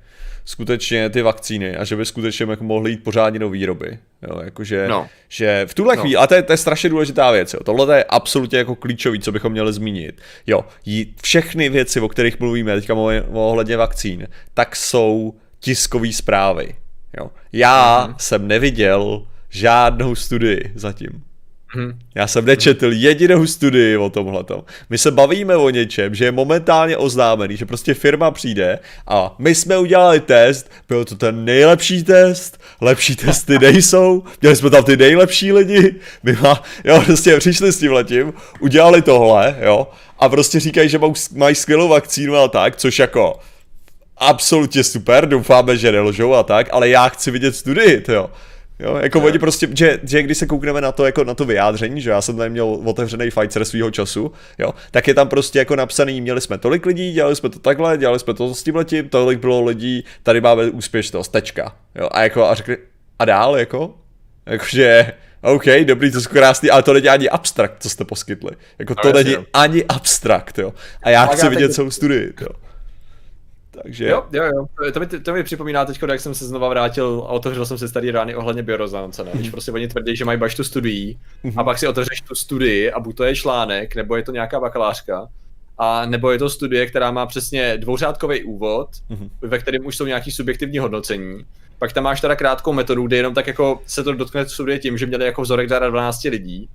skutečně 0.45 1.11
ty 1.11 1.22
vakcíny 1.22 1.76
a 1.76 1.84
že 1.84 1.97
by 1.97 2.07
skutečně 2.07 2.47
jako 2.51 2.64
mohly 2.64 2.90
jít 2.90 3.05
pořádně 3.05 3.38
do 3.38 3.51
výroby. 3.51 3.99
Jo, 4.22 4.40
jakože, 4.45 4.88
no. 4.88 5.09
že 5.28 5.66
v 5.66 5.74
tuhle 5.74 5.97
no. 5.97 6.03
chvíli, 6.03 6.16
a 6.16 6.26
to 6.26 6.34
je, 6.34 6.42
to 6.42 6.53
je 6.53 6.57
strašně 6.57 6.90
důležitá 6.90 7.30
věc, 7.30 7.55
jo, 7.55 7.61
tohle 7.64 7.99
je 7.99 8.05
absolutně 8.05 8.59
jako 8.59 8.74
klíčový, 8.74 9.20
co 9.20 9.32
bychom 9.32 9.53
měli 9.53 9.72
zmínit. 9.72 10.20
Jo, 10.47 10.64
všechny 11.22 11.68
věci, 11.68 12.01
o 12.01 12.09
kterých 12.09 12.40
mluvíme 12.40 12.74
teďka 12.74 12.95
ohledně 13.32 13.76
vakcín, 13.76 14.28
tak 14.55 14.76
jsou 14.76 15.34
tiskové 15.61 16.12
zprávy. 16.12 16.74
Jo. 17.18 17.30
Já 17.53 18.09
mm-hmm. 18.09 18.14
jsem 18.18 18.49
neviděl 18.49 19.26
žádnou 19.51 20.14
studii 20.14 20.72
zatím. 20.74 21.24
Hmm. 21.74 21.98
Já 22.14 22.26
jsem 22.26 22.44
nečetl 22.44 22.92
jedinou 22.92 23.46
studii 23.46 23.96
o 23.96 24.10
tomhle. 24.10 24.44
My 24.90 24.98
se 24.98 25.10
bavíme 25.10 25.56
o 25.56 25.70
něčem, 25.70 26.14
že 26.14 26.24
je 26.24 26.32
momentálně 26.32 26.96
oznámený, 26.96 27.56
že 27.56 27.66
prostě 27.66 27.94
firma 27.94 28.30
přijde 28.30 28.78
a 29.06 29.34
my 29.38 29.54
jsme 29.54 29.78
udělali 29.78 30.20
test, 30.20 30.70
byl 30.88 31.04
to 31.04 31.16
ten 31.16 31.44
nejlepší 31.44 32.04
test, 32.04 32.60
lepší 32.80 33.16
testy 33.26 33.58
nejsou, 33.58 34.22
měli 34.40 34.56
jsme 34.56 34.70
tam 34.70 34.84
ty 34.84 34.96
nejlepší 34.96 35.52
lidi, 35.52 35.94
my 36.22 36.32
má, 36.32 36.62
jo, 36.84 37.02
prostě 37.06 37.38
přišli 37.38 37.72
s 37.72 37.78
tím 37.78 37.92
letím, 37.92 38.32
udělali 38.60 39.02
tohle, 39.02 39.56
jo, 39.62 39.88
a 40.18 40.28
prostě 40.28 40.60
říkají, 40.60 40.88
že 40.88 41.00
mají 41.32 41.54
skvělou 41.54 41.88
vakcínu 41.88 42.36
a 42.36 42.48
tak, 42.48 42.76
což 42.76 42.98
jako 42.98 43.40
absolutně 44.16 44.84
super, 44.84 45.28
doufáme, 45.28 45.76
že 45.76 45.92
neložou 45.92 46.34
a 46.34 46.42
tak, 46.42 46.68
ale 46.72 46.88
já 46.88 47.08
chci 47.08 47.30
vidět 47.30 47.56
studii, 47.56 48.02
jo. 48.08 48.30
Jo, 48.78 48.96
jako 48.96 49.20
oni 49.20 49.38
prostě, 49.38 49.68
že, 49.74 50.00
že 50.02 50.22
když 50.22 50.38
se 50.38 50.46
koukneme 50.46 50.80
na 50.80 50.92
to, 50.92 51.06
jako 51.06 51.24
na 51.24 51.34
to 51.34 51.44
vyjádření, 51.44 52.00
že 52.00 52.10
já 52.10 52.20
jsem 52.20 52.36
tady 52.36 52.50
měl 52.50 52.66
otevřený 52.84 53.30
Pfizer 53.30 53.64
svého 53.64 53.90
času, 53.90 54.32
jo, 54.58 54.74
tak 54.90 55.08
je 55.08 55.14
tam 55.14 55.28
prostě 55.28 55.58
jako 55.58 55.76
napsaný, 55.76 56.20
měli 56.20 56.40
jsme 56.40 56.58
tolik 56.58 56.86
lidí, 56.86 57.12
dělali 57.12 57.36
jsme 57.36 57.48
to 57.48 57.58
takhle, 57.58 57.98
dělali 57.98 58.18
jsme 58.18 58.34
to 58.34 58.54
s 58.54 58.62
tím 58.62 58.76
letím, 58.76 59.08
tolik 59.08 59.38
bylo 59.38 59.62
lidí, 59.62 60.04
tady 60.22 60.40
máme 60.40 60.70
úspěšnost, 60.70 61.28
tečka, 61.28 61.76
jo, 61.94 62.08
a 62.12 62.22
jako 62.22 62.44
a 62.44 62.54
řekli, 62.54 62.76
a 63.18 63.24
dál, 63.24 63.56
jako, 63.56 63.94
jakože, 64.46 65.12
OK, 65.40 65.64
dobrý, 65.84 66.10
to 66.12 66.18
je 66.18 66.24
krásný, 66.24 66.70
ale 66.70 66.82
to 66.82 66.92
není 66.92 67.08
ani 67.08 67.28
abstrakt, 67.28 67.82
co 67.82 67.90
jste 67.90 68.04
poskytli. 68.04 68.50
Jako 68.78 68.94
to 68.94 69.12
není 69.12 69.36
ani 69.52 69.84
abstrakt, 69.84 70.58
jo. 70.58 70.74
A 71.02 71.10
já 71.10 71.26
chci 71.26 71.48
vidět 71.48 71.74
celou 71.74 71.90
studii, 71.90 72.32
jo. 72.40 72.48
Takže... 73.82 74.08
Jo, 74.08 74.24
jo, 74.32 74.44
jo. 74.44 74.66
To 74.92 75.00
mi, 75.00 75.06
to 75.06 75.32
mi 75.32 75.42
připomíná 75.42 75.84
teď, 75.84 76.02
jak 76.08 76.20
jsem 76.20 76.34
se 76.34 76.46
znova 76.46 76.68
vrátil 76.68 77.24
a 77.26 77.30
otevřel 77.30 77.66
jsem 77.66 77.78
si 77.78 77.88
starý 77.88 78.10
rány 78.10 78.34
ohledně 78.34 78.62
biorezonance, 78.62 79.24
ne? 79.24 79.30
Když 79.34 79.50
prostě 79.50 79.72
oni 79.72 79.88
tvrdí, 79.88 80.16
že 80.16 80.24
mají 80.24 80.38
baštu 80.38 80.64
studií 80.64 81.18
a 81.44 81.48
mhm. 81.48 81.64
pak 81.64 81.78
si 81.78 81.88
otevřeš 81.88 82.20
tu 82.20 82.34
studii 82.34 82.92
a 82.92 83.00
buď 83.00 83.16
to 83.16 83.24
je 83.24 83.36
článek, 83.36 83.96
nebo 83.96 84.16
je 84.16 84.22
to 84.22 84.32
nějaká 84.32 84.60
bakalářka, 84.60 85.28
a 85.78 86.06
nebo 86.06 86.30
je 86.30 86.38
to 86.38 86.50
studie, 86.50 86.86
která 86.86 87.10
má 87.10 87.26
přesně 87.26 87.78
dvouřádkový 87.78 88.44
úvod, 88.44 88.88
mm-hmm. 89.10 89.30
ve 89.40 89.58
kterém 89.58 89.86
už 89.86 89.96
jsou 89.96 90.06
nějaký 90.06 90.30
subjektivní 90.30 90.78
hodnocení. 90.78 91.44
Pak 91.78 91.92
tam 91.92 92.04
máš 92.04 92.20
teda 92.20 92.36
krátkou 92.36 92.72
metodu, 92.72 93.06
kde 93.06 93.16
jenom 93.16 93.34
tak 93.34 93.46
jako 93.46 93.82
se 93.86 94.04
to 94.04 94.12
dotkne 94.12 94.48
studie 94.48 94.78
tím, 94.78 94.98
že 94.98 95.06
měli 95.06 95.24
jako 95.24 95.42
vzorek 95.42 95.68
12 95.68 96.24
lidí 96.24 96.68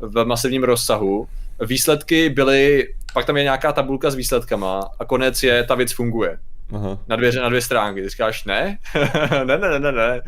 v 0.00 0.24
masivním 0.24 0.64
rozsahu. 0.64 1.28
Výsledky 1.60 2.30
byly, 2.30 2.88
pak 3.14 3.26
tam 3.26 3.36
je 3.36 3.42
nějaká 3.42 3.72
tabulka 3.72 4.10
s 4.10 4.14
výsledkama 4.14 4.80
a 4.98 5.04
konec 5.04 5.42
je, 5.42 5.64
ta 5.64 5.74
věc 5.74 5.92
funguje. 5.92 6.38
Aha. 6.72 6.98
Na, 7.08 7.16
dvě, 7.16 7.32
na 7.32 7.48
dvě 7.48 7.62
stránky. 7.62 8.02
Ty 8.02 8.08
říkáš, 8.08 8.44
ne? 8.44 8.78
ne, 9.44 9.58
ne, 9.58 9.68
ne, 9.70 9.80
ne, 9.80 9.92
ne. 9.92 10.20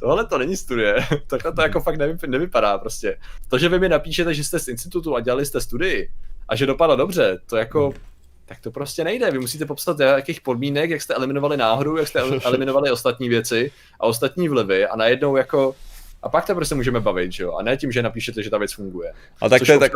Tohle 0.00 0.26
to 0.26 0.38
není 0.38 0.56
studie. 0.56 0.96
Takhle 1.26 1.52
to 1.52 1.62
jako 1.62 1.80
fakt 1.80 1.96
nevy, 1.96 2.18
nevypadá 2.26 2.78
prostě. 2.78 3.18
To, 3.48 3.58
že 3.58 3.68
vy 3.68 3.78
mi 3.78 3.88
napíšete, 3.88 4.34
že 4.34 4.44
jste 4.44 4.58
z 4.58 4.68
institutu 4.68 5.16
a 5.16 5.20
dělali 5.20 5.46
jste 5.46 5.60
studii 5.60 6.10
a 6.48 6.56
že 6.56 6.66
dopadlo 6.66 6.96
dobře, 6.96 7.38
to 7.46 7.56
jako, 7.56 7.84
hmm. 7.84 7.98
tak 8.46 8.60
to 8.60 8.70
prostě 8.70 9.04
nejde. 9.04 9.30
Vy 9.30 9.38
musíte 9.38 9.66
popsat, 9.66 10.00
jakých 10.00 10.40
podmínek, 10.40 10.90
jak 10.90 11.02
jste 11.02 11.14
eliminovali 11.14 11.56
náhodu, 11.56 11.96
jak 11.96 12.08
jste 12.08 12.20
eliminovali 12.44 12.90
ostatní 12.90 13.28
věci 13.28 13.70
a 14.00 14.06
ostatní 14.06 14.48
vlivy 14.48 14.86
a 14.86 14.96
najednou 14.96 15.36
jako 15.36 15.74
a 16.22 16.28
pak 16.28 16.46
to 16.46 16.54
prostě 16.54 16.74
můžeme 16.74 17.00
bavit, 17.00 17.32
že 17.32 17.42
jo? 17.42 17.52
A 17.52 17.62
ne 17.62 17.76
tím, 17.76 17.92
že 17.92 18.02
napíšete, 18.02 18.42
že 18.42 18.50
ta 18.50 18.58
věc 18.58 18.72
funguje. 18.72 19.12
A 19.40 19.48
tak 19.48 19.62
to 19.66 19.72
je 19.72 19.78
tak... 19.78 19.92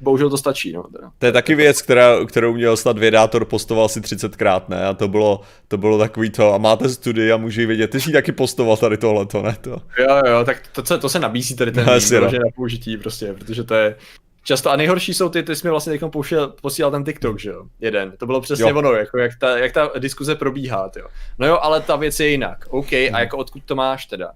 bohužel 0.00 0.30
to 0.30 0.36
stačí. 0.38 0.72
No, 0.72 0.82
teda. 0.82 1.10
To 1.18 1.26
je 1.26 1.32
taky 1.32 1.54
věc, 1.54 1.82
která, 1.82 2.24
kterou 2.26 2.54
měl 2.54 2.76
snad 2.76 2.98
vědátor, 2.98 3.44
postoval 3.44 3.88
si 3.88 4.00
30krát, 4.00 4.62
ne? 4.68 4.84
A 4.86 4.94
to 4.94 5.08
bylo, 5.08 5.40
to 5.68 5.76
bylo 5.78 5.98
takový 5.98 6.30
to, 6.30 6.54
a 6.54 6.58
máte 6.58 6.88
studii 6.88 7.32
a 7.32 7.36
může 7.36 7.66
vědět, 7.66 7.90
ty 7.90 8.00
jsi 8.00 8.12
taky 8.12 8.32
postoval 8.32 8.76
tady 8.76 8.96
tohleto, 8.96 9.42
ne? 9.42 9.56
To. 9.60 9.70
Jo, 9.98 10.20
jo, 10.26 10.44
tak 10.44 10.62
to, 10.72 10.82
to, 10.82 10.98
to 10.98 11.08
se 11.08 11.18
nabízí 11.18 11.56
tady 11.56 11.72
ten 11.72 11.90
Asi, 11.96 12.14
mím, 12.14 12.24
no. 12.24 12.30
na 12.32 12.38
použití 12.56 12.96
prostě, 12.96 13.32
protože 13.38 13.64
to 13.64 13.74
je 13.74 13.96
často, 14.44 14.70
a 14.70 14.76
nejhorší 14.76 15.14
jsou 15.14 15.28
ty, 15.28 15.42
ty 15.42 15.56
jsi 15.56 15.66
mi 15.66 15.70
vlastně 15.70 15.98
teď 15.98 16.10
posílal, 16.12 16.48
posílal 16.62 16.90
ten 16.90 17.04
TikTok, 17.04 17.38
že 17.38 17.50
jo, 17.50 17.62
jeden, 17.80 18.12
to 18.18 18.26
bylo 18.26 18.40
přesně 18.40 18.70
Jo. 18.70 18.76
ono, 18.78 18.92
jako 18.92 19.18
jak 19.18 19.32
ta, 19.38 19.58
jak 19.58 19.72
ta 19.72 19.90
diskuze 19.98 20.34
probíhá, 20.34 20.90
jo. 20.98 21.06
No 21.38 21.46
jo, 21.46 21.58
ale 21.62 21.80
ta 21.80 21.96
věc 21.96 22.20
je 22.20 22.28
jinak, 22.28 22.64
OK, 22.70 22.92
Mhm. 22.92 23.14
a 23.14 23.20
jako 23.20 23.36
odkud 23.36 23.62
to 23.64 23.74
máš 23.74 24.06
teda? 24.06 24.32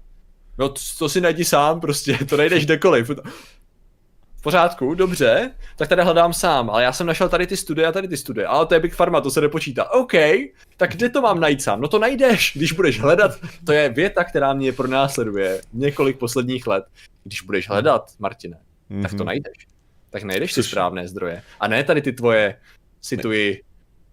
No 0.57 0.69
to, 0.69 0.81
to 0.99 1.09
si 1.09 1.21
najdi 1.21 1.45
sám 1.45 1.79
prostě, 1.79 2.17
to 2.29 2.37
najdeš 2.37 2.65
kdekoliv. 2.65 3.11
Pořádku, 4.49 4.95
dobře, 4.95 5.51
tak 5.75 5.87
tady 5.89 6.01
hledám 6.01 6.33
sám, 6.33 6.69
ale 6.69 6.83
já 6.83 6.93
jsem 6.93 7.07
našel 7.07 7.29
tady 7.29 7.47
ty 7.47 7.57
studie 7.57 7.87
a 7.87 7.91
tady 7.91 8.07
ty 8.07 8.17
studie, 8.17 8.47
ale 8.47 8.65
to 8.65 8.73
je 8.73 8.79
Big 8.79 8.95
Pharma, 8.95 9.21
to 9.21 9.31
se 9.31 9.41
nepočítá. 9.41 9.91
OK, 9.91 10.11
tak 10.77 10.91
kde 10.91 11.09
to 11.09 11.21
mám 11.21 11.39
najít 11.39 11.61
sám? 11.61 11.81
No 11.81 11.87
to 11.87 11.99
najdeš, 11.99 12.51
když 12.55 12.71
budeš 12.71 12.99
hledat. 12.99 13.31
To 13.65 13.71
je 13.71 13.89
věta, 13.89 14.23
která 14.23 14.53
mě 14.53 14.71
pronásleduje 14.71 15.61
několik 15.73 16.17
posledních 16.17 16.67
let. 16.67 16.85
Když 17.23 17.41
budeš 17.41 17.69
hledat, 17.69 18.11
Martine, 18.19 18.57
tak 19.01 19.11
to 19.11 19.17
Mhm. 19.17 19.25
najdeš. 19.25 19.67
Tak 20.09 20.23
najdeš 20.23 20.53
si 20.53 20.63
Což- 20.63 20.69
správné 20.69 21.07
zdroje. 21.07 21.41
A 21.59 21.67
ne 21.67 21.83
tady 21.83 22.01
ty 22.01 22.11
tvoje, 22.13 22.55
cituji, 23.01 23.61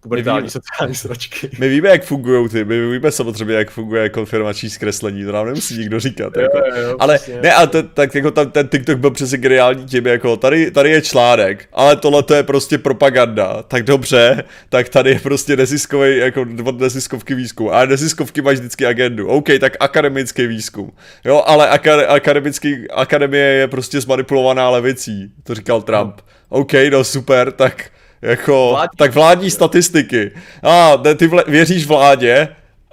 pubertální 0.03 0.49
sociální 0.49 0.95
sračky. 0.95 1.49
My 1.59 1.69
víme, 1.69 1.89
jak 1.89 2.03
fungují 2.03 2.49
ty, 2.49 2.65
my 2.65 2.91
víme 2.91 3.11
samozřejmě, 3.11 3.53
jak 3.53 3.71
funguje 3.71 4.09
konfirmační 4.09 4.69
zkreslení, 4.69 5.25
to 5.25 5.31
nám 5.31 5.45
nemusí 5.45 5.77
nikdo 5.77 5.99
říkat. 5.99 6.37
Jako. 6.37 6.57
Jo, 6.57 6.81
jo, 6.81 6.95
Ale 6.99 7.15
přesně. 7.15 7.41
ne, 7.41 7.53
a 7.53 7.65
ten, 7.65 7.89
tak 7.93 8.15
jako 8.15 8.31
tam, 8.31 8.51
ten 8.51 8.67
TikTok 8.67 8.97
byl 8.97 9.11
přesně 9.11 9.37
geniální 9.37 9.85
tím, 9.85 10.07
jako 10.07 10.37
tady, 10.37 10.71
tady 10.71 10.89
je 10.89 11.01
článek, 11.01 11.65
ale 11.73 11.95
tohle 11.95 12.23
to 12.23 12.33
je 12.33 12.43
prostě 12.43 12.77
propaganda, 12.77 13.63
tak 13.63 13.83
dobře, 13.83 14.43
tak 14.69 14.89
tady 14.89 15.09
je 15.09 15.19
prostě 15.19 15.55
neziskový, 15.55 16.17
jako 16.17 16.45
od 16.63 16.79
neziskovky 16.79 17.35
výzkum, 17.35 17.69
a 17.69 17.85
neziskovky 17.85 18.41
máš 18.41 18.57
vždycky 18.57 18.85
agendu, 18.85 19.27
OK, 19.27 19.47
tak 19.59 19.73
akademický 19.79 20.47
výzkum, 20.47 20.91
jo, 21.25 21.43
ale 21.45 21.69
aka, 21.69 22.07
akademický, 22.07 22.91
akademie 22.91 23.45
je 23.45 23.67
prostě 23.67 24.01
zmanipulovaná 24.01 24.69
levicí, 24.69 25.31
to 25.43 25.55
říkal 25.55 25.81
Trump, 25.81 26.21
OK, 26.49 26.73
no 26.91 27.03
super, 27.03 27.51
tak 27.51 27.89
jako, 28.23 28.69
Vládní- 28.71 28.97
tak 28.97 29.13
vládní 29.13 29.51
statistiky, 29.51 30.31
a 30.63 30.93
ah, 30.93 31.15
ty 31.15 31.27
vle, 31.27 31.43
věříš 31.47 31.85
vládě, 31.85 32.47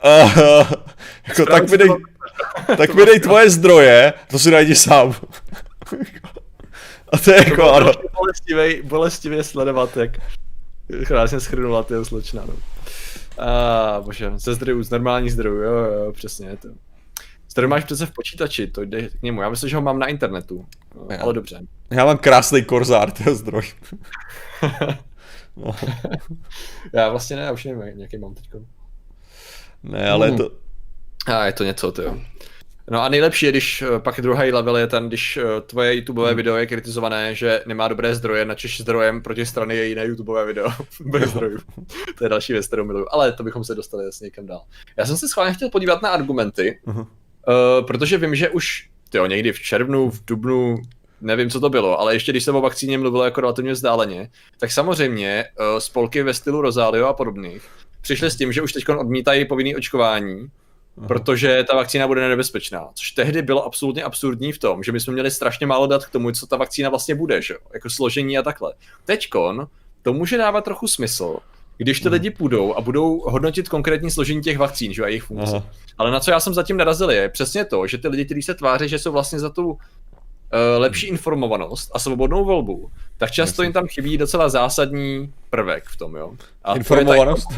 uh, 0.04 0.32
jako, 1.28 1.46
tak 1.46 1.70
mi 1.70 1.78
dej, 1.78 1.88
tak 2.76 2.94
mi 2.94 3.06
dej 3.06 3.20
tvoje 3.20 3.50
zdroje, 3.50 4.12
to 4.30 4.38
si 4.38 4.50
najdi 4.50 4.74
sám. 4.74 5.14
A 7.12 7.18
to 7.18 7.30
je 7.30 7.36
jako, 7.36 7.72
ano. 7.72 7.92
Bolestivě, 8.14 8.82
bolestivě 8.82 9.44
sledovat, 9.44 9.96
jak 9.96 10.10
krásně 11.06 11.40
schrnula 11.40 11.82
tyho 11.82 12.04
slečna, 12.04 12.42
no. 12.46 12.54
A 13.44 14.00
bože, 14.00 14.32
ze 14.36 14.54
zdrojů, 14.54 14.82
z 14.82 14.90
normálních 14.90 15.32
zdrojů, 15.32 15.62
jo, 15.62 15.72
jo, 15.72 16.12
přesně 16.12 16.56
to. 16.56 16.68
Zdroj 17.50 17.68
máš 17.68 17.84
přece 17.84 18.06
v 18.06 18.10
počítači, 18.10 18.66
to 18.66 18.82
jde 18.82 19.08
k 19.08 19.22
němu. 19.22 19.42
Já 19.42 19.48
myslím, 19.48 19.70
že 19.70 19.76
ho 19.76 19.82
mám 19.82 19.98
na 19.98 20.06
internetu, 20.06 20.66
no, 20.94 21.06
Já. 21.10 21.22
ale 21.22 21.32
dobře. 21.32 21.60
Já 21.90 22.04
mám 22.04 22.18
krásný 22.18 22.64
korzár, 22.64 23.10
to 23.10 23.30
je 23.30 23.34
zdroj. 23.34 23.62
No, 25.64 25.76
Já 26.92 27.08
vlastně 27.08 27.36
ne, 27.36 27.42
já 27.42 27.52
už 27.52 27.64
nevím, 27.64 28.00
jaký 28.00 28.18
mám 28.18 28.34
teď. 28.34 28.44
ne, 29.82 30.10
ale 30.10 30.28
Hmm. 30.28 30.36
to, 30.38 30.50
A 31.26 31.46
je 31.46 31.52
to 31.52 31.64
něco, 31.64 31.92
ty 31.92 32.02
jo. 32.02 32.18
No 32.90 33.02
a 33.02 33.08
nejlepší 33.08 33.46
je, 33.46 33.52
když 33.52 33.82
eh, 33.82 33.98
pak 33.98 34.20
druhý 34.20 34.52
level 34.52 34.76
je 34.76 34.86
ten, 34.86 35.08
když 35.08 35.36
eh, 35.36 35.60
tvoje 35.60 35.94
YouTubeové 35.94 36.34
video 36.34 36.56
je 36.56 36.66
kritizované, 36.66 37.34
že 37.34 37.62
nemá 37.66 37.88
dobré 37.88 38.14
zdroje, 38.14 38.44
načeš 38.44 38.80
zdrojem 38.80 39.22
proti 39.22 39.46
strany 39.46 39.76
je 39.76 39.86
jiné 39.86 40.04
YouTubeové 40.04 40.46
video 40.46 40.68
bez 41.00 41.30
zdrojů. 41.30 41.58
To 42.18 42.24
je 42.24 42.28
další 42.28 42.52
věc, 42.52 42.66
kterou 42.66 42.84
miluju, 42.84 43.06
ale 43.10 43.32
to 43.32 43.42
bychom 43.42 43.64
se 43.64 43.74
dostali 43.74 44.04
jasně 44.04 44.24
někam 44.24 44.46
dál. 44.46 44.62
Já 44.96 45.06
jsem 45.06 45.16
se 45.16 45.28
schválně 45.28 45.54
chtěl 45.54 45.70
podívat 45.70 46.02
na 46.02 46.08
argumenty, 46.10 46.80
Mhm. 46.86 47.00
uh, 47.00 47.06
protože 47.86 48.18
vím, 48.18 48.34
že 48.34 48.48
už 48.48 48.88
tyjo, 49.10 49.26
někdy 49.26 49.52
v 49.52 49.60
červnu, 49.60 50.10
v 50.10 50.24
dubnu, 50.24 50.76
nevím, 51.20 51.50
co 51.50 51.60
to 51.60 51.70
bylo, 51.70 52.00
ale 52.00 52.14
ještě 52.14 52.32
když 52.32 52.44
se 52.44 52.52
o 52.52 52.60
vakcíně 52.60 52.98
mluvilo 52.98 53.24
jako 53.24 53.40
relativně 53.40 53.72
vzdáleně, 53.72 54.30
tak 54.58 54.72
samozřejmě 54.72 55.44
uh, 55.60 55.78
spolky 55.78 56.22
ve 56.22 56.34
stylu 56.34 56.60
Rosalio 56.60 57.06
a 57.06 57.12
podobných 57.12 57.62
přišly 58.00 58.30
s 58.30 58.36
tím, 58.36 58.52
že 58.52 58.62
už 58.62 58.72
teď 58.72 58.88
odmítají 58.88 59.44
povinný 59.44 59.76
očkování, 59.76 60.46
protože 61.08 61.64
ta 61.70 61.76
vakcína 61.76 62.06
bude 62.06 62.28
nebezpečná. 62.28 62.88
Což 62.94 63.10
tehdy 63.10 63.42
bylo 63.42 63.64
absolutně 63.64 64.02
absurdní 64.04 64.52
v 64.52 64.58
tom, 64.58 64.82
že 64.82 64.92
my 64.92 65.00
jsme 65.00 65.12
měli 65.12 65.30
strašně 65.30 65.66
málo 65.66 65.86
dat 65.86 66.06
k 66.06 66.10
tomu, 66.10 66.32
co 66.32 66.46
ta 66.46 66.56
vakcína 66.56 66.88
vlastně 66.90 67.14
bude, 67.14 67.42
že 67.42 67.54
jo? 67.54 67.60
Jako 67.74 67.90
složení 67.90 68.38
a 68.38 68.42
takhle. 68.42 68.74
Teďkon 69.04 69.66
to 70.02 70.12
může 70.12 70.38
dávat 70.38 70.64
trochu 70.64 70.88
smysl, 70.88 71.36
když 71.76 72.00
ty 72.00 72.08
Mhm. 72.08 72.12
lidi 72.12 72.30
půjdou 72.30 72.74
a 72.74 72.80
budou 72.80 73.20
hodnotit 73.20 73.68
konkrétní 73.68 74.10
složení 74.10 74.40
těch 74.42 74.58
vakcín, 74.58 74.92
že 74.92 75.02
a 75.04 75.06
jejich 75.08 75.22
funkce. 75.22 75.56
Aha. 75.56 75.66
Ale 75.98 76.10
na 76.10 76.20
co 76.20 76.30
já 76.30 76.40
jsem 76.40 76.54
zatím 76.54 76.76
narazil 76.76 77.10
je 77.10 77.28
přesně 77.28 77.64
to, 77.64 77.86
že 77.86 77.98
ty 77.98 78.08
lidi, 78.08 78.24
kteří 78.24 78.42
se 78.42 78.54
tváří, 78.54 78.88
že 78.88 78.98
jsou 78.98 79.12
vlastně 79.12 79.38
za 79.40 79.50
tu 79.50 79.78
lepší 80.78 81.06
informovanost 81.06 81.90
a 81.94 81.98
svobodnou 81.98 82.44
volbu, 82.44 82.90
tak 83.18 83.30
často 83.30 83.62
jim 83.62 83.72
tam 83.72 83.86
chybí 83.86 84.18
docela 84.18 84.48
zásadní 84.48 85.32
prvek 85.50 85.84
v 85.84 85.96
tom, 85.96 86.16
jo. 86.16 86.32
A 86.64 86.72
to 86.72 86.78
informovanost. 86.78 87.48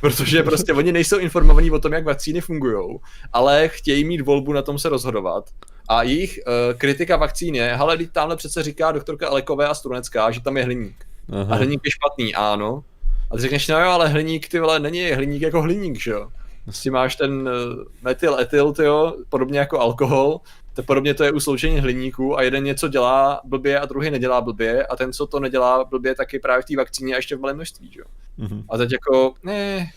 Protože 0.00 0.42
prostě 0.42 0.72
oni 0.72 0.92
nejsou 0.92 1.18
informovaní 1.18 1.70
o 1.70 1.78
tom, 1.78 1.92
jak 1.92 2.04
vakcíny 2.04 2.40
fungují, 2.40 2.98
ale 3.32 3.68
chtějí 3.68 4.04
mít 4.04 4.20
volbu 4.20 4.52
na 4.52 4.62
tom 4.62 4.78
se 4.78 4.88
rozhodovat. 4.88 5.50
A 5.88 6.02
jejich 6.02 6.40
uh, 6.46 6.78
kritika 6.78 7.16
vakcín 7.16 7.54
je, 7.54 7.76
hele, 7.76 7.96
teď 7.96 8.10
tamhle 8.12 8.36
přece 8.36 8.62
říká 8.62 8.92
doktorka 8.92 9.28
Alekové 9.28 9.68
a 9.68 9.74
Strunecká, 9.74 10.30
že 10.30 10.40
tam 10.40 10.56
je 10.56 10.64
hliník. 10.64 11.04
A 11.32 11.40
Aha. 11.40 11.56
hliník 11.56 11.80
je 11.84 11.90
špatný, 11.90 12.34
ano. 12.34 12.84
A 13.30 13.36
ty 13.36 13.42
řekneš, 13.42 13.68
no 13.68 13.80
jo, 13.80 13.90
ale 13.90 14.08
hliník, 14.08 14.48
ty 14.48 14.60
vole, 14.60 14.80
není 14.80 15.10
hliník 15.10 15.42
jako 15.42 15.62
hliník, 15.62 16.00
že 16.00 16.10
jo. 16.10 16.28
Prostě 16.64 16.90
máš 16.90 17.16
ten 17.16 17.32
uh, 17.32 17.84
metyl, 18.02 18.40
etyl, 18.40 18.72
ty 18.72 18.84
jo, 18.84 19.14
podobně 19.28 19.58
jako 19.58 19.80
alkohol, 19.80 20.40
to 20.80 20.86
podobně 20.86 21.14
to 21.14 21.24
je 21.24 21.32
u 21.32 21.40
sloučení 21.40 21.80
hliníků 21.80 22.38
a 22.38 22.42
jeden 22.42 22.64
něco 22.64 22.88
dělá 22.88 23.40
blbě 23.44 23.80
a 23.80 23.86
druhý 23.86 24.10
nedělá 24.10 24.40
blbě 24.40 24.86
a 24.86 24.96
ten, 24.96 25.12
co 25.12 25.26
to 25.26 25.40
nedělá 25.40 25.84
blbě, 25.84 26.14
tak 26.14 26.32
je 26.32 26.40
právě 26.40 26.62
v 26.62 26.64
té 26.64 26.76
vakcíně 26.76 27.14
a 27.14 27.16
ještě 27.16 27.36
v 27.36 27.40
malém 27.40 27.56
množství, 27.56 27.90
že 27.92 28.00
jo. 28.00 28.06
Mhm. 28.36 28.64
A 28.70 28.78
teď 28.78 28.92
jako, 28.92 29.34
ne, 29.42 29.90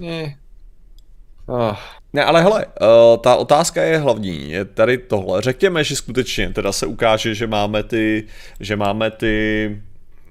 ne. 0.00 0.38
Oh, 1.46 1.76
Ne, 2.12 2.24
ale 2.24 2.42
hele, 2.42 2.66
uh, 2.66 3.16
ta 3.22 3.36
otázka 3.36 3.82
je 3.82 3.98
hlavní, 3.98 4.50
je 4.50 4.64
tady 4.64 4.98
tohle. 4.98 5.42
Řekněme, 5.42 5.84
že 5.84 5.96
skutečně 5.96 6.50
teda 6.50 6.72
se 6.72 6.86
ukáže, 6.86 7.34
že 7.34 7.46
máme 7.46 7.82
ty, 7.82 8.26
že 8.60 8.76
máme 8.76 9.10
ty 9.10 9.66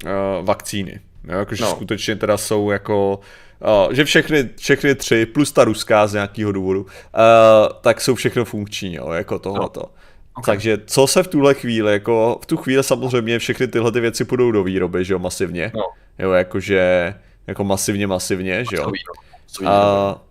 uh, 0.06 0.46
vakcíny. 0.46 1.00
Jo, 1.24 1.40
jakože 1.40 1.64
no. 1.64 1.70
Skutečně 1.70 2.16
teda 2.16 2.38
jsou 2.38 2.72
jako, 2.72 3.20
uh, 3.88 3.94
že 3.94 4.06
všechny, 4.06 4.50
všechny 4.58 4.96
tři, 4.96 5.26
plus 5.26 5.52
ta 5.52 5.64
ruská 5.64 6.08
z 6.08 6.14
nějakého 6.14 6.52
důvodu, 6.52 6.82
uh, 6.82 6.88
tak 7.82 8.02
jsou 8.02 8.16
všechno 8.16 8.46
funkční, 8.46 8.96
jo, 8.96 9.12
jako 9.12 9.40
tohleto. 9.40 9.80
No. 9.80 9.90
Okay. 10.34 10.56
Takže 10.56 10.78
co 10.86 11.08
se 11.08 11.24
v 11.24 11.28
tuhle 11.28 11.54
chvíli, 11.54 11.94
jako 11.94 12.40
v 12.44 12.46
tu 12.46 12.58
chvíli 12.58 12.84
samozřejmě 12.84 13.40
všechny 13.40 13.68
tyhle 13.68 13.92
ty 13.92 14.00
věci 14.00 14.26
půjdou 14.26 14.52
do 14.52 14.64
výroby, 14.64 15.06
že 15.06 15.14
jo, 15.14 15.20
masivně. 15.20 15.72
No. 15.76 15.84
Jo, 16.20 16.32
jakože, 16.32 17.14
jako 17.48 17.64
masivně, 17.64 18.08
masivně, 18.08 18.66
že 18.72 18.78
jo. 18.78 18.92
No. 19.62 19.72
A, 19.72 20.22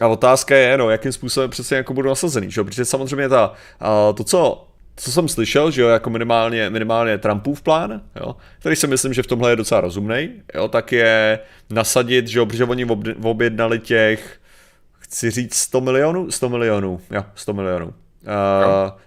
a 0.00 0.06
otázka 0.06 0.56
je, 0.56 0.78
no, 0.78 0.90
jakým 0.90 1.12
způsobem 1.12 1.50
přesně 1.50 1.76
jako 1.76 1.94
budou 1.94 2.08
nasazený, 2.08 2.50
že 2.50 2.60
jo? 2.60 2.64
Protože 2.64 2.84
samozřejmě 2.84 3.28
ta, 3.28 3.52
a 3.80 4.12
to, 4.12 4.24
co, 4.24 4.67
co 4.98 5.12
jsem 5.12 5.28
slyšel, 5.28 5.70
že 5.70 5.82
jo, 5.82 5.88
jako 5.88 6.10
minimálně, 6.10 6.70
minimálně 6.70 7.18
Trumpův 7.18 7.62
plán, 7.62 8.00
jo, 8.20 8.36
který 8.58 8.76
si 8.76 8.86
myslím, 8.86 9.12
že 9.12 9.22
v 9.22 9.26
tomhle 9.26 9.50
je 9.52 9.56
docela 9.56 9.80
rozumný, 9.80 10.30
jo, 10.54 10.68
tak 10.68 10.92
je 10.92 11.38
nasadit, 11.70 12.28
že 12.28 12.38
jo, 12.38 12.46
protože 12.46 12.64
oni 12.64 12.84
ob, 12.84 12.98
objednali 13.22 13.78
těch, 13.78 14.38
chci 14.98 15.30
říct 15.30 15.54
100 15.54 15.80
milionů, 15.80 16.30
100 16.30 16.48
milionů, 16.48 17.00
jo, 17.10 17.24
100 17.34 17.52
milionů. 17.52 17.86
Uh, 17.86 17.92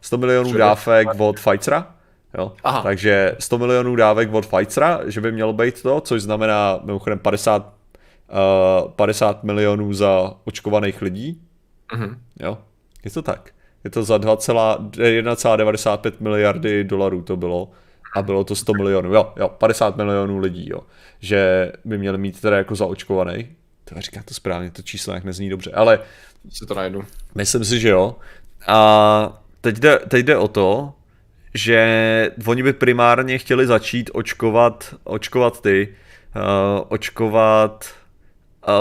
100 0.02 0.18
milionů 0.18 0.54
dávek 0.54 1.08
od 1.18 1.36
Pfizera, 1.40 1.96
jo, 2.38 2.52
Aha. 2.64 2.82
takže 2.82 3.36
100 3.40 3.58
milionů 3.58 3.96
dávek 3.96 4.34
od 4.34 4.46
Pfizera, 4.46 5.00
že 5.06 5.22
by 5.22 5.32
mělo 5.32 5.54
být 5.54 5.82
to, 5.82 6.02
což 6.02 6.22
znamená 6.22 6.80
mimochodem 6.84 7.20
50 7.20 7.74
uh, 8.86 8.92
50 8.92 9.44
milionů 9.44 9.94
za 9.94 10.34
očkovaných 10.44 11.02
lidí, 11.02 11.42
Mhm. 11.94 12.18
jo, 12.40 12.58
je 13.06 13.12
to 13.12 13.22
tak. 13.22 13.52
Je 13.84 13.90
to 13.90 14.04
za 14.04 14.18
1,95 14.18 16.12
miliardy 16.20 16.84
dolarů 16.84 17.22
to 17.22 17.38
bylo 17.38 17.72
a 18.16 18.22
bylo 18.22 18.44
to 18.44 18.56
100 18.56 18.74
milionů, 18.74 19.14
jo, 19.14 19.34
jo, 19.38 19.50
50 19.50 19.98
milionů 19.98 20.38
lidí, 20.38 20.70
jo, 20.70 20.80
že 21.20 21.72
by 21.86 21.98
měli 21.98 22.18
mít 22.18 22.42
teda 22.42 22.58
jako 22.58 22.76
zaočkovaný. 22.76 23.48
To 23.84 24.02
říká 24.02 24.22
to 24.26 24.34
správně, 24.34 24.72
to 24.72 24.82
číslo 24.82 25.14
nějak 25.14 25.24
nezní 25.24 25.50
dobře, 25.50 25.72
ale 25.72 26.00
Si 26.50 26.66
to 26.66 26.74
najdu. 26.74 27.06
Myslím 27.36 27.66
si, 27.66 27.80
že 27.80 27.90
jo. 27.90 28.16
A 28.68 29.42
teď 29.62 29.78
jde, 29.78 30.00
teď 30.08 30.26
jde 30.26 30.38
o 30.38 30.48
to, 30.48 30.94
že 31.54 32.32
oni 32.46 32.64
by 32.64 32.74
primárně 32.74 33.38
chtěli 33.38 33.68
začít 33.68 34.10
očkovat, 34.14 34.96
očkovat 35.04 35.62
ty, 35.62 35.96
uh, 36.36 36.86
očkovat 36.90 37.86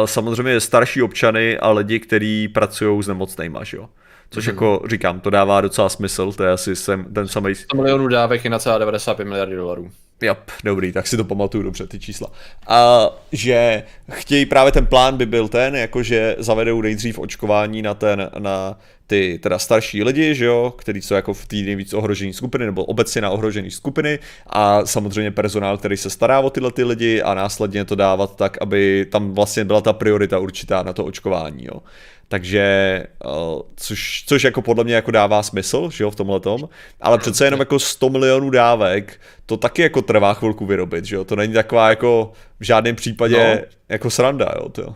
uh, 0.00 0.06
samozřejmě 0.06 0.60
starší 0.60 1.02
občany 1.02 1.58
a 1.58 1.70
lidi, 1.70 2.00
kteří 2.00 2.48
pracují 2.48 3.02
s 3.02 3.08
nemocnejma, 3.08 3.64
že 3.64 3.76
jo. 3.76 3.88
Což 4.30 4.46
Mhm. 4.46 4.54
jako 4.54 4.82
říkám, 4.90 5.20
to 5.20 5.30
dává 5.30 5.60
docela 5.60 5.88
smysl, 5.88 6.32
to 6.32 6.44
je 6.44 6.52
asi 6.52 6.76
sem, 6.76 7.04
ten 7.14 7.28
samý 7.28 7.54
100 7.54 7.76
milionů 7.76 8.08
dávek 8.08 8.44
je 8.44 8.50
na 8.50 8.58
celá 8.58 8.78
95 8.78 9.24
miliardy 9.24 9.56
dolarů. 9.56 9.90
Yep, 10.22 10.50
dobrý, 10.64 10.92
tak 10.92 11.06
si 11.06 11.16
to 11.16 11.24
pamatuju 11.24 11.62
dobře, 11.64 11.86
ty 11.86 11.98
čísla. 11.98 12.28
A 12.68 13.08
že 13.32 13.82
chtějí, 14.12 14.46
právě 14.46 14.72
ten 14.72 14.86
plán 14.86 15.16
by 15.16 15.26
byl 15.26 15.48
ten, 15.48 15.76
jakože 15.76 16.36
zavedou 16.38 16.82
nejdřív 16.82 17.18
očkování 17.18 17.82
na 17.82 17.94
ten, 17.94 18.30
na 18.38 18.78
ty 19.10 19.38
teda 19.42 19.58
starší 19.58 20.02
lidi, 20.04 20.34
že 20.34 20.44
jo, 20.44 20.74
který 20.78 21.02
jsou 21.02 21.14
jako 21.14 21.34
v 21.34 21.46
té 21.46 21.56
nejvíc 21.56 21.94
ohrožené 21.94 22.32
skupiny, 22.32 22.66
nebo 22.66 22.84
obecně 22.84 23.20
na 23.20 23.30
ohrožené 23.30 23.70
skupiny 23.70 24.18
a 24.46 24.86
samozřejmě 24.86 25.30
personál, 25.30 25.78
který 25.78 25.96
se 25.96 26.10
stará 26.10 26.40
o 26.40 26.50
tyhle 26.50 26.72
ty 26.72 26.84
lidi 26.84 27.22
a 27.22 27.34
následně 27.34 27.84
to 27.84 27.94
dávat 27.94 28.36
tak, 28.36 28.58
aby 28.60 29.06
tam 29.10 29.34
vlastně 29.34 29.64
byla 29.64 29.80
ta 29.80 29.92
priorita 29.92 30.38
určitá 30.38 30.82
na 30.82 30.92
to 30.92 31.04
očkování, 31.04 31.64
jo. 31.64 31.82
Takže, 32.28 33.04
uh, 33.24 33.62
což, 33.76 34.24
což 34.26 34.44
jako 34.44 34.62
podle 34.62 34.84
mě 34.84 34.94
jako 34.94 35.10
dává 35.10 35.42
smysl, 35.42 35.90
že 35.90 36.04
jo, 36.04 36.10
v 36.10 36.16
tomhle 36.16 36.40
tom, 36.40 36.68
ale 37.00 37.18
přece 37.18 37.44
jenom 37.44 37.60
jako 37.60 37.78
100 37.78 38.10
milionů 38.10 38.50
dávek, 38.50 39.20
to 39.46 39.56
taky 39.56 39.82
jako 39.82 40.02
trvá 40.02 40.34
chvilku 40.34 40.66
vyrobit, 40.66 41.04
že 41.04 41.16
jo, 41.16 41.24
to 41.24 41.36
není 41.36 41.52
taková 41.52 41.88
jako 41.88 42.32
v 42.60 42.64
žádném 42.64 42.96
případě 42.96 43.60
no. 43.60 43.66
jako 43.88 44.10
sranda, 44.10 44.54
jo, 44.56 44.68
to. 44.68 44.94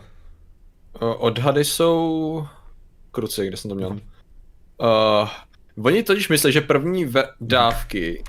Odhady 0.99 1.65
jsou 1.65 2.47
kruci, 3.15 3.47
kde 3.47 3.57
jsem 3.57 3.69
to 3.69 3.75
měl. 3.75 3.89
Uh, 3.89 5.29
oni 5.85 6.03
totiž 6.03 6.29
myslí, 6.29 6.51
že 6.51 6.61
první 6.61 7.05
ve- 7.05 7.29
dávky, 7.41 8.23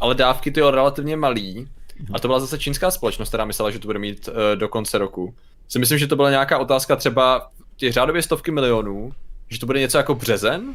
ale 0.00 0.14
dávky 0.14 0.50
ty 0.50 0.60
relativně 0.60 1.16
malý, 1.16 1.68
a 2.12 2.18
to 2.18 2.28
byla 2.28 2.40
zase 2.40 2.58
čínská 2.58 2.90
společnost, 2.90 3.28
která 3.28 3.44
myslela, 3.44 3.70
že 3.70 3.78
to 3.78 3.88
bude 3.88 3.98
mít 3.98 4.28
uh, 4.28 4.34
do 4.54 4.68
konce 4.68 4.98
roku. 4.98 5.34
Si 5.68 5.78
myslím, 5.78 5.98
že 5.98 6.06
to 6.06 6.16
byla 6.16 6.30
nějaká 6.30 6.58
otázka 6.58 6.96
třeba 6.96 7.50
těch 7.76 7.92
řádově 7.92 8.22
stovky 8.22 8.50
milionů, 8.50 9.12
že 9.48 9.60
to 9.60 9.66
bude 9.66 9.80
něco 9.80 9.98
jako 9.98 10.14
březen. 10.14 10.74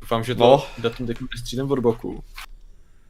Doufám, 0.00 0.24
že 0.24 0.34
to 0.34 0.44
no. 0.44 0.66
datum 0.78 1.06
teď 1.06 1.16
nestřídem 1.34 1.70
od 1.70 1.78
boku. 1.78 2.24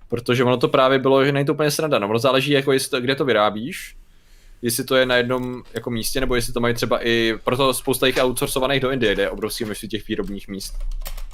Protože 0.08 0.44
ono 0.44 0.56
to 0.56 0.68
právě 0.68 0.98
bylo, 0.98 1.24
že 1.24 1.32
není 1.32 1.46
to 1.46 1.54
úplně 1.54 1.70
sranda. 1.70 1.98
No, 1.98 2.08
ono 2.08 2.18
záleží, 2.18 2.52
jako 2.52 2.72
jestli 2.72 3.00
kde 3.00 3.14
to 3.14 3.24
vyrábíš, 3.24 3.96
jestli 4.64 4.84
to 4.84 4.96
je 4.96 5.06
na 5.06 5.16
jednom 5.16 5.62
jako 5.74 5.90
místě, 5.90 6.20
nebo 6.20 6.34
jestli 6.34 6.52
to 6.52 6.60
mají 6.60 6.74
třeba 6.74 7.06
i, 7.06 7.34
proto 7.44 7.74
spousta 7.74 8.06
jich 8.06 8.16
outsourcovaných 8.16 8.80
do 8.80 8.90
Indie, 8.90 9.14
jde 9.14 9.30
obrovské 9.30 9.64
množství 9.64 9.88
těch 9.88 10.08
výrobních 10.08 10.48
míst. 10.48 10.74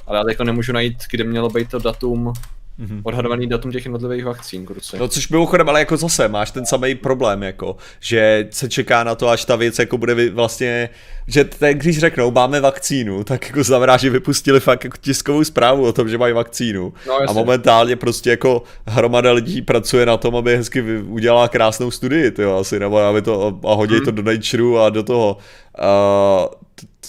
Ale 0.07 0.17
já 0.17 0.23
teď 0.23 0.39
nemůžu 0.39 0.73
najít, 0.73 0.97
kde 1.11 1.23
mělo 1.23 1.49
být 1.49 1.71
to 1.71 1.79
datum 1.79 2.33
mm-hmm. 2.79 3.01
odhadovaný 3.03 3.47
datum 3.47 3.71
těch 3.71 3.85
jednotlivých 3.85 4.25
vakcín, 4.25 4.65
kruce. 4.65 4.97
No 4.97 5.07
což 5.07 5.29
mimochodem, 5.29 5.69
ale 5.69 5.79
jako 5.79 5.97
zase 5.97 6.27
máš 6.27 6.51
ten 6.51 6.65
samý 6.65 6.95
problém, 6.95 7.43
jako, 7.43 7.75
že 7.99 8.47
se 8.51 8.69
čeká 8.69 9.03
na 9.03 9.15
to, 9.15 9.29
až 9.29 9.45
ta 9.45 9.55
věc 9.55 9.79
jako 9.79 9.97
bude 9.97 10.29
vlastně, 10.29 10.89
že 11.27 11.43
ten, 11.43 11.77
když 11.77 11.99
řeknou, 11.99 12.31
máme 12.31 12.61
vakcínu, 12.61 13.23
tak 13.23 13.47
jako 13.47 13.63
znamená, 13.63 13.97
že 13.97 14.09
vypustili 14.09 14.59
fakt 14.59 14.83
jako 14.83 14.97
tiskovou 15.01 15.43
zprávu 15.43 15.85
o 15.85 15.93
tom, 15.93 16.09
že 16.09 16.17
mají 16.17 16.33
vakcínu. 16.33 16.93
No, 17.07 17.19
a 17.27 17.33
momentálně 17.33 17.95
prostě 17.95 18.29
jako 18.29 18.63
hromada 18.87 19.31
lidí 19.31 19.61
pracuje 19.61 20.05
na 20.05 20.17
tom, 20.17 20.35
aby 20.35 20.57
hezky 20.57 20.81
udělala 20.97 21.47
krásnou 21.47 21.91
studii, 21.91 22.31
tyjo, 22.31 22.57
asi, 22.57 22.79
nebo 22.79 22.97
aby 22.97 23.21
to, 23.21 23.59
a 23.67 23.73
hodí 23.73 23.95
hmm. 23.95 24.05
to 24.05 24.11
do 24.11 24.21
Nature 24.21 24.85
a 24.85 24.89
do 24.89 25.03
toho. 25.03 25.37
Uh, 25.79 26.61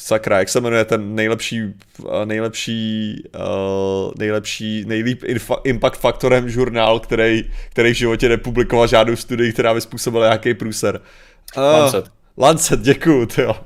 sakra, 0.03 0.39
jak 0.39 0.49
se 0.49 0.61
jmenuje 0.61 0.85
ten 0.85 1.15
nejlepší, 1.15 1.63
eh, 2.01 2.27
nejlepší, 2.27 3.23
uh, 3.35 4.13
nejlepší, 4.19 4.85
nejlíp 4.87 5.25
infa, 5.25 5.57
impact 5.65 6.01
faktorem 6.01 6.49
žurnál, 6.49 7.01
který, 7.01 7.51
který 7.71 7.95
v 7.95 7.97
životě 7.97 8.29
nepublikoval 8.29 8.87
žádnou 8.87 9.17
studii, 9.17 9.53
která 9.53 9.75
by 9.75 9.81
způsobila 9.81 10.27
nějaký 10.27 10.55
průser. 10.55 11.01
Uh, 11.57 11.63
Lancet. 11.63 12.05
Lancet, 12.39 12.81
děkuju, 12.81 13.29
jo. 13.39 13.57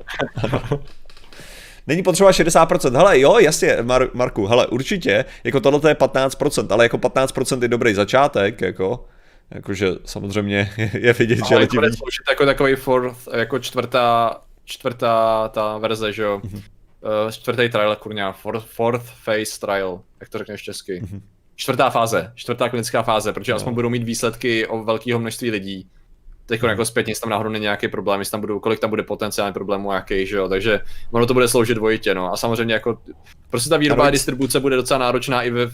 Není 1.87 2.03
potřeba 2.03 2.30
60%. 2.30 2.97
Hele, 2.97 3.20
jo, 3.20 3.39
jasně, 3.39 3.76
Mar- 3.80 4.11
Marku, 4.14 4.47
hele, 4.47 4.66
určitě, 4.66 5.24
jako 5.45 5.61
tohle 5.61 5.91
je 5.91 5.95
15%, 5.95 6.66
ale 6.70 6.84
jako 6.84 6.99
15% 6.99 7.62
je 7.62 7.68
dobrý 7.68 7.95
začátek, 7.95 8.61
jako, 8.61 9.05
jakože 9.51 9.89
samozřejmě 10.05 10.70
je 10.93 11.12
vidět, 11.12 11.39
ale 11.41 11.49
že 11.49 11.57
lidi... 11.57 11.78
Ale 11.78 11.91
jako 12.30 12.47
takový 12.47 12.74
fourth, 12.74 13.28
jako 13.32 13.59
čtvrtá 13.59 14.41
čtvrtá 14.67 15.49
ta 15.49 15.79
verze, 15.79 16.12
že 16.12 16.23
jo. 16.23 16.41
Mm-hmm. 16.45 16.62
Uh, 17.25 17.31
čtvrtý 17.31 17.69
trial, 17.69 17.97
kurňa, 17.97 18.33
fourth, 18.33 18.67
fourth 18.67 19.07
phase 19.25 19.61
trial, 19.61 20.01
jak 20.21 20.29
to 20.29 20.39
řekneš 20.39 20.62
česky. 20.62 21.01
Mm-hmm. 21.03 21.21
Čtvrtá 21.55 21.91
fáze, 21.91 22.33
čtvrtá 22.35 22.69
klinická 22.69 23.03
fáze, 23.03 23.33
protože 23.33 23.53
no. 23.53 23.57
aspoň 23.57 23.75
budou 23.75 23.89
mít 23.89 24.03
výsledky 24.03 24.67
o 24.67 24.85
velkého 24.85 25.21
množství 25.21 25.51
lidí. 25.51 25.89
Teď 26.47 26.62
jako 26.62 26.85
zpětně, 26.85 27.11
jestli 27.11 27.21
tam 27.21 27.31
náhodou 27.31 27.51
není 27.51 27.62
nějaký 27.62 27.89
problém, 27.89 28.21
jestli 28.21 28.31
tam 28.31 28.41
budou, 28.41 28.61
kolik 28.61 28.81
tam 28.81 28.91
bude 28.91 29.03
potenciální 29.03 29.53
problémů, 29.53 29.93
jaký, 29.93 30.27
že 30.27 30.37
jo, 30.37 30.49
takže 30.49 30.81
ono 31.11 31.27
to 31.27 31.35
bude 31.35 31.49
sloužit 31.49 31.77
dvojitě, 31.77 32.14
no. 32.14 32.33
A 32.33 32.37
samozřejmě 32.37 32.75
jako, 32.75 32.99
prostě 33.51 33.71
ta 33.71 33.77
výroba 33.77 34.07
a 34.07 34.11
distribuce 34.11 34.61
bude 34.61 34.77
docela 34.77 34.99
náročná 34.99 35.43
i 35.43 35.51
ve, 35.51 35.67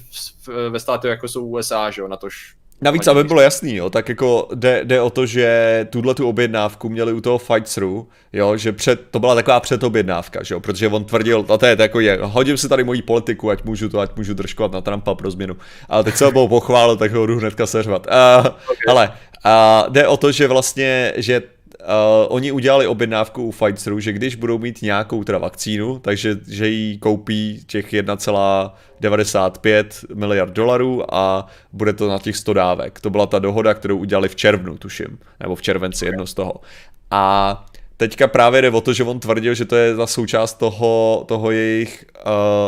ve 0.70 0.80
státě, 0.80 1.08
jako 1.08 1.28
jsou 1.28 1.46
USA, 1.46 1.90
že 1.90 2.00
jo, 2.00 2.08
na 2.08 2.16
tož 2.16 2.54
Navíc, 2.82 3.06
aby 3.06 3.24
bylo 3.24 3.40
jasný, 3.40 3.76
jo, 3.76 3.90
tak 3.90 4.08
jako 4.08 4.48
jde, 4.54 4.80
jde 4.84 5.00
o 5.00 5.10
to, 5.10 5.26
že 5.26 5.86
tuhle 5.90 6.14
tu 6.14 6.28
objednávku 6.28 6.88
měli 6.88 7.12
u 7.12 7.20
toho 7.20 7.38
Fightthrough, 7.38 8.06
jo, 8.32 8.56
že 8.56 8.72
před, 8.72 9.00
to 9.10 9.18
byla 9.18 9.34
taková 9.34 9.60
předobjednávka, 9.60 10.42
že 10.42 10.54
jo, 10.54 10.60
protože 10.60 10.88
on 10.88 11.04
tvrdil, 11.04 11.46
a 11.54 11.58
to 11.58 11.66
je 11.66 11.76
jako 11.80 12.00
je, 12.00 12.18
hodím 12.22 12.56
si 12.56 12.68
tady 12.68 12.84
moji 12.84 13.02
politiku, 13.02 13.50
ať 13.50 13.64
můžu 13.64 13.88
to, 13.88 14.00
ať 14.00 14.16
můžu 14.16 14.34
držkovat 14.34 14.72
na 14.72 14.80
Trumpa 14.80 15.14
pro 15.14 15.30
změnu. 15.30 15.56
Ale 15.88 16.04
teď 16.04 16.16
se 16.16 16.24
ho 16.24 16.48
pochválil, 16.48 16.96
tak 16.96 17.12
ho 17.12 17.26
jdu 17.26 17.38
hnedka 17.38 17.66
seřvat. 17.66 18.06
Uh, 18.06 18.46
okay. 18.46 18.76
Ale 18.88 19.12
uh, 19.44 19.92
jde 19.92 20.08
o 20.08 20.16
to, 20.16 20.32
že 20.32 20.48
vlastně, 20.48 21.12
že 21.16 21.42
Uh, 21.82 21.88
oni 22.28 22.52
udělali 22.52 22.86
objednávku 22.86 23.44
u 23.44 23.52
Pfizeru, 23.52 24.00
že 24.00 24.12
když 24.12 24.34
budou 24.34 24.58
mít 24.58 24.82
nějakou 24.82 25.24
teda 25.24 25.38
vakcínu, 25.38 25.98
takže 25.98 26.36
že 26.48 26.68
ji 26.68 26.98
koupí 26.98 27.64
těch 27.66 27.92
1,95 27.92 30.14
miliard 30.14 30.52
dolarů 30.52 31.14
a 31.14 31.46
bude 31.72 31.92
to 31.92 32.08
na 32.08 32.18
těch 32.18 32.36
100 32.36 32.52
dávek. 32.52 33.00
To 33.00 33.10
byla 33.10 33.26
ta 33.26 33.38
dohoda, 33.38 33.74
kterou 33.74 33.98
udělali 33.98 34.28
v 34.28 34.36
červnu, 34.36 34.76
tuším, 34.76 35.18
nebo 35.40 35.54
v 35.54 35.62
červenci, 35.62 36.06
jedno 36.06 36.26
z 36.26 36.34
toho. 36.34 36.54
A 37.10 37.66
teďka 37.96 38.28
právě 38.28 38.62
jde 38.62 38.70
o 38.70 38.80
to, 38.80 38.92
že 38.92 39.04
on 39.04 39.20
tvrdil, 39.20 39.54
že 39.54 39.64
to 39.64 39.76
je 39.76 39.94
za 39.94 40.06
součást 40.06 40.54
toho, 40.54 41.24
toho 41.28 41.50
jejich 41.50 42.04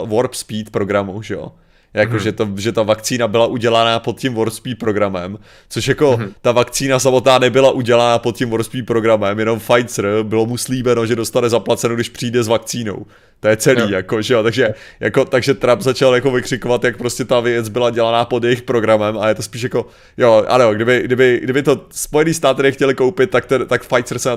uh, 0.02 0.08
Warp 0.08 0.34
Speed 0.34 0.70
programu, 0.70 1.22
že 1.22 1.34
jo 1.34 1.52
jako, 1.94 2.14
mm-hmm. 2.14 2.22
že, 2.22 2.32
to, 2.32 2.48
že 2.56 2.72
ta 2.72 2.82
vakcína 2.82 3.28
byla 3.28 3.46
udělána 3.46 3.98
pod 3.98 4.20
tím 4.20 4.34
Warspeed 4.34 4.78
programem, 4.78 5.38
což 5.68 5.88
jako 5.88 6.12
mm-hmm. 6.12 6.32
ta 6.40 6.52
vakcína 6.52 6.98
samotná 6.98 7.38
nebyla 7.38 7.70
udělána 7.70 8.18
pod 8.18 8.36
tím 8.36 8.50
Warspeed 8.50 8.86
programem, 8.86 9.38
jenom 9.38 9.60
Pfizer 9.60 10.22
bylo 10.22 10.46
mu 10.46 10.56
slíbeno, 10.56 11.06
že 11.06 11.16
dostane 11.16 11.48
zaplaceno, 11.48 11.94
když 11.94 12.08
přijde 12.08 12.42
s 12.42 12.48
vakcínou. 12.48 13.06
To 13.44 13.48
je 13.48 13.56
celý, 13.56 13.80
no. 13.80 13.88
jako, 13.88 14.22
že 14.22 14.34
jo, 14.34 14.42
takže, 14.42 14.74
jako, 15.00 15.24
takže 15.24 15.54
Trump 15.54 15.82
začal 15.82 16.14
jako 16.14 16.30
vykřikovat, 16.30 16.84
jak 16.84 16.96
prostě 16.96 17.24
ta 17.24 17.40
věc 17.40 17.68
byla 17.68 17.90
dělaná 17.90 18.24
pod 18.24 18.44
jejich 18.44 18.62
programem 18.62 19.18
a 19.18 19.28
je 19.28 19.34
to 19.34 19.42
spíš 19.42 19.62
jako, 19.62 19.86
jo, 20.16 20.44
ano, 20.48 20.74
kdyby, 20.74 21.02
kdyby, 21.04 21.40
kdyby 21.42 21.62
to 21.62 21.86
Spojený 21.90 22.34
státy 22.34 22.62
nechtěli 22.62 22.94
koupit, 22.94 23.30
tak, 23.30 23.46
ten, 23.46 23.66
tak 23.66 23.86
Pfizer 23.86 24.18
se, 24.18 24.30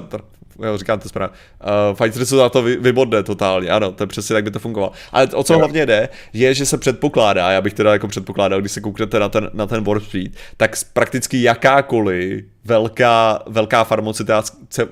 jo, 0.63 0.77
říkám 0.77 0.99
to 0.99 1.09
správně, 1.09 1.35
uh, 1.63 1.95
Pfizer 1.95 2.25
se 2.25 2.35
za 2.35 2.49
to 2.49 2.61
vy, 2.61 2.75
vybodne 2.75 3.23
totálně, 3.23 3.69
ano, 3.69 3.91
to 3.91 4.03
je 4.03 4.07
přesně 4.07 4.33
tak 4.33 4.43
by 4.43 4.51
to 4.51 4.59
fungovalo. 4.59 4.91
Ale 5.11 5.27
o 5.27 5.43
co 5.43 5.53
jo. 5.53 5.59
hlavně 5.59 5.85
jde, 5.85 6.09
je, 6.33 6.53
že 6.53 6.65
se 6.65 6.77
předpokládá, 6.77 7.51
já 7.51 7.61
bych 7.61 7.73
teda 7.73 7.93
jako 7.93 8.07
předpokládal, 8.07 8.59
když 8.59 8.71
se 8.71 8.81
kouknete 8.81 9.19
na 9.19 9.29
ten, 9.29 9.49
na 9.53 9.67
ten 9.67 9.83
Warp 9.83 10.03
Speed, 10.03 10.31
tak 10.57 10.71
prakticky 10.93 11.41
jakákoliv 11.41 12.45
velká, 12.67 13.43
velká 13.47 13.83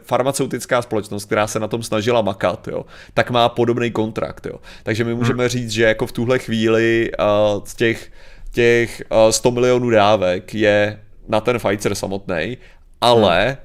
farmaceutická 0.03 0.81
společnost, 0.81 1.25
která 1.25 1.47
se 1.47 1.59
na 1.59 1.67
tom 1.67 1.83
snažila 1.83 2.21
makat, 2.21 2.67
jo, 2.67 2.85
tak 3.13 3.31
má 3.31 3.49
podobný 3.49 3.91
kontrakt. 3.91 4.45
Jo. 4.45 4.59
Takže 4.83 5.03
my 5.03 5.15
můžeme 5.15 5.43
hmm. 5.43 5.49
říct, 5.49 5.71
že 5.71 5.83
jako 5.83 6.07
v 6.07 6.11
tuhle 6.11 6.39
chvíli 6.39 7.11
uh, 7.19 7.63
z 7.65 7.75
těch, 7.75 8.11
těch 8.51 9.03
uh, 9.11 9.29
100 9.29 9.51
milionů 9.51 9.89
dávek 9.89 10.53
je 10.55 10.99
na 11.27 11.41
ten 11.41 11.59
Pfizer 11.59 11.95
samotný, 11.95 12.57
ale 13.01 13.45
hmm 13.45 13.64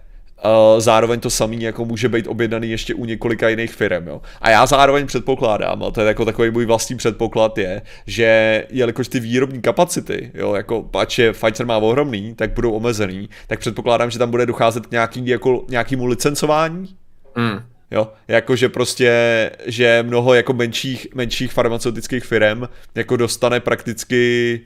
zároveň 0.79 1.21
to 1.21 1.31
samý 1.31 1.63
jako 1.63 1.85
může 1.85 2.09
být 2.09 2.27
objednaný 2.27 2.71
ještě 2.71 2.95
u 2.95 3.05
několika 3.05 3.49
jiných 3.49 3.73
firm. 3.73 4.09
Jo. 4.09 4.23
A 4.41 4.51
já 4.51 4.67
zároveň 4.67 5.07
předpokládám, 5.07 5.83
a 5.83 5.91
to 5.91 6.01
je 6.01 6.07
jako 6.07 6.25
takový 6.25 6.51
můj 6.51 6.67
vlastní 6.67 6.97
předpoklad 6.97 7.59
je, 7.59 7.83
že 8.07 8.65
jelikož 8.71 9.09
ty 9.09 9.21
výrobní 9.21 9.61
kapacity, 9.61 10.31
jo, 10.35 10.55
jako 10.55 10.83
pač 10.83 11.19
je 11.19 11.33
Pfizer 11.33 11.67
má 11.67 11.77
ohromný, 11.77 12.35
tak 12.35 12.51
budou 12.53 12.73
omezený, 12.73 13.29
tak 13.47 13.59
předpokládám, 13.59 14.11
že 14.11 14.19
tam 14.19 14.31
bude 14.31 14.47
docházet 14.47 14.87
k 14.87 14.91
nějaký, 14.91 15.27
jako, 15.27 15.65
nějakému 15.69 16.07
licencování. 16.07 16.89
Mm. 17.37 17.61
Jo, 17.91 18.13
jakože 18.29 18.69
prostě, 18.69 19.51
že 19.67 20.05
mnoho 20.07 20.35
jako 20.35 20.53
menších, 20.53 21.07
menších 21.15 21.53
farmaceutických 21.53 22.25
firm 22.25 22.63
jako 22.95 23.17
dostane 23.17 23.61
prakticky 23.61 24.61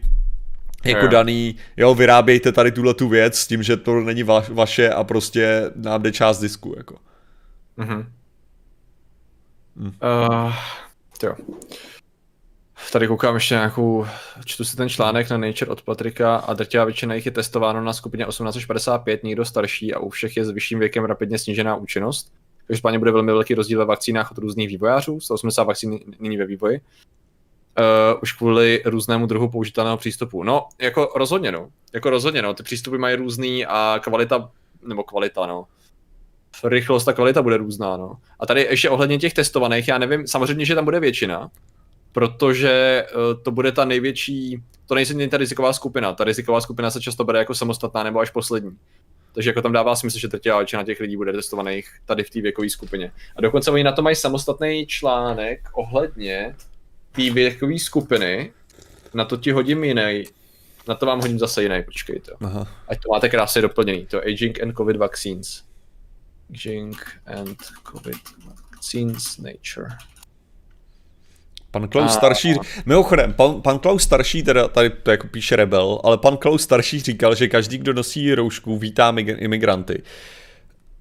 jako 0.85 1.07
daný, 1.07 1.57
jo, 1.77 1.95
vyrábějte 1.95 2.53
tady 2.53 2.73
tuhle 2.73 2.95
tu 2.95 3.09
věc 3.09 3.39
s 3.39 3.47
tím, 3.47 3.63
že 3.63 3.77
to 3.77 4.01
není 4.01 4.25
va- 4.25 4.55
vaše 4.55 4.91
a 4.91 5.05
prostě 5.05 5.71
nám 5.77 6.03
jde 6.03 6.13
část 6.13 6.41
disku, 6.41 6.75
jako. 6.77 6.97
Mhm. 7.77 8.13
Mm. 9.77 9.87
Uh, 9.87 10.53
jo. 11.23 11.35
Tady 12.93 13.09
koukám 13.09 13.35
ještě 13.35 13.55
nějakou, 13.55 14.07
čtu 14.45 14.65
si 14.65 14.77
ten 14.77 14.89
článek 14.89 15.31
na 15.31 15.39
Nature 15.39 15.71
od 15.71 15.83
Patrika 15.83 16.37
a 16.37 16.55
drtivá 16.55 16.85
většina 16.85 17.15
jich 17.15 17.27
je 17.27 17.33
testováno 17.33 17.81
na 17.81 17.93
skupině 17.93 18.27
18 18.27 18.57
až 18.57 18.65
55, 18.65 19.25
někdo 19.25 19.45
starší 19.45 19.95
a 19.95 19.99
u 19.99 20.09
všech 20.09 20.37
je 20.37 20.45
s 20.45 20.51
vyšším 20.51 20.79
věkem 20.79 21.05
rapidně 21.05 21.39
snížená 21.39 21.77
účinnost. 21.77 22.33
Každopádně 22.67 22.99
bude 22.99 23.11
velmi 23.11 23.33
velký 23.33 23.55
rozdíl 23.55 23.79
ve 23.79 23.85
vakcínách 23.85 24.31
od 24.31 24.39
různých 24.39 24.69
vývojářů, 24.69 25.21
180 25.21 25.65
vakcín 25.65 25.99
nyní 26.19 26.37
ve 26.37 26.47
vývoji. 26.47 26.81
Uh, 27.79 28.19
už 28.23 28.33
kvůli 28.33 28.83
různému 28.85 29.27
druhu 29.27 29.49
použitelného 29.49 29.97
přístupu. 29.97 30.43
No, 30.43 30.69
jako 30.81 31.13
rozhodně, 31.17 31.53
no. 31.53 31.69
Jako 31.93 32.11
rozhodně, 32.11 32.43
no. 32.43 32.55
Ty 32.55 32.63
přístupy 32.63 32.99
mají 32.99 33.17
různý 33.17 33.67
a 33.67 34.01
kvalita, 34.03 34.51
nebo 34.83 35.03
kvalita, 35.03 35.47
no. 35.47 35.67
Rychlost 36.65 37.09
a 37.09 37.13
kvalita 37.13 37.43
bude 37.43 37.57
různá, 37.57 37.97
no. 37.97 38.17
A 38.41 38.47
tady 38.47 38.61
ještě 38.61 38.91
ohledně 38.91 39.19
těch 39.19 39.35
testovaných, 39.35 39.89
já 39.89 39.99
nevím, 39.99 40.27
samozřejmě, 40.27 40.65
že 40.65 40.75
tam 40.75 40.85
bude 40.85 41.01
většina, 41.01 41.51
protože 42.13 43.07
uh, 43.15 43.43
to 43.43 43.51
bude 43.51 43.73
ta 43.73 43.85
největší, 43.85 44.63
to 44.87 44.95
nejsem 44.95 45.29
ta 45.29 45.37
riziková 45.37 45.73
skupina. 45.73 46.13
Ta 46.13 46.25
riziková 46.25 46.61
skupina 46.61 46.91
se 46.91 47.01
často 47.01 47.25
bere 47.25 47.39
jako 47.39 47.55
samostatná 47.55 48.03
nebo 48.03 48.21
až 48.21 48.31
poslední. 48.31 48.79
Takže 49.33 49.51
jako 49.51 49.63
tam 49.63 49.73
dává 49.73 49.97
smysl, 49.97 50.19
že 50.19 50.29
drtivá 50.29 50.59
většina 50.59 50.85
těch 50.85 51.01
lidí 51.01 51.17
bude 51.17 51.33
testovaných 51.33 51.89
tady 52.05 52.25
v 52.25 52.31
té 52.31 52.41
věkové 52.41 52.71
skupině. 52.71 53.13
A 53.37 53.41
dokonce 53.41 53.71
oni 53.71 53.85
na 53.85 53.93
to 53.93 54.03
mají 54.03 54.17
samostatný 54.17 54.87
článek 54.87 55.61
ohledně 55.73 56.55
té 57.17 57.31
věkové 57.31 57.79
skupiny, 57.79 58.53
na 59.15 59.25
to 59.25 59.37
ti 59.37 59.51
hodím 59.51 59.85
jiný, 59.85 60.25
na 60.89 60.95
to 60.95 61.07
vám 61.07 61.21
hodím 61.21 61.39
zase 61.39 61.63
jiný, 61.63 61.83
počkejte. 61.85 62.33
Aha. 62.41 62.69
Ať 62.89 62.99
to 63.01 63.09
máte 63.13 63.29
krásně 63.29 63.63
doplněný, 63.63 64.07
to 64.07 64.21
Aging 64.21 64.63
and 64.63 64.77
COVID 64.77 64.97
Vaccines. 64.97 65.63
Aging 66.51 66.97
and 67.27 67.59
COVID 67.93 68.21
Vaccines 68.47 69.39
Nature. 69.39 69.89
Pan 71.71 71.89
Klaus 71.89 72.11
a, 72.11 72.15
starší, 72.15 72.55
mimochodem, 72.87 73.33
pan, 73.33 73.63
pan 73.63 73.79
Klaus 73.79 74.03
starší, 74.03 74.43
teda 74.43 74.69
tady 74.69 74.91
to 74.91 75.11
jako 75.11 75.27
píše 75.27 75.57
Rebel, 75.57 76.01
ale 76.05 76.19
pan 76.19 76.37
Klaus 76.37 76.63
starší 76.63 77.01
říkal, 77.01 77.35
že 77.35 77.49
každý, 77.49 77.79
kdo 77.79 77.93
nosí 77.93 78.35
roušku, 78.35 78.79
vítá 78.79 79.15
imigranty. 79.19 80.03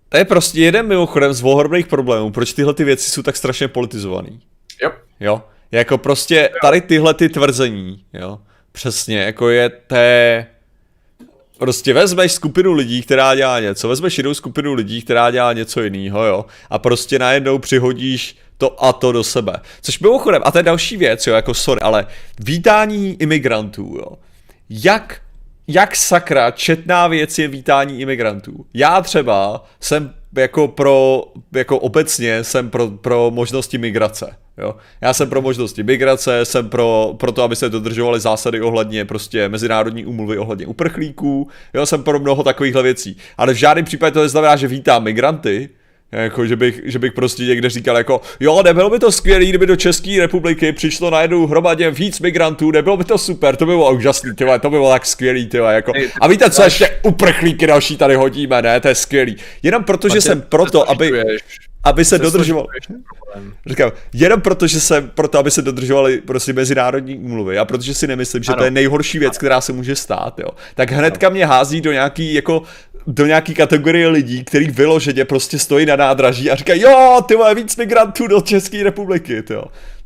To 0.10 0.18
je 0.18 0.26
prostě 0.26 0.62
jeden 0.62 0.88
mimochodem 0.88 1.34
z 1.34 1.44
ohromných 1.44 1.88
problémů, 1.88 2.32
proč 2.32 2.54
tyhle 2.54 2.74
ty 2.74 2.84
věci 2.84 3.12
jsou 3.12 3.22
tak 3.22 3.38
strašně 3.38 3.68
politizovaný. 3.68 4.42
Jo. 4.84 4.92
Jo. 5.20 5.44
Jako 5.74 5.98
prostě 5.98 6.50
tady 6.62 6.82
tyhle 6.82 7.14
ty 7.14 7.30
tvrzení, 7.30 8.04
jo. 8.14 8.40
Přesně, 8.72 9.18
jako 9.18 9.50
je 9.50 9.70
té... 9.70 10.46
Prostě 11.58 11.94
vezmeš 11.94 12.32
skupinu 12.32 12.74
lidí, 12.74 13.02
která 13.02 13.36
dělá 13.36 13.60
něco, 13.60 13.88
vezmeš 13.88 14.18
jinou 14.18 14.34
skupinu 14.34 14.74
lidí, 14.74 15.02
která 15.02 15.32
dělá 15.32 15.54
něco 15.54 15.82
jiného, 15.82 16.26
jo. 16.26 16.46
A 16.70 16.80
prostě 16.80 17.20
najednou 17.20 17.60
přihodíš 17.60 18.38
to 18.58 18.84
a 18.84 18.94
to 18.94 19.12
do 19.12 19.24
sebe. 19.24 19.54
Což 19.82 20.00
mimochodem, 20.00 20.42
a 20.46 20.52
to 20.52 20.58
je 20.58 20.64
další 20.64 20.98
věc, 20.98 21.28
jo, 21.28 21.36
jako 21.36 21.54
sorry, 21.54 21.82
ale 21.82 22.08
vítání 22.40 23.22
imigrantů, 23.22 23.96
jo. 23.98 24.18
Jak, 24.70 25.22
jak 25.68 25.96
sakra 25.96 26.52
četná 26.52 27.08
věc 27.08 27.40
je 27.40 27.48
vítání 27.48 28.02
imigrantů. 28.02 28.66
Já 28.74 29.02
třeba 29.02 29.66
jsem 29.80 30.14
jako 30.38 30.68
pro, 30.68 31.24
jako 31.52 31.80
obecně 31.80 32.44
jsem 32.44 32.70
pro, 32.70 32.88
pro 32.90 33.32
možnosti 33.32 33.78
migrace. 33.78 34.43
Jo. 34.58 34.76
Já 35.02 35.14
jsem 35.14 35.30
pro 35.30 35.42
možnosti 35.42 35.84
migrace, 35.84 36.46
jsem 36.46 36.70
pro, 36.70 37.14
pro 37.18 37.32
to, 37.32 37.44
aby 37.44 37.56
se 37.56 37.70
dodržovaly 37.70 38.20
zásady 38.20 38.62
ohledně 38.62 39.06
prostě 39.06 39.50
mezinárodní 39.50 40.06
úmluvy 40.06 40.38
ohledně 40.38 40.66
uprchlíků, 40.66 41.48
jo, 41.74 41.86
jsem 41.86 42.04
pro 42.04 42.20
mnoho 42.20 42.44
takovýchhle 42.44 42.84
věcí. 42.84 43.18
Ale 43.38 43.54
v 43.54 43.58
žádném 43.58 43.86
případě 43.86 44.14
to 44.14 44.22
neznamená, 44.22 44.56
že 44.56 44.68
vítám 44.68 45.04
migranty, 45.04 45.70
jako, 46.12 46.46
že 46.46 46.56
bych, 46.56 46.82
že 46.84 47.00
bych 47.00 47.14
prostě 47.14 47.44
někde 47.44 47.70
říkal 47.70 47.98
jako, 47.98 48.22
jo, 48.40 48.64
nebylo 48.64 48.90
by 48.90 49.00
to 49.00 49.12
skvělé, 49.12 49.46
kdyby 49.46 49.66
do 49.66 49.76
České 49.76 50.20
republiky 50.20 50.72
přišlo 50.72 51.10
najednou 51.10 51.48
hromadě 51.48 51.92
víc 51.92 52.20
migrantů, 52.20 52.72
nebylo 52.72 52.98
by 52.98 53.04
to 53.04 53.18
super, 53.18 53.56
to 53.56 53.66
by 53.66 53.72
bylo 53.72 53.94
úžasný, 53.94 54.36
tyhle, 54.36 54.60
to 54.60 54.70
by 54.70 54.76
bylo 54.76 54.90
tak 54.90 55.06
skvělý, 55.06 55.48
tyhle, 55.48 55.76
jako. 55.76 55.92
A 56.22 56.28
víte, 56.28 56.50
co 56.50 56.64
ještě 56.64 56.90
uprchlíky 57.04 57.68
další 57.68 57.98
tady 57.98 58.16
hodíme, 58.16 58.62
ne, 58.62 58.80
to 58.80 58.88
je 58.88 58.96
skvělý. 58.96 59.36
Jenom 59.64 59.84
protože 59.84 60.22
jsem 60.22 60.42
proto, 60.42 60.90
aby, 60.90 61.12
aby 61.84 62.06
se 62.06 62.20
dodržoval. 62.20 62.68
Říkám, 63.66 63.92
jenom 64.14 64.42
proto, 64.42 64.68
že 64.68 64.80
jsem 64.80 65.10
proto, 65.10 65.40
aby 65.40 65.52
se 65.52 65.62
dodržovaly 65.62 66.22
prostě 66.22 66.54
mezinárodní 66.54 67.18
úmluvy 67.18 67.58
a 67.58 67.66
protože 67.66 67.94
si 67.94 68.08
nemyslím, 68.08 68.44
že 68.44 68.52
ano. 68.52 68.58
to 68.58 68.66
je 68.66 68.72
nejhorší 68.72 69.20
věc, 69.20 69.38
která 69.38 69.62
se 69.62 69.74
může 69.74 69.96
stát, 69.96 70.40
jo, 70.40 70.50
tak 70.76 70.92
hnedka 70.92 71.30
mě 71.30 71.46
hází 71.46 71.82
do 71.82 71.92
nějaký 71.92 72.34
jako 72.34 72.64
do 73.08 73.26
nějaký 73.26 73.54
kategorie 73.54 74.08
lidí, 74.08 74.44
který 74.44 74.68
vyloženě 74.68 75.26
prostě 75.26 75.60
stojí 75.60 75.86
na 75.86 75.96
nádraží 75.96 76.52
a 76.52 76.56
říkají, 76.56 76.82
jo, 76.82 77.22
ty 77.28 77.36
máš 77.36 77.56
víc 77.56 77.76
migrantů 77.76 78.28
do 78.28 78.42
České 78.42 78.84
republiky, 78.84 79.44
ty 79.44 79.54
jo. 79.54 79.64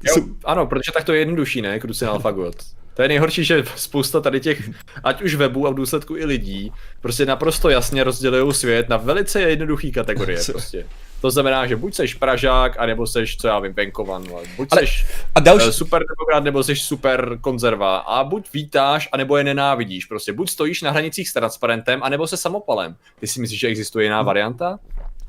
Jsou... 0.08 0.22
Ano, 0.45 0.68
protože 0.68 0.91
tak 0.94 1.04
to 1.04 1.14
je 1.14 1.20
jednodušší, 1.20 1.62
ne, 1.62 1.80
Crucial 1.80 2.20
Fagot. 2.20 2.56
To 2.94 3.02
je 3.02 3.08
nejhorší, 3.08 3.44
že 3.44 3.64
spousta 3.76 4.22
tady 4.22 4.40
těch, 4.40 4.70
ať 5.04 5.22
už 5.22 5.36
webů 5.36 5.68
a 5.68 5.72
v 5.72 5.74
důsledku 5.74 6.18
i 6.18 6.26
lidí, 6.26 6.72
prostě 7.02 7.26
naprosto 7.26 7.70
jasně 7.70 8.04
rozdělují 8.04 8.54
svět 8.54 8.90
na 8.90 8.98
velice 8.98 9.41
jednoduché 9.41 9.91
kategorie 9.91 10.40
prostě. 10.52 10.86
To 11.22 11.31
znamená, 11.31 11.68
že 11.68 11.76
buď 11.76 11.94
seš 11.94 12.14
Pražák, 12.14 12.80
anebo 12.80 13.07
seš, 13.07 13.38
co 13.38 13.48
já 13.48 13.60
vím, 13.60 13.73
Benkovan. 13.73 14.23
Buď 14.57 14.68
Ale, 14.72 14.81
seš 14.81 15.06
a 15.35 15.39
další... 15.39 15.68
Eh, 15.69 15.72
super 15.72 16.03
demokrat, 16.18 16.44
nebo 16.44 16.64
seš 16.64 16.81
super 16.81 17.38
konzerva. 17.41 17.98
A 17.98 18.23
buď 18.23 18.53
vítáš, 18.53 19.10
anebo 19.11 19.38
je 19.38 19.44
nenávidíš. 19.44 20.06
Prostě 20.06 20.34
buď 20.34 20.49
stojíš 20.49 20.81
na 20.81 20.91
hranicích 20.91 21.30
s 21.30 21.34
transparentem, 21.34 22.03
anebo 22.03 22.27
se 22.27 22.38
samopalem. 22.38 22.95
Ty 23.19 23.27
si 23.27 23.41
myslíš, 23.41 23.60
že 23.60 23.68
existuje 23.68 24.06
jiná 24.06 24.22
varianta? 24.22 24.80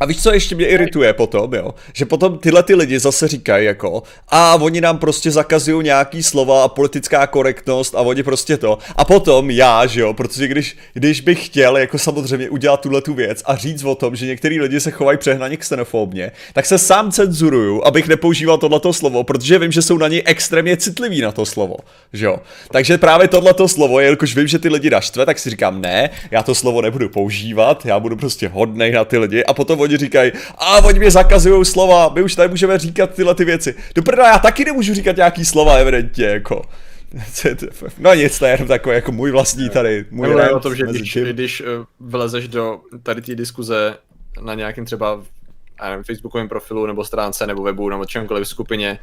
A 0.01 0.07
víš, 0.07 0.23
co 0.23 0.33
ještě 0.33 0.55
mě 0.55 0.67
irituje 0.67 1.13
potom, 1.13 1.55
jo? 1.55 1.75
Že 1.93 2.05
potom 2.05 2.39
tyhle 2.39 2.63
ty 2.63 2.75
lidi 2.75 2.99
zase 2.99 3.29
říkají 3.29 3.67
jako 3.67 4.03
a 4.29 4.55
oni 4.55 4.81
nám 4.81 4.99
prostě 4.99 5.31
zakazují 5.31 5.85
nějaký 5.85 6.23
slova 6.23 6.65
a 6.65 6.69
politická 6.69 7.27
korektnost 7.27 7.95
a 7.95 8.01
oni 8.01 8.23
prostě 8.23 8.57
to. 8.57 8.79
A 8.97 9.05
potom 9.05 9.51
já, 9.51 9.87
že 9.87 10.01
jo, 10.01 10.15
protože 10.15 10.49
když, 10.49 10.77
když 10.95 11.21
bych 11.21 11.47
chtěl 11.47 11.77
jako 11.77 11.99
samozřejmě 11.99 12.51
udělat 12.51 12.81
tuhle 12.81 13.03
tu 13.03 13.15
věc 13.15 13.43
a 13.45 13.57
říct 13.57 13.85
o 13.85 13.95
tom, 13.95 14.17
že 14.17 14.27
některý 14.27 14.61
lidi 14.61 14.81
se 14.81 14.91
chovají 14.91 15.19
přehnaně 15.19 15.57
xenofobně, 15.57 16.33
tak 16.53 16.67
se 16.67 16.79
sám 16.79 17.13
cenzuruju, 17.13 17.83
abych 17.85 18.09
nepoužíval 18.09 18.59
tohleto 18.59 18.93
slovo, 18.93 19.25
protože 19.25 19.59
vím, 19.59 19.73
že 19.73 19.83
jsou 19.83 19.99
na 19.99 20.09
něj 20.09 20.23
extrémně 20.27 20.77
citliví 20.77 21.21
na 21.21 21.33
to 21.33 21.47
slovo, 21.47 21.77
že 22.13 22.27
jo. 22.27 22.39
Takže 22.71 22.99
právě 22.99 23.29
tohleto 23.29 23.69
slovo, 23.69 24.01
jelikož 24.01 24.37
vím, 24.37 24.47
že 24.47 24.59
ty 24.59 24.69
lidi 24.69 24.91
naštve, 24.91 25.27
tak 25.27 25.39
si 25.39 25.51
říkám, 25.51 25.81
ne, 25.81 26.11
já 26.31 26.43
to 26.43 26.55
slovo 26.55 26.83
nebudu 26.83 27.09
používat, 27.09 27.87
já 27.87 28.01
budu 28.01 28.17
prostě 28.17 28.49
hodnej 28.49 28.93
na 28.93 29.05
ty 29.05 29.19
lidi 29.19 29.45
a 29.45 29.55
potom 29.55 29.88
oni 29.89 29.97
říkají, 29.97 30.33
a 30.59 30.85
oni 30.85 30.99
mě 30.99 31.11
zakazují 31.11 31.65
slova, 31.65 32.09
my 32.09 32.23
už 32.23 32.35
tady 32.35 32.49
můžeme 32.49 32.79
říkat 32.79 33.15
tyhle 33.15 33.35
ty 33.35 33.45
věci. 33.45 33.75
Doprda, 33.95 34.27
já 34.27 34.39
taky 34.39 34.65
nemůžu 34.65 34.95
říkat 34.95 35.17
nějaký 35.17 35.45
slova, 35.45 35.75
evidentně, 35.75 36.25
jako. 36.25 36.63
No 37.99 38.15
nic, 38.15 38.39
to 38.39 38.47
je 38.47 38.53
jenom 38.53 38.69
takové 38.69 38.95
jako 38.95 39.13
můj 39.13 39.31
vlastní 39.31 39.71
tady, 39.71 40.05
můj 40.11 40.35
rant 40.35 40.53
o 40.53 40.61
tom, 40.61 40.75
že 40.75 40.87
když, 40.87 41.17
když 41.17 41.61
uh, 41.61 41.67
vlezeš 42.01 42.49
do 42.49 42.81
tady 43.03 43.23
té 43.23 43.35
diskuze 43.35 43.97
na 44.41 44.55
nějakým 44.55 44.85
třeba 44.85 45.23
já 45.83 45.91
nevím, 45.91 46.05
facebookovém 46.05 46.49
profilu 46.49 46.87
nebo 46.87 47.05
stránce 47.05 47.47
nebo 47.47 47.63
webu 47.63 47.89
nebo 47.89 48.05
čemkoliv 48.05 48.49
skupině. 48.49 48.99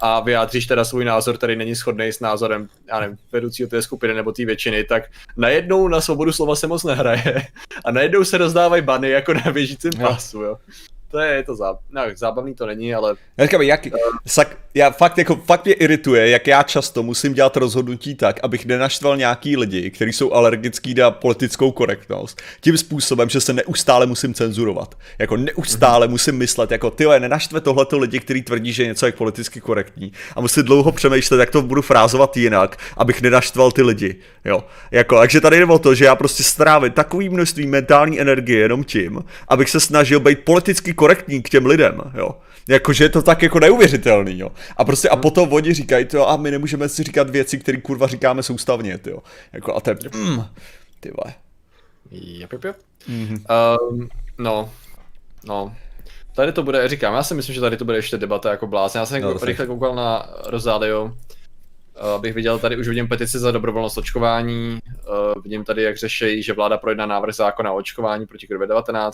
A 0.00 0.20
vyjádříš 0.20 0.66
teda 0.66 0.84
svůj 0.84 1.04
názor, 1.04 1.36
který 1.36 1.56
není 1.56 1.74
shodný 1.74 2.06
s 2.06 2.20
názorem, 2.20 2.68
já 2.88 3.00
nevím, 3.00 3.16
vedoucího 3.32 3.68
té 3.68 3.82
skupiny 3.82 4.14
nebo 4.14 4.32
té 4.32 4.44
většiny, 4.44 4.84
tak 4.84 5.02
najednou 5.36 5.88
na 5.88 6.00
svobodu 6.00 6.32
slova 6.32 6.56
se 6.56 6.66
moc 6.66 6.84
nehraje. 6.84 7.46
A 7.84 7.90
najednou 7.90 8.24
se 8.24 8.38
rozdávají 8.38 8.82
bany 8.82 9.10
jako 9.10 9.34
na 9.34 9.52
běžícím 9.52 9.90
pasu, 10.00 10.42
jo 10.42 10.56
to 11.10 11.18
je, 11.18 11.34
je 11.34 11.42
to 11.42 11.56
záb... 11.56 11.78
no, 11.90 12.02
zábavný 12.14 12.54
to 12.54 12.66
není, 12.66 12.94
ale... 12.94 13.14
Já 13.36 13.44
říkám, 13.44 13.62
jak, 13.62 13.86
sak, 14.26 14.56
já 14.74 14.90
fakt, 14.90 15.18
jako, 15.18 15.36
fakt 15.36 15.64
mě 15.64 15.74
irituje, 15.74 16.30
jak 16.30 16.46
já 16.46 16.62
často 16.62 17.02
musím 17.02 17.34
dělat 17.34 17.56
rozhodnutí 17.56 18.14
tak, 18.14 18.40
abych 18.42 18.66
nenaštval 18.66 19.16
nějaký 19.16 19.56
lidi, 19.56 19.90
kteří 19.90 20.12
jsou 20.12 20.32
alergický 20.32 20.94
na 20.94 21.10
politickou 21.10 21.70
korektnost, 21.70 22.42
tím 22.60 22.78
způsobem, 22.78 23.28
že 23.28 23.40
se 23.40 23.52
neustále 23.52 24.06
musím 24.06 24.34
cenzurovat. 24.34 24.94
Jako 25.18 25.36
neustále 25.36 26.06
mm-hmm. 26.06 26.10
musím 26.10 26.36
myslet, 26.36 26.70
jako 26.70 26.90
ty 26.90 27.04
nenaštve 27.18 27.60
tohleto 27.60 27.98
lidi, 27.98 28.20
kteří 28.20 28.42
tvrdí, 28.42 28.72
že 28.72 28.86
něco 28.86 29.06
je 29.06 29.12
politicky 29.12 29.60
korektní. 29.60 30.12
A 30.36 30.40
musím 30.40 30.62
dlouho 30.62 30.92
přemýšlet, 30.92 31.40
jak 31.40 31.50
to 31.50 31.62
budu 31.62 31.82
frázovat 31.82 32.36
jinak, 32.36 32.76
abych 32.96 33.22
nenaštval 33.22 33.72
ty 33.72 33.82
lidi. 33.82 34.16
Jo. 34.44 34.64
Jako, 34.90 35.18
takže 35.18 35.40
tady 35.40 35.58
jde 35.58 35.64
o 35.64 35.78
to, 35.78 35.94
že 35.94 36.04
já 36.04 36.16
prostě 36.16 36.42
strávím 36.42 36.92
takový 36.92 37.28
množství 37.28 37.66
mentální 37.66 38.20
energie 38.20 38.60
jenom 38.60 38.84
tím, 38.84 39.24
abych 39.48 39.70
se 39.70 39.80
snažil 39.80 40.20
být 40.20 40.38
politicky 40.44 40.94
korektní 40.98 41.42
k 41.42 41.48
těm 41.48 41.66
lidem, 41.66 42.00
jo. 42.14 42.30
Jakože 42.68 43.04
je 43.04 43.08
to 43.08 43.22
tak 43.22 43.42
jako 43.42 43.60
neuvěřitelný, 43.60 44.38
jo. 44.38 44.50
A 44.76 44.84
prostě 44.84 45.08
a 45.08 45.14
hmm. 45.14 45.22
potom 45.22 45.52
oni 45.52 45.74
říkají, 45.74 46.04
to 46.04 46.28
a 46.28 46.36
my 46.36 46.50
nemůžeme 46.50 46.88
si 46.88 47.02
říkat 47.02 47.30
věci, 47.30 47.58
které 47.58 47.80
kurva 47.80 48.06
říkáme 48.06 48.42
soustavně, 48.42 48.98
jo. 49.06 49.18
Jako 49.52 49.76
a 49.76 49.80
to 49.80 49.90
je, 49.90 49.96
mm, 50.14 50.44
ty 51.00 51.10
vole. 51.10 51.34
Jep, 52.10 52.52
jep, 52.52 52.64
jep. 52.64 52.76
Mm-hmm. 53.08 53.40
Um, 53.90 54.08
no, 54.38 54.70
no, 55.44 55.74
Tady 56.38 56.52
to 56.52 56.62
bude, 56.62 56.88
říkám, 56.88 57.14
já 57.14 57.22
si 57.22 57.34
myslím, 57.34 57.54
že 57.54 57.60
tady 57.60 57.76
to 57.76 57.84
bude 57.84 57.98
ještě 57.98 58.18
debata 58.18 58.50
jako 58.50 58.66
blázen. 58.66 59.00
Já 59.00 59.06
jsem 59.06 59.22
no, 59.22 59.34
rychle 59.42 59.66
koukal 59.66 59.94
na 59.94 60.30
Rosario, 60.46 61.12
eh, 61.96 62.14
abych 62.14 62.34
viděl, 62.34 62.58
tady 62.58 62.76
už 62.76 62.88
vidím 62.88 63.08
petici 63.08 63.38
za 63.38 63.50
dobrovolnost 63.50 63.98
očkování, 63.98 64.78
uh, 65.08 65.42
vidím 65.42 65.64
tady, 65.64 65.82
jak 65.82 65.96
řeší, 65.96 66.42
že 66.42 66.52
vláda 66.52 66.78
projedná 66.78 67.06
návrh 67.06 67.34
zákona 67.34 67.72
o 67.72 67.76
očkování 67.76 68.26
proti 68.26 68.46
COVID-19. 68.46 69.10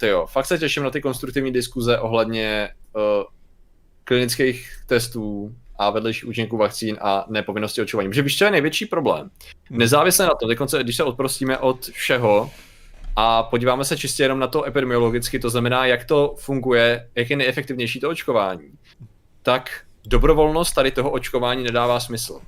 Ty 0.00 0.06
jo, 0.06 0.26
fakt 0.26 0.46
se 0.46 0.58
těším 0.58 0.82
na 0.82 0.90
ty 0.90 1.00
konstruktivní 1.00 1.52
diskuze 1.52 1.98
ohledně 1.98 2.68
uh, 2.96 3.02
klinických 4.04 4.70
testů 4.86 5.54
a 5.78 5.90
vedlejších 5.90 6.28
účinků 6.28 6.56
vakcín 6.56 6.98
a 7.00 7.26
nepovinnosti 7.28 7.80
očkování. 7.80 8.08
Protože 8.08 8.22
víš, 8.22 8.38
co 8.38 8.44
je 8.44 8.50
největší 8.50 8.86
problém? 8.86 9.30
Hmm. 9.64 9.78
Nezávisle 9.78 10.26
na 10.26 10.34
tom, 10.40 10.48
dokonce, 10.48 10.82
když 10.82 10.96
se 10.96 11.04
odprostíme 11.04 11.58
od 11.58 11.84
všeho 11.84 12.50
a 13.16 13.42
podíváme 13.42 13.84
se 13.84 13.96
čistě 13.96 14.22
jenom 14.22 14.38
na 14.38 14.46
to 14.46 14.64
epidemiologicky, 14.64 15.38
to 15.38 15.50
znamená, 15.50 15.86
jak 15.86 16.04
to 16.04 16.34
funguje, 16.38 17.08
jak 17.14 17.30
je 17.30 17.36
nejefektivnější 17.36 18.00
to 18.00 18.10
očkování, 18.10 18.70
tak 19.42 19.70
dobrovolnost 20.06 20.74
tady 20.74 20.90
toho 20.90 21.10
očkování 21.10 21.64
nedává 21.64 22.00
smysl. 22.00 22.40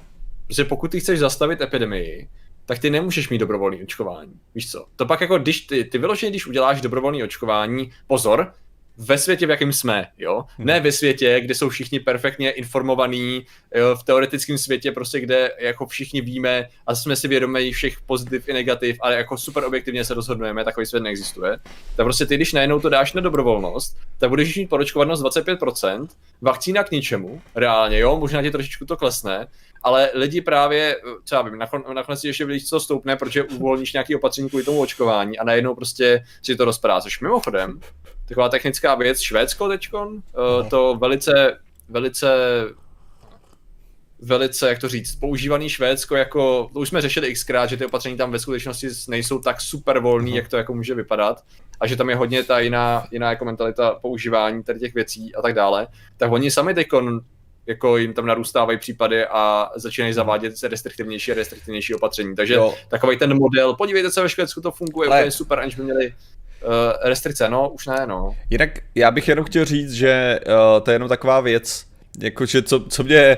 Protože 0.46 0.64
pokud 0.64 0.90
ty 0.90 1.00
chceš 1.00 1.18
zastavit 1.18 1.60
epidemii, 1.60 2.28
tak 2.66 2.78
ty 2.78 2.90
nemůžeš 2.90 3.28
mít 3.28 3.38
dobrovolný 3.38 3.82
očkování. 3.82 4.32
Víš 4.54 4.70
co? 4.70 4.86
To 4.96 5.06
pak 5.06 5.20
jako, 5.20 5.38
když 5.38 5.60
ty, 5.60 5.84
ty 5.84 5.98
vyloženě, 5.98 6.30
když 6.30 6.46
uděláš 6.46 6.80
dobrovolný 6.80 7.22
očkování, 7.22 7.90
pozor, 8.06 8.52
ve 8.96 9.18
světě, 9.18 9.46
v 9.46 9.50
jakém 9.50 9.72
jsme, 9.72 10.06
jo. 10.18 10.44
Hmm. 10.56 10.66
Ne 10.66 10.80
ve 10.80 10.92
světě, 10.92 11.40
kde 11.40 11.54
jsou 11.54 11.68
všichni 11.68 12.00
perfektně 12.00 12.50
informovaní, 12.50 13.46
jo, 13.74 13.96
v 13.96 14.04
teoretickém 14.04 14.58
světě 14.58 14.92
prostě, 14.92 15.20
kde 15.20 15.50
jako 15.60 15.86
všichni 15.86 16.20
víme 16.20 16.68
a 16.86 16.94
jsme 16.94 17.16
si 17.16 17.28
vědomí 17.28 17.72
všech 17.72 18.00
pozitiv 18.06 18.48
i 18.48 18.52
negativ, 18.52 18.96
ale 19.00 19.14
jako 19.14 19.36
super 19.36 19.64
objektivně 19.64 20.04
se 20.04 20.14
rozhodujeme, 20.14 20.64
takový 20.64 20.86
svět 20.86 21.00
neexistuje. 21.00 21.58
Tak 21.96 22.06
prostě 22.06 22.26
ty, 22.26 22.36
když 22.36 22.52
najednou 22.52 22.80
to 22.80 22.88
dáš 22.88 23.12
na 23.12 23.20
dobrovolnost, 23.20 23.96
tak 24.18 24.30
budeš 24.30 24.56
mít 24.56 24.68
poročkovanost 24.68 25.22
25%, 25.22 26.08
vakcína 26.40 26.84
k 26.84 26.90
ničemu, 26.90 27.42
reálně, 27.54 27.98
jo, 27.98 28.16
možná 28.20 28.42
ti 28.42 28.50
trošičku 28.50 28.84
to 28.84 28.96
klesne, 28.96 29.46
ale 29.82 30.10
lidi 30.14 30.40
právě, 30.40 30.96
co 31.24 31.34
já 31.34 31.42
vím, 31.42 31.58
nakonec 31.94 32.24
ještě 32.24 32.44
víc 32.44 32.68
co 32.68 32.80
stoupne, 32.80 33.16
protože 33.16 33.42
uvolníš 33.42 33.92
nějaký 33.92 34.16
opatření 34.16 34.48
kvůli 34.48 34.64
tomu 34.64 34.80
očkování 34.80 35.38
a 35.38 35.44
najednou 35.44 35.74
prostě 35.74 36.24
si 36.42 36.56
to 36.56 36.64
rozpadá, 36.64 37.00
což 37.00 37.20
mimochodem, 37.20 37.80
taková 38.28 38.48
technická 38.48 38.94
věc, 38.94 39.20
Švédsko 39.20 39.68
teďkon, 39.68 40.08
uh, 40.12 40.68
to 40.68 40.96
velice, 41.00 41.58
velice 41.88 42.28
velice, 44.22 44.68
jak 44.68 44.78
to 44.78 44.88
říct, 44.88 45.16
používaný 45.16 45.68
Švédsko 45.68 46.16
jako, 46.16 46.70
to 46.72 46.80
už 46.80 46.88
jsme 46.88 47.00
řešili 47.00 47.34
xkrát, 47.34 47.70
že 47.70 47.76
ty 47.76 47.86
opatření 47.86 48.16
tam 48.16 48.30
ve 48.30 48.38
skutečnosti 48.38 48.88
nejsou 49.08 49.38
tak 49.38 49.60
super 49.60 49.98
volný, 49.98 50.30
uh 50.30 50.36
jak 50.36 50.48
to 50.48 50.56
jako 50.56 50.74
může 50.74 50.94
vypadat 50.94 51.44
a 51.80 51.86
že 51.86 51.96
tam 51.96 52.10
je 52.10 52.16
hodně 52.16 52.42
ta 52.42 52.58
jiná, 52.60 53.06
jiná 53.10 53.30
jako 53.30 53.44
mentalita 53.44 53.98
používání 54.02 54.62
tady 54.62 54.80
těch 54.80 54.94
věcí 54.94 55.34
a 55.34 55.42
tak 55.42 55.54
dále, 55.54 55.86
tak 56.16 56.32
oni 56.32 56.50
sami 56.50 56.74
teďkon 56.74 57.20
jako 57.66 57.96
jim 57.96 58.14
tam 58.14 58.26
narůstávají 58.26 58.78
případy 58.78 59.26
a 59.26 59.70
začínají 59.76 60.12
zavádět 60.12 60.58
se 60.58 60.68
restriktivnější 60.68 61.32
a 61.32 61.34
restriktivnější 61.34 61.94
opatření. 61.94 62.36
Takže 62.36 62.54
jo. 62.54 62.74
takový 62.88 63.16
ten 63.16 63.38
model, 63.38 63.74
podívejte 63.74 64.10
se, 64.10 64.22
ve 64.22 64.28
Švédsku 64.28 64.60
to 64.60 64.70
funguje, 64.70 65.08
Ale... 65.08 65.20
úplně 65.20 65.30
super, 65.30 65.58
aniž 65.58 65.74
by 65.74 65.82
měli 65.82 66.06
uh, 66.06 66.70
restrikce, 67.02 67.48
no, 67.48 67.70
už 67.70 67.86
ne, 67.86 68.06
no. 68.06 68.36
Jinak 68.50 68.70
já 68.94 69.10
bych 69.10 69.28
jenom 69.28 69.44
chtěl 69.44 69.64
říct, 69.64 69.92
že 69.92 70.40
uh, 70.46 70.84
to 70.84 70.90
je 70.90 70.94
jenom 70.94 71.08
taková 71.08 71.40
věc, 71.40 71.91
jakože 72.20 72.62
co, 72.62 72.80
co 72.80 73.02
mě, 73.02 73.36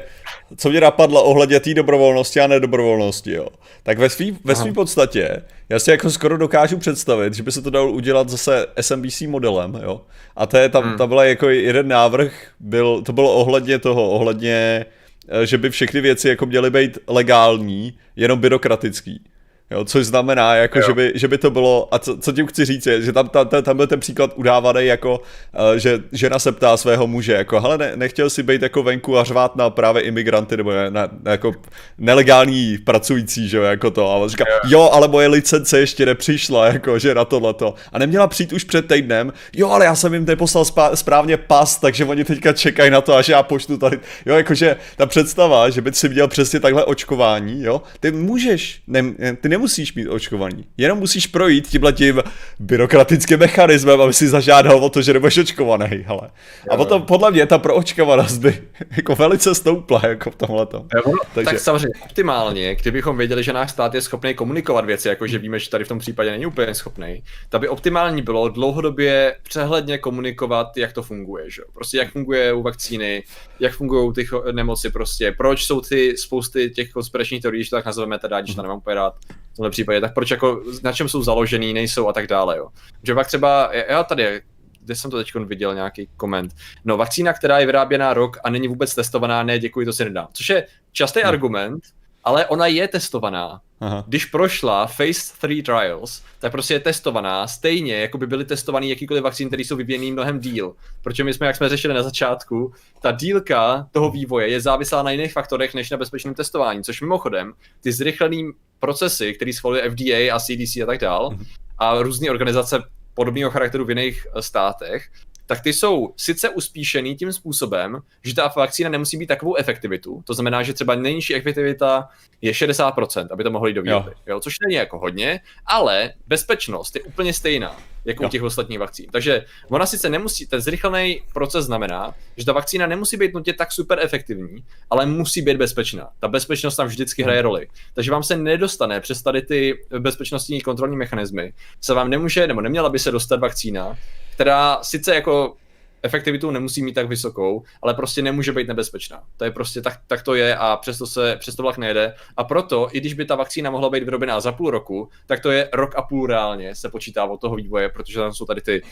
co 0.56 0.70
mě 0.70 0.80
napadlo 0.80 1.24
ohledně 1.24 1.60
té 1.60 1.74
dobrovolnosti 1.74 2.40
a 2.40 2.46
nedobrovolnosti, 2.46 3.32
jo. 3.32 3.48
Tak 3.82 3.98
ve 3.98 4.10
své 4.10 4.26
ve 4.44 4.54
svý 4.54 4.72
podstatě, 4.72 5.42
já 5.68 5.78
si 5.78 5.90
jako 5.90 6.10
skoro 6.10 6.36
dokážu 6.36 6.78
představit, 6.78 7.34
že 7.34 7.42
by 7.42 7.52
se 7.52 7.62
to 7.62 7.70
dalo 7.70 7.92
udělat 7.92 8.28
zase 8.28 8.66
SMBC 8.80 9.20
modelem, 9.20 9.80
jo. 9.82 10.00
A 10.36 10.46
to 10.46 10.56
je 10.56 10.68
tam, 10.68 10.84
hmm. 10.84 10.98
tam 10.98 11.08
byla 11.08 11.24
jako 11.24 11.48
jeden 11.48 11.88
návrh, 11.88 12.32
byl, 12.60 13.02
to 13.02 13.12
bylo 13.12 13.34
ohledně 13.34 13.78
toho, 13.78 14.10
ohledně, 14.10 14.86
eh, 15.28 15.46
že 15.46 15.58
by 15.58 15.70
všechny 15.70 16.00
věci 16.00 16.28
jako 16.28 16.46
měly 16.46 16.70
být 16.70 16.98
legální, 17.06 17.98
jenom 18.16 18.38
byrokratický. 18.38 19.22
Jo, 19.70 19.84
což 19.84 20.06
znamená, 20.06 20.54
jako, 20.54 20.80
že, 20.80 20.92
by, 20.92 21.12
že 21.14 21.28
by 21.28 21.38
to 21.38 21.50
bylo, 21.50 21.88
a 21.94 21.98
co, 21.98 22.16
co 22.16 22.32
tím 22.32 22.46
chci 22.46 22.64
říct 22.64 22.86
je, 22.86 23.02
že 23.02 23.12
tam, 23.12 23.28
tam, 23.28 23.48
tam 23.62 23.76
byl 23.76 23.86
ten 23.86 24.00
příklad 24.00 24.32
udávaný 24.36 24.86
jako, 24.86 25.18
uh, 25.18 25.76
že 25.76 26.00
žena 26.12 26.38
se 26.38 26.52
ptá 26.52 26.76
svého 26.76 27.06
muže, 27.06 27.32
jako, 27.32 27.60
hele, 27.60 27.78
ne, 27.78 27.92
nechtěl 27.96 28.30
si 28.30 28.42
být 28.42 28.62
jako 28.62 28.82
venku 28.82 29.18
a 29.18 29.24
řvát 29.24 29.56
na 29.56 29.70
právě 29.70 30.02
imigranty, 30.02 30.56
nebo 30.56 30.72
na, 30.72 30.90
na, 30.90 31.08
jako 31.24 31.52
nelegální 31.98 32.78
pracující, 32.78 33.48
že 33.48 33.56
jo, 33.56 33.62
jako 33.62 33.90
to. 33.90 34.10
A 34.10 34.16
on 34.16 34.28
říká, 34.28 34.44
jo, 34.64 34.90
ale 34.92 35.08
moje 35.08 35.28
licence 35.28 35.80
ještě 35.80 36.06
nepřišla, 36.06 36.66
jako, 36.66 36.98
že 36.98 37.14
na 37.14 37.24
tohleto. 37.24 37.74
A 37.92 37.98
neměla 37.98 38.26
přijít 38.26 38.52
už 38.52 38.64
před 38.64 38.88
týdnem, 38.88 39.32
jo, 39.56 39.68
ale 39.68 39.84
já 39.84 39.94
jsem 39.94 40.14
jim 40.14 40.24
neposlal 40.24 40.64
správně 40.94 41.36
pas, 41.36 41.78
takže 41.78 42.04
oni 42.04 42.24
teďka 42.24 42.52
čekají 42.52 42.90
na 42.90 43.00
to, 43.00 43.14
až 43.16 43.28
já 43.28 43.42
poštu 43.42 43.76
tady. 43.76 43.98
Jo, 44.26 44.36
jakože 44.36 44.76
ta 44.96 45.06
představa, 45.06 45.70
že 45.70 45.80
by 45.80 45.92
si 45.92 46.08
měl 46.08 46.28
přesně 46.28 46.60
takhle 46.60 46.84
očkování, 46.84 47.62
jo, 47.62 47.82
ty 48.00 48.10
můžeš, 48.10 48.80
ne, 48.86 49.02
ty 49.40 49.53
nemusíš 49.54 49.94
mít 49.94 50.08
očkovaný, 50.08 50.66
jenom 50.76 50.98
musíš 50.98 51.26
projít 51.26 51.68
tímhle 51.68 51.92
tím 51.92 52.22
byrokratickým 52.58 53.38
mechanismem, 53.38 54.00
aby 54.00 54.12
si 54.12 54.28
zažádal 54.28 54.84
o 54.84 54.90
to, 54.90 55.02
že 55.02 55.12
nebudeš 55.12 55.38
očkovaný, 55.38 56.04
hele. 56.06 56.30
A 56.70 56.76
potom 56.76 57.02
podle 57.02 57.30
mě 57.30 57.46
ta 57.46 57.58
proočkovanost 57.58 58.38
by 58.38 58.62
jako 58.96 59.14
velice 59.16 59.54
stoupla 59.54 60.00
jako 60.08 60.30
v 60.30 60.36
tomhle. 60.36 60.66
Takže... 60.66 61.44
Tak 61.44 61.58
samozřejmě 61.58 61.98
optimálně, 62.04 62.74
kdybychom 62.74 63.16
věděli, 63.16 63.42
že 63.42 63.52
náš 63.52 63.70
stát 63.70 63.94
je 63.94 64.02
schopný 64.02 64.34
komunikovat 64.34 64.84
věci, 64.84 65.08
jako 65.08 65.26
že 65.26 65.38
víme, 65.38 65.58
že 65.58 65.70
tady 65.70 65.84
v 65.84 65.88
tom 65.88 65.98
případě 65.98 66.30
není 66.30 66.46
úplně 66.46 66.74
schopný, 66.74 67.22
tak 67.48 67.60
by 67.60 67.68
optimální 67.68 68.22
bylo 68.22 68.48
dlouhodobě 68.48 69.36
přehledně 69.42 69.98
komunikovat, 69.98 70.76
jak 70.76 70.92
to 70.92 71.02
funguje, 71.02 71.50
že? 71.50 71.62
Prostě 71.74 71.98
jak 71.98 72.12
funguje 72.12 72.52
u 72.52 72.62
vakcíny, 72.62 73.22
jak 73.60 73.72
fungují 73.72 74.12
ty 74.12 74.26
nemoci 74.52 74.90
prostě, 74.90 75.32
proč 75.32 75.64
jsou 75.64 75.80
ty 75.80 76.16
spousty 76.16 76.70
těch 76.70 76.90
konspiračních 76.90 77.42
teorií, 77.42 77.64
že 77.64 77.70
to 77.70 77.76
tak 77.76 77.86
nazveme 77.86 78.18
teda, 78.18 78.40
když 78.40 78.54
to 78.54 78.62
nemám 78.62 78.78
úplně 78.78 78.94
rád, 78.94 79.14
v 79.54 79.56
tomhle 79.56 79.70
případě, 79.70 80.00
tak 80.00 80.14
proč 80.14 80.30
jako, 80.30 80.62
na 80.82 80.92
čem 80.92 81.08
jsou 81.08 81.22
založený, 81.22 81.72
nejsou 81.72 82.08
a 82.08 82.12
tak 82.12 82.26
dále, 82.26 82.58
jo. 82.58 82.68
Že 83.02 83.14
pak 83.14 83.26
třeba, 83.26 83.70
já 83.88 84.04
tady, 84.04 84.42
kde 84.80 84.94
jsem 84.94 85.10
to 85.10 85.16
teď 85.16 85.34
viděl, 85.34 85.74
nějaký 85.74 86.08
koment. 86.16 86.54
No, 86.84 86.96
vakcína, 86.96 87.32
která 87.32 87.58
je 87.58 87.66
vyráběná 87.66 88.14
rok 88.14 88.36
a 88.44 88.50
není 88.50 88.68
vůbec 88.68 88.94
testovaná, 88.94 89.42
ne, 89.42 89.58
děkuji, 89.58 89.86
to 89.86 89.92
si 89.92 90.04
nedám. 90.04 90.28
Což 90.32 90.48
je 90.48 90.66
častý 90.92 91.20
hmm. 91.20 91.28
argument, 91.28 91.82
ale 92.24 92.46
ona 92.46 92.66
je 92.66 92.88
testovaná. 92.88 93.60
Aha. 93.84 94.04
Když 94.06 94.24
prošla 94.24 94.86
Phase 94.86 95.32
3 95.40 95.62
trials, 95.62 96.22
tak 96.38 96.52
prostě 96.52 96.74
je 96.74 96.80
testovaná 96.80 97.46
stejně, 97.46 97.94
jako 97.94 98.18
by 98.18 98.26
byly 98.26 98.44
testovaný 98.44 98.90
jakýkoliv 98.90 99.22
vakcín, 99.22 99.48
které 99.48 99.62
jsou 99.62 99.76
vyvíjený 99.76 100.12
mnohem 100.12 100.40
díl. 100.40 100.74
Protože 101.02 101.24
my 101.24 101.34
jsme, 101.34 101.46
jak 101.46 101.56
jsme 101.56 101.68
řešili 101.68 101.94
na 101.94 102.02
začátku, 102.02 102.72
ta 103.00 103.12
dílka 103.12 103.88
toho 103.92 104.10
vývoje 104.10 104.48
je 104.48 104.60
závislá 104.60 105.02
na 105.02 105.10
jiných 105.10 105.32
faktorech 105.32 105.74
než 105.74 105.90
na 105.90 105.96
bezpečném 105.96 106.34
testování, 106.34 106.82
což 106.82 107.00
mimochodem 107.00 107.52
ty 107.80 107.92
zrychlený 107.92 108.50
procesy, 108.80 109.34
které 109.34 109.52
schvaluje 109.52 109.90
FDA 109.90 110.34
a 110.34 110.40
CDC 110.40 110.76
a 110.76 110.86
tak 110.86 111.00
dál, 111.00 111.30
mhm. 111.30 111.44
a 111.78 112.02
různé 112.02 112.30
organizace 112.30 112.82
podobného 113.14 113.50
charakteru 113.50 113.84
v 113.84 113.90
jiných 113.90 114.26
eh, 114.26 114.42
státech, 114.42 115.08
tak 115.46 115.60
ty 115.60 115.72
jsou 115.72 116.14
sice 116.16 116.48
uspíšený 116.48 117.16
tím 117.16 117.32
způsobem, 117.32 117.98
že 118.24 118.34
ta 118.34 118.52
vakcína 118.56 118.90
nemusí 118.90 119.16
být 119.16 119.26
takovou 119.26 119.56
efektivitu. 119.56 120.22
To 120.26 120.34
znamená, 120.34 120.62
že 120.62 120.72
třeba 120.72 120.94
nejnižší 120.94 121.34
efektivita 121.34 122.08
je 122.40 122.52
60%, 122.52 123.26
aby 123.30 123.44
to 123.44 123.50
mohlo 123.50 123.68
jít 123.68 123.74
do 123.74 123.82
výroby. 123.82 124.10
Jo. 124.10 124.34
Jo, 124.34 124.40
což 124.40 124.54
není 124.60 124.74
jako 124.74 124.98
hodně, 124.98 125.40
ale 125.66 126.12
bezpečnost 126.26 126.96
je 126.96 127.02
úplně 127.02 127.32
stejná 127.32 127.76
jako 128.04 128.22
jo. 128.22 128.28
u 128.28 128.30
těch 128.30 128.42
ostatních 128.42 128.78
vakcín. 128.78 129.06
Takže 129.10 129.44
ona 129.68 129.86
sice 129.86 130.08
nemusí, 130.08 130.46
ten 130.46 130.60
zrychlený 130.60 131.22
proces 131.32 131.64
znamená, 131.64 132.14
že 132.36 132.44
ta 132.44 132.52
vakcína 132.52 132.86
nemusí 132.86 133.16
být 133.16 133.34
nutně 133.34 133.52
tak 133.52 133.72
super 133.72 133.98
efektivní, 134.02 134.64
ale 134.90 135.06
musí 135.06 135.42
být 135.42 135.56
bezpečná. 135.56 136.08
Ta 136.20 136.28
bezpečnost 136.28 136.76
tam 136.76 136.86
vždycky 136.86 137.22
hraje 137.22 137.38
hmm. 137.38 137.44
roli. 137.44 137.68
Takže 137.94 138.10
vám 138.10 138.22
se 138.22 138.36
nedostane 138.36 139.00
přes 139.00 139.22
tady 139.22 139.42
ty 139.42 139.84
bezpečnostní 139.98 140.60
kontrolní 140.60 140.96
mechanismy, 140.96 141.52
se 141.80 141.94
vám 141.94 142.10
nemůže, 142.10 142.46
nebo 142.46 142.60
neměla 142.60 142.88
by 142.88 142.98
se 142.98 143.10
dostat 143.10 143.40
vakcína, 143.40 143.96
která 144.34 144.78
sice 144.82 145.14
jako 145.14 145.56
efektivitu 146.02 146.50
nemusí 146.50 146.82
mít 146.82 146.92
tak 146.92 147.08
vysokou, 147.08 147.62
ale 147.82 147.94
prostě 147.94 148.22
nemůže 148.22 148.52
být 148.52 148.68
nebezpečná. 148.68 149.22
To 149.36 149.44
je 149.44 149.50
prostě 149.50 149.82
tak, 149.82 150.00
tak 150.06 150.22
to 150.22 150.34
je 150.34 150.56
a 150.56 150.76
přesto 150.76 151.06
se 151.06 151.36
přesto 151.36 151.62
vlak 151.62 151.78
nejede. 151.78 152.14
A 152.36 152.44
proto, 152.44 152.88
i 152.92 153.00
když 153.00 153.14
by 153.14 153.24
ta 153.24 153.34
vakcína 153.34 153.70
mohla 153.70 153.90
být 153.90 154.02
vyrobená 154.02 154.40
za 154.40 154.52
půl 154.52 154.70
roku, 154.70 155.08
tak 155.26 155.40
to 155.40 155.50
je 155.50 155.68
rok 155.72 155.94
a 155.96 156.02
půl 156.02 156.26
reálně 156.26 156.74
se 156.74 156.88
počítá 156.88 157.24
od 157.24 157.40
toho 157.40 157.56
vývoje, 157.56 157.88
protože 157.88 158.18
tam 158.18 158.32
jsou 158.32 158.44
tady 158.44 158.60
ty, 158.60 158.82
uh, 158.82 158.88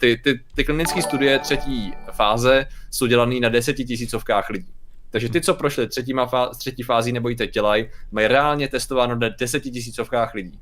ty, 0.00 0.20
ty, 0.24 0.40
ty 0.54 0.64
klinické 0.64 1.02
studie 1.02 1.38
třetí 1.38 1.92
fáze, 2.12 2.66
jsou 2.90 3.06
dělané 3.06 3.40
na 3.40 3.48
desetitisícovkách 3.48 4.50
lidí. 4.50 4.72
Takže 5.10 5.28
ty, 5.28 5.40
co 5.40 5.54
prošli 5.54 5.88
třetíma 5.88 6.26
fá- 6.26 6.50
třetí 6.58 6.82
fází 6.82 7.12
nebo 7.12 7.28
ji 7.28 7.36
teď 7.36 7.52
dělají, 7.52 7.88
mají 8.10 8.26
reálně 8.26 8.68
testováno 8.68 9.14
na 9.14 9.28
desetitisícovkách 9.28 10.34
lidí, 10.34 10.60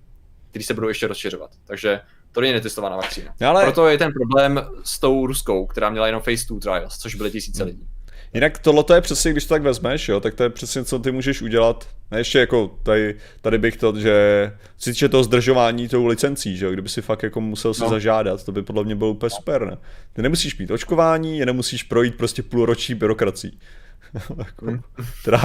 kteří 0.51 0.65
se 0.65 0.75
budou 0.75 0.89
ještě 0.89 1.07
rozšiřovat. 1.07 1.51
Takže 1.65 2.01
to 2.33 2.41
není 2.41 2.53
netestovaná 2.53 2.97
vakcína. 2.97 3.35
Ale... 3.47 3.63
Proto 3.63 3.89
je 3.89 3.99
ten 3.99 4.13
problém 4.13 4.67
s 4.85 4.99
tou 4.99 5.27
ruskou, 5.27 5.67
která 5.67 5.91
měla 5.91 6.07
jenom 6.07 6.23
phase 6.23 6.45
2 6.49 6.61
trials, 6.61 6.99
což 6.99 7.15
byly 7.15 7.31
tisíce 7.31 7.63
hmm. 7.63 7.71
lidí. 7.71 7.89
Jinak 8.35 8.59
tohle 8.59 8.85
je 8.95 9.01
přesně, 9.01 9.33
když 9.33 9.45
to 9.45 9.55
tak 9.55 9.63
vezmeš, 9.63 10.09
jo, 10.09 10.21
tak 10.21 10.35
to 10.35 10.43
je 10.43 10.51
přesně, 10.51 10.85
co 10.85 10.99
ty 10.99 11.13
můžeš 11.13 11.43
udělat. 11.43 11.89
Ne, 12.11 12.21
ještě 12.21 12.39
jako 12.39 12.79
tady, 12.83 13.17
tady 13.41 13.59
bych 13.59 13.77
to, 13.77 14.01
že 14.01 14.53
si 14.79 14.93
týče 14.93 15.09
toho 15.09 15.25
zdržování 15.25 15.89
tou 15.89 16.07
licencí, 16.07 16.57
že 16.57 16.67
jo, 16.67 16.73
kdyby 16.73 16.89
si 16.89 17.03
fakt 17.03 17.23
jako 17.23 17.41
musel 17.41 17.75
si 17.75 17.83
no. 17.83 17.89
zažádat, 17.89 18.45
to 18.45 18.53
by 18.53 18.63
podle 18.63 18.85
mě 18.85 18.97
bylo 18.97 19.11
úplně 19.11 19.31
super, 19.31 19.67
ne? 19.67 19.77
Ty 20.13 20.23
nemusíš 20.23 20.59
mít 20.59 20.71
očkování, 20.71 21.39
je 21.39 21.47
nemusíš 21.47 21.83
projít 21.83 22.17
prostě 22.17 22.43
půlroční 22.43 22.95
byrokracií. 22.95 23.59
jako, 24.39 24.67
hmm. 24.67 24.81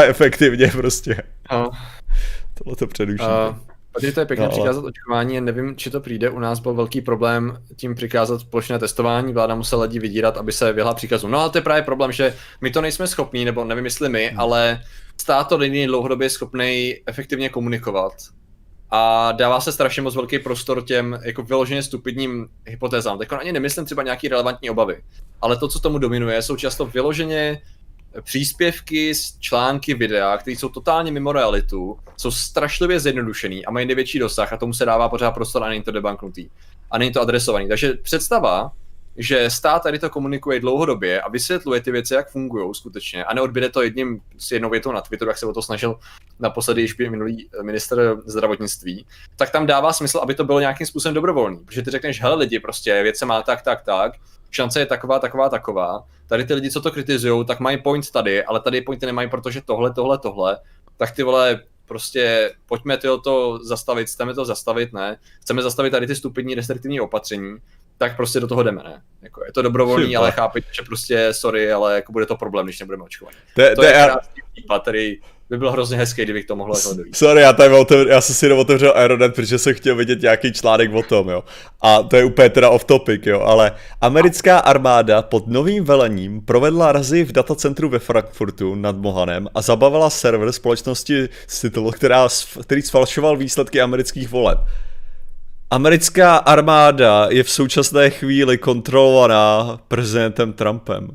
Efektivně 0.03 0.67
prostě. 0.67 1.23
No. 1.51 1.69
Tohle 2.53 2.75
to 2.75 2.87
předuší. 2.87 3.23
Uh, 3.23 3.72
Tady 3.93 4.11
to 4.11 4.19
je 4.19 4.25
pěkně 4.25 4.45
no, 4.45 4.51
přikázat 4.51 4.85
očkování, 4.85 5.41
nevím, 5.41 5.75
či 5.75 5.89
to 5.89 5.99
přijde. 5.99 6.29
U 6.29 6.39
nás 6.39 6.59
byl 6.59 6.73
velký 6.73 7.01
problém 7.01 7.63
tím 7.75 7.95
přikázat 7.95 8.43
plošné 8.43 8.79
testování. 8.79 9.33
Vláda 9.33 9.55
musela 9.55 9.83
lidi 9.83 9.99
vydírat, 9.99 10.37
aby 10.37 10.51
se 10.51 10.73
vyhla 10.73 10.93
příkazu. 10.93 11.27
No 11.27 11.39
ale 11.39 11.49
to 11.49 11.57
je 11.57 11.61
právě 11.61 11.83
problém, 11.83 12.11
že 12.11 12.35
my 12.61 12.71
to 12.71 12.81
nejsme 12.81 13.07
schopní, 13.07 13.45
nebo 13.45 13.65
nevím, 13.65 13.85
jestli 13.85 14.09
my, 14.09 14.27
hmm. 14.27 14.39
ale 14.39 14.81
stát 15.21 15.43
to 15.43 15.57
není 15.57 15.87
dlouhodobě 15.87 16.29
schopný 16.29 16.95
efektivně 17.05 17.49
komunikovat. 17.49 18.13
A 18.89 19.31
dává 19.31 19.59
se 19.59 19.71
strašně 19.71 20.01
moc 20.01 20.15
velký 20.15 20.39
prostor 20.39 20.85
těm 20.85 21.19
jako 21.23 21.43
vyloženě 21.43 21.83
stupidním 21.83 22.47
hypotézám. 22.65 23.17
Tak 23.17 23.33
ani 23.33 23.51
nemyslím 23.51 23.85
třeba 23.85 24.03
nějaký 24.03 24.27
relevantní 24.27 24.69
obavy. 24.69 25.03
Ale 25.41 25.57
to, 25.57 25.67
co 25.67 25.79
tomu 25.79 25.97
dominuje, 25.97 26.41
jsou 26.41 26.55
často 26.55 26.85
vyloženě 26.85 27.61
příspěvky, 28.21 29.13
články, 29.39 29.93
videa, 29.93 30.37
které 30.37 30.55
jsou 30.55 30.69
totálně 30.69 31.11
mimo 31.11 31.31
realitu, 31.31 31.99
jsou 32.17 32.31
strašlivě 32.31 32.99
zjednodušený 32.99 33.65
a 33.65 33.71
mají 33.71 33.85
největší 33.85 34.19
dosah 34.19 34.53
a 34.53 34.57
tomu 34.57 34.73
se 34.73 34.85
dává 34.85 35.09
pořád 35.09 35.31
prostor 35.31 35.63
a 35.63 35.69
není 35.69 35.83
to 35.83 35.91
debanknutý. 35.91 36.49
A 36.91 36.97
není 36.97 37.11
to 37.11 37.21
adresovaný. 37.21 37.67
Takže 37.67 37.93
představa, 37.93 38.71
že 39.17 39.49
stát 39.49 39.83
tady 39.83 39.99
to 39.99 40.09
komunikuje 40.09 40.59
dlouhodobě 40.59 41.21
a 41.21 41.29
vysvětluje 41.29 41.81
ty 41.81 41.91
věci, 41.91 42.13
jak 42.13 42.29
fungují 42.29 42.75
skutečně 42.75 43.25
a 43.25 43.33
neodběde 43.33 43.69
to 43.69 43.81
jedním 43.81 44.21
s 44.37 44.51
jednou 44.51 44.69
větou 44.69 44.91
na 44.91 45.01
Twitteru, 45.01 45.29
jak 45.29 45.37
se 45.37 45.45
o 45.45 45.53
to 45.53 45.61
snažil 45.61 45.99
naposledy 46.39 46.81
již 46.81 46.97
minulý 46.97 47.49
minister 47.61 48.15
zdravotnictví, 48.25 49.05
tak 49.35 49.49
tam 49.49 49.67
dává 49.67 49.93
smysl, 49.93 50.19
aby 50.19 50.35
to 50.35 50.43
bylo 50.43 50.59
nějakým 50.59 50.87
způsobem 50.87 51.13
dobrovolný. 51.13 51.57
Protože 51.65 51.81
ty 51.81 51.91
řekneš, 51.91 52.21
hele 52.21 52.35
lidi, 52.35 52.59
prostě 52.59 53.03
věc 53.03 53.17
se 53.17 53.25
má 53.25 53.41
tak, 53.41 53.61
tak, 53.61 53.81
tak, 53.83 54.13
šance 54.53 54.79
je 54.79 54.85
taková, 54.85 55.19
taková, 55.19 55.49
taková. 55.49 56.03
Tady 56.27 56.45
ty 56.45 56.53
lidi, 56.53 56.71
co 56.71 56.81
to 56.81 56.91
kritizují, 56.91 57.45
tak 57.45 57.59
mají 57.59 57.81
point 57.81 58.11
tady, 58.11 58.43
ale 58.43 58.59
tady 58.59 58.81
pointy 58.81 59.05
nemají, 59.05 59.29
protože 59.29 59.61
tohle, 59.61 59.93
tohle, 59.93 60.17
tohle. 60.17 60.57
Tak 60.97 61.11
ty 61.11 61.23
vole, 61.23 61.59
prostě 61.85 62.53
pojďme 62.65 62.97
ty 62.97 63.07
to 63.23 63.59
zastavit, 63.63 64.07
chceme 64.07 64.33
to 64.33 64.45
zastavit, 64.45 64.93
ne? 64.93 65.17
Chceme 65.41 65.61
zastavit 65.61 65.91
tady 65.91 66.07
ty 66.07 66.15
stupidní 66.15 66.55
restriktivní 66.55 66.99
opatření, 66.99 67.57
tak 67.97 68.15
prostě 68.15 68.39
do 68.39 68.47
toho 68.47 68.63
jdeme, 68.63 68.83
ne? 68.83 69.01
Jako 69.21 69.45
je 69.45 69.51
to 69.51 69.61
dobrovolný, 69.61 70.05
Super. 70.05 70.17
ale 70.17 70.31
chápejte, 70.31 70.67
že 70.71 70.81
prostě 70.81 71.33
sorry, 71.33 71.71
ale 71.71 71.95
jako 71.95 72.11
bude 72.11 72.25
to 72.25 72.37
problém, 72.37 72.65
když 72.65 72.79
nebudeme 72.79 73.03
očkovat. 73.03 73.33
To, 73.55 73.61
to, 73.75 73.83
je, 73.83 73.93
krásný 73.93 74.43
který 74.81 75.21
by 75.53 75.57
byl 75.57 75.71
hrozně 75.71 75.97
hezký, 75.97 76.23
kdybych 76.23 76.45
to 76.45 76.55
mohl 76.55 76.73
jako 76.75 76.93
dojít. 76.93 77.15
Sorry, 77.15 77.41
já, 77.41 77.53
tady 77.53 77.75
otevřel, 77.75 78.07
já 78.07 78.21
jsem 78.21 78.35
si 78.35 78.45
jenom 78.45 78.59
otevřel 78.59 78.93
Aeronet, 78.95 79.35
protože 79.35 79.57
jsem 79.57 79.73
chtěl 79.73 79.95
vidět 79.95 80.21
nějaký 80.21 80.53
článek 80.53 80.93
o 80.93 81.03
tom, 81.03 81.29
jo. 81.29 81.43
A 81.81 82.03
to 82.03 82.15
je 82.15 82.23
úplně 82.23 82.49
teda 82.49 82.69
off 82.69 82.83
topic, 82.83 83.21
jo, 83.25 83.41
ale 83.41 83.71
americká 84.01 84.59
armáda 84.59 85.21
pod 85.21 85.47
novým 85.47 85.83
velením 85.83 86.41
provedla 86.41 86.91
razy 86.91 87.23
v 87.23 87.31
datacentru 87.31 87.89
ve 87.89 87.99
Frankfurtu 87.99 88.75
nad 88.75 88.97
Mohanem 88.97 89.47
a 89.55 89.61
zabavila 89.61 90.09
server 90.09 90.51
společnosti 90.51 91.29
Citadel, 91.47 91.91
která, 91.91 92.27
který 92.61 92.81
sfalšoval 92.81 93.37
výsledky 93.37 93.81
amerických 93.81 94.29
voleb. 94.29 94.59
Americká 95.69 96.37
armáda 96.37 97.27
je 97.29 97.43
v 97.43 97.49
současné 97.49 98.09
chvíli 98.09 98.57
kontrolovaná 98.57 99.79
prezidentem 99.87 100.53
Trumpem. 100.53 101.07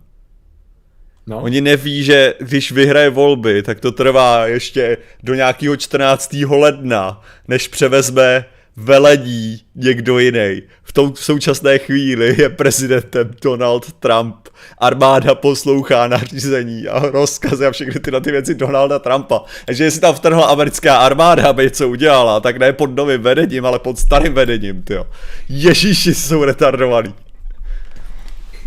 No. 1.28 1.40
Oni 1.42 1.60
neví, 1.60 2.04
že 2.04 2.34
když 2.40 2.72
vyhraje 2.72 3.10
volby, 3.10 3.62
tak 3.62 3.80
to 3.80 3.92
trvá 3.92 4.46
ještě 4.46 4.96
do 5.22 5.34
nějakého 5.34 5.76
14. 5.76 6.36
ledna, 6.48 7.22
než 7.48 7.68
převezme 7.68 8.44
veledí 8.76 9.62
někdo 9.74 10.18
jiný. 10.18 10.62
V 10.82 10.92
tom 10.92 11.16
současné 11.16 11.78
chvíli 11.78 12.34
je 12.38 12.48
prezidentem 12.48 13.30
Donald 13.42 13.92
Trump. 13.92 14.36
Armáda 14.78 15.34
poslouchá 15.34 16.06
nařízení 16.06 16.88
a 16.88 16.98
rozkazy 17.10 17.66
a 17.66 17.70
všechny 17.70 18.00
tyhle 18.00 18.20
ty 18.20 18.30
věci 18.30 18.54
Donalda 18.54 18.98
Trumpa. 18.98 19.40
Takže 19.66 19.84
jestli 19.84 20.00
tam 20.00 20.14
vtrhla 20.14 20.46
americká 20.46 20.96
armáda, 20.96 21.48
aby 21.48 21.62
něco 21.62 21.88
udělala, 21.88 22.40
tak 22.40 22.56
ne 22.56 22.72
pod 22.72 22.96
novým 22.96 23.22
vedením, 23.22 23.66
ale 23.66 23.78
pod 23.78 23.98
starým 23.98 24.34
vedením, 24.34 24.82
tyjo. 24.82 25.06
Ježíši 25.48 26.14
jsou 26.14 26.44
retardovaný. 26.44 27.14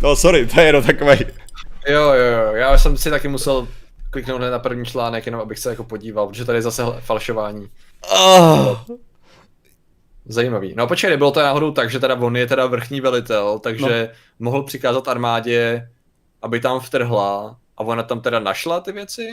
No 0.02 0.16
sorry, 0.16 0.46
to 0.46 0.60
je 0.60 0.66
jenom 0.66 0.82
takový. 0.82 1.41
Jo, 1.88 2.02
jo, 2.02 2.42
jo, 2.46 2.52
já 2.52 2.78
jsem 2.78 2.96
si 2.96 3.10
taky 3.10 3.28
musel 3.28 3.68
kliknout 4.10 4.40
na 4.40 4.58
první 4.58 4.84
článek, 4.84 5.26
jenom 5.26 5.40
abych 5.40 5.58
se 5.58 5.70
jako 5.70 5.84
podíval, 5.84 6.28
protože 6.28 6.44
tady 6.44 6.58
je 6.58 6.62
zase 6.62 6.82
falšování. 7.00 7.68
Oh. 8.12 8.76
Zajímavý. 10.26 10.74
No 10.76 10.86
počkej, 10.86 11.16
bylo 11.16 11.30
to 11.30 11.40
náhodou 11.40 11.70
tak, 11.70 11.90
že 11.90 12.00
teda 12.00 12.14
on 12.14 12.36
je 12.36 12.46
teda 12.46 12.66
vrchní 12.66 13.00
velitel, 13.00 13.58
takže 13.58 14.08
no. 14.12 14.44
mohl 14.44 14.62
přikázat 14.62 15.08
armádě, 15.08 15.88
aby 16.42 16.60
tam 16.60 16.80
vtrhla 16.80 17.56
a 17.76 17.84
ona 17.84 18.02
tam 18.02 18.20
teda 18.20 18.40
našla 18.40 18.80
ty 18.80 18.92
věci? 18.92 19.28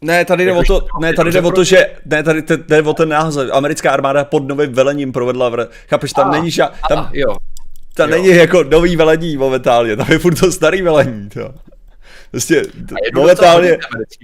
Ne, 0.00 0.24
tady 0.24 0.44
jde 0.44 0.52
o 0.52 0.62
to, 0.62 0.86
ne, 1.00 1.12
tady 1.12 1.32
jde 1.32 1.40
o 1.40 1.50
to, 1.50 1.64
že, 1.64 1.96
ne, 2.04 2.22
tady 2.22 2.42
jde 2.56 2.82
o 2.82 2.94
ten 2.94 3.08
název. 3.08 3.50
Americká 3.52 3.90
armáda 3.90 4.24
pod 4.24 4.48
novým 4.48 4.72
velením 4.72 5.12
provedla, 5.12 5.48
v, 5.48 5.68
chápeš, 5.88 6.12
tam 6.12 6.28
a, 6.28 6.32
není 6.32 6.50
ža, 6.50 6.72
tam, 6.88 6.98
a, 6.98 7.10
jo. 7.12 7.36
tam 7.94 8.10
jo. 8.10 8.16
není 8.16 8.28
jako 8.28 8.62
nový 8.62 8.96
velení 8.96 9.36
momentálně, 9.36 9.96
tam 9.96 10.06
je 10.10 10.18
furt 10.18 10.40
to 10.40 10.52
starý 10.52 10.82
velení, 10.82 11.28
to. 11.28 11.54
Prostě 12.30 12.62
momentálně... 13.14 13.78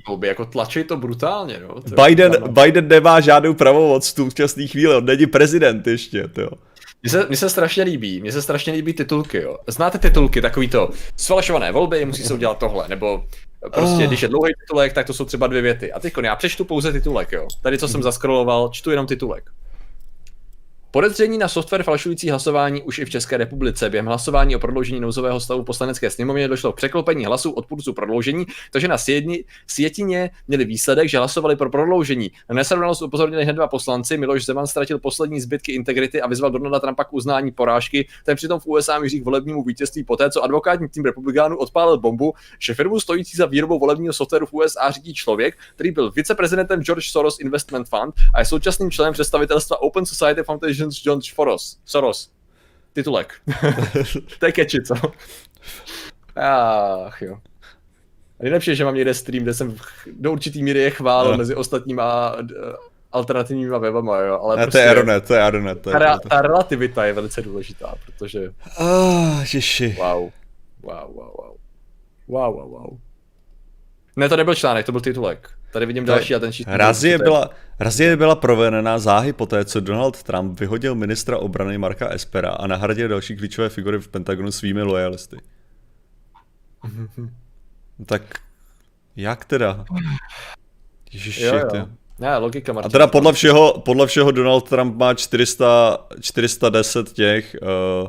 Volby, 0.08 0.28
jako 0.28 0.44
tlačí 0.44 0.84
to 0.84 0.96
brutálně, 0.96 1.60
no. 1.68 1.80
To 1.80 2.04
Biden, 2.04 2.32
Biden 2.48 2.88
nemá 2.88 3.20
žádnou 3.20 3.54
pravomoc 3.54 4.06
v 4.06 4.14
současné 4.14 4.66
chvíli, 4.66 4.94
on 4.94 5.04
není 5.04 5.26
prezident 5.26 5.86
ještě, 5.86 6.28
to 6.28 6.50
mně 7.02 7.10
se, 7.10 7.26
mně 7.28 7.36
se 7.36 7.50
strašně 7.50 7.82
líbí, 7.82 8.20
mně 8.20 8.32
se 8.32 8.42
strašně 8.42 8.72
líbí 8.72 8.92
titulky, 8.92 9.42
jo. 9.42 9.58
Znáte 9.66 9.98
titulky, 9.98 10.42
takový 10.42 10.68
to, 10.68 10.90
sfalšované 11.16 11.72
volby, 11.72 12.04
musí 12.04 12.22
se 12.22 12.34
udělat 12.34 12.58
tohle, 12.58 12.88
nebo 12.88 13.24
prostě, 13.74 14.02
oh. 14.02 14.06
když 14.06 14.22
je 14.22 14.28
dlouhý 14.28 14.52
titulek, 14.60 14.92
tak 14.92 15.06
to 15.06 15.14
jsou 15.14 15.24
třeba 15.24 15.46
dvě 15.46 15.62
věty. 15.62 15.92
A 15.92 16.00
teď 16.00 16.14
já 16.22 16.36
přečtu 16.36 16.64
pouze 16.64 16.92
titulek, 16.92 17.32
jo. 17.32 17.46
Tady, 17.62 17.78
co 17.78 17.88
jsem 17.88 18.02
zaskroloval, 18.02 18.68
čtu 18.72 18.90
jenom 18.90 19.06
titulek. 19.06 19.50
Podezření 20.90 21.38
na 21.38 21.48
software 21.48 21.82
falšující 21.82 22.30
hlasování 22.30 22.82
už 22.82 22.98
i 22.98 23.04
v 23.04 23.10
České 23.10 23.36
republice. 23.36 23.90
Během 23.90 24.06
hlasování 24.06 24.56
o 24.56 24.58
prodloužení 24.58 25.00
nouzového 25.00 25.40
stavu 25.40 25.64
poslanecké 25.64 26.10
sněmovně 26.10 26.48
došlo 26.48 26.72
k 26.72 26.76
překlopení 26.76 27.24
hlasů 27.24 27.50
odpůrců 27.50 27.92
prodloužení, 27.92 28.46
takže 28.72 28.88
na 28.88 28.98
sjedni, 28.98 29.44
sjetině 29.66 30.30
měli 30.48 30.64
výsledek, 30.64 31.08
že 31.08 31.18
hlasovali 31.18 31.56
pro 31.56 31.70
prodloužení. 31.70 32.30
Na 32.48 32.54
nesrovnalost 32.54 33.02
upozornili 33.02 33.44
hned 33.44 33.52
dva 33.52 33.68
poslanci. 33.68 34.18
Miloš 34.18 34.44
Zeman 34.44 34.66
ztratil 34.66 34.98
poslední 34.98 35.40
zbytky 35.40 35.72
integrity 35.72 36.22
a 36.22 36.26
vyzval 36.26 36.50
Donalda 36.50 36.80
Trumpa 36.80 37.04
k 37.04 37.12
uznání 37.12 37.52
porážky. 37.52 38.08
Ten 38.24 38.36
přitom 38.36 38.60
v 38.60 38.66
USA 38.66 38.98
míří 38.98 39.20
k 39.20 39.24
volebnímu 39.24 39.64
vítězství 39.64 40.04
poté, 40.04 40.30
co 40.30 40.44
advokátní 40.44 40.88
tým 40.88 41.04
republikánů 41.04 41.56
odpálil 41.56 41.98
bombu, 41.98 42.34
že 42.58 42.74
firmu 42.74 43.00
stojící 43.00 43.36
za 43.36 43.46
výrobou 43.46 43.78
volebního 43.78 44.12
softwaru 44.12 44.46
v 44.46 44.52
USA 44.52 44.90
řídí 44.90 45.14
člověk, 45.14 45.56
který 45.74 45.90
byl 45.90 46.10
viceprezidentem 46.10 46.82
George 46.82 47.10
Soros 47.10 47.40
Investment 47.40 47.88
Fund 47.88 48.14
a 48.34 48.38
je 48.38 48.44
současným 48.44 48.90
členem 48.90 49.12
představitelstva 49.12 49.82
Open 49.82 50.06
Society 50.06 50.42
Foundation 50.42 50.75
John, 50.78 50.90
John 51.04 51.22
Soros. 51.22 51.78
Soros. 51.84 52.30
Titulek. 52.92 53.34
to 54.38 54.46
je 54.46 54.52
catchy, 54.52 54.82
co? 54.82 54.94
Ach 56.36 57.22
jo. 57.22 57.38
Nejlepší 58.40 58.70
je, 58.70 58.74
že 58.74 58.84
mám 58.84 58.94
někde 58.94 59.14
stream, 59.14 59.42
kde 59.42 59.54
jsem 59.54 59.76
do 60.12 60.32
určitý 60.32 60.62
míry 60.62 60.78
je 60.78 60.90
chválil 60.90 61.32
no. 61.32 61.38
mezi 61.38 61.54
ostatníma 61.54 62.36
uh, 62.36 62.46
alternativníma 63.12 63.78
webama, 63.78 64.18
jo, 64.18 64.40
ale 64.42 64.56
ne, 64.56 64.62
prostě... 64.62 64.78
To 64.78 64.82
je 64.82 64.88
Aeronet, 64.88 65.26
to 65.26 65.34
je 65.34 65.42
Aeronet. 65.42 65.82
To 65.82 65.90
je 65.90 65.98
ta, 65.98 66.18
ta 66.18 66.42
relativita 66.42 67.04
je 67.04 67.12
velice 67.12 67.42
důležitá, 67.42 67.94
protože... 68.06 68.50
Ah, 68.78 69.40
ježi. 69.54 69.96
Wow. 69.98 70.30
Wow, 70.82 71.14
wow, 71.14 71.30
wow. 71.38 71.56
Wow, 72.28 72.54
wow, 72.54 72.70
wow. 72.70 72.98
Ne, 74.16 74.28
to 74.28 74.36
nebyl 74.36 74.54
článek, 74.54 74.86
to 74.86 74.92
byl 74.92 75.00
titulek. 75.00 75.50
Tady 75.76 75.86
vidím 75.86 76.04
další 76.04 76.34
a 76.34 76.38
ten 76.38 76.50
Razie 76.66 77.18
byla, 77.18 77.50
razie 77.80 78.16
byla 78.16 78.34
provedena 78.34 78.98
záhy 78.98 79.32
poté, 79.32 79.64
co 79.64 79.80
Donald 79.80 80.22
Trump 80.22 80.60
vyhodil 80.60 80.94
ministra 80.94 81.38
obrany 81.38 81.78
Marka 81.78 82.08
Espera 82.08 82.50
a 82.50 82.66
nahradil 82.66 83.08
další 83.08 83.36
klíčové 83.36 83.68
figury 83.68 83.98
v 83.98 84.08
Pentagonu 84.08 84.52
svými 84.52 84.82
lojalisty. 84.82 85.36
tak 88.06 88.22
jak 89.16 89.44
teda? 89.44 89.84
Ježiši, 91.12 91.42
jo, 91.42 91.54
jo. 91.74 91.86
Ne, 92.18 92.36
logika 92.36 92.72
Martin. 92.72 92.88
A 92.88 92.92
teda 92.92 93.06
podle 93.06 93.32
všeho, 93.32 93.82
podle 93.84 94.06
všeho 94.06 94.30
Donald 94.30 94.68
Trump 94.68 94.96
má 94.96 95.14
400, 95.14 95.98
410 96.20 97.12
těch 97.12 97.56
uh, 98.02 98.08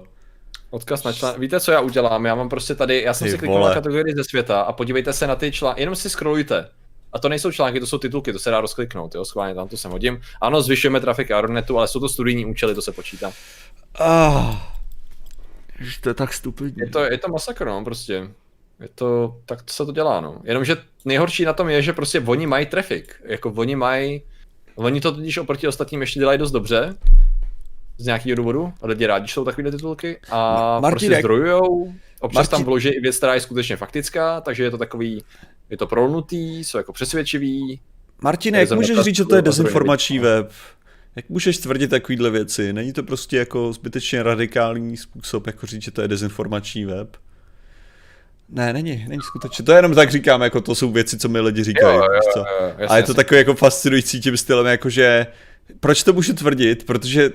Odkaz 0.69 1.03
na 1.03 1.13
článek. 1.13 1.39
Víte, 1.39 1.59
co 1.59 1.71
já 1.71 1.79
udělám? 1.79 2.25
Já 2.25 2.35
mám 2.35 2.49
prostě 2.49 2.75
tady, 2.75 3.01
já 3.01 3.13
jsem 3.13 3.25
ty 3.25 3.31
si 3.31 3.37
kliknul 3.37 3.63
na 3.63 3.73
kategorii 3.73 4.15
ze 4.15 4.23
světa 4.23 4.61
a 4.61 4.73
podívejte 4.73 5.13
se 5.13 5.27
na 5.27 5.35
ty 5.35 5.51
články, 5.51 5.81
jenom 5.81 5.95
si 5.95 6.09
scrollujte. 6.09 6.69
A 7.13 7.19
to 7.19 7.29
nejsou 7.29 7.51
články, 7.51 7.79
to 7.79 7.87
jsou 7.87 7.97
titulky, 7.97 8.33
to 8.33 8.39
se 8.39 8.49
dá 8.49 8.61
rozkliknout, 8.61 9.15
jo, 9.15 9.25
schválně 9.25 9.55
tam 9.55 9.67
to 9.67 9.77
sem 9.77 9.91
hodím. 9.91 10.21
Ano, 10.41 10.61
zvyšujeme 10.61 10.99
trafik 10.99 11.31
Aeronetu, 11.31 11.77
ale 11.77 11.87
jsou 11.87 11.99
to 11.99 12.09
studijní 12.09 12.45
účely, 12.45 12.75
to 12.75 12.81
se 12.81 12.91
počítá. 12.91 13.33
Ah, 13.99 14.55
to 16.01 16.09
je 16.09 16.13
tak 16.13 16.33
stupidní. 16.33 16.81
Je 16.81 16.89
to, 16.89 16.99
je 16.99 17.17
to 17.17 17.27
masakr, 17.27 17.65
no, 17.65 17.83
prostě. 17.83 18.29
Je 18.79 18.89
to, 18.95 19.35
tak 19.45 19.61
to 19.61 19.73
se 19.73 19.85
to 19.85 19.91
dělá, 19.91 20.21
no. 20.21 20.41
Jenomže 20.43 20.77
nejhorší 21.05 21.45
na 21.45 21.53
tom 21.53 21.69
je, 21.69 21.81
že 21.81 21.93
prostě 21.93 22.19
oni 22.19 22.47
mají 22.47 22.65
trafik. 22.65 23.21
Jako 23.25 23.53
oni 23.55 23.75
mají, 23.75 24.21
oni 24.75 25.01
to 25.01 25.11
totiž 25.11 25.37
oproti 25.37 25.67
ostatním 25.67 26.01
ještě 26.01 26.19
dělají 26.19 26.39
dost 26.39 26.51
dobře, 26.51 26.95
z 27.97 28.05
nějakého 28.05 28.35
důvodu 28.35 28.73
a 28.81 28.87
lidi 28.87 29.05
rádi 29.05 29.27
čtou 29.27 29.45
takovéhle 29.45 29.71
titulky 29.71 30.19
a 30.29 30.79
Martin, 30.79 31.09
prostě 31.09 31.19
zdrojujou. 31.19 31.93
Občas 32.19 32.35
Martin... 32.35 32.51
tam 32.51 32.63
vloží 32.63 32.89
i 32.89 32.99
věc, 32.99 33.17
která 33.17 33.33
je 33.33 33.41
skutečně 33.41 33.77
faktická, 33.77 34.41
takže 34.41 34.63
je 34.63 34.71
to 34.71 34.77
takový, 34.77 35.23
je 35.69 35.77
to 35.77 35.87
prolnutý, 35.87 36.63
jsou 36.63 36.77
jako 36.77 36.93
přesvědčivý. 36.93 37.79
Martine, 38.21 38.59
jak 38.59 38.71
můžeš 38.71 38.99
říct, 38.99 39.15
že 39.15 39.25
to 39.25 39.35
je 39.35 39.41
dezinformační 39.41 40.19
web? 40.19 40.51
Jak 41.15 41.29
můžeš 41.29 41.57
tvrdit 41.57 41.87
takovýhle 41.87 42.29
věci? 42.29 42.73
Není 42.73 42.93
to 42.93 43.03
prostě 43.03 43.37
jako 43.37 43.73
zbytečně 43.73 44.23
radikální 44.23 44.97
způsob, 44.97 45.47
jako 45.47 45.67
říct, 45.67 45.81
že 45.81 45.91
to 45.91 46.01
je 46.01 46.07
dezinformační 46.07 46.85
web? 46.85 47.17
Ne, 48.49 48.73
není, 48.73 49.05
není 49.07 49.21
skutečně. 49.21 49.65
To 49.65 49.71
jenom 49.71 49.95
tak 49.95 50.11
říkám, 50.11 50.41
jako 50.41 50.61
to 50.61 50.75
jsou 50.75 50.91
věci, 50.91 51.17
co 51.17 51.29
mi 51.29 51.39
lidi 51.39 51.63
říkají. 51.63 51.95
Jo, 51.95 52.03
jo, 52.03 52.43
jo, 52.61 52.73
jo, 52.79 52.87
a 52.89 52.97
je 52.97 53.03
to 53.03 53.13
takový 53.13 53.37
jako 53.37 53.53
fascinující 53.55 54.21
tím 54.21 54.37
stylem, 54.37 54.65
jakože 54.65 55.27
proč 55.79 56.03
to 56.03 56.13
můžu 56.13 56.33
tvrdit? 56.33 56.85
Protože 56.85 57.31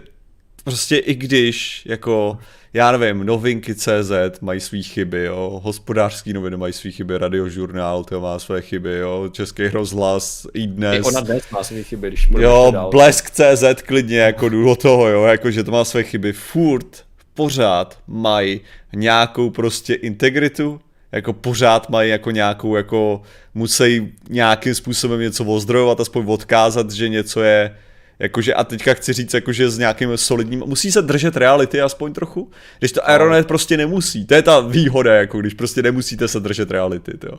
prostě 0.64 0.97
i 0.97 1.14
když, 1.14 1.82
jako, 1.86 2.39
já 2.72 2.93
nevím, 2.93 3.26
novinky 3.26 3.74
CZ 3.74 4.12
mají 4.40 4.60
své 4.60 4.82
chyby, 4.82 5.24
jo, 5.24 5.60
hospodářský 5.62 6.32
noviny 6.32 6.56
mají 6.56 6.72
své 6.72 6.90
chyby, 6.90 7.18
radiožurnál 7.18 8.05
to 8.05 8.20
má 8.20 8.39
své 8.39 8.62
chyby, 8.62 8.98
jo, 8.98 9.28
Český 9.32 9.68
rozhlas, 9.68 10.47
i 10.55 10.66
dnes. 10.66 10.97
I 10.97 11.02
ona 11.02 11.20
dnes 11.20 11.51
má 11.51 11.64
své 11.64 11.82
chyby, 11.82 12.09
když 12.09 12.28
Jo, 12.39 12.70
dál. 12.72 12.90
Blesk 12.90 13.30
CZ 13.30 13.82
klidně, 13.86 14.18
jako 14.18 14.48
jdu 14.48 14.64
do 14.64 14.76
toho, 14.76 15.09
jo, 15.09 15.22
jako, 15.24 15.51
že 15.51 15.64
to 15.64 15.70
má 15.70 15.84
své 15.84 16.02
chyby. 16.02 16.32
Furt, 16.32 17.05
pořád 17.34 17.98
mají 18.06 18.60
nějakou 18.94 19.51
prostě 19.51 19.94
integritu, 19.94 20.80
jako 21.12 21.32
pořád 21.32 21.89
mají 21.89 22.10
jako 22.10 22.30
nějakou, 22.30 22.76
jako 22.76 23.22
musí 23.55 24.12
nějakým 24.30 24.74
způsobem 24.74 25.20
něco 25.20 25.44
ozdrojovat, 25.44 26.01
aspoň 26.01 26.24
odkázat, 26.26 26.90
že 26.90 27.09
něco 27.09 27.43
je, 27.43 27.76
jakože 28.23 28.55
a 28.55 28.65
teďka 28.65 28.94
chci 28.94 29.12
říct, 29.12 29.35
jakože 29.35 29.70
s 29.70 29.78
nějakým 29.78 30.16
solidním, 30.16 30.62
musí 30.66 30.93
se 30.93 31.03
držet 31.03 31.36
reality 31.36 31.81
aspoň 31.81 32.12
trochu, 32.12 32.51
když 32.78 32.93
to 32.93 33.09
Aeronet 33.09 33.47
prostě 33.47 33.77
nemusí, 33.77 34.27
to 34.27 34.35
je 34.35 34.43
ta 34.43 34.61
výhoda, 34.61 35.15
jako 35.15 35.40
když 35.40 35.55
prostě 35.55 35.82
nemusíte 35.82 36.28
se 36.28 36.40
držet 36.40 36.70
reality, 36.70 37.12
jo. 37.24 37.39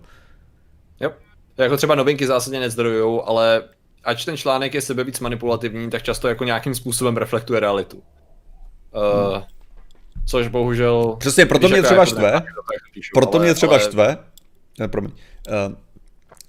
Jo, 1.00 1.12
jako 1.58 1.78
třeba 1.78 1.96
novinky 1.96 2.28
zásadně 2.28 2.60
nezdrojujou, 2.60 3.28
ale 3.28 3.64
ať 4.04 4.26
ten 4.26 4.38
článek 4.38 4.74
je 4.74 4.82
sebe 4.82 5.04
víc 5.04 5.20
manipulativní, 5.20 5.90
tak 5.90 6.04
často 6.04 6.28
jako 6.28 6.44
nějakým 6.44 6.76
způsobem 6.76 7.18
reflektuje 7.18 7.60
realitu. 7.60 7.98
Uh, 7.98 9.34
hmm. 9.34 9.44
Což 10.26 10.48
bohužel... 10.48 11.16
Přesně, 11.20 11.46
proto 11.46 11.68
mě 11.68 11.78
jako 11.78 11.88
třeba 11.88 12.06
štve, 12.06 12.42
proto 13.14 13.40
mě 13.40 13.54
třeba 13.54 13.80
štve, 13.80 14.18
ne, 14.80 14.88
promiň, 14.88 15.12
uh, 15.12 15.76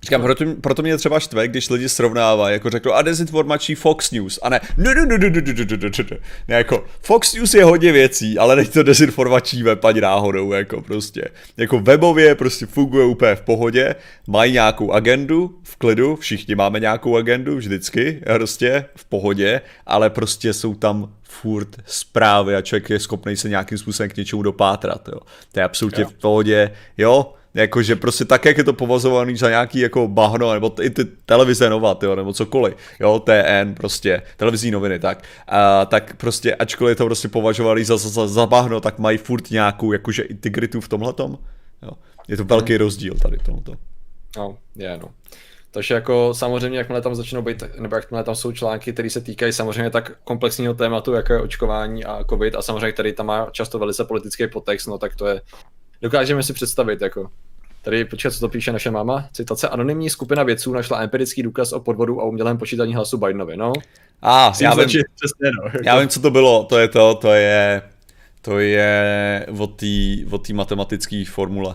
Říkám, 0.05 0.23
proto, 0.23 0.45
proto 0.61 0.83
mě 0.83 0.97
třeba 0.97 1.21
štve, 1.21 1.49
když 1.49 1.71
lidi 1.71 1.89
srovnávají, 1.89 2.53
jako 2.53 2.71
řeknou, 2.71 2.93
a 2.93 3.03
dezinformační 3.03 3.75
Fox 3.75 4.11
News, 4.11 4.39
a 4.43 4.49
ne, 4.49 4.61
ne, 4.77 4.95
ne, 4.95 5.07
ne, 5.07 5.19
ne, 5.19 5.31
ne, 5.31 5.31
ne, 5.31 5.55
ne, 5.55 5.77
ne, 5.77 5.89
ne, 6.11 6.19
ne, 6.49 6.57
jako, 6.57 6.85
Fox 7.01 7.35
News 7.35 7.55
je 7.55 7.65
hodně 7.65 7.93
věcí, 7.93 8.39
ale 8.39 8.57
není 8.57 8.69
to 8.69 8.83
dezinformační 8.83 9.63
web 9.63 9.85
ani 9.85 10.01
náhodou, 10.01 10.53
jako 10.53 10.83
prostě, 10.83 11.29
jako 11.57 11.79
webově 11.79 12.35
prostě 12.35 12.67
funguje 12.67 13.07
úplně 13.07 13.35
v 13.35 13.41
pohodě, 13.41 13.95
mají 14.27 14.53
nějakou 14.53 14.93
agendu, 14.93 15.59
v 15.63 15.77
klidu, 15.77 16.17
všichni 16.17 16.55
máme 16.55 16.81
nějakou 16.81 17.17
agendu, 17.17 17.57
vždycky, 17.57 18.23
prostě, 18.35 18.85
v 18.97 19.05
pohodě, 19.05 19.61
ale 19.87 20.11
prostě 20.11 20.53
jsou 20.53 20.75
tam 20.75 21.13
furt 21.23 21.69
zprávy 21.87 22.57
a 22.57 22.63
člověk 22.63 22.91
je 22.91 23.01
schopný 23.01 23.37
se 23.37 23.49
nějakým 23.49 23.79
způsobem 23.79 24.11
k 24.11 24.17
něčemu 24.17 24.43
dopátrat, 24.43 25.09
jo. 25.09 25.21
To 25.53 25.61
je 25.61 25.65
absolutně 25.65 26.03
jo. 26.03 26.09
v 26.09 26.15
pohodě, 26.15 26.71
jo, 26.99 27.35
Jakože 27.55 27.97
prostě 27.97 28.25
tak, 28.25 28.45
jak 28.45 28.59
je 28.59 28.65
to 28.65 28.73
považovaný 28.73 29.37
za 29.37 29.49
nějaký 29.49 29.79
jako 29.79 30.09
bahno, 30.09 30.55
nebo 30.55 30.73
i 30.83 30.91
ty 30.91 31.05
televize 31.05 31.71
nová, 31.71 31.95
tyjo, 31.95 32.15
nebo 32.17 32.33
cokoliv, 32.33 32.75
jo, 33.01 33.19
TN 33.19 33.75
prostě, 33.75 34.23
televizní 34.37 34.71
noviny, 34.71 34.99
tak, 34.99 35.23
a, 35.49 35.85
tak 35.85 36.17
prostě, 36.17 36.55
ačkoliv 36.55 36.91
je 36.93 36.97
to 36.97 37.05
prostě 37.05 37.29
považovaný 37.29 37.85
za, 37.85 37.97
za, 37.97 38.27
za 38.27 38.47
bahno, 38.47 38.81
tak 38.81 38.99
mají 38.99 39.19
furt 39.19 39.51
nějakou 39.51 39.93
jakože 39.93 40.23
integritu 40.23 40.81
v 40.81 40.89
tomhletom, 40.89 41.39
jo. 41.83 41.91
Je 42.29 42.37
to 42.37 42.45
velký 42.45 42.73
hmm. 42.73 42.81
rozdíl 42.81 43.15
tady 43.23 43.39
tomuto. 43.39 43.75
No, 44.37 44.59
je, 44.77 44.99
no. 45.03 45.09
Takže 45.71 45.95
jako 45.95 46.35
samozřejmě, 46.35 46.79
jakmile 46.79 47.03
tam 47.03 47.15
začnou 47.15 47.43
být, 47.43 47.63
nebo 47.79 47.97
jakmile 47.97 48.25
tam 48.25 48.35
jsou 48.35 48.53
články, 48.53 48.93
které 48.93 49.11
se 49.11 49.21
týkají 49.21 49.53
samozřejmě 49.53 49.91
tak 49.91 50.13
komplexního 50.25 50.75
tématu, 50.75 51.13
jako 51.13 51.33
je 51.33 51.41
očkování 51.41 52.05
a 52.05 52.25
covid, 52.31 52.55
a 52.55 52.63
samozřejmě 52.63 52.93
tady 52.93 53.13
tam 53.13 53.27
má 53.27 53.49
často 53.53 53.79
velice 53.79 54.05
politický 54.05 54.47
podtext, 54.47 54.89
no 54.89 54.99
tak 54.99 55.17
to 55.17 55.27
je 55.27 55.41
dokážeme 56.05 56.43
si 56.43 56.53
představit, 56.53 57.01
jako. 57.01 57.31
Tady 57.83 58.05
počkat, 58.05 58.33
co 58.33 58.41
to 58.41 58.49
píše 58.49 58.73
naše 58.73 58.91
máma. 58.91 59.29
Citace. 59.33 59.69
Anonymní 59.69 60.11
skupina 60.11 60.43
vědců 60.43 60.73
našla 60.73 61.01
empirický 61.01 61.43
důkaz 61.43 61.73
o 61.73 61.81
podvodu 61.81 62.21
a 62.21 62.25
umělém 62.25 62.59
počítání 62.59 62.95
hlasu 62.95 63.19
Bidenovi. 63.19 63.57
No, 63.57 63.73
a, 64.23 64.49
ah, 64.49 64.55
já 64.63 64.75
vím, 64.75 64.85
přesně, 64.87 65.51
no. 65.63 65.71
já 65.85 65.99
vím, 65.99 66.09
co 66.09 66.21
to 66.21 66.31
bylo. 66.31 66.65
To 66.65 66.79
je 66.79 66.89
to, 66.89 67.15
to 67.15 67.33
je, 67.33 67.83
to 68.41 68.59
je 68.59 69.47
o 70.31 70.39
té 70.39 70.53
matematické 70.53 71.25
formule. 71.29 71.75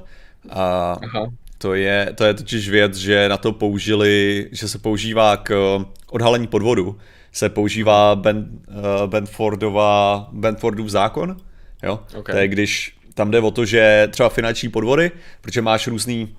A 0.49 0.91
Aha. 1.03 1.31
To 1.57 1.73
je, 1.73 2.13
to 2.15 2.23
je 2.23 2.33
totiž 2.33 2.69
věc, 2.69 2.95
že 2.95 3.29
na 3.29 3.37
to 3.37 3.51
použili, 3.51 4.49
že 4.51 4.67
se 4.67 4.79
používá 4.79 5.37
k 5.37 5.79
odhalení 6.11 6.47
podvodu, 6.47 6.97
se 7.31 7.49
používá 7.49 8.15
ben, 8.15 8.49
uh, 8.67 9.09
Benfordova, 9.09 10.27
Benfordův 10.31 10.89
zákon, 10.89 11.37
jo? 11.83 11.99
Okay. 12.15 12.35
To 12.35 12.41
je 12.41 12.47
když 12.47 12.98
tam 13.19 13.31
jde 13.31 13.39
o 13.39 13.51
to, 13.51 13.65
že 13.65 14.07
třeba 14.11 14.29
finanční 14.29 14.69
podvody, 14.69 15.11
protože 15.41 15.61
máš 15.61 15.87
různý 15.87 16.35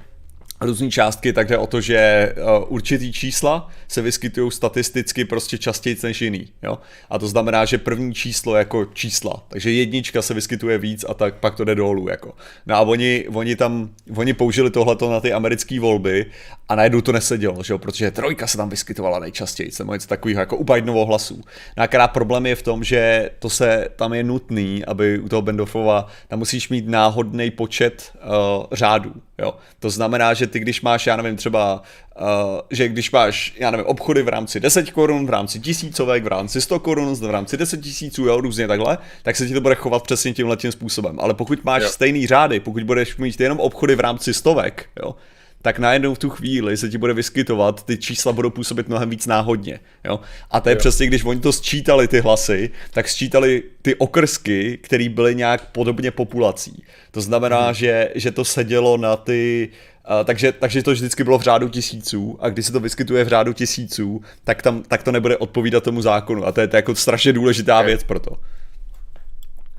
různé 0.60 0.90
částky, 0.90 1.32
tak 1.32 1.48
jde 1.48 1.58
o 1.58 1.66
to, 1.66 1.80
že 1.80 2.32
uh, 2.36 2.64
určitý 2.68 3.12
čísla 3.12 3.68
se 3.88 4.02
vyskytují 4.02 4.50
statisticky 4.50 5.24
prostě 5.24 5.58
častěji 5.58 5.96
než 6.02 6.22
jiný. 6.22 6.48
Jo? 6.62 6.78
A 7.10 7.18
to 7.18 7.28
znamená, 7.28 7.64
že 7.64 7.78
první 7.78 8.14
číslo 8.14 8.56
jako 8.56 8.84
čísla, 8.84 9.44
takže 9.48 9.70
jednička 9.70 10.22
se 10.22 10.34
vyskytuje 10.34 10.78
víc 10.78 11.04
a 11.08 11.14
tak 11.14 11.34
pak 11.34 11.54
to 11.54 11.64
jde 11.64 11.74
dolů. 11.74 12.08
Jako. 12.08 12.34
No 12.66 12.74
a 12.74 12.80
oni, 12.80 13.24
oni 13.34 13.56
tam, 13.56 13.90
oni 14.16 14.32
použili 14.32 14.70
tohleto 14.70 15.10
na 15.10 15.20
ty 15.20 15.32
americké 15.32 15.80
volby 15.80 16.26
a 16.68 16.74
najednou 16.74 17.00
to 17.00 17.12
nesedělo, 17.12 17.62
že 17.62 17.72
jo? 17.72 17.78
protože 17.78 18.10
trojka 18.10 18.46
se 18.46 18.56
tam 18.56 18.68
vyskytovala 18.68 19.18
nejčastěji, 19.18 19.70
nebo 19.78 19.92
něco 19.92 20.08
takového 20.08 20.40
jako 20.40 20.56
u 20.56 20.64
Bidenovo 20.64 21.06
hlasů. 21.06 21.42
No 21.76 21.84
a 22.00 22.08
problém 22.08 22.46
je 22.46 22.54
v 22.54 22.62
tom, 22.62 22.84
že 22.84 23.30
to 23.38 23.50
se 23.50 23.88
tam 23.96 24.14
je 24.14 24.22
nutný, 24.22 24.84
aby 24.84 25.18
u 25.18 25.28
toho 25.28 25.42
Bendorfova 25.42 26.06
tam 26.28 26.38
musíš 26.38 26.68
mít 26.68 26.88
náhodný 26.88 27.50
počet 27.50 28.12
uh, 28.14 28.66
řádů. 28.72 29.12
Jo? 29.40 29.54
To 29.78 29.90
znamená, 29.90 30.34
že 30.34 30.46
ty 30.46 30.58
když 30.58 30.80
máš, 30.80 31.06
já 31.06 31.16
nevím, 31.16 31.36
třeba, 31.36 31.82
uh, 32.20 32.26
že 32.70 32.88
když 32.88 33.10
máš, 33.10 33.54
já 33.58 33.70
nevím, 33.70 33.86
obchody 33.86 34.22
v 34.22 34.28
rámci 34.28 34.60
10 34.60 34.90
korun, 34.90 35.26
v 35.26 35.30
rámci 35.30 35.60
tisícovek, 35.60 36.24
v 36.24 36.26
rámci 36.26 36.60
100 36.60 36.78
korun, 36.78 37.14
v 37.14 37.30
rámci 37.30 37.56
10 37.56 37.80
tisíců, 37.80 38.24
jo, 38.26 38.40
různě 38.40 38.68
takhle, 38.68 38.98
tak 39.22 39.36
se 39.36 39.46
ti 39.46 39.54
to 39.54 39.60
bude 39.60 39.74
chovat 39.74 40.02
přesně 40.02 40.32
tímhle 40.32 40.56
tím 40.56 40.72
způsobem. 40.72 41.20
Ale 41.20 41.34
pokud 41.34 41.64
máš 41.64 41.82
jo. 41.82 41.88
stejný 41.88 42.26
řády, 42.26 42.60
pokud 42.60 42.82
budeš 42.82 43.16
mít 43.16 43.40
jenom 43.40 43.60
obchody 43.60 43.94
v 43.94 44.00
rámci 44.00 44.34
stovek, 44.34 44.88
jo, 45.02 45.14
tak 45.62 45.78
najednou 45.78 46.14
v 46.14 46.18
tu 46.18 46.30
chvíli 46.30 46.76
se 46.76 46.88
ti 46.88 46.98
bude 46.98 47.14
vyskytovat, 47.14 47.86
ty 47.86 47.96
čísla 47.96 48.32
budou 48.32 48.50
působit 48.50 48.88
mnohem 48.88 49.10
víc 49.10 49.26
náhodně. 49.26 49.80
Jo? 50.04 50.20
A 50.50 50.60
to 50.60 50.68
je 50.68 50.74
jo. 50.74 50.78
přesně, 50.78 51.06
když 51.06 51.24
oni 51.24 51.40
to 51.40 51.52
sčítali 51.52 52.08
ty 52.08 52.20
hlasy, 52.20 52.70
tak 52.90 53.08
sčítali 53.08 53.62
ty 53.82 53.94
okrsky, 53.94 54.78
které 54.82 55.08
byly 55.08 55.34
nějak 55.34 55.66
podobně 55.66 56.10
populací. 56.10 56.84
To 57.10 57.20
znamená, 57.20 57.64
hmm. 57.64 57.74
že, 57.74 58.10
že 58.14 58.30
to 58.30 58.44
sedělo 58.44 58.96
na 58.96 59.16
ty, 59.16 59.68
Uh, 60.10 60.24
takže, 60.24 60.52
takže 60.52 60.82
to 60.82 60.92
vždycky 60.92 61.24
bylo 61.24 61.38
v 61.38 61.42
řádu 61.42 61.68
tisíců 61.68 62.38
a 62.40 62.48
když 62.48 62.66
se 62.66 62.72
to 62.72 62.80
vyskytuje 62.80 63.24
v 63.24 63.28
řádu 63.28 63.52
tisíců, 63.52 64.22
tak, 64.44 64.62
tam, 64.62 64.82
tak 64.82 65.02
to 65.02 65.12
nebude 65.12 65.36
odpovídat 65.36 65.84
tomu 65.84 66.02
zákonu 66.02 66.46
a 66.46 66.52
to 66.52 66.60
je 66.60 66.68
to 66.68 66.76
jako 66.76 66.94
strašně 66.94 67.32
důležitá 67.32 67.76
okay. 67.76 67.86
věc 67.86 68.02
pro 68.02 68.20
to. 68.20 68.36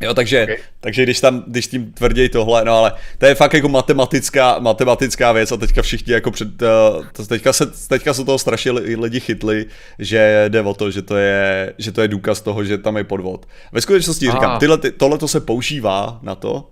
Jo, 0.01 0.13
takže, 0.13 0.43
okay. 0.43 0.57
takže 0.79 1.03
když 1.03 1.19
tam, 1.19 1.43
když 1.47 1.67
tím 1.67 1.93
tvrději 1.93 2.29
tohle, 2.29 2.65
no 2.65 2.73
ale 2.73 2.93
to 3.17 3.25
je 3.25 3.35
fakt 3.35 3.53
jako 3.53 3.69
matematická, 3.69 4.59
matematická 4.59 5.31
věc 5.31 5.51
a 5.51 5.57
teďka 5.57 5.81
všichni 5.81 6.13
jako 6.13 6.31
před, 6.31 6.61
uh, 6.61 7.05
to 7.13 7.25
teďka 7.25 7.53
se, 7.53 7.65
teďka 7.87 8.13
se 8.13 8.25
toho 8.25 8.39
strašně 8.39 8.71
lidi 8.71 9.19
chytli, 9.19 9.65
že 9.99 10.45
jde 10.49 10.61
o 10.61 10.73
to, 10.73 10.91
že 10.91 11.01
to 11.01 11.17
je, 11.17 11.73
že 11.77 11.91
to 11.91 12.01
je 12.01 12.07
důkaz 12.07 12.41
toho, 12.41 12.63
že 12.63 12.77
tam 12.77 12.97
je 12.97 13.03
podvod. 13.03 13.45
Ve 13.71 13.81
skutečnosti 13.81 14.27
Aha. 14.27 14.37
říkám, 14.37 14.59
tyhle, 14.59 14.77
ty, 14.77 14.91
tohle 14.91 15.17
to 15.17 15.27
se 15.27 15.39
používá 15.39 16.19
na 16.21 16.35
to, 16.35 16.67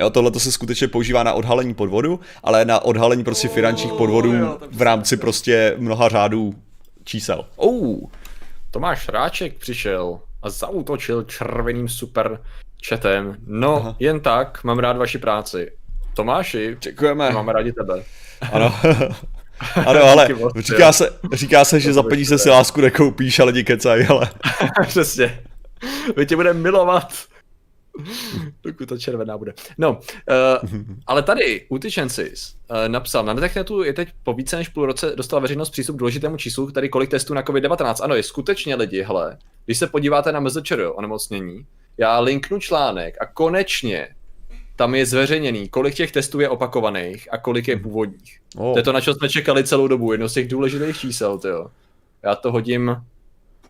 Jo, 0.00 0.10
tohle 0.10 0.30
to 0.30 0.40
se 0.40 0.52
skutečně 0.52 0.88
používá 0.88 1.22
na 1.22 1.32
odhalení 1.32 1.74
podvodu, 1.74 2.20
ale 2.42 2.64
na 2.64 2.80
odhalení 2.80 3.24
prostě 3.24 3.48
finančních 3.48 3.92
podvodů 3.92 4.30
oh, 4.30 4.38
jo, 4.38 4.58
v 4.70 4.82
rámci 4.82 5.16
prostě 5.16 5.74
mnoha 5.78 6.08
řádů 6.08 6.54
čísel. 7.04 7.44
Oh, 7.56 7.98
Tomáš 8.70 9.08
Ráček 9.08 9.54
přišel 9.54 10.20
a 10.44 10.50
zautočil 10.50 11.22
červeným 11.22 11.88
super 11.88 12.40
chatem. 12.88 13.36
No, 13.46 13.76
Aha. 13.76 13.96
jen 13.98 14.20
tak, 14.20 14.64
mám 14.64 14.78
rád 14.78 14.96
vaši 14.96 15.18
práci. 15.18 15.70
Tomáši, 16.14 16.76
děkujeme. 16.80 17.30
Máme 17.30 17.52
rádi 17.52 17.72
tebe. 17.72 18.02
Ano. 18.52 18.74
ano, 19.86 20.02
ale 20.04 20.28
říká 20.58 20.92
se, 20.92 21.18
říká 21.32 21.64
se, 21.64 21.80
že 21.80 21.92
za 21.92 22.02
peníze 22.02 22.38
si 22.38 22.50
lásku 22.50 22.80
nekoupíš, 22.80 23.38
ale 23.38 23.50
lidi 23.50 23.64
kecají, 23.64 24.06
ale... 24.06 24.30
Přesně. 24.86 25.40
My 26.16 26.26
tě 26.26 26.36
budeme 26.36 26.60
milovat. 26.60 27.12
Dokud 28.62 28.88
to 28.88 28.98
červená 28.98 29.38
bude. 29.38 29.54
No, 29.78 29.90
uh, 29.92 30.80
ale 31.06 31.22
tady 31.22 31.66
Utičensis 31.68 32.56
uh, 32.70 32.76
napsal, 32.88 33.24
na 33.24 33.34
Netechnetu 33.34 33.82
je 33.82 33.92
teď 33.92 34.08
po 34.22 34.34
více 34.34 34.56
než 34.56 34.68
půl 34.68 34.86
roce 34.86 35.12
dostala 35.16 35.40
veřejnost 35.40 35.70
přístup 35.70 35.96
k 35.96 35.98
důležitému 35.98 36.36
číslu, 36.36 36.66
který 36.66 36.88
kolik 36.88 37.10
testů 37.10 37.34
na 37.34 37.42
COVID-19. 37.42 38.04
Ano, 38.04 38.14
je 38.14 38.22
skutečně 38.22 38.74
lidi, 38.74 39.02
hele, 39.02 39.38
když 39.64 39.78
se 39.78 39.86
podíváte 39.86 40.32
na 40.32 40.40
MZČR 40.40 40.90
onemocnění, 40.94 41.66
já 41.98 42.20
linknu 42.20 42.58
článek 42.58 43.16
a 43.20 43.26
konečně 43.26 44.08
tam 44.76 44.94
je 44.94 45.06
zveřejněný, 45.06 45.68
kolik 45.68 45.94
těch 45.94 46.12
testů 46.12 46.40
je 46.40 46.48
opakovaných 46.48 47.32
a 47.32 47.38
kolik 47.38 47.68
je 47.68 47.78
původních. 47.78 48.40
Oh. 48.56 48.72
To 48.72 48.78
je 48.78 48.82
to, 48.82 48.92
na 48.92 49.00
co 49.00 49.14
jsme 49.14 49.28
čekali 49.28 49.64
celou 49.64 49.88
dobu, 49.88 50.12
jedno 50.12 50.28
z 50.28 50.32
těch 50.32 50.48
důležitých 50.48 50.98
čísel, 50.98 51.38
tyjo. 51.38 51.70
Já 52.22 52.34
to 52.34 52.52
hodím, 52.52 52.96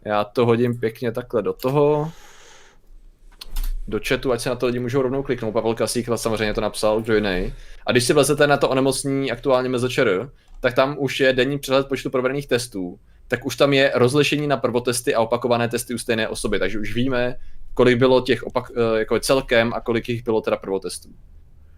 já 0.04 0.24
to 0.24 0.46
hodím 0.46 0.80
pěkně 0.80 1.12
takhle 1.12 1.42
do 1.42 1.52
toho 1.52 2.12
do 3.88 4.00
chatu, 4.08 4.32
ať 4.32 4.40
se 4.40 4.48
na 4.48 4.54
to 4.54 4.66
lidi 4.66 4.78
můžou 4.78 5.02
rovnou 5.02 5.22
kliknout. 5.22 5.52
Pavel 5.52 5.74
Kasík 5.74 6.08
samozřejmě 6.16 6.54
to 6.54 6.60
napsal, 6.60 7.00
kdo 7.00 7.14
jiný. 7.14 7.54
A 7.86 7.92
když 7.92 8.04
si 8.04 8.12
vlezete 8.12 8.46
na 8.46 8.56
to 8.56 8.68
onemocnění 8.68 9.32
aktuálně 9.32 9.68
MZČR, 9.68 10.30
tak 10.60 10.74
tam 10.74 10.96
už 10.98 11.20
je 11.20 11.32
denní 11.32 11.58
přehled 11.58 11.88
počtu 11.88 12.10
provedených 12.10 12.46
testů, 12.46 12.98
tak 13.28 13.46
už 13.46 13.56
tam 13.56 13.72
je 13.72 13.92
rozlišení 13.94 14.46
na 14.46 14.56
prvotesty 14.56 15.14
a 15.14 15.20
opakované 15.20 15.68
testy 15.68 15.94
u 15.94 15.98
stejné 15.98 16.28
osoby, 16.28 16.58
takže 16.58 16.78
už 16.78 16.94
víme, 16.94 17.36
kolik 17.74 17.98
bylo 17.98 18.20
těch 18.20 18.42
opak, 18.42 18.72
eh, 18.76 18.98
jako 18.98 19.20
celkem 19.20 19.72
a 19.74 19.80
kolik 19.80 20.08
jich 20.08 20.24
bylo 20.24 20.40
teda 20.40 20.56
prvotestů. 20.56 21.08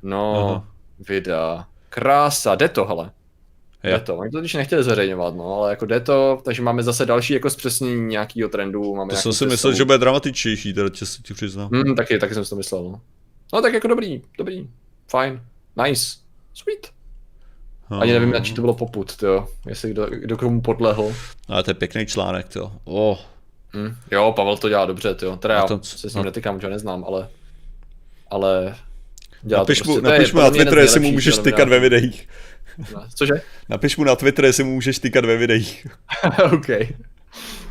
No, 0.02 0.50
Aha. 0.50 0.68
videa. 1.08 1.66
Krása, 1.88 2.54
jde 2.54 2.68
to, 2.68 2.84
hele. 2.84 3.10
Je. 3.86 3.92
Jde 3.92 4.00
to. 4.00 4.16
Oni 4.16 4.30
to 4.30 4.40
když 4.40 4.54
nechtěli 4.54 4.84
zveřejňovat, 4.84 5.34
no, 5.34 5.54
ale 5.54 5.70
jako 5.70 5.86
jde 5.86 6.00
to, 6.00 6.40
takže 6.44 6.62
máme 6.62 6.82
zase 6.82 7.06
další 7.06 7.32
jako 7.32 7.50
zpřesnění 7.50 8.06
nějakého 8.06 8.48
trendu. 8.48 8.94
Máme 8.94 9.10
To 9.10 9.16
jsem 9.16 9.32
si 9.32 9.46
myslel, 9.46 9.74
že 9.74 9.84
bude 9.84 9.98
dramatičtější, 9.98 10.74
teda 10.74 10.88
tě 10.88 11.06
si 11.06 11.22
ti 11.22 11.34
přiznám. 11.34 11.70
Hmm, 11.72 11.94
taky, 11.94 12.18
taky 12.18 12.34
jsem 12.34 12.44
si 12.44 12.50
to 12.50 12.56
myslel, 12.56 12.84
no. 12.84 13.00
No 13.52 13.62
tak 13.62 13.72
jako 13.72 13.88
dobrý, 13.88 14.22
dobrý, 14.38 14.68
fajn, 15.08 15.40
nice, 15.84 16.16
sweet. 16.54 16.96
Ani 18.00 18.12
nevím, 18.12 18.30
na 18.30 18.40
čí 18.40 18.54
to 18.54 18.60
bylo 18.60 18.74
poput, 18.74 19.22
jo, 19.22 19.48
jestli 19.66 19.90
kdo, 19.90 20.06
kdo 20.06 20.36
k 20.36 20.40
tomu 20.40 20.60
podlehl. 20.60 21.14
Ale 21.48 21.62
to 21.62 21.70
je 21.70 21.74
pěkný 21.74 22.06
článek, 22.06 22.48
to. 22.48 22.72
Oh. 22.84 23.18
Hm. 23.76 23.94
Jo, 24.10 24.32
Pavel 24.36 24.56
to 24.56 24.68
dělá 24.68 24.86
dobře, 24.86 25.16
jo. 25.22 25.36
Teda 25.36 25.54
já 25.54 25.62
tom, 25.62 25.82
se 25.82 26.10
s 26.10 26.14
no. 26.14 26.18
ním 26.18 26.24
netykám, 26.24 26.60
že 26.60 26.66
ho 26.66 26.70
neznám, 26.70 27.04
ale... 27.04 27.28
Ale... 28.30 28.76
Dělá 29.42 29.60
Napiš, 29.60 29.78
to 29.78 29.84
mu, 29.84 29.94
prostě, 29.94 30.08
je 30.08 30.12
napiš 30.12 30.32
mu 30.32 30.40
podle 30.40 30.50
na 30.50 30.50
Twitter, 30.50 30.78
jestli 30.78 31.00
mu 31.00 31.12
můžeš 31.12 31.38
tykat 31.38 31.68
ve 31.68 31.80
videích. 31.80 32.28
Cože? 33.14 33.34
Napiš 33.68 33.96
mu 33.96 34.04
na 34.04 34.16
Twitter, 34.16 34.44
jestli 34.44 34.64
mu 34.64 34.74
můžeš 34.74 34.98
tykat 34.98 35.24
ve 35.24 35.36
videích. 35.36 35.86
OK. 36.52 36.66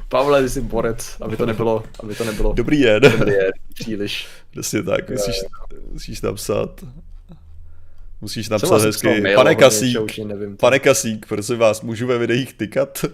Pavle, 0.10 0.44
ty 0.44 0.50
jsi 0.50 0.62
borec, 0.62 1.18
aby 1.22 1.38
to 1.38 1.46
nebylo, 1.46 1.84
aby 2.04 2.16
to 2.16 2.24
nebylo 2.26 2.54
Dobrý 2.54 2.82
den. 2.84 3.04
je, 3.28 3.52
příliš. 3.74 4.28
Přesně 4.52 4.84
tak, 4.84 5.10
musíš, 5.10 5.36
musíš 5.92 6.22
napsat. 6.22 6.84
Musíš 8.22 8.50
napsat 8.50 8.82
hezky. 8.82 9.22
mail, 9.22 9.36
Pane 9.38 9.56
Kasík, 9.56 10.18
nevím. 10.26 10.58
pane 10.58 10.80
Kasík, 10.80 11.26
prosím 11.28 11.58
vás, 11.58 11.82
můžu 11.82 12.08
ve 12.08 12.18
videích 12.18 12.54
tykat? 12.54 13.06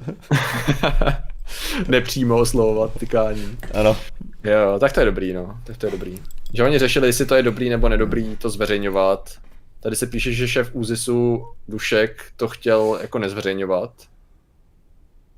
Nepřímo 1.88 2.38
oslovovat 2.38 2.92
tykání. 3.00 3.58
ano. 3.74 3.98
Jo, 4.44 4.80
tak 4.80 4.94
to 4.94 5.00
je 5.00 5.06
dobrý, 5.06 5.34
no. 5.34 5.58
Tak 5.64 5.78
to 5.78 5.86
je 5.86 5.92
dobrý. 5.92 6.20
Že 6.54 6.64
oni 6.64 6.80
řešili, 6.80 7.08
jestli 7.08 7.26
to 7.26 7.36
je 7.36 7.44
dobrý 7.44 7.70
nebo 7.70 7.90
nedobrý 7.90 8.36
to 8.38 8.50
zveřejňovat. 8.50 9.30
Tady 9.84 9.96
se 9.96 10.08
píše, 10.08 10.34
že 10.34 10.48
šéf 10.48 10.70
ÚZISu 10.74 11.48
Dušek 11.68 12.26
to 12.36 12.48
chtěl 12.48 13.00
jako 13.02 13.20
nezveřejňovat. 13.20 13.92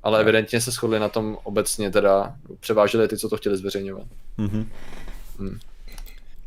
Ale 0.02 0.20
evidentně 0.20 0.60
se 0.60 0.70
shodli 0.70 1.00
na 1.00 1.08
tom 1.08 1.38
obecně 1.42 1.90
teda, 1.90 2.36
převážili 2.60 3.08
ty, 3.08 3.18
co 3.18 3.28
to 3.28 3.36
chtěli 3.36 3.56
zveřejňovat. 3.56 4.06
Mhm. 4.38 4.70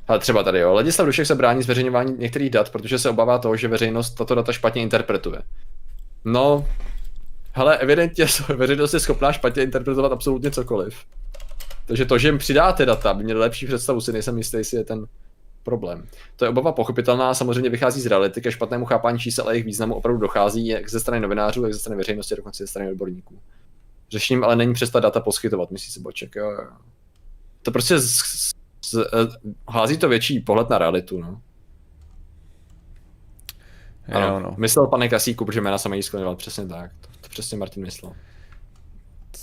Ale 0.08 0.20
třeba 0.20 0.44
tady 0.44 0.60
jo, 0.60 0.74
Ladislav 0.74 1.06
Dušek 1.06 1.26
se 1.26 1.36
brání 1.36 1.64
zveřejňování 1.64 2.16
některých 2.18 2.50
dat, 2.50 2.70
protože 2.70 3.00
se 3.00 3.10
obává 3.10 3.40
toho, 3.40 3.56
že 3.58 3.68
veřejnost 3.68 4.10
tato 4.10 4.36
data 4.36 4.54
špatně 4.54 4.82
interpretuje. 4.82 5.42
No, 6.26 6.68
hele, 7.54 7.78
evidentně 7.78 8.26
veřejnost 8.56 8.94
je 8.94 9.00
schopná 9.00 9.34
špatně 9.34 9.64
interpretovat 9.64 10.12
absolutně 10.12 10.52
cokoliv. 10.52 10.98
Takže 11.86 12.06
to, 12.06 12.18
že 12.18 12.28
jim 12.28 12.38
přidáte 12.38 12.86
data, 12.86 13.14
by 13.14 13.24
měli 13.24 13.40
lepší 13.40 13.68
představu, 13.68 14.02
si 14.02 14.14
nejsem 14.14 14.38
jistý, 14.38 14.58
jestli 14.58 14.78
je 14.78 14.84
ten 14.84 15.06
problém. 15.68 16.08
To 16.36 16.46
je 16.46 16.50
obava 16.50 16.72
pochopitelná, 16.72 17.34
samozřejmě 17.34 17.70
vychází 17.70 18.02
z 18.02 18.06
reality, 18.06 18.42
ke 18.42 18.52
špatnému 18.52 18.86
chápání 18.86 19.20
čísel 19.20 19.48
a 19.48 19.52
jejich 19.52 19.66
významu 19.66 19.96
opravdu 19.96 20.22
dochází 20.22 20.68
jak 20.68 20.90
ze 20.90 21.00
strany 21.00 21.20
novinářů, 21.22 21.64
jak 21.64 21.74
ze 21.74 21.80
strany 21.80 21.98
veřejnosti, 21.98 22.36
dokonce 22.36 22.64
ze 22.64 22.68
strany 22.68 22.92
odborníků. 22.92 23.40
Řešením 24.12 24.44
ale 24.44 24.56
není 24.56 24.74
přestat 24.74 25.00
data 25.00 25.20
poskytovat, 25.20 25.72
myslí 25.72 25.92
si 25.92 26.00
Boček, 26.00 26.36
jo, 26.36 26.52
jo. 26.52 26.68
To 27.62 27.72
prostě 27.72 28.00
z, 28.00 28.16
z, 28.16 28.52
z, 28.86 28.96
eh, 28.96 29.50
hází 29.70 29.98
to 29.98 30.10
větší 30.10 30.40
pohled 30.40 30.70
na 30.70 30.78
realitu, 30.78 31.22
no. 31.22 31.42
Ano, 34.14 34.28
Jo, 34.28 34.40
no. 34.40 34.56
myslel 34.58 34.88
pane 34.88 35.10
Kasíku, 35.10 35.46
protože 35.46 35.62
jména 35.62 35.78
se 35.78 35.90
mají 35.90 36.04
skloňovat, 36.04 36.38
přesně 36.38 36.66
tak. 36.66 36.92
To, 37.02 37.08
to 37.22 37.30
přesně 37.30 37.58
Martin 37.58 37.84
myslel. 37.84 38.14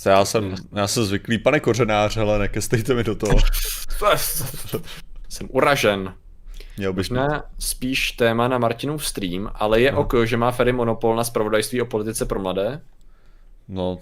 Já 0.05 0.25
jsem, 0.25 0.55
já 0.71 0.87
jsem 0.87 1.03
zvyklý, 1.03 1.37
pane 1.37 1.59
kořenář, 1.59 2.15
hele, 2.15 2.39
nekestejte 2.39 2.93
mi 2.93 3.03
do 3.03 3.15
toho. 3.15 3.33
Jsem 5.35 5.47
uražen. 5.51 6.13
Měl 6.77 6.93
bys 6.93 7.09
Možná 7.09 7.43
spíš 7.59 8.11
téma 8.11 8.47
na 8.47 8.57
Martinův 8.57 9.07
stream, 9.07 9.51
ale 9.55 9.81
je 9.81 9.91
No. 9.91 9.99
ok, 9.99 10.13
že 10.23 10.37
má 10.37 10.51
Ferry 10.51 10.71
monopol 10.73 11.15
na 11.15 11.23
spravodajství 11.23 11.81
o 11.81 11.85
politice 11.85 12.25
pro 12.25 12.39
mladé. 12.39 12.81
No, 13.67 13.99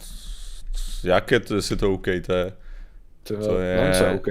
jak 1.03 1.31
je 1.31 1.39
to, 1.39 1.55
jestli 1.55 1.75
to 1.77 1.93
OK, 1.93 2.05
to 2.25 2.33
je, 2.33 2.53
To, 3.23 3.37
To 3.37 3.59
je- 3.59 3.77
No, 3.99 4.05
je 4.07 4.11
OK. 4.15 4.27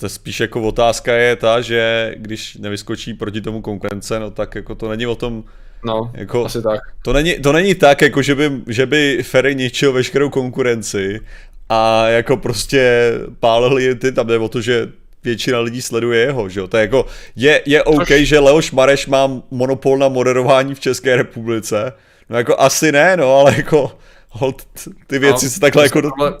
to 0.00 0.08
spíš 0.08 0.40
jako 0.40 0.62
otázka 0.62 1.14
je 1.14 1.36
ta, 1.36 1.60
že 1.60 2.14
když 2.16 2.56
nevyskočí 2.56 3.14
proti 3.14 3.40
tomu 3.40 3.62
konkurence, 3.62 4.20
no 4.20 4.30
tak 4.30 4.54
jako 4.54 4.74
to 4.74 4.88
není 4.88 5.06
o 5.06 5.14
tom, 5.16 5.44
No, 5.84 6.10
Jako- 6.14 6.44
asi 6.44 6.62
tak. 6.62 6.80
to 7.02 7.12
není, 7.12 7.34
to 7.38 7.52
není 7.52 7.74
tak, 7.74 8.02
jako 8.02 8.22
že 8.22 8.34
by, 8.34 8.50
že 8.66 8.86
by 8.86 9.22
Ferry 9.22 9.54
ničil 9.54 9.92
veškerou 9.92 10.30
konkurenci 10.30 11.20
a 11.68 12.08
jako 12.08 12.36
prostě 12.36 13.12
pálil 13.40 13.78
jen 13.78 13.98
ty, 13.98 14.12
tam 14.12 14.26
jde 14.26 14.38
o 14.38 14.48
to, 14.48 14.60
že 14.60 14.88
většina 15.26 15.60
lidí 15.60 15.82
sleduje 15.82 16.20
jeho, 16.20 16.48
že 16.48 16.60
jo, 16.60 16.66
to 16.66 16.76
je 16.76 16.80
jako, 16.80 17.06
je, 17.36 17.62
je 17.66 17.82
OK, 17.82 18.02
Což- 18.08 18.24
že 18.24 18.38
Leoš 18.38 18.72
Mareš 18.72 19.06
má 19.06 19.42
monopol 19.50 19.98
na 19.98 20.08
moderování 20.08 20.74
v 20.74 20.80
České 20.80 21.16
republice, 21.16 21.92
no 22.28 22.36
jako 22.38 22.60
asi 22.60 22.92
ne, 22.92 23.16
no, 23.16 23.34
ale 23.36 23.54
jako, 23.56 23.92
hold, 24.30 24.62
ty 25.06 25.18
věci 25.18 25.44
No, 25.46 25.50
se 25.50 25.60
takhle 25.60 25.82
jako, 25.84 25.98
problém- 26.02 26.34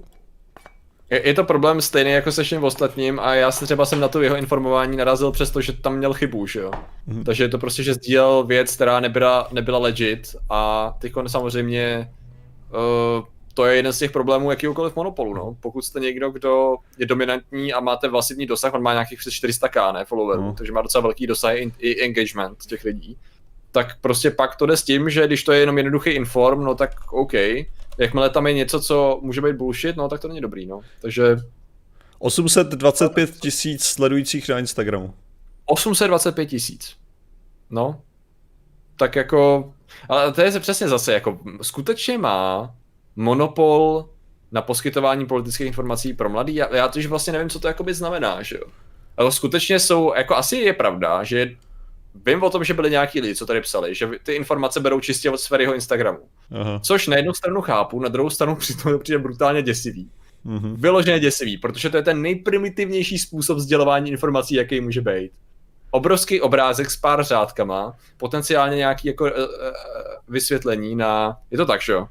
Je, 1.10 1.28
je 1.28 1.34
to 1.34 1.44
problém 1.44 1.80
stejný 1.80 2.10
jako 2.12 2.32
se 2.32 2.42
všem 2.44 2.64
ostatním 2.64 3.20
a 3.20 3.34
já 3.34 3.50
se 3.52 3.64
třeba 3.64 3.86
jsem 3.86 4.00
na 4.00 4.08
to 4.08 4.22
jeho 4.22 4.36
informování 4.36 4.96
narazil 4.96 5.30
přesto, 5.32 5.60
že 5.60 5.72
tam 5.72 5.96
měl 5.96 6.12
chybu, 6.14 6.46
že 6.46 6.60
jo. 6.60 6.70
Mhm. 7.06 7.24
Takže 7.24 7.44
je 7.44 7.48
to 7.48 7.58
prostě, 7.58 7.82
že 7.82 7.94
sdílel 7.94 8.44
věc, 8.44 8.74
která 8.74 9.00
nebyla, 9.00 9.48
nebyla 9.52 9.78
legit 9.78 10.36
a 10.50 10.92
teď 10.98 11.12
samozřejmě 11.26 12.10
uh, 13.18 13.24
to 13.56 13.66
je 13.66 13.76
jeden 13.76 13.92
z 13.92 13.98
těch 13.98 14.10
problémů 14.10 14.50
jakýhokoliv 14.50 14.96
monopolu, 14.96 15.34
no. 15.34 15.56
Pokud 15.60 15.82
jste 15.82 16.00
někdo, 16.00 16.30
kdo 16.30 16.76
je 16.98 17.06
dominantní 17.06 17.72
a 17.72 17.80
máte 17.80 18.08
vlastní 18.08 18.46
dosah, 18.46 18.74
on 18.74 18.82
má 18.82 18.92
nějakých 18.92 19.18
přes 19.18 19.34
400k, 19.34 19.92
ne, 19.94 20.04
followerů, 20.04 20.42
No. 20.42 20.54
takže 20.58 20.72
má 20.72 20.82
docela 20.82 21.02
velký 21.02 21.26
dosah 21.26 21.56
i, 21.56 21.72
i 21.78 22.04
engagement 22.04 22.58
těch 22.66 22.84
lidí, 22.84 23.18
tak 23.72 24.00
prostě 24.00 24.30
pak 24.30 24.56
to 24.56 24.66
jde 24.66 24.76
s 24.76 24.82
tím, 24.82 25.10
že 25.10 25.26
když 25.26 25.44
to 25.44 25.52
je 25.52 25.60
jenom 25.60 25.76
jednoduchý 25.78 26.10
inform, 26.10 26.64
no 26.64 26.74
tak 26.74 27.12
OK, 27.12 27.32
jakmile 27.98 28.30
tam 28.30 28.46
je 28.46 28.52
něco, 28.52 28.80
co 28.80 29.18
může 29.22 29.40
být 29.40 29.56
bullshit, 29.56 29.96
no 29.96 30.08
tak 30.08 30.20
to 30.20 30.28
není 30.28 30.40
dobrý, 30.40 30.66
no. 30.66 30.80
Takže 31.00 31.36
825 32.18 33.30
tisíc 33.30 33.84
sledujících 33.84 34.48
na 34.48 34.58
Instagramu. 34.58 35.14
825 35.66 36.46
tisíc. 36.46 36.96
No. 37.70 38.00
Tak 38.98 39.16
jako, 39.16 39.72
ale 40.08 40.32
to 40.32 40.40
je 40.40 40.60
přesně 40.60 40.88
zase, 40.88 41.12
jako 41.12 41.38
skutečně 41.62 42.18
má 42.18 42.74
monopol 43.16 44.08
na 44.52 44.62
poskytování 44.62 45.26
politických 45.26 45.66
informací 45.66 46.12
pro 46.12 46.28
mladý. 46.28 46.54
Já, 46.54 46.76
já 46.76 46.88
tož 46.88 47.06
vlastně 47.06 47.32
nevím, 47.32 47.48
co 47.48 47.60
to 47.60 47.68
jakoby 47.68 47.94
znamená, 47.94 48.42
že 48.42 48.56
jo. 48.56 48.64
Ale 49.16 49.32
skutečně 49.32 49.80
jsou, 49.80 50.14
jako 50.16 50.36
asi 50.36 50.56
je 50.56 50.72
pravda, 50.72 51.24
že 51.24 51.56
vím 52.26 52.42
o 52.42 52.50
tom, 52.50 52.64
že 52.64 52.74
byli 52.74 52.90
nějaký 52.90 53.20
lidi, 53.20 53.34
co 53.34 53.46
tady 53.46 53.60
psali, 53.60 53.94
že 53.94 54.08
ty 54.22 54.32
informace 54.32 54.80
berou 54.80 55.00
čistě 55.00 55.30
od 55.30 55.38
sféry 55.38 55.64
jeho 55.64 55.74
Instagramu. 55.74 56.18
Aha. 56.60 56.80
Což 56.80 57.06
na 57.06 57.16
jednu 57.16 57.34
stranu 57.34 57.60
chápu, 57.60 58.00
na 58.00 58.08
druhou 58.08 58.30
stranu 58.30 58.56
přitom 58.56 58.92
to 58.92 58.98
přijde 58.98 59.18
brutálně 59.18 59.62
děsivý. 59.62 60.10
Mhm. 60.44 60.76
Vyloženě 60.76 61.20
děsivý, 61.20 61.58
protože 61.58 61.90
to 61.90 61.96
je 61.96 62.02
ten 62.02 62.22
nejprimitivnější 62.22 63.18
způsob 63.18 63.58
sdělování 63.58 64.10
informací, 64.10 64.54
jaký 64.54 64.80
může 64.80 65.00
být. 65.00 65.30
Obrovský 65.90 66.40
obrázek 66.40 66.90
s 66.90 66.96
pár 66.96 67.24
řádkama, 67.24 67.96
potenciálně 68.16 68.76
nějaký 68.76 69.08
jako 69.08 69.24
uh, 69.24 69.30
uh, 69.30 69.36
vysvětlení 70.28 70.94
na... 70.94 71.36
Je 71.50 71.58
to 71.58 71.66
tak, 71.66 71.82
že 71.82 71.92
jo? 71.92 72.08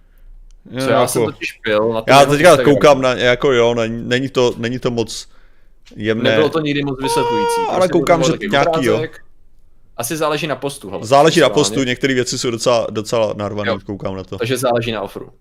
Jo, 0.72 0.82
Co 0.82 0.90
já 0.90 1.00
jako- 1.00 1.08
jsem 1.12 1.26
totiž 1.26 1.60
byl 1.66 1.94
na 1.94 2.04
Já 2.08 2.26
teďka 2.26 2.64
koukám 2.64 3.02
na, 3.02 3.14
jako 3.14 3.52
jo, 3.52 3.74
není, 3.74 4.08
není, 4.08 4.30
to, 4.30 4.54
není 4.58 4.80
to 4.80 4.92
moc 4.92 5.30
jemné. 5.96 6.30
Nebylo 6.30 6.50
to 6.50 6.60
nikdy 6.60 6.84
moc 6.84 7.02
vysvětlující. 7.02 7.62
ale 7.68 7.78
Prostě 7.78 7.92
koukám, 7.92 8.20
byl 8.20 8.38
že 8.42 8.48
nějaký, 8.48 8.86
jo. 8.86 9.04
Asi 9.98 10.18
záleží 10.18 10.48
na 10.48 10.56
postu. 10.56 10.90
Hele, 10.90 11.06
Záleží 11.06 11.40
na 11.40 11.50
postu, 11.50 11.84
některé 11.84 12.14
věci 12.14 12.40
jsou 12.40 12.52
docela, 12.52 12.88
docela 12.90 13.34
narvané, 13.38 13.70
Jo. 13.70 13.80
koukám 13.86 14.16
na 14.16 14.24
to. 14.24 14.38
Takže 14.38 14.58
záleží 14.58 14.92
na 14.92 15.00
afru. 15.00 15.26
Uh, 15.26 15.32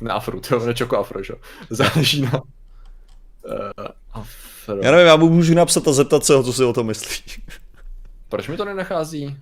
na 0.00 0.14
afru, 0.14 0.40
to 0.48 0.68
je 0.68 0.74
čoko 0.74 0.98
afro, 0.98 1.22
že 1.22 1.32
jo. 1.32 1.38
Záleží 1.70 2.20
na... 2.22 2.32
Uh, 2.34 3.86
afro. 4.12 4.76
Já 4.82 4.90
nevím, 4.90 5.06
já 5.06 5.16
mu 5.16 5.28
můžu 5.28 5.54
napsat 5.54 5.88
a 5.88 5.92
zeptat 5.92 6.24
se 6.24 6.34
ho, 6.34 6.42
co 6.42 6.52
si 6.52 6.64
o 6.64 6.72
tom 6.72 6.86
myslí. 6.86 7.24
Proč 8.28 8.48
mi 8.48 8.56
to 8.56 8.64
nenachází? 8.64 9.36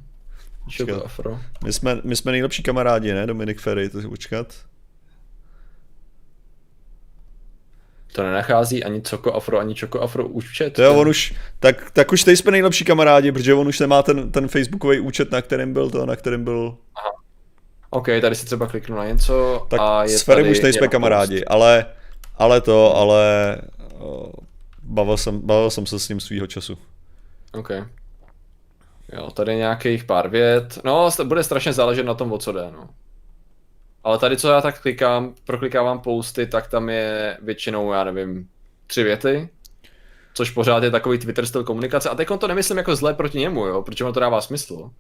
Čoko 0.69 1.05
afro. 1.05 1.39
My 1.65 1.73
jsme, 1.73 2.01
my 2.05 2.16
jsme 2.16 2.32
nejlepší 2.32 2.62
kamarádi, 2.62 3.12
ne, 3.12 3.27
Dominik 3.27 3.61
Ferry, 3.61 3.89
to 3.89 4.01
si 4.01 4.09
počkat. 4.09 4.55
To 8.14 8.22
nenachází 8.22 8.84
ani 8.84 9.02
Coko 9.02 9.32
Afro, 9.32 9.58
ani 9.58 9.74
Čoko 9.74 10.00
Afro 10.00 10.26
účet. 10.26 10.78
Jo, 10.78 10.94
on 10.94 11.08
už, 11.08 11.34
tak, 11.60 11.90
tak 11.90 12.12
už 12.12 12.24
teď 12.24 12.38
jsme 12.38 12.52
nejlepší 12.52 12.84
kamarádi, 12.84 13.32
protože 13.32 13.54
on 13.54 13.68
už 13.68 13.80
nemá 13.80 14.02
ten, 14.02 14.32
ten 14.32 14.48
facebookový 14.48 15.00
účet, 15.00 15.32
na 15.32 15.42
kterém 15.42 15.72
byl 15.72 15.90
to, 15.90 16.06
na 16.06 16.16
kterém 16.16 16.44
byl, 16.44 16.76
OK, 17.90 18.06
tady 18.20 18.34
si 18.34 18.46
třeba 18.46 18.66
kliknu 18.66 18.96
na 18.96 19.04
něco 19.04 19.66
tak 19.70 19.80
a 19.80 20.04
je 20.04 20.18
s 20.18 20.24
tady 20.24 20.50
už 20.50 20.60
nejsme 20.60 20.88
kamarádi, 20.88 21.44
ale, 21.44 21.86
ale 22.36 22.60
to, 22.60 22.96
ale 22.96 23.56
bavil 24.82 25.16
jsem, 25.16 25.40
bavil 25.40 25.70
jsem 25.70 25.86
se 25.86 25.98
s 25.98 26.08
ním 26.08 26.20
svýho 26.20 26.46
času. 26.46 26.74
Post. 26.74 26.84
OK. 27.54 27.70
Jo, 29.12 29.30
tady 29.30 29.56
nějakých 29.56 30.04
pár 30.04 30.28
vět. 30.28 30.78
No, 30.84 31.10
bude 31.24 31.44
strašně 31.44 31.72
záležet 31.72 32.02
na 32.02 32.14
tom, 32.14 32.32
o 32.32 32.38
co 32.38 32.52
jde, 32.52 32.70
no. 32.72 32.88
Ale 34.05 34.18
tady, 34.18 34.36
co 34.36 34.48
já 34.48 34.60
tak 34.60 34.82
klikám, 34.82 35.35
proklikávám 35.44 36.01
posty, 36.01 36.47
tak 36.47 36.68
tam 36.68 36.89
je 36.89 37.39
většinou, 37.43 37.93
já 37.93 38.05
nevím, 38.05 38.48
tři 38.86 39.02
věty. 39.02 39.48
což 40.35 40.51
pořád 40.51 40.82
je 40.82 40.90
takový 40.90 41.18
Twitter 41.18 41.47
styl 41.47 41.64
komunikace. 41.64 42.10
A 42.10 42.14
teď 42.14 42.28
to 42.39 42.48
nemyslím 42.48 42.78
jako 42.78 42.97
zlé 42.97 43.14
proti 43.14 43.39
němu, 43.39 43.66
jo, 43.66 43.82
protože 43.82 44.05
to 44.05 44.20
dává 44.20 44.40
smysl. 44.40 44.90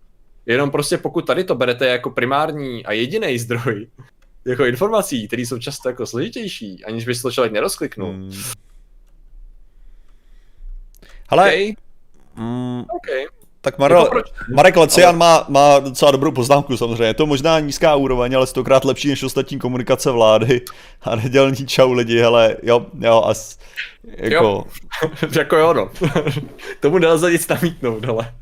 Jenom 0.46 0.70
prostě 0.70 0.98
pokud 0.98 1.26
tady 1.26 1.44
to 1.44 1.54
berete 1.54 1.86
jako 1.86 2.10
primární 2.10 2.86
a 2.86 2.92
jediný 2.92 3.38
zdroj 3.38 3.86
jako 4.44 4.64
informací, 4.64 5.26
které 5.26 5.42
jsou 5.42 5.58
často 5.58 5.88
jako 5.88 6.06
složitější, 6.06 6.84
aniž 6.84 7.06
by 7.06 7.14
si 7.14 7.22
to 7.22 7.32
člověk 7.32 7.52
nerozkliknul. 7.52 8.12
Hmm. 8.12 8.32
Hele, 11.30 11.48
okay. 11.48 11.74
Mm, 12.36 12.84
okay. 12.96 13.26
Tak 13.64 13.78
Maro, 13.78 13.98
jako 13.98 14.22
Marek 14.54 14.76
Lecian 14.76 15.08
ale... 15.08 15.16
má, 15.16 15.44
má 15.48 15.78
docela 15.78 16.10
dobrou 16.10 16.30
poznámku 16.30 16.76
samozřejmě. 16.76 17.04
Je 17.04 17.14
to 17.14 17.26
možná 17.26 17.60
nízká 17.60 17.94
úroveň, 17.94 18.36
ale 18.36 18.46
stokrát 18.46 18.84
lepší 18.84 19.08
než 19.08 19.22
ostatní 19.22 19.58
komunikace 19.58 20.10
vlády 20.10 20.60
a 21.02 21.16
nedělní 21.16 21.66
čau 21.66 21.92
lidi, 21.92 22.18
hele, 22.18 22.56
jo, 22.62 22.86
jo, 23.00 23.22
as, 23.26 23.58
jako... 24.16 24.44
Jo. 24.44 24.64
jako 25.38 25.56
jo, 25.56 25.72
no. 25.74 25.90
Tomu 26.80 26.98
nelze 26.98 27.32
nic 27.32 27.48
namítnout, 27.48 28.08
ale... 28.08 28.32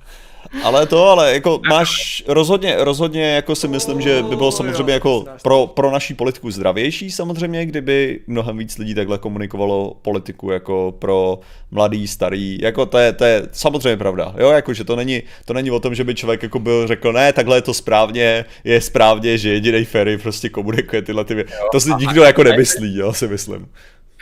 Ale 0.62 0.86
to, 0.86 1.08
ale 1.08 1.34
jako 1.34 1.60
máš 1.68 2.22
rozhodně, 2.28 2.76
rozhodně 2.78 3.22
jako 3.34 3.54
si 3.54 3.68
myslím, 3.68 4.00
že 4.00 4.22
by 4.22 4.36
bylo 4.36 4.52
samozřejmě 4.52 4.92
jako 4.92 5.24
pro, 5.42 5.66
pro 5.66 5.90
naší 5.90 6.14
politiku 6.14 6.50
zdravější 6.50 7.10
samozřejmě, 7.10 7.66
kdyby 7.66 8.20
mnohem 8.26 8.58
víc 8.58 8.78
lidí 8.78 8.94
takhle 8.94 9.18
komunikovalo 9.18 9.96
politiku 10.02 10.50
jako 10.50 10.94
pro 10.98 11.38
mladý, 11.70 12.08
starý, 12.08 12.58
jako 12.62 12.86
to 12.86 12.98
je, 12.98 13.12
to 13.12 13.24
je 13.24 13.48
samozřejmě 13.52 13.96
pravda, 13.96 14.34
jo, 14.38 14.50
jako 14.50 14.74
že 14.74 14.84
to 14.84 14.96
není, 14.96 15.22
to 15.44 15.54
není 15.54 15.70
o 15.70 15.80
tom, 15.80 15.94
že 15.94 16.04
by 16.04 16.14
člověk 16.14 16.42
jako 16.42 16.58
byl 16.58 16.86
řekl, 16.86 17.12
ne, 17.12 17.32
takhle 17.32 17.56
je 17.56 17.62
to 17.62 17.74
správně, 17.74 18.44
je 18.64 18.80
správně, 18.80 19.38
že 19.38 19.52
jediný 19.52 19.84
ferry 19.84 20.18
prostě 20.18 20.48
komunikuje 20.48 21.02
tyhle 21.02 21.24
ty 21.24 21.34
věci. 21.34 21.52
To 21.72 21.80
si 21.80 21.90
nikdo 21.98 22.22
jako 22.22 22.44
nemyslí, 22.44 22.98
jo, 22.98 23.12
si 23.12 23.28
myslím. 23.28 23.68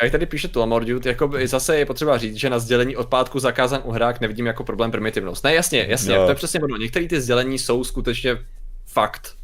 Jak 0.02 0.12
tady 0.12 0.26
píše 0.26 0.48
Tulamordude, 0.48 1.10
jako 1.10 1.30
zase 1.44 1.78
je 1.78 1.86
potřeba 1.86 2.18
říct, 2.18 2.36
že 2.36 2.50
na 2.50 2.58
sdělení 2.58 2.96
odpádku 2.96 3.38
zakázán 3.38 3.80
uhrák 3.84 4.20
nevidím 4.20 4.46
jako 4.46 4.64
problém 4.64 4.90
primitivnost. 4.90 5.44
Ne, 5.44 5.54
jasně, 5.54 5.86
jasně, 5.88 6.16
no. 6.16 6.24
to 6.24 6.30
je 6.30 6.34
přesně 6.34 6.60
ono. 6.60 6.76
Některé 6.76 7.08
ty 7.08 7.20
sdělení 7.20 7.58
jsou 7.58 7.84
skutečně 7.84 8.36
fakt. 8.86 9.36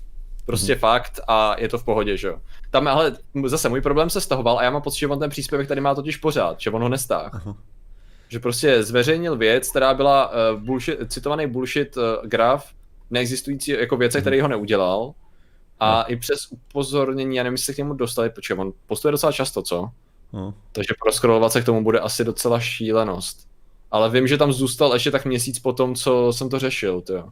Prostě 0.46 0.72
hmm. 0.72 0.80
fakt 0.80 1.20
a 1.28 1.56
je 1.58 1.68
to 1.68 1.78
v 1.78 1.84
pohodě, 1.84 2.16
že 2.16 2.28
jo. 2.28 2.38
Tam 2.70 2.88
ale 2.88 3.16
zase 3.44 3.68
můj 3.68 3.80
problém 3.80 4.10
se 4.10 4.20
stahoval 4.20 4.58
a 4.58 4.62
já 4.62 4.70
mám 4.70 4.82
pocit, 4.82 4.98
že 4.98 5.06
on 5.06 5.18
ten 5.18 5.30
příspěvek 5.30 5.68
tady 5.68 5.80
má 5.80 5.94
totiž 5.94 6.16
pořád, 6.16 6.60
že 6.60 6.70
on 6.70 6.82
ho 6.82 6.88
nestáh. 6.88 7.46
Uh-huh. 7.46 7.56
Že 8.28 8.38
prostě 8.38 8.82
zveřejnil 8.82 9.36
věc, 9.36 9.70
která 9.70 9.94
byla 9.94 10.30
uh, 10.30 10.60
bullshit, 10.60 10.98
citovaný 11.08 11.46
bullshit 11.46 11.96
uh, 11.96 12.02
graf 12.24 12.72
neexistující 13.10 13.70
jako 13.70 13.96
věce, 13.96 14.18
uh-huh. 14.18 14.20
který 14.20 14.40
ho 14.40 14.48
neudělal. 14.48 15.14
A 15.80 16.02
uh-huh. 16.02 16.12
i 16.12 16.16
přes 16.16 16.38
upozornění, 16.50 17.36
já 17.36 17.42
nevím, 17.42 17.54
jestli 17.54 17.64
se 17.64 17.74
k 17.74 17.78
němu 17.78 17.94
dostali, 17.94 18.30
protože 18.30 18.54
on 18.54 18.72
postuje 18.86 19.12
docela 19.12 19.32
často, 19.32 19.62
co? 19.62 19.90
No. 20.36 20.54
Takže 20.72 20.94
proskrolovat 21.00 21.52
se 21.52 21.62
k 21.62 21.64
tomu 21.64 21.84
bude 21.84 21.98
asi 22.00 22.24
docela 22.24 22.60
šílenost. 22.60 23.48
Ale 23.90 24.10
vím, 24.10 24.26
že 24.26 24.38
tam 24.38 24.52
zůstal 24.52 24.94
ještě 24.94 25.10
tak 25.10 25.24
měsíc 25.24 25.58
po 25.58 25.72
tom, 25.72 25.94
co 25.94 26.32
jsem 26.32 26.48
to 26.48 26.58
řešil, 26.58 27.00
to 27.00 27.12
jo. 27.12 27.28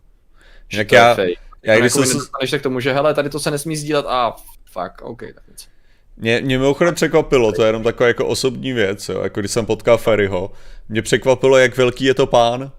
Jak 0.72 0.92
já, 0.92 1.20
já, 1.20 1.26
já 1.62 1.78
když 1.78 1.94
jako 1.94 2.06
se... 2.06 2.46
se 2.46 2.58
k 2.58 2.62
tomu, 2.62 2.80
že 2.80 2.92
hele, 2.92 3.14
tady 3.14 3.30
to 3.30 3.40
se 3.40 3.50
nesmí 3.50 3.76
sdílet 3.76 4.06
a 4.08 4.36
fuck, 4.72 5.02
ok, 5.02 5.22
tak 5.34 5.48
nic. 5.48 5.68
Mě, 6.16 6.40
mě 6.40 6.58
mimochodem 6.58 6.94
překvapilo, 6.94 7.52
to 7.52 7.62
je 7.62 7.68
jenom 7.68 7.82
taková 7.82 8.08
jako 8.08 8.26
osobní 8.26 8.72
věc, 8.72 9.08
jo, 9.08 9.20
jako 9.20 9.40
když 9.40 9.52
jsem 9.52 9.66
potkal 9.66 9.98
Ferryho, 9.98 10.52
mě 10.88 11.02
překvapilo, 11.02 11.58
jak 11.58 11.76
velký 11.76 12.04
je 12.04 12.14
to 12.14 12.26
pán, 12.26 12.72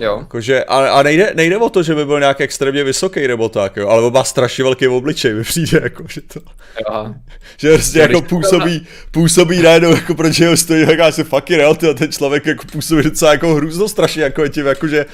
Jo. 0.00 0.16
Jakože, 0.20 0.64
a, 0.64 0.88
a 0.88 1.02
nejde, 1.02 1.32
nejde 1.34 1.56
o 1.56 1.68
to, 1.70 1.82
že 1.82 1.94
by 1.94 2.04
byl 2.04 2.20
nějak 2.20 2.40
extrémně 2.40 2.84
vysoký 2.84 3.28
nebo 3.28 3.48
tak, 3.48 3.76
jo, 3.76 3.88
ale 3.88 4.10
má 4.10 4.24
strašně 4.24 4.64
velký 4.64 4.88
obličej, 4.88 5.34
mi 5.34 5.42
přijde, 5.42 5.80
jako, 5.82 6.04
že 6.08 6.20
to... 6.20 6.40
Aha. 6.86 7.14
Že 7.58 7.72
prostě 7.72 7.98
jako 7.98 8.22
působí, 8.22 8.86
působí 9.10 9.62
najednou, 9.62 9.90
jako 9.90 10.14
proč 10.14 10.38
jeho 10.38 10.56
stojí, 10.56 10.86
tak 10.86 11.00
asi 11.00 11.24
fucking 11.24 11.58
real, 11.58 11.74
ten 11.74 12.12
člověk 12.12 12.46
jako 12.46 12.64
působí 12.72 13.02
docela 13.02 13.32
jako 13.32 13.54
hrůzno 13.54 13.88
strašně, 13.88 14.22
jako 14.22 14.48
tím, 14.48 14.66
jako 14.66 14.88
že 14.88 15.06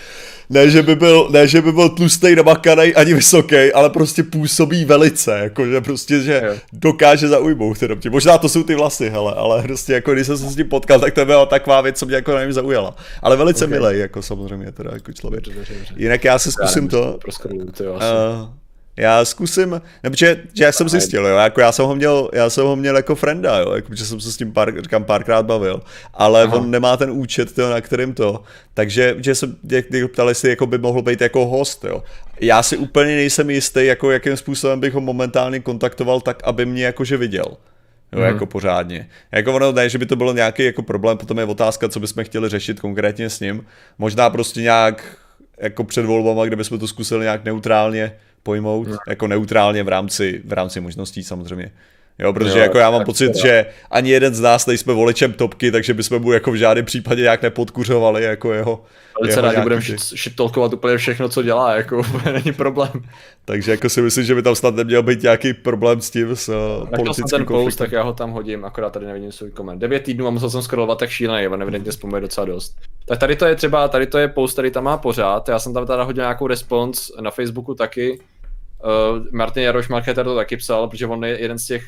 ne, 0.52 0.70
že 0.70 0.82
by 0.82 0.96
byl, 0.96 1.28
ne, 1.30 1.48
že 1.48 1.62
by 1.62 1.72
byl 1.72 1.88
tlustý, 1.88 2.34
namakaný 2.34 2.94
ani 2.94 3.14
vysoký, 3.14 3.72
ale 3.72 3.90
prostě 3.90 4.22
působí 4.22 4.84
velice, 4.84 5.38
jako 5.38 5.66
že 5.66 5.80
prostě, 5.80 6.20
že 6.20 6.42
jo. 6.46 6.54
dokáže 6.72 7.28
zaujmout 7.28 7.82
jenom 7.82 7.98
tě. 7.98 8.10
Možná 8.10 8.38
to 8.38 8.48
jsou 8.48 8.62
ty 8.62 8.74
vlasy, 8.74 9.10
hele, 9.10 9.34
ale 9.36 9.62
prostě 9.62 9.92
jako 9.92 10.12
když 10.12 10.26
jsem 10.26 10.38
se 10.38 10.44
s 10.44 10.56
tím 10.56 10.68
potkal, 10.68 11.00
tak 11.00 11.14
to 11.14 11.24
byla 11.24 11.46
taková 11.46 11.80
věc, 11.80 11.98
co 11.98 12.06
mě 12.06 12.14
jako 12.14 12.34
nevím 12.34 12.52
zaujala. 12.52 12.94
Ale 13.22 13.36
velice 13.36 13.64
okay. 13.64 13.78
milej, 13.78 13.98
jako 13.98 14.22
samozřejmě 14.22 14.72
teda 14.72 14.90
jako 14.92 15.12
člověk. 15.12 15.44
Dobře, 15.44 15.58
dobře, 15.58 15.74
dobře. 15.74 15.94
Jinak 15.96 16.24
já 16.24 16.38
se 16.38 16.52
zkusím 16.52 16.88
já 16.92 16.98
nevím, 16.98 17.68
to. 17.68 17.72
To 17.76 17.84
jo, 17.84 17.94
asi. 17.94 18.06
Uh, 18.42 18.61
já 18.96 19.24
zkusím, 19.24 19.80
nebo 20.02 20.16
že, 20.16 20.42
že 20.54 20.64
já 20.64 20.72
jsem 20.72 20.88
zjistil, 20.88 21.26
jo, 21.26 21.36
jako 21.36 21.60
já 21.60 21.72
jsem 21.72 21.84
ho 21.84 21.94
měl, 21.94 22.30
já 22.32 22.50
jsem 22.50 22.64
ho 22.64 22.76
měl 22.76 22.96
jako 22.96 23.14
frenda, 23.14 23.58
jo, 23.58 23.72
jako, 23.72 23.94
že 23.94 24.06
jsem 24.06 24.20
se 24.20 24.32
s 24.32 24.36
tím 24.36 24.52
pár, 24.52 24.82
říkám, 24.82 25.04
párkrát 25.04 25.42
bavil, 25.42 25.82
ale 26.14 26.42
Aha. 26.42 26.56
on 26.56 26.70
nemá 26.70 26.96
ten 26.96 27.10
účet, 27.10 27.54
to, 27.54 27.70
na 27.70 27.80
kterým 27.80 28.14
to, 28.14 28.42
takže, 28.74 29.16
že 29.18 29.34
jsem, 29.34 29.56
jak, 29.70 29.86
ptali 30.12 30.34
si, 30.34 30.48
jako 30.48 30.66
by 30.66 30.78
mohl 30.78 31.02
být 31.02 31.20
jako 31.20 31.46
host, 31.46 31.84
jo. 31.84 32.02
Já 32.40 32.62
si 32.62 32.76
úplně 32.76 33.14
nejsem 33.16 33.50
jistý, 33.50 33.86
jako 33.86 34.10
jakým 34.10 34.36
způsobem 34.36 34.80
bych 34.80 34.94
ho 34.94 35.00
momentálně 35.00 35.60
kontaktoval 35.60 36.20
tak, 36.20 36.42
aby 36.44 36.66
mě 36.66 36.84
jakože 36.84 37.16
viděl. 37.16 37.44
Jo, 38.12 38.18
mm. 38.18 38.26
jako 38.26 38.46
pořádně. 38.46 39.08
Jako 39.32 39.54
ono 39.54 39.72
ne, 39.72 39.88
že 39.88 39.98
by 39.98 40.06
to 40.06 40.16
bylo 40.16 40.32
nějaký 40.32 40.64
jako 40.64 40.82
problém, 40.82 41.18
potom 41.18 41.38
je 41.38 41.44
otázka, 41.44 41.88
co 41.88 42.00
bychom 42.00 42.24
chtěli 42.24 42.48
řešit 42.48 42.80
konkrétně 42.80 43.30
s 43.30 43.40
ním. 43.40 43.66
Možná 43.98 44.30
prostě 44.30 44.60
nějak 44.60 45.16
jako 45.60 45.84
před 45.84 46.04
volbama, 46.04 46.44
kde 46.44 46.56
bychom 46.56 46.78
to 46.78 46.88
zkusili 46.88 47.22
nějak 47.22 47.44
neutrálně 47.44 48.12
pojmout, 48.42 48.88
no. 48.88 48.96
jako 49.08 49.26
neutrálně 49.26 49.82
v 49.82 49.88
rámci, 49.88 50.42
v 50.44 50.52
rámci 50.52 50.80
možností 50.80 51.24
samozřejmě. 51.24 51.72
Jo, 52.18 52.32
protože 52.32 52.58
jo, 52.58 52.62
jako 52.62 52.78
já 52.78 52.90
mám 52.90 53.04
pocit, 53.04 53.34
že 53.36 53.66
ani 53.90 54.10
jeden 54.10 54.34
z 54.34 54.40
nás 54.40 54.66
nejsme 54.66 54.94
voličem 54.94 55.32
topky, 55.32 55.70
takže 55.70 55.94
bychom 55.94 56.22
mu 56.22 56.32
jako 56.32 56.52
v 56.52 56.54
žádném 56.54 56.84
případě 56.84 57.22
nějak 57.22 57.42
nepodkuřovali 57.42 58.24
jako 58.24 58.52
jeho. 58.52 58.84
Ale 59.16 59.40
rádi 59.40 59.60
budeme 59.60 59.82
šitolkovat 60.14 60.72
úplně 60.72 60.96
všechno, 60.96 61.28
co 61.28 61.42
dělá, 61.42 61.76
jako 61.76 62.02
není 62.32 62.52
problém. 62.52 62.90
takže 63.44 63.70
jako 63.70 63.88
si 63.88 64.02
myslím, 64.02 64.24
že 64.24 64.34
by 64.34 64.42
tam 64.42 64.54
snad 64.54 64.74
neměl 64.74 65.02
být 65.02 65.22
nějaký 65.22 65.54
problém 65.54 66.00
s 66.00 66.10
tím, 66.10 66.36
s 66.36 66.48
uh, 66.48 66.88
politickým 66.96 67.24
ten 67.30 67.46
post, 67.46 67.76
tak 67.76 67.92
já 67.92 68.02
ho 68.02 68.12
tam 68.12 68.30
hodím, 68.30 68.64
akorát 68.64 68.90
tady 68.90 69.06
nevidím 69.06 69.32
svůj 69.32 69.50
koment. 69.50 69.78
9 69.78 70.02
týdnů 70.02 70.26
a 70.26 70.30
musel 70.30 70.50
jsem 70.50 70.62
scrollovat 70.62 70.98
tak 70.98 71.10
šílený, 71.10 71.48
on 71.48 71.62
evidentně 71.62 71.90
vzpomuje 71.90 72.20
docela 72.20 72.44
dost. 72.44 72.76
Tak 73.08 73.18
tady 73.18 73.36
to 73.36 73.46
je 73.46 73.54
třeba, 73.54 73.88
tady 73.88 74.06
to 74.06 74.18
je 74.18 74.28
post, 74.28 74.52
který 74.52 74.70
tam 74.70 74.84
má 74.84 74.96
pořád, 74.96 75.48
já 75.48 75.58
jsem 75.58 75.74
tam 75.74 75.86
teda 75.86 76.02
hodil 76.02 76.22
nějakou 76.22 76.46
response 76.46 77.12
na 77.20 77.30
Facebooku 77.30 77.74
taky, 77.74 78.18
Uh, 78.84 79.26
Martin 79.32 79.62
Jaroš 79.62 79.88
Marketer 79.88 80.24
to 80.24 80.36
taky 80.36 80.56
psal, 80.56 80.88
protože 80.88 81.06
on 81.06 81.24
je 81.24 81.40
jeden 81.40 81.58
z 81.58 81.66
těch, 81.66 81.84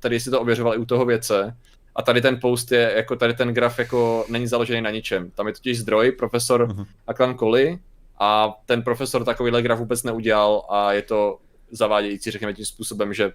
tady 0.00 0.20
si 0.20 0.30
to 0.30 0.40
ověřoval 0.40 0.74
i 0.74 0.78
u 0.78 0.84
toho 0.84 1.04
věce. 1.04 1.56
A 1.96 2.02
tady 2.02 2.20
ten 2.20 2.40
post 2.40 2.72
je, 2.72 2.92
jako 2.96 3.16
tady 3.16 3.34
ten 3.34 3.54
graf 3.54 3.78
jako 3.78 4.24
není 4.28 4.46
založený 4.46 4.80
na 4.80 4.90
ničem. 4.90 5.30
Tam 5.30 5.46
je 5.46 5.52
totiž 5.52 5.78
zdroj, 5.78 6.12
profesor 6.12 6.68
uh-huh. 6.68 6.86
Aklan 7.06 7.34
Koli, 7.34 7.78
a 8.18 8.54
ten 8.66 8.82
profesor 8.82 9.24
takovýhle 9.24 9.62
graf 9.62 9.78
vůbec 9.78 10.02
neudělal 10.02 10.66
a 10.68 10.92
je 10.92 11.02
to 11.02 11.38
zavádějící, 11.70 12.30
řekněme 12.30 12.54
tím 12.54 12.64
způsobem, 12.64 13.14
že 13.14 13.32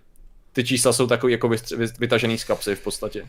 ty 0.54 0.64
čísla 0.64 0.94
jsou 0.94 1.08
takový 1.08 1.32
jako 1.32 1.50
vytažený 2.00 2.38
z 2.38 2.44
kapsy 2.44 2.76
v 2.76 2.84
podstatě. 2.84 3.28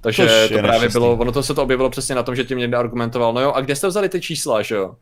Takže 0.00 0.48
to, 0.48 0.54
to 0.54 0.60
právě 0.62 0.88
bylo, 0.88 1.12
ono 1.12 1.32
to 1.32 1.42
se 1.42 1.54
to 1.54 1.62
objevilo 1.62 1.90
přesně 1.90 2.14
na 2.14 2.22
tom, 2.22 2.36
že 2.36 2.44
tím 2.44 2.58
někdo 2.58 2.78
argumentoval, 2.78 3.32
no 3.32 3.40
jo, 3.40 3.52
a 3.52 3.60
kde 3.60 3.76
jste 3.76 3.88
vzali 3.88 4.08
ty 4.08 4.20
čísla, 4.20 4.62
že 4.62 4.74
jo? 4.74 4.96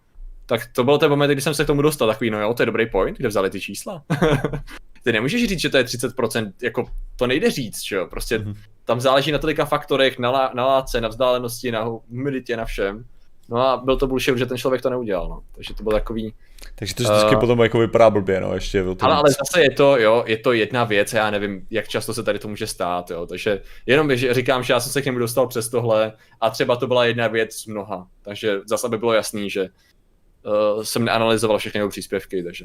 Tak 0.48 0.60
to 0.72 0.84
byl 0.84 0.98
ten 0.98 1.10
moment, 1.10 1.30
kdy 1.30 1.40
jsem 1.40 1.54
se 1.54 1.64
k 1.64 1.66
tomu 1.66 1.82
dostal, 1.82 2.08
takový, 2.08 2.30
no 2.30 2.40
jo, 2.40 2.54
to 2.54 2.62
je 2.62 2.66
dobrý 2.66 2.90
point, 2.90 3.18
kde 3.18 3.28
vzali 3.28 3.50
ty 3.50 3.60
čísla. 3.60 4.02
ty 5.02 5.12
nemůžeš 5.12 5.48
říct, 5.48 5.60
že 5.60 5.68
to 5.68 5.76
je 5.76 5.84
30%, 5.84 6.52
jako 6.62 6.84
to 7.16 7.26
nejde 7.26 7.50
říct, 7.50 7.84
že 7.84 7.96
jo, 7.96 8.06
prostě 8.10 8.38
mm-hmm. 8.38 8.54
tam 8.84 9.00
záleží 9.00 9.32
na 9.32 9.38
tolika 9.38 9.64
faktorech, 9.64 10.18
na, 10.18 10.30
lá, 10.30 10.50
na 10.54 10.66
látce, 10.66 11.00
na 11.00 11.08
vzdálenosti, 11.08 11.72
na 11.72 11.82
humiditě, 11.82 12.56
na 12.56 12.64
všem. 12.64 13.04
No 13.50 13.58
a 13.60 13.76
byl 13.76 13.96
to 13.96 14.06
bullshit, 14.06 14.38
že 14.38 14.46
ten 14.46 14.58
člověk 14.58 14.82
to 14.82 14.90
neudělal, 14.90 15.28
no. 15.28 15.42
Takže 15.54 15.74
to 15.74 15.82
byl 15.82 15.92
takový... 15.92 16.34
Takže 16.74 16.94
to 16.94 17.02
vždycky 17.02 17.34
uh, 17.34 17.40
potom 17.40 17.60
jako 17.60 17.78
vypadá 17.78 18.10
blbě, 18.10 18.40
no, 18.40 18.54
ještě. 18.54 18.84
To 18.84 18.96
ale, 19.00 19.14
ale 19.14 19.30
zase 19.30 19.62
je 19.62 19.70
to, 19.70 19.98
jo, 19.98 20.24
je 20.26 20.36
to 20.36 20.52
jedna 20.52 20.84
věc, 20.84 21.12
já 21.12 21.30
nevím, 21.30 21.66
jak 21.70 21.88
často 21.88 22.14
se 22.14 22.22
tady 22.22 22.38
to 22.38 22.48
může 22.48 22.66
stát, 22.66 23.10
jo. 23.10 23.26
Takže 23.26 23.62
jenom 23.86 24.16
říkám, 24.16 24.62
že 24.62 24.72
já 24.72 24.80
jsem 24.80 24.92
se 24.92 25.02
k 25.02 25.04
němu 25.04 25.18
dostal 25.18 25.46
přes 25.46 25.68
tohle 25.68 26.12
a 26.40 26.50
třeba 26.50 26.76
to 26.76 26.86
byla 26.86 27.04
jedna 27.04 27.26
věc 27.26 27.54
z 27.54 27.66
mnoha. 27.66 28.06
Takže 28.22 28.60
zase 28.66 28.88
by 28.88 28.98
bylo 28.98 29.12
jasný, 29.12 29.50
že 29.50 29.68
uh, 30.48 30.82
jsem 30.82 31.04
neanalyzoval 31.04 31.58
všechny 31.58 31.78
jeho 31.78 31.88
příspěvky, 31.88 32.42
takže 32.42 32.64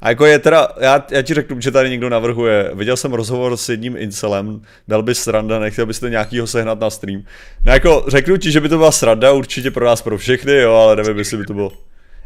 a 0.00 0.08
jako 0.08 0.26
je 0.26 0.38
teda, 0.38 0.68
já, 0.80 1.06
já 1.10 1.22
ti 1.22 1.34
řeknu, 1.34 1.60
že 1.60 1.70
tady 1.70 1.90
někdo 1.90 2.08
navrhuje, 2.08 2.70
viděl 2.74 2.96
jsem 2.96 3.12
rozhovor 3.12 3.56
s 3.56 3.68
jedním 3.68 3.96
incelem, 3.96 4.62
byl 4.88 5.02
by 5.02 5.14
sranda, 5.14 5.58
nechtěl 5.58 5.86
byste 5.86 6.10
nějakýho 6.10 6.46
sehnat 6.46 6.80
na 6.80 6.90
stream. 6.90 7.24
No 7.64 7.72
jako 7.72 8.04
řeknu 8.08 8.36
ti, 8.36 8.52
že 8.52 8.60
by 8.60 8.68
to 8.68 8.76
byla 8.76 8.92
sranda, 8.92 9.32
určitě 9.32 9.70
pro 9.70 9.86
nás, 9.86 10.02
pro 10.02 10.18
všechny, 10.18 10.56
jo, 10.56 10.74
ale 10.74 10.96
nevím, 10.96 11.18
jestli 11.18 11.36
by 11.36 11.44
to 11.44 11.54
bylo. 11.54 11.72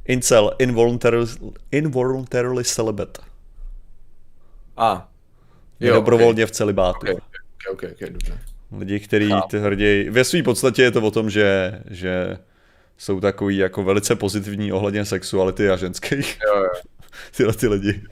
Incel, 0.05 0.53
involuntarily, 0.59 1.27
involuntarily 1.71 2.65
celibate. 2.65 3.23
A. 4.77 5.09
Jo, 5.81 5.95
dobrovolně 5.95 6.45
okay. 6.45 6.47
v 6.47 6.51
celibátu. 6.51 6.99
Okay, 7.01 7.15
okay, 7.73 7.91
okay, 7.91 8.11
dobře. 8.11 8.39
Lidi, 8.79 9.01
kteří 9.01 9.31
ty 9.51 9.59
hrdí, 9.59 10.11
ve 10.11 10.25
své 10.25 10.43
podstatě 10.43 10.83
je 10.83 10.91
to 10.91 11.01
o 11.01 11.11
tom, 11.11 11.31
že, 11.31 11.81
že 11.91 12.39
jsou 13.03 13.21
takový 13.21 13.57
jako 13.57 13.83
velice 13.83 14.17
pozitivní 14.17 14.73
ohledně 14.73 15.05
sexuality 15.05 15.71
a 15.71 15.77
ženských. 15.77 16.39
Jo, 16.47 16.63
jo. 16.63 16.71
Tyhle 17.37 17.53
ty 17.53 17.69
lidi. 17.69 18.03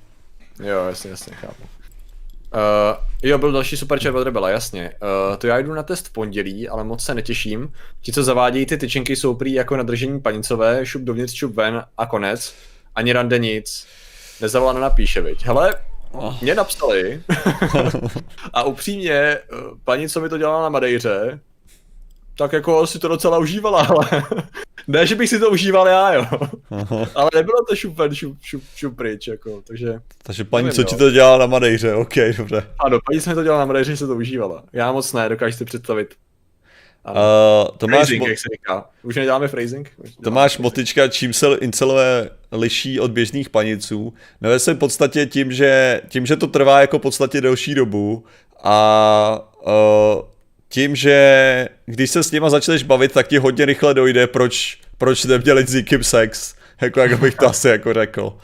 Jo, 0.63 0.87
jasně, 0.89 1.11
jasně, 1.11 1.35
chápu. 1.35 1.63
Uh, 1.63 3.05
jo, 3.23 3.39
byl 3.39 3.53
další 3.53 3.77
super 3.77 4.01
chat 4.03 4.15
od 4.15 4.25
Rebela, 4.25 4.51
jasně. 4.51 4.95
Uh, 5.31 5.37
to 5.37 5.47
já 5.47 5.59
jdu 5.59 5.75
na 5.75 5.83
test 5.83 6.09
v 6.09 6.13
pondělí, 6.13 6.69
ale 6.69 6.85
moc 6.85 7.05
se 7.05 7.15
netěším. 7.15 7.73
Ti, 8.01 8.13
co 8.13 8.23
zavádějí 8.23 8.67
ty 8.67 8.77
tyčinky, 8.77 9.17
jsou 9.17 9.35
prý 9.35 9.53
jako 9.53 9.77
nadržení 9.77 10.21
panicové, 10.21 10.87
šup 10.87 11.03
dovnitř, 11.03 11.35
šup 11.35 11.55
ven 11.55 11.85
a 11.99 12.07
konec. 12.07 12.55
Ani 12.95 13.13
rande 13.13 13.39
nic. 13.39 13.87
Nezavolá, 14.41 14.73
nenapíše, 14.73 15.21
viď. 15.21 15.45
Hele, 15.45 15.75
oh. 16.13 16.43
mě 16.43 16.55
napsali 16.55 17.23
a 18.53 18.63
upřímně, 18.63 19.13
eh, 19.13 19.41
paní, 19.85 20.09
co 20.09 20.21
mi 20.21 20.29
to 20.29 20.39
dělala 20.39 20.63
na 20.63 20.69
Madejře, 20.69 21.41
tak 22.41 22.53
jako 22.53 22.87
si 22.87 22.99
to 22.99 23.09
docela 23.09 23.39
užívala, 23.39 23.87
ale 23.87 24.09
ne, 24.89 25.07
že 25.07 25.15
bych 25.15 25.29
si 25.29 25.39
to 25.39 25.51
užíval 25.51 25.89
já, 25.89 26.15
jo. 26.15 26.27
Aha. 26.71 27.07
Ale 27.15 27.31
nebylo 27.35 27.65
to 27.69 27.77
šup, 27.77 27.97
šup, 28.13 28.39
šup, 28.43 28.63
šup 28.77 28.97
pryč, 28.97 29.29
jako, 29.29 29.63
takže... 29.67 30.01
Takže 30.23 30.45
paní, 30.45 30.65
nevím, 30.65 30.75
co 30.75 30.81
jo. 30.83 30.87
ti 30.87 30.97
to 30.97 31.11
dělala 31.11 31.39
na 31.39 31.47
Madejře, 31.47 31.95
ok, 31.95 32.15
dobře. 32.37 32.67
Ano, 32.79 32.99
paní, 33.07 33.21
mi 33.27 33.35
to 33.35 33.43
dělala 33.43 33.63
na 33.63 33.67
Madejře, 33.67 33.97
se 33.97 34.07
to 34.07 34.15
užívala. 34.15 34.65
Já 34.73 34.93
moc 34.93 35.13
ne, 35.13 35.29
dokážeš 35.29 35.55
si 35.55 35.65
představit. 35.65 36.15
Uh, 37.09 37.77
to 37.79 37.87
phrasing, 37.87 38.21
máš, 38.21 38.29
jak 38.29 38.39
se 38.39 38.49
říká. 38.53 38.91
Už 39.03 39.17
neděláme 39.17 39.49
phrasing? 39.49 39.91
To 40.25 40.31
máš 40.31 40.59
motička, 40.59 41.09
čím 41.09 41.33
se 41.33 41.55
incelové 41.55 42.31
liší 42.53 43.01
od 43.01 43.11
běžných 43.11 43.51
paniců. 43.51 44.15
No 44.41 44.51
ve 44.51 44.75
podstatě 44.75 45.27
tím 45.27 45.53
že, 45.53 46.01
tím, 46.09 46.27
že 46.27 46.37
to 46.37 46.47
trvá 46.47 46.81
jako 46.81 46.99
podstatě 46.99 47.41
delší 47.41 47.75
dobu 47.75 48.25
a 48.63 49.49
uh, 49.67 50.31
tím, 50.71 50.97
že 50.97 51.69
když 51.87 52.11
se 52.11 52.23
s 52.23 52.31
nima 52.31 52.51
začneš 52.51 52.83
bavit, 52.83 53.13
tak 53.13 53.29
ti 53.29 53.39
hodně 53.39 53.65
rychle 53.65 53.95
dojde, 53.95 54.27
proč, 54.27 54.79
proč 54.99 55.25
neměli 55.25 55.67
s 55.67 55.75
někým 55.75 56.05
sex. 56.05 56.55
Jako, 56.81 57.01
jak 57.01 57.21
bych 57.21 57.35
to 57.35 57.47
asi 57.47 57.69
jako 57.69 57.93
řekl. 57.93 58.37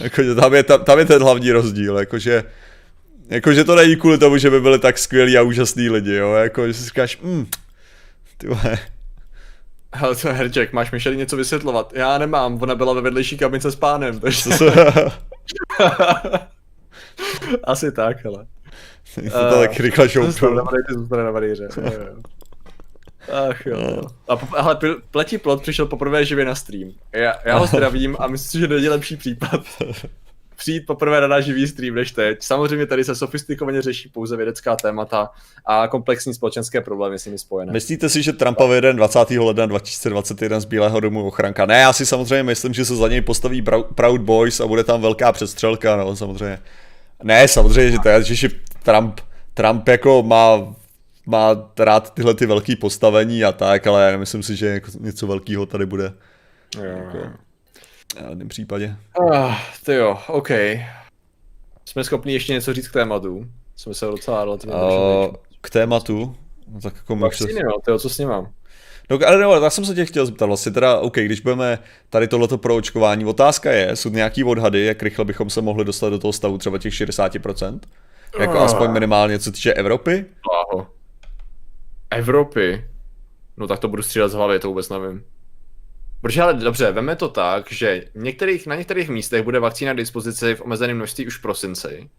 Jako, 0.00 0.34
tam, 0.34 0.54
je, 0.54 0.62
tam, 0.62 0.84
tam, 0.84 0.98
je 0.98 1.04
ten 1.04 1.22
hlavní 1.22 1.52
rozdíl, 1.52 1.98
jakože, 1.98 2.44
jakože 3.28 3.64
to 3.64 3.74
není 3.74 3.96
kvůli 3.96 4.18
tomu, 4.18 4.38
že 4.38 4.50
by 4.50 4.60
byli 4.60 4.78
tak 4.78 4.98
skvělí 4.98 5.38
a 5.38 5.42
úžasní 5.42 5.90
lidi, 5.90 6.14
jo, 6.14 6.32
jako, 6.32 6.66
že 6.66 6.74
si 6.74 6.84
říkáš, 6.84 7.18
mm, 7.22 7.46
ty 8.38 8.48
Ale 9.92 10.16
to 10.16 10.32
Herček, 10.32 10.72
máš 10.72 10.90
Michelle 10.90 11.16
něco 11.16 11.36
vysvětlovat? 11.36 11.92
Já 11.94 12.18
nemám, 12.18 12.62
ona 12.62 12.74
byla 12.74 12.94
ve 12.94 13.00
vedlejší 13.00 13.38
kabince 13.38 13.70
s 13.70 13.76
pánem, 13.76 14.20
takže... 14.20 14.50
Asi 17.64 17.92
tak, 17.92 18.24
hele. 18.24 18.46
Jsi 19.14 19.30
to 19.30 19.38
uh, 19.40 19.60
tak 19.60 19.80
rychle 19.80 20.08
šoupnul. 20.08 20.68
Zůstane 20.88 21.24
na 21.24 21.30
varýře. 21.30 21.68
Ach 23.50 23.66
jo. 23.66 23.76
No. 23.96 24.02
A, 24.28 24.40
ale 24.56 24.78
Pletí 25.10 25.38
plot 25.38 25.62
přišel 25.62 25.86
poprvé 25.86 26.24
živě 26.24 26.44
na 26.44 26.54
stream. 26.54 26.90
Já, 27.12 27.34
já 27.44 27.58
ho 27.58 27.66
zdravím 27.66 28.16
a 28.18 28.26
myslím, 28.26 28.60
že 28.60 28.68
není 28.68 28.88
lepší 28.88 29.16
případ 29.16 29.60
přijít 30.60 30.86
poprvé 30.86 31.20
na 31.20 31.26
náš 31.26 31.44
živý 31.44 31.66
stream 31.66 31.94
než 31.94 32.12
teď. 32.12 32.42
Samozřejmě 32.42 32.86
tady 32.86 33.04
se 33.04 33.14
sofistikovaně 33.14 33.82
řeší 33.82 34.08
pouze 34.08 34.36
vědecká 34.36 34.76
témata 34.76 35.30
a 35.66 35.88
komplexní 35.88 36.34
společenské 36.34 36.80
problémy 36.80 37.18
s 37.18 37.24
nimi 37.24 37.38
spojené. 37.38 37.72
Myslíte 37.72 38.08
si, 38.08 38.22
že 38.22 38.32
Trumpa 38.32 38.66
vyjede 38.66 38.92
20. 38.92 39.30
ledna 39.30 39.66
2021 39.66 40.60
z 40.60 40.64
Bílého 40.64 41.00
domu 41.00 41.26
ochranka? 41.26 41.66
Ne, 41.66 41.80
já 41.80 41.92
si 41.92 42.06
samozřejmě 42.06 42.42
myslím, 42.42 42.74
že 42.74 42.84
se 42.84 42.96
za 42.96 43.08
něj 43.08 43.20
postaví 43.20 43.64
Proud 43.94 44.20
Boys 44.20 44.60
a 44.60 44.66
bude 44.66 44.84
tam 44.84 45.02
velká 45.02 45.32
přestřelka, 45.32 45.96
no 45.96 46.16
samozřejmě. 46.16 46.58
Ne, 47.22 47.48
samozřejmě, 47.48 47.90
že 47.90 47.98
to 48.02 48.08
je, 48.08 48.22
že 48.22 48.48
Trump, 48.82 49.20
Trump 49.54 49.88
jako 49.88 50.22
má, 50.22 50.74
má 51.26 51.70
rád 51.78 52.14
tyhle 52.14 52.34
ty 52.34 52.46
velké 52.46 52.76
postavení 52.76 53.44
a 53.44 53.52
tak, 53.52 53.86
ale 53.86 54.16
myslím 54.16 54.42
si, 54.42 54.56
že 54.56 54.66
jako 54.66 54.90
něco 55.00 55.26
velkého 55.26 55.66
tady 55.66 55.86
bude. 55.86 56.12
Jo. 56.76 56.84
Jako, 56.84 57.18
v 58.26 58.28
jednom 58.28 58.48
případě. 58.48 58.96
Ah, 59.32 59.54
ty 59.84 59.94
jo, 59.94 60.18
OK. 60.28 60.50
Jsme 61.84 62.04
schopni 62.04 62.32
ještě 62.32 62.52
něco 62.52 62.74
říct 62.74 62.88
k 62.88 62.92
tématu. 62.92 63.46
Jsme 63.76 63.94
se 63.94 64.06
docela 64.06 64.44
relativně 64.44 64.74
uh, 64.74 65.34
K 65.60 65.70
tématu? 65.70 66.36
No, 66.68 66.80
tak 66.80 66.96
jako 66.96 67.16
Vakcíny, 67.16 67.52
se... 67.52 67.58
no, 67.64 67.80
tyjo, 67.84 67.98
co 67.98 68.10
s 68.10 68.18
ním 68.18 68.28
mám? 68.28 68.52
No, 69.10 69.18
ale 69.26 69.38
no, 69.38 69.60
tak 69.60 69.72
jsem 69.72 69.84
se 69.84 69.94
tě 69.94 70.04
chtěl 70.04 70.26
zeptat, 70.26 70.46
vlastně 70.46 70.72
teda, 70.72 70.98
OK, 70.98 71.14
když 71.16 71.40
budeme 71.40 71.78
tady 72.10 72.28
tohleto 72.28 72.58
pro 72.58 72.76
očkování, 72.76 73.24
otázka 73.24 73.72
je, 73.72 73.96
jsou 73.96 74.08
nějaký 74.08 74.44
odhady, 74.44 74.84
jak 74.84 75.02
rychle 75.02 75.24
bychom 75.24 75.50
se 75.50 75.62
mohli 75.62 75.84
dostat 75.84 76.10
do 76.10 76.18
toho 76.18 76.32
stavu 76.32 76.58
třeba 76.58 76.78
těch 76.78 76.92
60%? 76.92 77.80
Jako 78.38 78.58
uh. 78.58 78.62
aspoň 78.62 78.90
minimálně, 78.90 79.38
co 79.38 79.52
týče 79.52 79.72
Evropy? 79.72 80.26
Aho. 80.52 80.86
Evropy? 82.10 82.84
No 83.56 83.66
tak 83.66 83.78
to 83.78 83.88
budu 83.88 84.02
střílet 84.02 84.28
z 84.28 84.34
hlavy, 84.34 84.58
to 84.58 84.68
vůbec 84.68 84.88
nevím. 84.88 85.24
Protože 86.20 86.42
ale 86.42 86.54
dobře, 86.54 86.92
veme 86.92 87.16
to 87.16 87.28
tak, 87.28 87.72
že 87.72 88.04
některých, 88.14 88.66
na 88.66 88.74
některých 88.74 89.08
místech 89.08 89.42
bude 89.42 89.60
vakcína 89.60 89.94
k 89.94 89.96
dispozici 89.96 90.54
v 90.54 90.60
omezeném 90.60 90.96
množství 90.96 91.26
už 91.26 91.38
v 91.38 91.42
prosinci. 91.42 92.10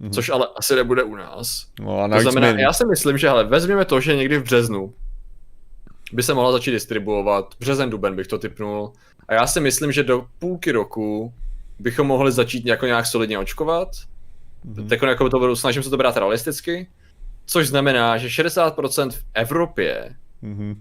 Mm-hmm. 0.00 0.10
Což 0.10 0.28
ale 0.28 0.48
asi 0.56 0.74
nebude 0.74 1.02
u 1.02 1.14
nás. 1.14 1.66
No, 1.80 2.00
a 2.00 2.08
to 2.08 2.20
znamená, 2.20 2.60
já 2.60 2.72
si 2.72 2.86
myslím, 2.86 3.18
že 3.18 3.28
hele, 3.28 3.44
vezměme 3.44 3.84
to, 3.84 4.00
že 4.00 4.16
někdy 4.16 4.38
v 4.38 4.42
březnu 4.42 4.94
by 6.12 6.22
se 6.22 6.34
mohla 6.34 6.52
začít 6.52 6.70
distribuovat, 6.70 7.54
březen, 7.60 7.90
duben 7.90 8.16
bych 8.16 8.26
to 8.26 8.38
typnul. 8.38 8.92
A 9.28 9.34
já 9.34 9.46
si 9.46 9.60
myslím, 9.60 9.92
že 9.92 10.02
do 10.02 10.26
půlky 10.38 10.72
roku 10.72 11.34
bychom 11.78 12.06
mohli 12.06 12.32
začít 12.32 12.66
jako 12.66 12.86
nějak 12.86 13.06
solidně 13.06 13.38
očkovat. 13.38 13.88
Mm-hmm. 14.66 14.88
Tak 14.88 15.02
jako 15.02 15.28
to 15.28 15.38
budu, 15.38 15.56
snažím 15.56 15.82
se 15.82 15.90
to 15.90 15.96
brát 15.96 16.16
realisticky. 16.16 16.86
Což 17.46 17.68
znamená, 17.68 18.18
že 18.18 18.42
60% 18.42 19.10
v 19.10 19.24
Evropě 19.34 20.16
mm-hmm. 20.42 20.76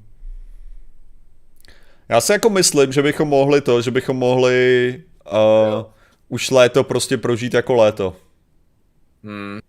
Já 2.09 2.21
si 2.21 2.31
jako 2.31 2.49
myslím, 2.49 2.91
že 2.91 3.01
bychom 3.01 3.27
mohli 3.27 3.61
to, 3.61 3.81
že 3.81 3.91
bychom 3.91 4.17
mohli 4.17 5.03
uh, 5.31 5.85
už 6.29 6.51
léto 6.51 6.83
prostě 6.83 7.17
prožít 7.17 7.53
jako 7.53 7.75
léto. 7.75 8.15
Hmm. 9.23 9.59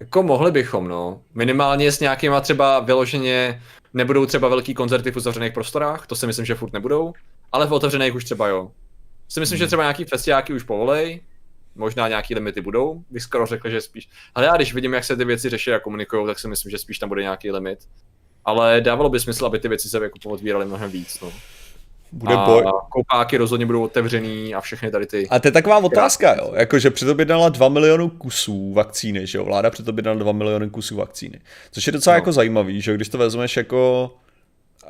Jako 0.00 0.22
mohli 0.22 0.50
bychom, 0.50 0.88
no. 0.88 1.22
Minimálně 1.34 1.92
s 1.92 2.00
nějakýma 2.00 2.40
třeba 2.40 2.80
vyloženě 2.80 3.62
nebudou 3.94 4.26
třeba 4.26 4.48
velký 4.48 4.74
koncerty 4.74 5.10
v 5.10 5.16
uzavřených 5.16 5.52
prostorách, 5.52 6.06
to 6.06 6.16
si 6.16 6.26
myslím, 6.26 6.46
že 6.46 6.54
furt 6.54 6.72
nebudou, 6.72 7.12
ale 7.52 7.66
v 7.66 7.72
otevřených 7.72 8.14
už 8.14 8.24
třeba 8.24 8.48
jo. 8.48 8.70
Si 9.28 9.40
myslím, 9.40 9.56
hmm. 9.56 9.64
že 9.64 9.66
třeba 9.66 9.82
nějaký 9.82 10.04
festiáky 10.04 10.52
už 10.52 10.62
povolej, 10.62 11.20
možná 11.74 12.08
nějaký 12.08 12.34
limity 12.34 12.60
budou, 12.60 13.02
bych 13.10 13.22
skoro 13.22 13.46
řekl, 13.46 13.70
že 13.70 13.80
spíš. 13.80 14.08
Ale 14.34 14.46
já 14.46 14.56
když 14.56 14.74
vidím, 14.74 14.92
jak 14.92 15.04
se 15.04 15.16
ty 15.16 15.24
věci 15.24 15.48
řeší 15.48 15.72
a 15.72 15.80
komunikují, 15.80 16.26
tak 16.26 16.38
si 16.38 16.48
myslím, 16.48 16.70
že 16.70 16.78
spíš 16.78 16.98
tam 16.98 17.08
bude 17.08 17.22
nějaký 17.22 17.50
limit 17.50 17.78
ale 18.44 18.80
dávalo 18.80 19.08
by 19.08 19.20
smysl, 19.20 19.46
aby 19.46 19.58
ty 19.58 19.68
věci 19.68 19.88
se 19.88 19.98
jako 20.02 20.18
otvíraly 20.28 20.66
mnohem 20.66 20.90
víc. 20.90 21.20
No. 21.20 21.32
Bude 22.12 22.34
a 22.34 22.44
boj. 22.46 22.64
koupáky 22.90 23.36
rozhodně 23.36 23.66
budou 23.66 23.84
otevřený 23.84 24.54
a 24.54 24.60
všechny 24.60 24.90
tady 24.90 25.06
ty... 25.06 25.28
A 25.28 25.38
to 25.38 25.48
je 25.48 25.52
taková 25.52 25.78
otázka, 25.78 26.34
jo, 26.34 26.52
jakože 26.56 26.90
předobědnala 26.90 27.48
2 27.48 27.68
miliony 27.68 28.10
kusů 28.10 28.72
vakcíny, 28.72 29.26
že 29.26 29.38
jo, 29.38 29.44
vláda 29.44 29.70
předobědnala 29.70 30.18
2 30.18 30.32
miliony 30.32 30.70
kusů 30.70 30.96
vakcíny, 30.96 31.40
což 31.70 31.86
je 31.86 31.92
docela 31.92 32.14
no. 32.14 32.18
jako 32.18 32.32
zajímavý, 32.32 32.80
že 32.80 32.94
když 32.94 33.08
to 33.08 33.18
vezmeš 33.18 33.56
jako 33.56 34.10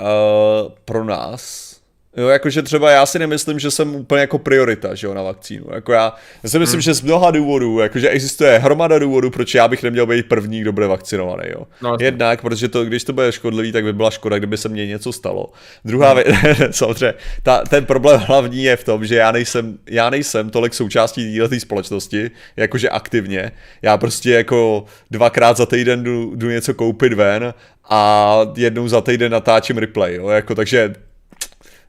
uh, 0.01 0.73
pro 0.85 1.05
nás, 1.05 1.72
Jo, 2.17 2.29
jakože 2.29 2.63
třeba 2.63 2.91
já 2.91 3.07
si 3.07 3.19
nemyslím, 3.19 3.59
že 3.59 3.71
jsem 3.71 3.95
úplně 3.95 4.21
jako 4.21 4.39
priorita, 4.39 4.95
že 4.95 5.07
jo, 5.07 5.15
na 5.15 5.23
vakcínu. 5.23 5.67
Jako 5.75 5.93
já, 5.93 6.15
já 6.43 6.51
si 6.51 6.59
myslím, 6.59 6.77
hmm. 6.77 6.83
že 6.83 6.95
z 6.95 7.01
mnoha 7.01 7.31
důvodů, 7.31 7.79
jakože 7.79 8.09
existuje 8.09 8.59
hromada 8.59 8.99
důvodů, 8.99 9.31
proč 9.31 9.55
já 9.55 9.69
bych 9.69 9.83
neměl 9.83 10.07
být 10.07 10.29
první, 10.29 10.61
kdo 10.61 10.73
bude 10.73 10.87
vakcinovaný, 10.87 11.43
jo. 11.49 11.67
No, 11.83 11.97
Jednak, 12.01 12.43
protože 12.43 12.69
to, 12.69 12.85
když 12.85 13.05
to 13.05 13.13
bude 13.13 13.33
škodlivý, 13.33 13.73
tak 13.73 13.85
by 13.85 13.93
byla 13.93 14.11
škoda, 14.11 14.39
kdyby 14.39 14.57
se 14.57 14.69
mně 14.69 14.87
něco 14.87 15.13
stalo. 15.13 15.53
Druhá 15.85 16.13
hmm. 16.13 16.23
věc, 16.25 16.37
samozřejmě, 16.77 17.15
ta, 17.43 17.63
ten 17.69 17.85
problém 17.85 18.21
hlavní 18.21 18.65
je 18.65 18.77
v 18.77 18.85
tom, 18.85 19.07
že 19.07 19.15
já 19.15 19.33
nejsem, 19.33 19.79
já 19.91 20.11
nejsem 20.11 20.51
tolik 20.51 20.75
součástí 20.75 21.39
této 21.39 21.61
společnosti, 21.61 22.31
jakože 22.57 22.89
aktivně. 22.89 23.53
Já 23.83 23.99
prostě 23.99 24.31
jako 24.31 24.85
dvakrát 25.11 25.57
za 25.57 25.67
týden 25.67 26.03
jdu, 26.03 26.33
jdu 26.35 26.51
něco 26.51 26.75
koupit 26.75 27.13
ven 27.13 27.55
a 27.89 28.37
jednou 28.57 28.89
za 28.89 29.01
týden 29.01 29.33
natáčím 29.33 29.79
replay, 29.79 30.15
jo, 30.15 30.29
jako 30.29 30.55
takže 30.55 30.95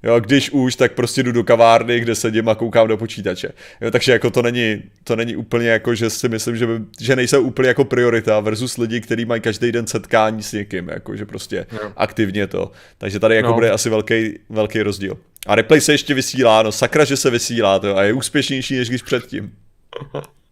Jo, 0.04 0.20
když 0.20 0.50
už, 0.50 0.76
tak 0.76 0.92
prostě 0.92 1.24
jdu 1.24 1.32
do 1.32 1.44
kavárny, 1.44 2.00
kde 2.00 2.16
sedím 2.16 2.50
a 2.50 2.56
koukám 2.56 2.88
do 2.88 2.98
počítače. 2.98 3.50
Jo, 3.82 3.92
takže 3.92 4.12
jako 4.12 4.30
to 4.30 4.42
není, 4.42 4.84
to 5.04 5.16
není 5.16 5.36
úplně 5.36 5.70
jako, 5.70 5.96
že 5.96 6.10
si 6.10 6.30
myslím, 6.30 6.58
že, 6.58 6.68
by, 6.68 6.74
že 7.00 7.16
nejsou 7.16 7.42
úplně 7.42 7.68
jako 7.68 7.86
priorita 7.86 8.40
versus 8.40 8.78
lidi, 8.78 9.02
kteří 9.02 9.26
mají 9.26 9.42
každý 9.42 9.72
den 9.72 9.88
setkání 9.88 10.44
s 10.44 10.52
někým, 10.52 10.90
jako 10.90 11.16
že 11.16 11.26
prostě 11.26 11.66
no. 11.72 11.80
aktivně 11.98 12.48
to. 12.48 12.72
Takže 12.98 13.20
tady 13.20 13.36
jako 13.36 13.48
no. 13.48 13.54
bude 13.54 13.72
asi 13.72 13.90
velký, 13.90 14.40
velký 14.50 14.82
rozdíl. 14.82 15.18
A 15.48 15.56
replay 15.56 15.82
se 15.82 15.92
ještě 15.92 16.14
vysílá, 16.14 16.64
no 16.64 16.72
sakra, 16.72 17.06
že 17.06 17.18
se 17.18 17.30
vysílá 17.30 17.80
to 17.80 17.98
a 17.98 18.04
je 18.04 18.14
úspěšnější 18.14 18.78
než 18.78 18.90
když 18.90 19.02
předtím. 19.02 19.52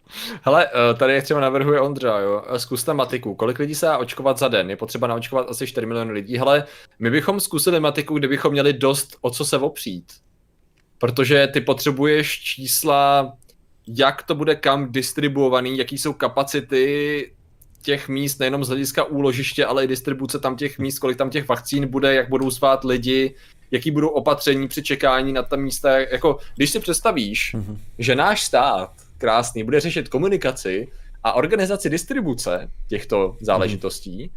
Hele, 0.42 0.66
eh, 0.66 0.94
tady 0.94 1.22
třeba 1.22 1.40
navrhuje 1.40 1.80
Ondra, 1.80 2.18
jo. 2.18 2.42
Eh, 2.48 2.58
zkuste 2.58 2.94
matiku. 2.94 3.34
Kolik 3.34 3.58
lidí 3.58 3.74
se 3.74 3.86
dá 3.86 3.98
očkovat 3.98 4.38
za 4.38 4.48
den? 4.48 4.70
Je 4.70 4.76
potřeba 4.76 5.06
naočkovat 5.06 5.50
asi 5.50 5.66
4 5.66 5.86
miliony 5.86 6.12
lidí. 6.12 6.38
Hele, 6.38 6.64
my 6.98 7.10
bychom 7.10 7.40
zkusili 7.40 7.80
matiku, 7.80 8.18
kdybychom 8.18 8.52
měli 8.52 8.72
dost 8.72 9.16
o 9.20 9.30
co 9.30 9.44
se 9.44 9.58
opřít. 9.58 10.12
Protože 10.98 11.46
ty 11.46 11.60
potřebuješ 11.60 12.40
čísla, 12.40 13.32
jak 13.88 14.22
to 14.22 14.34
bude 14.34 14.54
kam 14.54 14.92
distribuovaný, 14.92 15.78
jaký 15.78 15.98
jsou 15.98 16.12
kapacity 16.12 17.32
těch 17.82 18.08
míst, 18.08 18.38
nejenom 18.38 18.64
z 18.64 18.68
hlediska 18.68 19.04
úložiště, 19.04 19.66
ale 19.66 19.84
i 19.84 19.86
distribuce 19.86 20.38
tam 20.38 20.56
těch 20.56 20.78
míst, 20.78 20.98
kolik 20.98 21.18
tam 21.18 21.30
těch 21.30 21.48
vakcín 21.48 21.88
bude, 21.88 22.14
jak 22.14 22.28
budou 22.28 22.50
zvát 22.50 22.84
lidi, 22.84 23.34
jaký 23.70 23.90
budou 23.90 24.08
opatření 24.08 24.68
při 24.68 24.82
čekání 24.82 25.32
na 25.32 25.42
ta 25.42 25.56
místa. 25.56 25.98
Jako, 25.98 26.38
když 26.56 26.70
si 26.70 26.80
představíš, 26.80 27.54
mm-hmm. 27.54 27.76
že 27.98 28.14
náš 28.14 28.42
stát 28.42 28.92
krásný, 29.22 29.64
bude 29.64 29.80
řešit 29.80 30.08
komunikaci 30.08 30.88
a 31.24 31.32
organizaci 31.32 31.90
distribuce 31.90 32.68
těchto 32.88 33.36
záležitostí, 33.40 34.30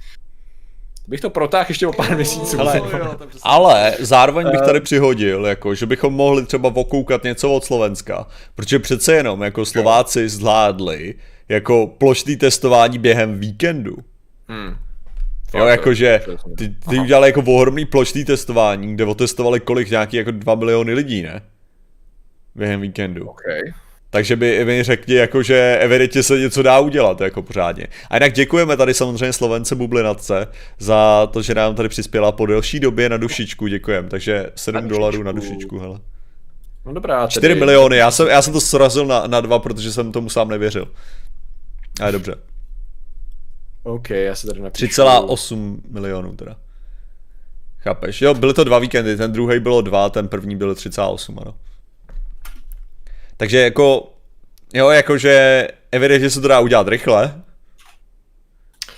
bych 1.07 1.22
to 1.22 1.30
protáhl 1.30 1.66
ještě 1.70 1.88
o 1.88 1.94
pár 1.94 2.16
měsíců. 2.16 2.60
Ale, 2.60 2.82
ale 3.44 3.95
zároveň 3.99 4.52
bych 4.52 4.62
tady 4.62 4.82
přihodil, 4.82 5.45
jako, 5.45 5.76
že 5.76 5.86
bychom 5.86 6.14
mohli 6.14 6.45
třeba 6.45 6.70
okoukat 6.76 7.24
něco 7.24 7.53
od 7.53 7.66
Slovenska, 7.66 8.28
protože 8.56 8.80
přece 8.80 9.14
jenom 9.16 9.41
jako 9.41 9.66
Slováci 9.66 10.30
zvládli 10.30 11.14
jako 11.49 11.88
plošný 11.88 12.38
testování 12.38 12.98
během 12.98 13.40
víkendu. 13.40 13.98
Hmm. 14.48 14.78
Jo, 15.53 15.66
jakože 15.66 16.22
ty, 16.57 16.76
ty 16.90 16.99
udělali 16.99 17.28
jako 17.28 17.44
ohromný 17.48 17.86
plošný 17.86 18.26
testování, 18.26 18.94
kde 18.94 19.06
otestovali 19.06 19.60
kolik 19.60 19.90
nějaký 19.90 20.18
jako 20.18 20.32
2 20.32 20.56
miliony 20.56 20.94
lidí, 20.94 21.22
ne? 21.22 21.41
Během 22.56 22.82
víkendu. 22.82 23.28
Okay. 23.28 23.62
Takže 24.16 24.36
by 24.36 24.66
mi 24.66 24.84
řekli, 24.84 25.16
jako, 25.16 25.44
že 25.44 25.78
evidentně 25.82 26.24
se 26.24 26.40
něco 26.40 26.62
dá 26.62 26.80
udělat 26.80 27.22
jako 27.22 27.44
pořádně. 27.44 27.88
A 28.10 28.16
jinak 28.16 28.34
děkujeme 28.34 28.78
tady 28.78 28.94
samozřejmě 28.94 29.34
Slovence 29.34 29.76
Bublinatce 29.76 30.48
za 30.80 31.28
to, 31.28 31.42
že 31.42 31.56
nám 31.56 31.76
tady 31.76 31.90
přispěla 31.90 32.32
po 32.32 32.46
delší 32.46 32.80
době 32.80 33.10
na 33.10 33.18
dušičku, 33.18 33.68
děkujeme. 33.68 34.10
Takže 34.10 34.52
7 34.56 34.76
na 34.76 34.82
dolarů 34.82 35.24
na 35.24 35.32
dušičku, 35.32 35.80
hele. 35.80 36.00
No 36.86 36.94
dobrá. 36.94 37.28
4 37.28 37.48
tedy... 37.48 37.60
miliony, 37.60 37.98
já 37.98 38.12
jsem, 38.12 38.28
já 38.28 38.42
jsem 38.42 38.54
to 38.54 38.62
srazil 38.62 39.06
na, 39.06 39.28
na 39.28 39.42
dva, 39.42 39.60
protože 39.60 39.92
jsem 39.92 40.12
tomu 40.12 40.30
sám 40.30 40.50
nevěřil. 40.50 40.88
Ale 42.02 42.12
dobře. 42.12 42.36
OK, 43.84 44.10
já 44.10 44.36
se 44.36 44.48
tady 44.48 44.62
napíšu. 44.62 44.86
3,8 44.86 45.78
milionů 45.90 46.36
teda. 46.36 46.56
Chápeš? 47.78 48.22
Jo, 48.22 48.34
byly 48.34 48.54
to 48.54 48.64
dva 48.64 48.80
víkendy, 48.80 49.18
ten 49.18 49.32
druhý 49.32 49.60
bylo 49.60 49.82
dva, 49.82 50.10
ten 50.10 50.28
první 50.28 50.56
byl 50.56 50.74
3,8, 50.74 51.42
ano. 51.42 51.54
Takže 53.38 53.60
jako, 53.60 54.14
jo, 54.74 54.90
jakože 54.90 55.68
evidentně 55.91 56.30
se 56.30 56.41
to 56.41 56.48
dá 56.48 56.60
udělat 56.60 56.88
rychle. 56.88 57.41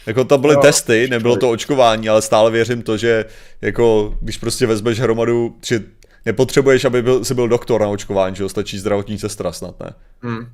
Jako 0.05 0.25
to 0.25 0.37
byly 0.37 0.53
jo, 0.53 0.61
testy, 0.61 1.07
nebylo 1.09 1.37
to 1.37 1.49
očkování, 1.49 2.09
ale 2.09 2.21
stále 2.21 2.51
věřím 2.51 2.81
to, 2.81 2.97
že 2.97 3.25
jako, 3.61 4.15
když 4.21 4.37
prostě 4.37 4.67
vezmeš 4.67 4.99
hromadu, 4.99 5.57
že 5.65 5.83
nepotřebuješ, 6.25 6.85
aby 6.85 7.01
byl, 7.01 7.25
si 7.25 7.33
byl 7.33 7.47
doktor 7.47 7.81
na 7.81 7.87
očkování, 7.87 8.35
že 8.35 8.43
jo, 8.43 8.49
stačí 8.49 8.77
zdravotní 8.77 9.19
sestra 9.19 9.51
snad, 9.51 9.79
ne? 9.79 9.93
Hmm. 10.21 10.49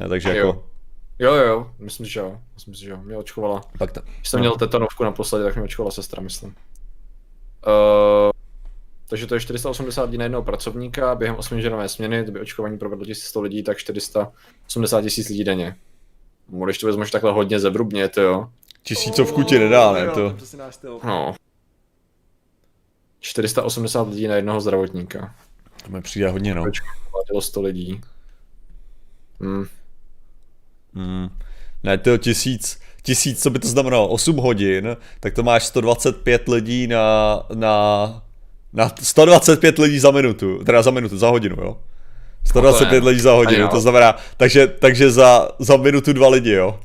ne 0.00 0.08
takže 0.08 0.28
jo. 0.28 0.34
jako... 0.36 0.64
Jo, 1.18 1.34
jo, 1.34 1.44
jo, 1.46 1.70
myslím, 1.78 2.06
že 2.06 2.20
jo, 2.20 2.38
myslím, 2.54 2.74
že 2.74 2.90
jo, 2.90 2.96
mě 2.96 3.16
očkovala. 3.16 3.62
Pak 3.78 3.92
to. 3.92 4.00
Když 4.16 4.28
jsem 4.28 4.38
no. 4.38 4.42
měl 4.42 4.56
tetanovku 4.56 5.04
naposledy, 5.04 5.44
tak 5.44 5.56
mě 5.56 5.64
očkovala 5.64 5.90
sestra, 5.90 6.22
myslím. 6.22 6.54
Uh, 7.66 8.30
takže 9.08 9.26
to 9.26 9.34
je 9.34 9.40
480 9.40 10.02
lidí 10.02 10.18
na 10.18 10.24
jednoho 10.24 10.42
pracovníka, 10.42 11.14
během 11.14 11.36
8 11.36 11.60
ženové 11.60 11.88
směny, 11.88 12.22
kdyby 12.22 12.40
očkování 12.40 12.78
provedlo 12.78 13.04
1100 13.04 13.40
lidí, 13.40 13.62
tak 13.62 13.78
480 13.78 15.02
tisíc 15.02 15.28
lidí 15.28 15.44
denně. 15.44 15.76
Když 16.64 16.78
to 16.78 16.86
vezmeš 16.86 17.10
takhle 17.10 17.32
hodně 17.32 17.60
zevrubně, 17.60 18.08
to 18.08 18.20
jo. 18.20 18.48
Tisícovku 18.82 19.42
ti 19.42 19.58
nedá, 19.58 19.92
ne? 19.92 20.08
To. 20.08 20.36
No. 21.04 21.34
480 23.20 24.08
lidí 24.08 24.28
na 24.28 24.34
jednoho 24.34 24.60
zdravotníka. 24.60 25.34
To 25.84 25.90
mi 25.90 26.02
přijde 26.02 26.30
hodně, 26.30 26.54
no. 26.54 26.64
Bylo 27.28 27.40
100 27.40 27.62
lidí. 27.62 28.00
Hmm. 29.40 29.66
Hmm. 30.94 31.28
Ne, 31.82 31.98
to 31.98 32.18
tisíc, 32.18 32.80
tisíc, 33.02 33.42
co 33.42 33.50
by 33.50 33.58
to 33.58 33.68
znamenalo? 33.68 34.08
8 34.08 34.36
hodin, 34.36 34.96
tak 35.20 35.34
to 35.34 35.42
máš 35.42 35.64
125 35.64 36.48
lidí 36.48 36.86
na, 36.86 37.42
na 37.54 38.27
na 38.72 38.92
125 39.02 39.78
lidí 39.78 39.98
za 39.98 40.10
minutu, 40.10 40.64
teda 40.64 40.82
za 40.82 40.90
minutu, 40.90 41.18
za 41.18 41.28
hodinu, 41.28 41.56
jo. 41.62 41.76
125 42.44 43.04
lidí 43.04 43.20
za 43.20 43.32
hodinu, 43.32 43.68
to 43.68 43.80
znamená, 43.80 44.16
takže, 44.36 44.66
takže 44.66 45.10
za, 45.10 45.48
za 45.58 45.76
minutu 45.76 46.12
dva 46.12 46.28
lidi, 46.28 46.52
jo. 46.52 46.80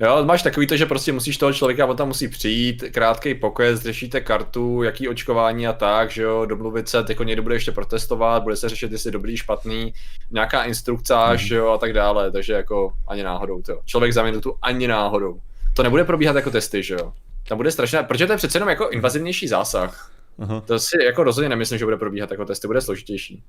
Jo, 0.00 0.24
máš 0.24 0.42
takový 0.42 0.66
to, 0.66 0.76
že 0.76 0.86
prostě 0.86 1.12
musíš 1.12 1.36
toho 1.36 1.52
člověka, 1.52 1.86
on 1.86 1.96
tam 1.96 2.08
musí 2.08 2.28
přijít, 2.28 2.84
krátký 2.90 3.34
pokec, 3.34 3.80
řešíte 3.80 4.20
kartu, 4.20 4.82
jaký 4.82 5.08
očkování 5.08 5.66
a 5.66 5.72
tak, 5.72 6.10
že 6.10 6.22
jo, 6.22 6.46
domluvit 6.46 6.88
se, 6.88 7.04
jako 7.08 7.24
někdo 7.24 7.42
bude 7.42 7.54
ještě 7.54 7.72
protestovat, 7.72 8.42
bude 8.42 8.56
se 8.56 8.68
řešit, 8.68 8.92
jestli 8.92 9.10
dobrý, 9.10 9.36
špatný, 9.36 9.94
nějaká 10.30 10.62
instruktáž, 10.62 11.50
mm. 11.50 11.56
jo, 11.56 11.68
a 11.68 11.78
tak 11.78 11.92
dále, 11.92 12.30
takže 12.30 12.52
jako 12.52 12.92
ani 13.08 13.22
náhodou, 13.22 13.62
to. 13.62 13.80
Člověk 13.84 14.12
za 14.12 14.22
minutu 14.22 14.54
ani 14.62 14.88
náhodou. 14.88 15.40
To 15.74 15.82
nebude 15.82 16.04
probíhat 16.04 16.36
jako 16.36 16.50
testy, 16.50 16.82
že 16.82 16.94
jo. 16.94 17.12
Tam 17.48 17.58
bude 17.58 17.70
strašné, 17.70 18.02
protože 18.02 18.26
to 18.26 18.32
je 18.32 18.36
přece 18.36 18.56
jenom 18.56 18.68
jako 18.68 18.88
invazivnější 18.88 19.48
zásah. 19.48 20.10
Aha. 20.38 20.60
To 20.60 20.78
si 20.78 20.96
jako 21.04 21.24
rozhodně 21.24 21.48
nemyslím, 21.48 21.78
že 21.78 21.84
bude 21.84 21.96
probíhat 21.96 22.30
jako 22.30 22.44
testy, 22.44 22.66
bude 22.66 22.80
složitější. 22.80 23.42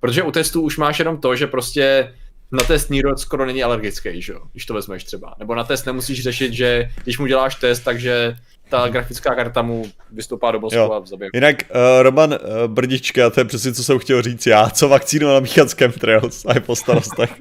Protože 0.00 0.22
u 0.22 0.30
testů 0.30 0.62
už 0.62 0.76
máš 0.78 0.98
jenom 0.98 1.20
to, 1.20 1.36
že 1.36 1.46
prostě 1.46 2.14
na 2.52 2.64
test 2.64 2.90
nírod 2.90 3.20
skoro 3.20 3.46
není 3.46 3.62
alergický, 3.62 4.22
že 4.22 4.32
jo? 4.32 4.40
když 4.52 4.66
to 4.66 4.74
vezmeš 4.74 5.04
třeba. 5.04 5.34
Nebo 5.38 5.54
na 5.54 5.64
test 5.64 5.86
nemusíš 5.86 6.22
řešit, 6.22 6.52
že 6.52 6.90
když 7.04 7.18
mu 7.18 7.26
děláš 7.26 7.54
test, 7.54 7.80
takže 7.80 8.36
ta 8.68 8.88
grafická 8.88 9.34
karta 9.34 9.62
mu 9.62 9.86
vystoupá 10.12 10.50
do 10.50 10.60
mozku 10.60 10.94
a 10.94 11.06
zabije. 11.06 11.30
Jinak 11.34 11.56
uh, 11.70 12.02
Roman 12.02 12.32
uh, 12.32 12.38
Brdička, 12.66 13.30
to 13.30 13.40
je 13.40 13.44
přesně, 13.44 13.72
co 13.72 13.84
jsem 13.84 13.98
chtěl 13.98 14.22
říct 14.22 14.46
já, 14.46 14.70
co 14.70 14.88
vakcínu 14.88 15.28
namíchat 15.28 15.70
s 15.70 15.72
chemtrails 15.72 16.44
a 16.46 16.54
je 16.54 16.60
po 16.60 16.76
starostech. 16.76 17.40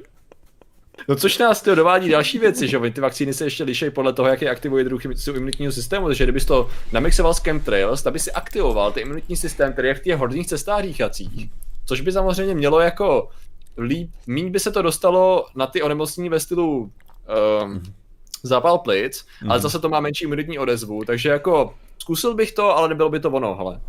No 1.07 1.15
což 1.15 1.38
nás 1.38 1.61
to 1.61 1.75
dovádí 1.75 2.09
další 2.09 2.39
věci, 2.39 2.67
že 2.67 2.79
ty 2.79 3.01
vakcíny 3.01 3.34
se 3.34 3.45
ještě 3.45 3.63
liší 3.63 3.89
podle 3.89 4.13
toho, 4.13 4.27
jaký 4.27 4.47
aktivuje 4.47 4.84
druh 4.84 5.01
imunitního 5.35 5.71
systému, 5.71 6.07
takže 6.07 6.23
kdybys 6.23 6.45
to 6.45 6.69
namixoval 6.91 7.34
s 7.34 7.39
chemtrails, 7.39 8.03
tak 8.03 8.13
by 8.13 8.19
si 8.19 8.31
aktivoval 8.31 8.91
ty 8.91 8.99
imunitní 8.99 9.35
systém, 9.35 9.73
který 9.73 9.88
je 9.88 9.93
v 9.93 10.03
těch 10.03 10.17
horních 10.17 10.47
cestách 10.47 10.81
rýchacích. 10.81 11.51
Což 11.85 12.01
by 12.01 12.11
samozřejmě 12.11 12.55
mělo 12.55 12.79
jako 12.79 13.29
líp, 13.77 14.11
míň 14.27 14.51
by 14.51 14.59
se 14.59 14.71
to 14.71 14.81
dostalo 14.81 15.45
na 15.55 15.67
ty 15.67 15.81
onemocnění 15.81 16.29
ve 16.29 16.39
stylu 16.39 16.91
um, 17.63 17.84
zápal 18.43 18.77
plic, 18.77 19.25
mm. 19.41 19.51
ale 19.51 19.57
mhm. 19.57 19.61
zase 19.61 19.79
to 19.79 19.89
má 19.89 19.99
menší 19.99 20.23
imunitní 20.23 20.59
odezvu, 20.59 21.05
takže 21.05 21.29
jako 21.29 21.73
zkusil 21.99 22.35
bych 22.35 22.51
to, 22.51 22.77
ale 22.77 22.89
nebylo 22.89 23.09
by 23.09 23.19
to 23.19 23.31
ono, 23.31 23.55
hele. 23.55 23.81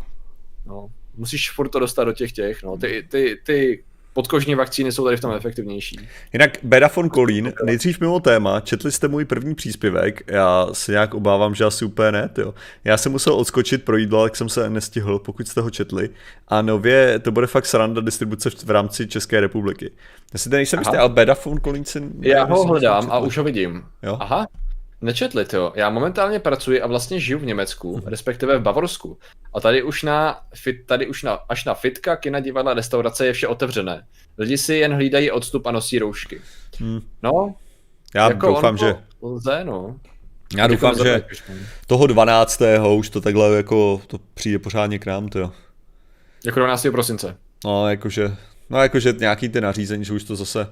No, 0.65 0.89
musíš 1.15 1.51
furt 1.51 1.69
to 1.69 1.79
dostat 1.79 2.03
do 2.03 2.13
těch 2.13 2.31
těch, 2.31 2.63
no, 2.63 2.77
ty, 2.77 3.07
ty, 3.09 3.41
ty 3.45 3.83
podkožní 4.19 4.55
vakcíny 4.55 4.91
jsou 4.91 5.03
tady 5.03 5.17
v 5.17 5.21
tom 5.21 5.33
efektivnější. 5.33 5.99
Jinak 6.33 6.57
Bedafon 6.63 7.09
Kolín, 7.09 7.53
nejdřív 7.63 7.99
mimo 7.99 8.19
téma, 8.19 8.59
četli 8.59 8.91
jste 8.91 9.07
můj 9.07 9.25
první 9.25 9.55
příspěvek, 9.55 10.21
já 10.27 10.67
se 10.73 10.91
nějak 10.91 11.13
obávám, 11.13 11.55
že 11.55 11.65
asi 11.65 11.85
úplně 11.85 12.11
ne, 12.11 12.29
tyjo. 12.29 12.53
Já 12.83 12.97
jsem 12.97 13.11
musel 13.11 13.33
odskočit 13.33 13.83
pro 13.83 13.97
jídlo, 13.97 14.23
jak 14.23 14.35
jsem 14.35 14.49
se 14.49 14.69
nestihl, 14.69 15.19
pokud 15.19 15.47
jste 15.47 15.61
ho 15.61 15.69
četli. 15.69 16.09
A 16.47 16.61
nově 16.61 17.19
to 17.19 17.31
bude 17.31 17.47
fakt 17.47 17.65
sranda 17.65 18.01
distribuce 18.01 18.49
v 18.65 18.69
rámci 18.69 19.07
České 19.07 19.39
republiky. 19.39 19.91
Já 20.33 20.39
si 20.39 20.49
nejsem 20.49 20.79
jistý, 20.79 20.97
ale 20.97 21.09
Bedafon 21.09 21.59
Kolín 21.59 21.85
si... 21.85 22.03
Já 22.19 22.43
ho 22.43 22.63
hledám 22.63 23.07
a 23.11 23.19
už 23.19 23.37
ho 23.37 23.43
vidím. 23.43 23.83
Jo? 24.03 24.17
Aha, 24.19 24.47
Nečetli 25.01 25.45
to. 25.45 25.73
Já 25.75 25.89
momentálně 25.89 26.39
pracuji 26.39 26.81
a 26.81 26.87
vlastně 26.87 27.19
žiju 27.19 27.39
v 27.39 27.45
Německu, 27.45 27.97
mhm. 27.97 28.07
respektive 28.07 28.57
v 28.57 28.61
Bavorsku. 28.61 29.17
A 29.53 29.59
tady 29.59 29.83
už 29.83 30.03
na, 30.03 30.41
fit, 30.55 30.85
tady 30.85 31.07
už 31.07 31.23
na, 31.23 31.33
až 31.49 31.65
na 31.65 31.73
fitka, 31.73 32.15
kina, 32.15 32.39
divadla, 32.39 32.73
restaurace 32.73 33.25
je 33.25 33.33
vše 33.33 33.47
otevřené. 33.47 34.07
Lidi 34.37 34.57
si 34.57 34.73
jen 34.73 34.93
hlídají 34.93 35.31
odstup 35.31 35.67
a 35.67 35.71
nosí 35.71 35.99
roušky. 35.99 36.41
Hmm. 36.79 37.01
No, 37.23 37.55
já 38.15 38.29
jako 38.29 38.47
doufám, 38.47 38.77
že... 38.77 38.95
Lze, 39.21 39.63
no. 39.63 39.99
Já 40.57 40.67
doufám, 40.67 40.95
že 41.03 41.23
toho 41.87 42.07
12. 42.07 42.61
už 42.97 43.09
to 43.09 43.21
takhle 43.21 43.55
jako 43.55 44.01
to 44.07 44.17
přijde 44.33 44.59
pořádně 44.59 44.99
k 44.99 45.05
nám, 45.05 45.27
to 45.27 45.39
jo. 45.39 45.51
Jako 46.45 46.59
12. 46.59 46.87
prosince. 46.91 47.37
No, 47.65 47.89
jakože, 47.89 48.35
no 48.69 48.81
jakože 48.81 49.13
nějaký 49.19 49.49
ty 49.49 49.61
nařízení, 49.61 50.05
že 50.05 50.13
už 50.13 50.23
to 50.23 50.35
zase 50.35 50.67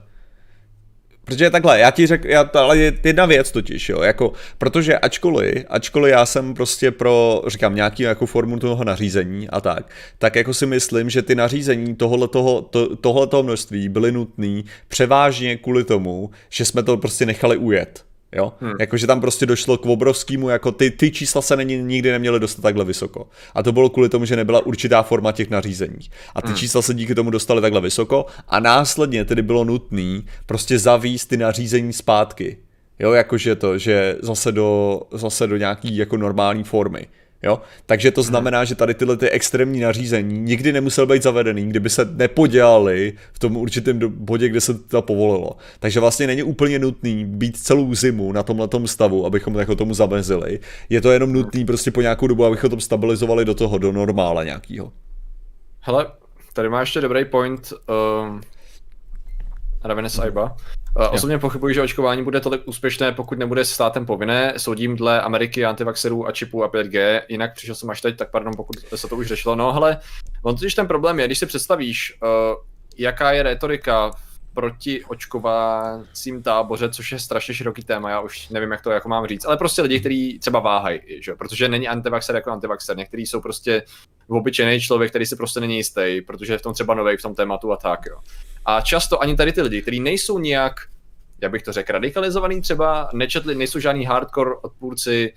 Protože 1.28 1.50
takhle, 1.50 1.80
já 1.80 1.92
ti 1.92 2.08
řekl, 2.08 2.28
já, 2.28 2.50
ale 2.54 2.78
je 2.78 2.94
jedna 3.04 3.26
věc 3.26 3.52
totiž, 3.52 3.90
jo, 3.90 4.02
jako, 4.02 4.34
protože 4.58 4.98
ačkoliv, 4.98 5.66
ačkoliv 5.70 6.12
já 6.12 6.26
jsem 6.26 6.54
prostě 6.54 6.92
pro, 6.92 7.44
říkám, 7.48 7.76
nějaký 7.76 8.04
jako 8.04 8.26
formu 8.26 8.60
toho 8.60 8.84
nařízení 8.84 9.50
a 9.50 9.62
tak, 9.62 9.90
tak 10.18 10.36
jako 10.36 10.54
si 10.54 10.66
myslím, 10.66 11.10
že 11.10 11.22
ty 11.22 11.36
nařízení 11.36 11.96
tohoto, 11.96 12.62
to, 12.96 13.44
množství 13.44 13.90
byly 13.90 14.12
nutné 14.12 14.62
převážně 14.88 15.58
kvůli 15.58 15.84
tomu, 15.84 16.30
že 16.50 16.66
jsme 16.66 16.84
to 16.84 16.98
prostě 16.98 17.26
nechali 17.26 17.58
ujet. 17.58 18.06
Jo? 18.38 18.54
Hmm. 18.62 18.74
Jakože 18.80 19.08
tam 19.08 19.22
prostě 19.22 19.46
došlo 19.46 19.78
k 19.78 19.86
obrovskému, 19.86 20.50
jako 20.50 20.72
ty, 20.72 20.92
ty 20.92 21.12
čísla 21.12 21.42
se 21.42 21.56
není, 21.56 21.78
nikdy 21.78 22.12
neměly 22.12 22.40
dostat 22.40 22.62
takhle 22.62 22.86
vysoko. 22.86 23.28
A 23.56 23.64
to 23.64 23.72
bylo 23.72 23.90
kvůli 23.90 24.10
tomu, 24.10 24.26
že 24.26 24.36
nebyla 24.36 24.66
určitá 24.66 25.04
forma 25.04 25.32
těch 25.32 25.50
nařízení. 25.50 26.00
A 26.36 26.42
ty 26.42 26.48
hmm. 26.48 26.58
čísla 26.58 26.82
se 26.82 26.94
díky 26.94 27.16
tomu 27.16 27.30
dostaly 27.30 27.62
takhle 27.62 27.82
vysoko 27.82 28.26
a 28.48 28.60
následně 28.60 29.26
tedy 29.26 29.42
bylo 29.42 29.64
nutné 29.64 30.22
prostě 30.46 30.80
zavíst 30.80 31.30
ty 31.30 31.38
nařízení 31.38 31.94
zpátky. 31.94 32.58
Jo, 33.00 33.12
jakože 33.12 33.56
to, 33.56 33.78
že 33.78 34.16
zase 34.22 34.52
do, 34.52 35.02
zase 35.12 35.48
do 35.48 35.58
nějaký 35.58 35.98
jako 35.98 36.18
normální 36.18 36.64
formy. 36.64 37.08
Jo? 37.44 37.62
Takže 37.86 38.12
to 38.12 38.24
znamená, 38.24 38.66
že 38.66 38.76
tady 38.76 38.94
tyhle 38.94 39.18
ty 39.18 39.30
extrémní 39.30 39.80
nařízení 39.80 40.40
nikdy 40.40 40.74
nemusel 40.74 41.06
být 41.06 41.24
zavedený, 41.24 41.66
kdyby 41.70 41.90
se 41.90 42.06
nepodělali 42.06 43.14
v 43.34 43.40
tom 43.40 43.58
určitém 43.58 44.00
bodě, 44.00 44.50
kde 44.50 44.62
se 44.62 44.74
to 44.74 45.02
povolilo. 45.02 45.58
Takže 45.80 46.00
vlastně 46.00 46.28
není 46.28 46.44
úplně 46.44 46.80
nutný 46.80 47.26
být 47.26 47.58
celou 47.58 47.94
zimu 47.94 48.32
na 48.32 48.44
tomhle 48.44 48.68
stavu, 48.86 49.26
abychom 49.26 49.56
jako 49.56 49.76
tomu 49.76 49.94
zamezili. 49.94 50.60
Je 50.90 51.02
to 51.02 51.12
jenom 51.12 51.34
nutný 51.34 51.66
prostě 51.66 51.92
po 51.92 52.02
nějakou 52.02 52.28
dobu, 52.28 52.46
abychom 52.46 52.70
to 52.70 52.80
stabilizovali 52.80 53.46
do 53.46 53.54
toho, 53.54 53.78
do 53.78 53.92
normála 53.92 54.44
nějakého. 54.44 54.92
Hele, 55.82 56.08
tady 56.54 56.70
má 56.70 56.80
ještě 56.80 57.02
dobrý 57.02 57.26
point 57.26 57.74
uh, 57.74 58.40
Ravene 59.84 60.10
Saiba. 60.10 60.56
Osobně 61.12 61.38
pochybuji, 61.38 61.76
že 61.76 61.82
očkování 61.82 62.24
bude 62.24 62.40
tolik 62.40 62.62
úspěšné, 62.66 63.12
pokud 63.12 63.38
nebude 63.38 63.66
státem 63.66 64.06
povinné. 64.06 64.54
Soudím 64.58 64.96
dle 64.96 65.22
Ameriky, 65.22 65.66
antivaxerů 65.66 66.28
a 66.28 66.32
čipů 66.32 66.64
a 66.64 66.70
5G. 66.70 67.22
Jinak 67.30 67.54
přišel 67.54 67.76
jsem 67.76 67.90
až 67.90 68.02
teď, 68.02 68.18
tak 68.18 68.32
pardon, 68.32 68.54
pokud 68.56 68.76
se 68.96 69.08
to 69.08 69.16
už 69.16 69.28
řešilo. 69.28 69.56
No 69.56 69.76
ale 69.76 69.98
on 70.44 70.56
totiž 70.56 70.76
ten 70.76 70.88
problém 70.88 71.20
je, 71.20 71.26
když 71.26 71.40
si 71.40 71.46
představíš, 71.46 72.18
uh, 72.24 72.30
jaká 72.98 73.32
je 73.32 73.44
retorika 73.44 74.12
proti 74.58 75.06
očkovacím 75.06 76.44
táboře, 76.44 76.90
což 76.90 77.12
je 77.12 77.20
strašně 77.20 77.54
široký 77.54 77.84
téma, 77.84 78.10
já 78.10 78.20
už 78.20 78.50
nevím, 78.50 78.72
jak 78.72 78.82
to 78.82 78.92
jako 78.92 79.10
mám 79.10 79.28
říct, 79.28 79.46
ale 79.46 79.58
prostě 79.58 79.82
lidi, 79.82 80.00
kteří 80.00 80.40
třeba 80.40 80.60
váhají, 80.60 81.00
že? 81.22 81.36
protože 81.36 81.70
není 81.70 81.88
antivaxer 81.88 82.36
jako 82.36 82.52
antivaxer, 82.52 82.98
někteří 82.98 83.26
jsou 83.26 83.42
prostě 83.42 83.84
obyčejný 84.28 84.82
člověk, 84.82 85.10
který 85.10 85.26
si 85.26 85.36
prostě 85.36 85.60
není 85.60 85.78
jistý, 85.78 86.22
protože 86.28 86.54
je 86.54 86.58
v 86.58 86.62
tom 86.62 86.74
třeba 86.74 86.94
nový 86.94 87.18
v 87.18 87.22
tom 87.22 87.36
tématu 87.36 87.72
a 87.72 87.78
tak, 87.78 88.00
jo. 88.06 88.18
A 88.66 88.82
často 88.82 89.22
ani 89.22 89.36
tady 89.36 89.54
ty 89.54 89.62
lidi, 89.62 89.82
kteří 89.82 90.00
nejsou 90.00 90.40
nijak, 90.40 90.74
jak 91.42 91.52
bych 91.52 91.64
to 91.64 91.72
řekl, 91.72 91.94
radikalizovaný 91.94 92.62
třeba, 92.62 93.10
nečetli, 93.14 93.56
nejsou 93.56 93.80
žádný 93.80 94.06
hardcore 94.06 94.52
odpůrci 94.62 95.34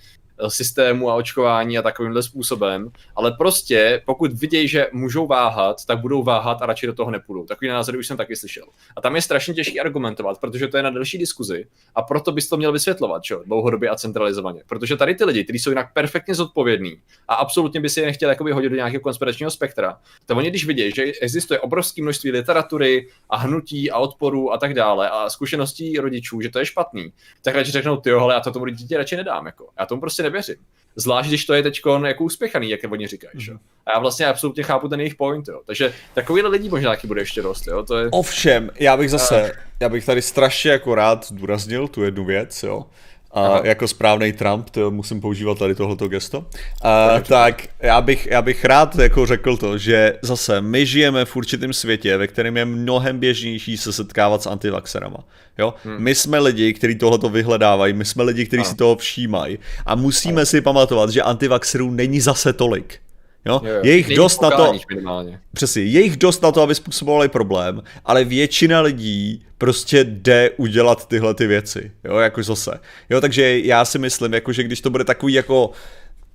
systému 0.49 1.11
a 1.11 1.15
očkování 1.15 1.79
a 1.79 1.83
takovýmhle 1.83 2.23
způsobem, 2.23 2.91
ale 3.17 3.33
prostě 3.33 4.03
pokud 4.07 4.33
vidějí, 4.33 4.69
že 4.69 4.87
můžou 4.93 5.27
váhat, 5.27 5.85
tak 5.87 5.99
budou 5.99 6.23
váhat 6.23 6.62
a 6.62 6.67
radši 6.67 6.87
do 6.87 6.93
toho 6.93 7.11
nepůjdou. 7.11 7.45
Takový 7.45 7.69
názory 7.69 7.99
už 7.99 8.07
jsem 8.07 8.17
taky 8.17 8.37
slyšel. 8.37 8.65
A 8.97 9.01
tam 9.01 9.17
je 9.17 9.23
strašně 9.23 9.55
těžký 9.55 9.81
argumentovat, 9.81 10.41
protože 10.41 10.69
to 10.69 10.77
je 10.77 10.83
na 10.83 10.91
další 10.91 11.19
diskuzi 11.19 11.67
a 11.95 12.03
proto 12.03 12.33
bys 12.33 12.49
to 12.49 12.57
měl 12.57 12.73
vysvětlovat, 12.73 13.23
čo? 13.23 13.43
dlouhodobě 13.47 13.89
a 13.89 13.97
centralizovaně. 13.97 14.62
Protože 14.67 14.97
tady 14.97 15.15
ty 15.15 15.25
lidi, 15.25 15.45
kteří 15.45 15.59
jsou 15.59 15.71
jinak 15.71 15.93
perfektně 15.93 16.35
zodpovědní 16.35 16.97
a 17.29 17.35
absolutně 17.35 17.81
by 17.81 17.89
si 17.89 18.01
je 18.01 18.07
nechtěli 18.07 18.33
jakoby 18.33 18.53
hodit 18.53 18.69
do 18.69 18.77
nějakého 18.77 19.01
konspiračního 19.01 19.51
spektra, 19.51 19.99
tak 20.27 20.37
oni 20.37 20.51
když 20.51 20.67
vidí, 20.67 20.93
že 20.95 21.03
existuje 21.21 21.61
obrovské 21.61 22.03
množství 22.03 22.31
literatury 22.31 23.09
a 23.31 23.37
hnutí 23.37 23.91
a 23.91 23.99
odporu 23.99 24.53
a 24.53 24.59
tak 24.59 24.75
dále 24.75 25.11
a 25.11 25.31
zkušeností 25.31 25.99
rodičů, 25.99 26.41
že 26.41 26.51
to 26.51 26.59
je 26.59 26.67
špatný, 26.67 27.12
tak 27.43 27.55
radši 27.55 27.73
řeknou, 27.73 27.97
ty 27.97 28.12
ale 28.12 28.35
já 28.35 28.41
to 28.41 28.51
tomu 28.51 28.67
dítě 28.67 28.99
radši 28.99 29.17
nedám. 29.17 29.47
Jako. 29.47 29.69
Já 29.79 29.87
tomu 29.87 30.01
prostě 30.01 30.23
nevěřím. 30.31 30.57
Zvlášť, 30.97 31.28
když 31.28 31.44
to 31.44 31.55
je 31.55 31.62
teď 31.62 31.81
jako 32.07 32.24
úspěchaný, 32.24 32.70
jak 32.70 32.81
oni 32.90 33.07
říkají. 33.07 33.32
Mm. 33.51 33.59
A 33.86 33.93
já 33.93 33.98
vlastně 33.98 34.27
absolutně 34.27 34.62
chápu 34.62 34.89
ten 34.89 35.01
jejich 35.01 35.15
point. 35.15 35.48
Jo. 35.48 35.61
Takže 35.66 35.93
takovýhle 36.15 36.51
lidí 36.51 36.69
možná 36.69 36.90
taky 36.90 37.07
bude 37.07 37.20
ještě 37.20 37.43
dost. 37.43 37.66
Jo. 37.66 37.82
To 37.82 37.98
je... 37.98 38.09
Ovšem, 38.11 38.70
já 38.81 38.97
bych 38.97 39.11
zase, 39.11 39.52
já 39.81 39.89
bych 39.89 40.07
tady 40.07 40.23
strašně 40.23 40.70
jako 40.70 40.94
rád 40.94 41.27
zdůraznil 41.27 41.89
tu 41.89 42.02
jednu 42.02 42.24
věc, 42.24 42.62
jo. 42.62 42.86
A 43.32 43.47
Aha. 43.47 43.61
jako 43.65 43.89
správný 43.89 44.32
Trump, 44.32 44.70
to 44.70 44.90
musím 44.90 45.20
používat 45.20 45.59
tady 45.59 45.74
tohleto 45.74 46.09
gesto, 46.09 46.47
a, 46.82 47.20
tak 47.20 47.69
já 47.81 48.01
bych, 48.01 48.27
já 48.27 48.43
bych 48.43 48.65
rád 48.65 48.98
jako 48.98 49.27
řekl 49.27 49.57
to, 49.57 49.78
že 49.78 50.19
zase 50.23 50.61
my 50.61 50.86
žijeme 50.86 51.24
v 51.24 51.36
určitém 51.36 51.73
světě, 51.73 52.16
ve 52.16 52.27
kterém 52.27 52.57
je 52.57 52.65
mnohem 52.65 53.19
běžnější 53.19 53.77
se 53.77 53.93
setkávat 53.93 54.43
s 54.43 54.47
antivaxerama. 54.47 55.24
Jo? 55.59 55.74
Hmm. 55.85 56.02
My 56.02 56.15
jsme 56.15 56.39
lidi, 56.39 56.73
kteří 56.73 56.94
tohleto 56.94 57.28
vyhledávají, 57.28 57.93
my 57.93 58.05
jsme 58.05 58.23
lidi, 58.23 58.47
kteří 58.47 58.65
si 58.65 58.77
toho 58.77 58.97
všímají 58.97 59.59
a 59.86 59.94
musíme 59.94 60.47
si 60.47 60.61
pamatovat, 60.61 61.11
že 61.11 61.23
antivaxerů 61.23 61.90
není 61.90 62.20
zase 62.20 62.52
tolik. 62.52 63.01
Jo? 63.45 63.61
Jo, 63.65 63.75
jo. 63.75 63.81
Je 63.85 63.97
jich 63.97 64.17
dost 64.17 64.43
na 64.43 64.51
to, 64.51 64.73
minimálně. 64.91 65.41
přesně, 65.53 65.83
je 65.83 66.01
jich 66.01 66.17
dost 66.17 66.43
na 66.43 66.53
to, 66.53 66.62
aby 66.62 66.75
způsobovali 66.75 67.29
problém, 67.29 67.83
ale 68.05 68.25
většina 68.25 68.81
lidí 68.81 69.45
prostě 69.59 70.05
jde 70.05 70.51
udělat 70.57 71.09
tyhle 71.09 71.35
ty 71.35 71.47
věci, 71.47 71.93
jo, 72.05 72.17
jako 72.17 72.43
zase. 72.43 72.81
Jo, 73.11 73.21
takže 73.21 73.59
já 73.59 73.85
si 73.85 73.99
myslím, 73.99 74.33
jako, 74.35 74.53
že 74.53 74.62
když 74.62 74.81
to 74.81 74.91
bude 74.91 75.05
takový 75.05 75.33
jako, 75.33 75.71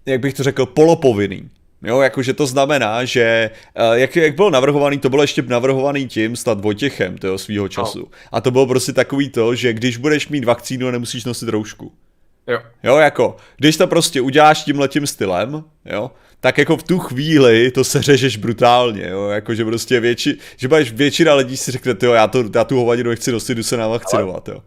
jak 0.06 0.19
bych 0.19 0.34
to 0.34 0.44
řekl, 0.44 0.65
polopovinný, 0.65 1.49
Jo, 1.84 2.02
jakože 2.02 2.34
to 2.34 2.48
znamená, 2.48 3.06
že 3.06 3.22
eh, 3.76 3.99
jak, 3.99 4.15
jak 4.15 4.36
bylo 4.36 4.49
navrhovaný, 4.49 4.98
to 4.98 5.10
bylo 5.10 5.23
ještě 5.23 5.41
navrhovaný 5.41 6.07
tím 6.07 6.36
snad 6.36 6.61
Vojtěchem 6.61 7.18
toho 7.18 7.38
svýho 7.38 7.68
času. 7.68 7.99
No. 7.99 8.06
A 8.32 8.41
to 8.41 8.52
bylo 8.52 8.68
prostě 8.68 8.94
takový 8.94 9.30
to, 9.30 9.56
že 9.56 9.73
když 9.73 9.98
budeš 9.98 10.27
mít 10.27 10.45
vakcínu, 10.45 10.91
nemusíš 10.91 11.26
nosit 11.26 11.49
roušku. 11.49 11.91
Jo. 12.48 12.60
Jo, 12.84 12.98
jako, 12.98 13.36
když 13.57 13.77
to 13.77 13.88
prostě 13.88 14.22
uděláš 14.22 14.64
tímhletím 14.64 15.07
stylem, 15.07 15.64
jo, 15.86 16.11
tak 16.40 16.57
jako 16.57 16.78
v 16.78 16.84
tu 16.84 16.99
chvíli 16.99 17.72
to 17.72 17.84
se 17.84 18.02
řežeš 18.02 18.38
brutálně, 18.38 19.07
jo, 19.10 19.28
jako 19.28 19.56
že 19.56 19.66
prostě 19.66 19.99
větši, 19.99 20.38
že 20.57 20.68
budeš 20.68 20.91
většina 20.91 21.34
lidí 21.34 21.57
si 21.57 21.72
řekne, 21.72 21.95
jo, 22.03 22.14
já, 22.14 22.28
to, 22.28 22.44
já 22.56 22.64
tu 22.64 22.76
hovadinu 22.76 23.10
nechci 23.10 23.32
nosit, 23.32 23.56
jdu 23.56 23.64
se 23.64 23.78
navakcinovat, 23.78 24.48
jo. 24.48 24.64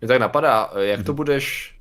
Mě 0.00 0.08
tak 0.08 0.20
napadá, 0.20 0.70
jak 0.78 1.02
to 1.02 1.12
mhm. 1.12 1.16
budeš, 1.16 1.74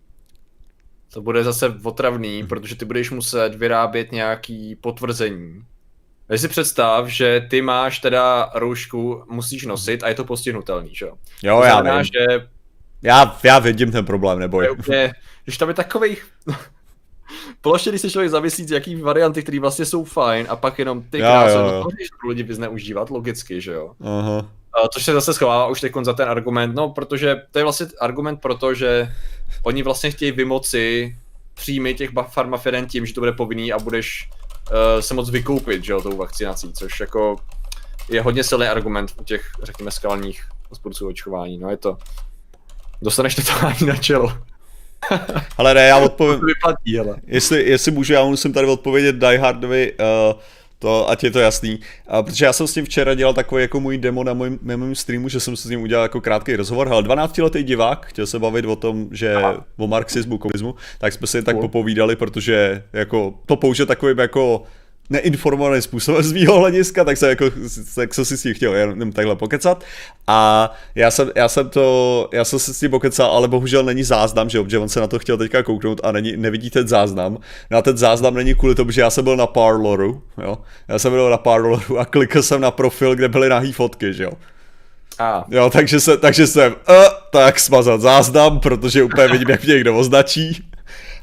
to 1.14 1.22
bude 1.22 1.44
zase 1.44 1.74
otravný, 1.84 2.48
protože 2.48 2.76
ty 2.76 2.86
budeš 2.86 3.12
muset 3.12 3.56
vyrábět 3.56 4.12
nějaký 4.12 4.76
potvrzení. 4.76 5.64
Když 6.28 6.42
si 6.42 6.48
představ, 6.48 7.08
že 7.08 7.48
ty 7.50 7.62
máš 7.62 8.00
teda 8.00 8.52
roušku, 8.56 9.24
musíš 9.30 9.66
nosit 9.66 10.04
a 10.04 10.08
je 10.10 10.16
to 10.16 10.26
postihnutelný, 10.26 10.90
že 10.96 11.06
jo? 11.06 11.14
Jo, 11.44 11.62
já 11.64 11.82
vím. 11.82 12.04
Že... 12.04 12.48
Já, 13.02 13.40
já 13.44 13.60
vidím 13.60 13.92
ten 13.92 14.06
problém, 14.06 14.40
neboj. 14.40 14.70
Úplně, 14.72 15.14
když 15.44 15.58
tam 15.58 15.70
je 15.70 15.76
takových 15.76 16.28
plošně, 17.62 17.92
když 17.92 18.02
se 18.02 18.10
člověk 18.10 18.32
zamyslí, 18.32 18.66
jaký 18.70 18.96
varianty, 18.96 19.44
které 19.44 19.60
vlastně 19.60 19.86
jsou 19.86 20.04
fajn, 20.04 20.46
a 20.50 20.56
pak 20.56 20.80
jenom 20.80 21.02
ty 21.02 21.18
krásy, 21.18 21.56
no 21.56 21.84
to 21.84 22.28
lidi 22.28 22.44
by 22.44 22.54
zneužívat, 22.54 23.10
logicky, 23.10 23.62
že 23.62 23.74
jo. 23.74 23.92
Uh-huh. 24.02 24.46
Což 24.94 25.06
se 25.06 25.14
zase 25.14 25.34
schovává 25.34 25.68
už 25.68 25.82
teď 25.82 25.94
za 26.02 26.14
ten 26.14 26.30
argument, 26.30 26.76
no, 26.76 26.90
protože 26.90 27.42
to 27.52 27.60
je 27.60 27.64
vlastně 27.64 27.86
argument 28.00 28.42
pro 28.42 28.56
to, 28.56 28.74
že 28.74 29.14
oni 29.64 29.84
vlastně 29.84 30.12
chtějí 30.12 30.32
vymoci 30.32 31.16
příjmy 31.54 31.94
těch 31.94 32.10
farmafirm 32.28 32.86
tím, 32.86 33.06
že 33.06 33.14
to 33.14 33.22
bude 33.22 33.32
povinný 33.32 33.74
a 33.74 33.80
budeš 33.80 34.30
uh, 34.72 35.02
se 35.02 35.14
moc 35.14 35.30
vykoupit, 35.30 35.84
že 35.84 35.92
jo, 35.92 36.02
tou 36.02 36.18
vakcinací, 36.18 36.74
což 36.74 37.00
jako 37.00 37.36
je 38.10 38.22
hodně 38.22 38.44
silný 38.44 38.68
argument 38.68 39.12
u 39.22 39.24
těch, 39.24 39.52
řekněme, 39.64 39.92
skalních 39.92 40.44
odpůrců 40.70 41.08
očkování, 41.08 41.58
no 41.58 41.70
je 41.70 41.78
to, 41.78 41.98
dostaneš 43.02 43.36
to 43.36 43.68
ani 43.68 43.86
na 43.86 43.96
čelo. 43.96 44.38
Ale 45.58 45.74
ne, 45.74 45.82
já 45.82 45.98
odpovím. 45.98 46.46
vyplatí, 46.46 47.00
ale. 47.00 47.16
Jestli, 47.28 47.64
jestli 47.70 47.92
můžu, 47.92 48.14
já 48.14 48.26
musím 48.26 48.54
tady 48.54 48.68
odpovědět 48.68 49.16
Die 49.16 49.38
Hardovi, 49.38 49.94
uh, 49.94 50.40
to, 50.80 51.10
ať 51.10 51.24
je 51.24 51.32
to 51.32 51.40
jasný. 51.40 51.80
Uh, 52.14 52.22
protože 52.22 52.46
já 52.46 52.54
jsem 52.54 52.68
s 52.68 52.76
ním 52.76 52.86
včera 52.86 53.14
dělal 53.14 53.34
takový 53.34 53.62
jako 53.62 53.80
můj 53.80 53.98
demo 53.98 54.24
na 54.24 54.34
mém, 54.34 54.60
mém 54.62 54.96
streamu, 54.96 55.30
že 55.30 55.40
jsem 55.40 55.56
se 55.56 55.68
s 55.68 55.72
ním 55.72 55.82
udělal 55.82 56.06
jako 56.06 56.22
krátký 56.22 56.56
rozhovor. 56.56 56.88
Ale 56.88 57.04
12-letý 57.04 57.64
divák, 57.64 58.06
chtěl 58.06 58.28
se 58.28 58.40
bavit 58.40 58.66
o 58.66 58.76
tom, 58.76 59.08
že 59.12 59.36
Aha. 59.36 59.66
o 59.78 59.88
marxismu, 59.88 60.38
komunismu, 60.38 60.76
tak 60.98 61.14
jsme 61.14 61.28
si 61.28 61.44
tak 61.44 61.60
popovídali, 61.60 62.16
protože 62.16 62.84
jako 62.94 63.34
to 63.46 63.56
použil 63.56 63.86
takovým 63.86 64.20
jako 64.20 64.64
neinformovaným 65.10 65.82
způsobem 65.82 66.24
z 66.24 66.32
mýho 66.32 66.60
hlediska, 66.60 67.04
tak 67.04 67.18
jsem, 67.18 67.30
jako, 67.30 67.46
tak 67.96 68.14
jsem 68.14 68.26
si 68.26 68.38
s 68.38 68.42
tím 68.42 68.54
chtěl 68.54 68.76
jenom 68.76 69.12
takhle 69.12 69.36
pokecat. 69.36 69.84
A 70.28 70.72
já 70.96 71.12
jsem, 71.12 71.32
já 71.36 71.50
jsem 71.50 71.70
to, 71.70 72.30
já 72.34 72.46
jsem 72.46 72.60
se 72.60 72.74
s 72.74 72.80
tím 72.80 72.92
pokecal, 72.92 73.32
ale 73.32 73.48
bohužel 73.48 73.84
není 73.84 74.04
záznam, 74.04 74.50
že, 74.50 74.60
že 74.68 74.80
on 74.80 74.90
se 74.90 75.00
na 75.00 75.08
to 75.08 75.20
chtěl 75.20 75.38
teďka 75.38 75.64
kouknout 75.64 76.02
a 76.04 76.12
není, 76.12 76.38
nevidí 76.38 76.70
ten 76.70 76.88
záznam. 76.88 77.38
No 77.72 77.78
a 77.78 77.82
ten 77.82 77.98
záznam 77.98 78.34
není 78.34 78.56
kvůli 78.56 78.76
tomu, 78.76 78.92
že 78.92 79.02
já 79.02 79.10
jsem 79.10 79.24
byl 79.24 79.38
na 79.38 79.48
Parloru, 79.48 80.24
jo. 80.44 80.58
Já 80.88 81.00
jsem 81.00 81.12
byl 81.12 81.30
na 81.30 81.38
Parloru 81.38 82.00
a 82.00 82.06
klikl 82.06 82.42
jsem 82.42 82.62
na 82.62 82.72
profil, 82.72 83.16
kde 83.16 83.30
byly 83.30 83.50
nahý 83.50 83.74
fotky, 83.74 84.14
že 84.14 84.24
jo. 84.24 84.32
A. 85.20 85.46
Jo, 85.50 85.70
takže, 85.70 86.00
se, 86.00 86.18
takže 86.18 86.48
jsem, 86.48 86.72
uh, 86.72 86.96
tak 87.32 87.60
smazat 87.60 88.02
záznam, 88.02 88.60
protože 88.60 89.04
úplně 89.04 89.28
vidím, 89.28 89.50
jak 89.50 89.64
mě 89.64 89.74
někdo 89.74 89.98
označí. 89.98 90.69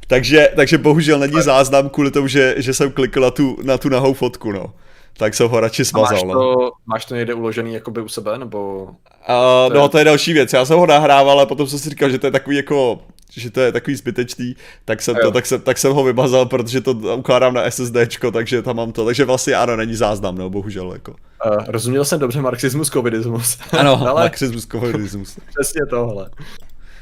Takže, 0.06 0.48
takže 0.56 0.78
bohužel 0.78 1.18
není 1.18 1.42
záznam 1.42 1.88
kvůli 1.88 2.10
tomu, 2.10 2.28
že, 2.28 2.54
že 2.56 2.74
jsem 2.74 2.92
klikl 2.92 3.20
na 3.20 3.30
tu, 3.30 3.56
na 3.62 3.78
tu 3.78 3.88
nahou 3.88 4.14
fotku, 4.14 4.52
no. 4.52 4.72
Tak 5.16 5.34
jsem 5.34 5.48
ho 5.48 5.60
radši 5.60 5.84
smazal. 5.84 6.12
máš, 6.12 6.22
no. 6.22 6.32
to, 6.32 6.70
máš 6.86 7.04
to 7.04 7.14
někde 7.14 7.34
uložený 7.34 7.74
jakoby 7.74 8.00
u 8.00 8.08
sebe, 8.08 8.38
nebo? 8.38 8.82
Uh, 8.84 9.68
to 9.68 9.74
no, 9.74 9.82
je... 9.82 9.88
to 9.88 9.98
je 9.98 10.04
další 10.04 10.32
věc. 10.32 10.52
Já 10.52 10.64
jsem 10.64 10.78
ho 10.78 10.86
nahrával, 10.86 11.30
ale 11.30 11.46
potom 11.46 11.66
jsem 11.66 11.78
si 11.78 11.90
říkal, 11.90 12.10
že 12.10 12.18
to 12.18 12.26
je 12.26 12.30
takový 12.30 12.56
jako 12.56 13.00
že 13.36 13.50
to 13.50 13.60
je 13.60 13.72
takový 13.72 13.96
zbytečný, 13.96 14.56
tak 14.84 15.02
jsem, 15.02 15.16
to, 15.22 15.30
tak, 15.30 15.46
jsem, 15.46 15.60
tak 15.60 15.78
jsem 15.78 15.92
ho 15.92 16.04
vymazal, 16.04 16.46
protože 16.46 16.80
to 16.80 16.92
ukládám 16.92 17.54
na 17.54 17.70
SSDčko, 17.70 18.30
takže 18.30 18.62
tam 18.62 18.76
mám 18.76 18.92
to. 18.92 19.04
Takže 19.04 19.24
vlastně 19.24 19.54
ano, 19.54 19.76
není 19.76 19.94
záznam, 19.94 20.38
no, 20.38 20.50
bohužel. 20.50 20.92
Jako. 20.92 21.10
Uh, 21.10 21.64
rozuměl 21.66 22.04
jsem 22.04 22.20
dobře 22.20 22.42
marxismus, 22.42 22.90
covidismus. 22.90 23.58
Ano, 23.78 24.00
ale... 24.08 24.22
marxismus, 24.22 24.66
covidismus. 24.66 25.38
Přesně 25.54 25.80
tohle. 25.90 26.30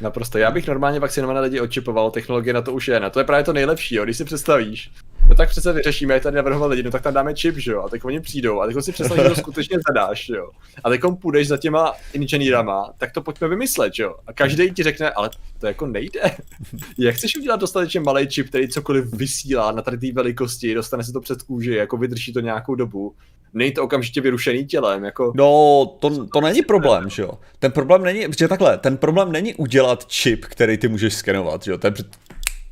Naprosto. 0.00 0.38
Já 0.38 0.50
bych 0.50 0.68
normálně 0.68 1.00
vakcinované 1.00 1.40
lidi 1.40 1.60
odčipoval, 1.60 2.10
technologie 2.10 2.52
na 2.52 2.62
to 2.62 2.72
už 2.72 2.88
je. 2.88 3.00
Na 3.00 3.10
to 3.10 3.18
je 3.18 3.24
právě 3.24 3.44
to 3.44 3.52
nejlepší, 3.52 3.94
jo. 3.94 4.04
když 4.04 4.16
si 4.16 4.24
představíš. 4.24 4.90
No 5.28 5.34
tak 5.34 5.48
přece 5.48 5.72
vyřešíme, 5.72 6.14
jak 6.14 6.22
tady 6.22 6.36
navrhoval 6.36 6.70
lidi, 6.70 6.82
no 6.82 6.90
tak 6.90 7.02
tam 7.02 7.14
dáme 7.14 7.34
čip, 7.34 7.56
že 7.56 7.72
jo, 7.72 7.82
a 7.82 7.88
tak 7.88 8.04
oni 8.04 8.20
přijdou, 8.20 8.60
a 8.60 8.66
tak 8.66 8.84
si 8.84 8.92
představ, 8.92 9.18
že 9.18 9.28
to 9.28 9.34
skutečně 9.36 9.78
zadáš, 9.88 10.28
jo. 10.28 10.50
A 10.84 10.88
teď 10.88 11.00
půjdeš 11.20 11.48
za 11.48 11.56
těma 11.56 11.92
inženýrama, 12.12 12.92
tak 12.98 13.12
to 13.12 13.22
pojďme 13.22 13.48
vymyslet, 13.48 13.92
jo. 13.98 14.14
A 14.26 14.32
každý 14.32 14.70
ti 14.70 14.82
řekne, 14.82 15.10
ale 15.10 15.30
to 15.58 15.66
jako 15.66 15.86
nejde. 15.86 16.20
Jak 16.98 17.14
chceš 17.14 17.36
udělat 17.36 17.60
dostatečně 17.60 18.00
malý 18.00 18.26
čip, 18.26 18.48
který 18.48 18.68
cokoliv 18.68 19.14
vysílá 19.14 19.72
na 19.72 19.82
tady 19.82 19.98
té 19.98 20.12
velikosti, 20.12 20.74
dostane 20.74 21.04
se 21.04 21.12
to 21.12 21.20
před 21.20 21.42
kůži, 21.42 21.74
jako 21.74 21.96
vydrží 21.96 22.32
to 22.32 22.40
nějakou 22.40 22.74
dobu, 22.74 23.14
není 23.54 23.72
to 23.72 23.82
okamžitě 23.82 24.20
vyrušený 24.20 24.66
tělem. 24.66 25.04
Jako... 25.04 25.32
No, 25.36 25.86
to, 26.00 26.26
to 26.26 26.40
není 26.40 26.62
problém, 26.62 27.08
že 27.08 27.22
jo. 27.22 27.30
Ten 27.58 27.72
problém 27.72 28.02
není, 28.02 28.28
protože 28.28 28.48
takhle, 28.48 28.78
ten 28.78 28.96
problém 28.96 29.32
není 29.32 29.54
udělat 29.54 30.06
čip, 30.06 30.44
který 30.44 30.78
ty 30.78 30.88
můžeš 30.88 31.14
skenovat, 31.14 31.64
že 31.64 31.70
jo. 31.70 31.78
Ten, 31.78 31.94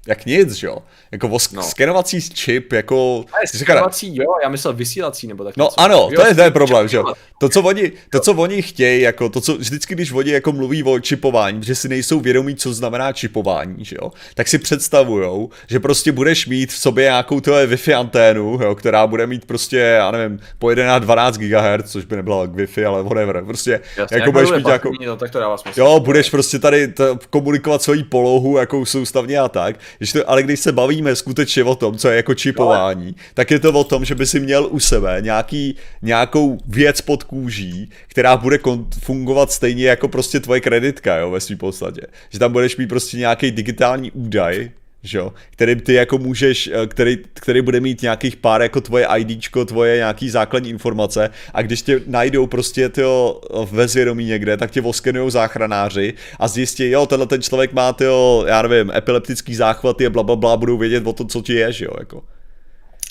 jak 0.07 0.27
nic, 0.27 0.53
že 0.53 0.67
jo? 0.67 0.79
Jako 1.13 1.29
vosk, 1.29 1.53
no. 1.53 1.63
skenovací 1.63 2.21
čip, 2.31 2.73
jako... 2.73 3.25
skenovací, 3.55 4.17
jo, 4.17 4.25
já 4.43 4.49
myslel 4.49 4.73
vysílací, 4.75 5.27
nebo 5.27 5.45
tak 5.45 5.57
No 5.57 5.65
něco. 5.65 5.81
ano, 5.81 6.09
jo, 6.13 6.21
to 6.21 6.27
je, 6.27 6.35
to 6.35 6.41
je 6.43 6.51
problém, 6.51 6.89
že 6.89 6.97
jo? 6.97 7.05
To, 7.41 7.49
co 7.49 7.63
oni, 7.63 7.93
to, 8.11 8.21
co 8.21 8.33
oni 8.35 8.63
chtějí, 8.63 9.03
jako 9.03 9.29
to, 9.29 9.41
co 9.41 9.55
vždycky, 9.57 9.95
když 9.95 10.13
oni 10.13 10.31
jako 10.31 10.53
mluví 10.53 10.83
o 10.83 10.99
čipování, 11.01 11.63
že 11.63 11.75
si 11.75 11.89
nejsou 11.89 12.21
vědomí, 12.21 12.55
co 12.55 12.75
znamená 12.75 13.13
čipování, 13.13 13.85
že 13.85 13.97
jo? 14.03 14.11
Tak 14.35 14.49
si 14.49 14.59
představujou, 14.59 15.51
že 15.69 15.81
prostě 15.81 16.13
budeš 16.13 16.47
mít 16.47 16.73
v 16.73 16.77
sobě 16.77 17.05
nějakou 17.05 17.41
tvoje 17.41 17.67
Wi-Fi 17.67 17.99
anténu, 17.99 18.59
jo, 18.63 18.75
která 18.75 19.07
bude 19.07 19.27
mít 19.27 19.45
prostě, 19.45 19.79
já 19.79 20.11
nevím, 20.11 20.41
pojede 20.59 20.87
na 20.87 20.99
12 20.99 21.37
GHz, 21.37 21.91
což 21.93 22.05
by 22.05 22.17
nebyla 22.17 22.47
Wi-Fi, 22.47 22.85
ale 22.89 23.03
whatever, 23.03 23.45
prostě, 23.45 23.81
Jasně, 23.97 24.17
jako 24.19 24.33
budeš 24.33 24.51
mít 24.51 24.69
jako... 24.69 24.91
No, 25.07 25.17
tak 25.17 25.31
to 25.31 25.39
dává 25.41 25.57
smysl. 25.59 25.81
Jo, 25.81 26.01
budeš 26.01 26.31
prostě 26.31 26.59
tady 26.59 26.89
t- 26.89 27.05
komunikovat 27.31 27.83
svoji 27.83 28.05
polohu, 28.05 28.57
jakou 28.59 28.85
soustavně 28.85 29.39
a 29.39 29.49
tak, 29.49 29.77
když 29.99 30.13
to, 30.13 30.31
ale 30.31 30.43
když 30.43 30.61
se 30.61 30.73
bavíme 30.73 31.17
skutečně 31.17 31.65
o 31.65 31.75
tom, 31.75 31.99
co 31.99 32.09
je 32.09 32.17
jako 32.17 32.35
čipování, 32.35 33.05
ale... 33.05 33.15
tak 33.35 33.51
je 33.51 33.59
to 33.59 33.73
o 33.73 33.85
tom, 33.85 34.05
že 34.05 34.15
by 34.15 34.27
si 34.27 34.41
měl 34.41 34.69
u 34.71 34.81
sebe 34.81 35.17
nějaký, 35.21 35.77
nějakou 36.03 36.59
věc 36.67 37.01
pod 37.01 37.23
kůží, 37.23 37.91
která 38.07 38.37
bude 38.37 38.59
fungovat 39.01 39.53
stejně 39.53 39.87
jako 39.87 40.09
prostě 40.09 40.41
tvoje 40.41 40.61
kreditka, 40.61 41.17
jo, 41.17 41.31
ve 41.31 41.41
svým 41.41 41.59
podstatě. 41.59 42.01
Že 42.31 42.39
tam 42.39 42.53
budeš 42.53 42.77
mít 42.77 42.87
prostě 42.87 43.17
nějaký 43.17 43.51
digitální 43.51 44.11
údaj, 44.11 44.71
že 45.03 45.19
jo, 45.19 45.33
který 45.51 45.77
ty 45.77 45.95
jako 45.95 46.19
můžeš, 46.19 46.71
eh, 46.73 46.87
který, 46.87 47.19
který 47.35 47.63
bude 47.63 47.81
mít 47.81 48.03
nějakých 48.03 48.37
pár 48.37 48.63
jako 48.63 48.81
tvoje 48.81 49.07
IDčko, 49.17 49.65
tvoje 49.65 49.97
nějaký 49.97 50.31
základní 50.31 50.71
informace 50.71 51.31
a 51.55 51.63
když 51.63 51.83
tě 51.83 52.01
najdou 52.07 52.47
prostě 52.47 52.89
tyjo 52.89 53.41
ve 53.71 53.89
zvědomí 53.89 54.25
někde, 54.25 54.57
tak 54.57 54.71
tě 54.71 54.81
voskenujou 54.81 55.31
záchranáři 55.31 56.15
a 56.39 56.49
zjistí, 56.49 56.91
jo, 56.91 57.07
tenhle 57.07 57.27
ten 57.27 57.43
člověk 57.43 57.73
má 57.73 57.93
tyjo, 57.93 58.45
já 58.49 58.63
nevím, 58.63 58.91
epileptický 58.91 59.55
záchvat 59.55 60.01
je 60.01 60.11
bla, 60.11 60.23
bla, 60.23 60.37
bla, 60.37 60.57
budou 60.57 60.79
vědět 60.79 61.07
o 61.07 61.13
tom, 61.13 61.29
co 61.29 61.43
ti 61.43 61.55
je, 61.55 61.73
že 61.73 61.85
jo, 61.85 61.93
jako. 61.99 62.23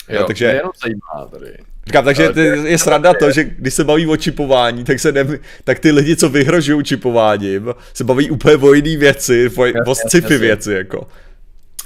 Jo, 0.08 0.20
jo 0.20 0.24
takže... 0.26 0.44
jenom 0.44 0.72
zajímá 0.82 1.30
tady. 1.30 1.52
Říkám, 1.86 2.04
takže 2.04 2.28
ty, 2.28 2.40
je 2.40 2.78
sranda 2.78 3.14
to, 3.14 3.30
že 3.30 3.44
když 3.44 3.74
se 3.74 3.84
baví 3.84 4.06
o 4.06 4.16
čipování, 4.16 4.84
tak, 4.84 5.00
se 5.00 5.12
ne, 5.12 5.26
tak 5.64 5.78
ty 5.78 5.90
lidi, 5.90 6.16
co 6.16 6.28
vyhrožují 6.28 6.84
čipováním, 6.84 7.74
se 7.94 8.04
baví 8.04 8.30
úplně 8.30 8.56
o 8.56 8.72
jiný 8.72 8.96
věci, 8.96 9.50
o, 9.56 9.90
o 9.90 9.94
sci-fi 9.94 10.38
věci, 10.38 10.72
jako. 10.72 11.06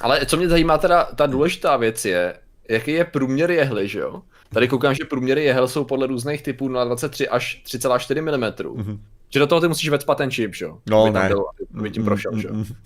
Ale 0.00 0.26
co 0.26 0.36
mě 0.36 0.48
zajímá 0.48 0.78
teda, 0.78 1.04
ta 1.04 1.26
důležitá 1.26 1.76
věc 1.76 2.04
je, 2.04 2.38
jaký 2.68 2.92
je 2.92 3.04
průměr 3.04 3.50
jehly, 3.50 3.88
že 3.88 3.98
jo? 3.98 4.22
Tady 4.52 4.68
koukám, 4.68 4.94
že 4.94 5.04
průměry 5.04 5.44
jehel 5.44 5.68
jsou 5.68 5.84
podle 5.84 6.06
různých 6.06 6.42
typů 6.42 6.68
na 6.68 6.84
23 6.84 7.28
až 7.28 7.62
3,4 7.66 8.22
mm. 8.22 8.42
Mm-hmm. 8.80 8.98
Že 9.30 9.38
do 9.40 9.46
toho 9.46 9.60
ty 9.60 9.68
musíš 9.68 9.88
vecpat 9.88 10.18
ten 10.18 10.30
čip, 10.30 10.54
že 10.54 10.64
jo? 10.64 10.78
No, 10.86 11.02
aby 11.02 11.10
ne. 11.10 11.28
Byl, 11.28 11.44
aby 11.78 11.90
tím 11.90 12.04
prošel, 12.04 12.38
že 12.38 12.48
jo? 12.48 12.54
Mm-hmm. 12.54 12.76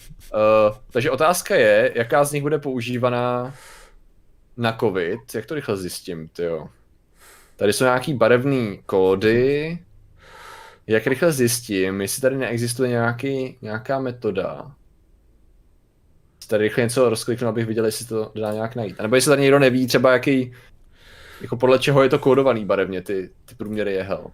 Uh, 0.68 0.76
takže 0.90 1.10
otázka 1.10 1.54
je, 1.54 1.92
jaká 1.94 2.24
z 2.24 2.32
nich 2.32 2.42
bude 2.42 2.58
používaná 2.58 3.54
na 4.56 4.76
covid, 4.80 5.20
jak 5.34 5.46
to 5.46 5.54
rychle 5.54 5.76
zjistím, 5.76 6.28
jo? 6.38 6.68
Tady 7.56 7.72
jsou 7.72 7.84
nějaký 7.84 8.14
barevný 8.14 8.80
kódy, 8.86 9.78
jak 10.86 11.06
rychle 11.06 11.32
zjistím, 11.32 12.00
jestli 12.00 12.22
tady 12.22 12.36
neexistuje 12.36 12.90
nějaký, 12.90 13.58
nějaká 13.62 13.98
metoda, 13.98 14.72
tady 16.50 16.64
rychle 16.64 16.84
něco 16.84 17.10
rozkliknu, 17.10 17.48
abych 17.48 17.66
viděl, 17.66 17.84
jestli 17.84 18.06
to 18.06 18.32
dá 18.34 18.52
nějak 18.52 18.76
najít. 18.76 18.96
A 18.98 19.02
nebo 19.02 19.14
jestli 19.14 19.28
tady 19.28 19.42
někdo 19.42 19.58
neví 19.58 19.86
třeba 19.86 20.12
jaký, 20.12 20.52
jako 21.40 21.56
podle 21.56 21.78
čeho 21.78 22.02
je 22.02 22.08
to 22.08 22.18
kódovaný 22.18 22.64
barevně, 22.64 23.02
ty, 23.02 23.30
ty 23.44 23.54
průměry 23.54 23.92
jehel. 23.92 24.26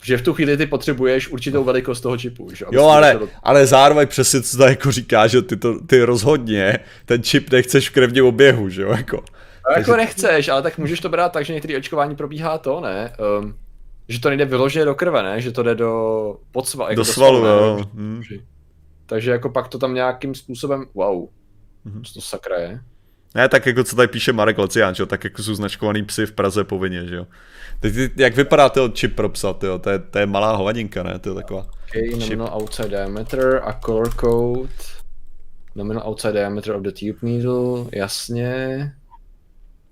Protože 0.00 0.16
v 0.16 0.22
tu 0.22 0.34
chvíli 0.34 0.56
ty 0.56 0.66
potřebuješ 0.66 1.28
určitou 1.28 1.64
velikost 1.64 2.00
toho 2.00 2.18
čipu. 2.18 2.54
Že? 2.54 2.64
Jo, 2.72 2.84
ale, 2.84 3.16
do... 3.20 3.28
ale 3.42 3.66
zároveň 3.66 4.08
přesně 4.08 4.42
co 4.42 4.56
to 4.56 4.64
jako 4.64 4.92
říká, 4.92 5.26
že 5.26 5.42
ty, 5.42 5.56
to, 5.56 5.80
ty 5.80 6.02
rozhodně 6.02 6.78
ten 7.04 7.22
čip 7.22 7.50
nechceš 7.50 7.88
v 7.88 7.92
krevním 7.92 8.26
oběhu, 8.26 8.68
že 8.68 8.82
jo, 8.82 8.90
jako. 8.90 9.16
No, 9.70 9.76
jako 9.76 9.96
nechceš, 9.96 10.48
ale 10.48 10.62
tak 10.62 10.78
můžeš 10.78 11.00
to 11.00 11.08
brát 11.08 11.32
tak, 11.32 11.44
že 11.44 11.52
některé 11.54 11.78
očkování 11.78 12.16
probíhá 12.16 12.58
to, 12.58 12.80
ne? 12.80 13.12
Um, 13.40 13.54
že 14.08 14.20
to 14.20 14.28
nejde 14.28 14.44
vyloženě 14.44 14.84
do 14.84 14.94
krve, 14.94 15.22
ne? 15.22 15.40
Že 15.40 15.52
to 15.52 15.62
jde 15.62 15.74
do 15.74 16.36
podsva, 16.52 16.84
jako 16.84 16.94
do, 16.94 17.00
do 17.00 17.12
svalu, 17.12 17.40
svalu 17.40 17.56
jo. 17.58 17.84
Hmm. 17.94 18.22
Takže 19.06 19.30
jako 19.30 19.48
pak 19.48 19.68
to 19.68 19.78
tam 19.78 19.94
nějakým 19.94 20.34
způsobem, 20.34 20.84
wow, 20.94 21.28
Mm-hmm. 21.86 22.02
Co 22.02 22.14
to 22.14 22.20
sakra 22.20 22.56
je? 22.58 22.80
Ne, 23.34 23.48
tak 23.48 23.66
jako 23.66 23.84
co 23.84 23.96
tady 23.96 24.08
píše 24.08 24.32
Marek 24.32 24.58
Lecián, 24.58 24.94
že 24.94 25.02
jo, 25.02 25.06
tak 25.06 25.24
jako 25.24 25.42
jsou 25.42 25.54
značkovaný 25.54 26.02
psy 26.02 26.26
v 26.26 26.32
Praze 26.32 26.64
povinně, 26.64 27.06
že 27.06 27.16
jo. 27.16 27.26
Teď, 27.80 27.94
jak 28.16 28.36
vypadá 28.36 28.68
to 28.68 28.92
chip 28.94 29.16
pro 29.16 29.28
psa, 29.28 29.52
tyjo? 29.52 29.78
To, 29.78 29.90
je, 29.90 29.98
to 29.98 30.18
je 30.18 30.26
malá 30.26 30.56
hovadinka, 30.56 31.02
ne, 31.02 31.18
to 31.18 31.28
je 31.28 31.34
taková. 31.34 31.66
Okay, 31.88 32.18
nominal 32.18 32.62
outside 32.62 32.88
diameter 32.88 33.60
a 33.64 33.72
color 33.72 34.14
code. 34.20 34.72
Nominal 35.74 36.08
outside 36.08 36.32
diameter 36.32 36.74
of 36.76 36.82
the 36.82 36.90
tube 36.90 37.18
needle, 37.22 37.84
jasně. 37.92 38.92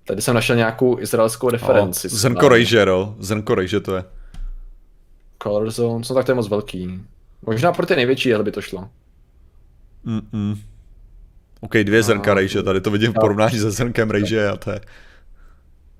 Tady 0.06 0.22
jsem 0.22 0.34
našel 0.34 0.56
nějakou 0.56 1.00
izraelskou 1.00 1.50
referenci. 1.50 2.08
Oh, 2.08 2.14
zrnko 2.14 2.48
rejže, 2.48 2.84
jo, 2.86 3.16
zrnko 3.18 3.54
rejže 3.54 3.80
to 3.80 3.96
je. 3.96 4.04
Color 5.42 5.70
zone, 5.70 6.04
no 6.10 6.14
tak 6.14 6.26
to 6.26 6.30
je 6.30 6.36
moc 6.36 6.48
velký. 6.48 7.00
Možná 7.46 7.72
pro 7.72 7.86
ty 7.86 7.96
největší, 7.96 8.34
ale 8.34 8.44
by 8.44 8.52
to 8.52 8.62
šlo. 8.62 8.88
Mm-mm. 10.06 10.58
OK, 11.64 11.72
dvě 11.72 12.02
zrnka 12.02 12.34
rejže, 12.34 12.62
tady 12.62 12.80
to 12.80 12.90
vidím 12.90 13.12
v 13.12 13.14
porovnání 13.20 13.58
se 13.58 13.70
zrnkem 13.70 14.10
rejže 14.10 14.48
a 14.48 14.56
to 14.56 14.70
je... 14.70 14.80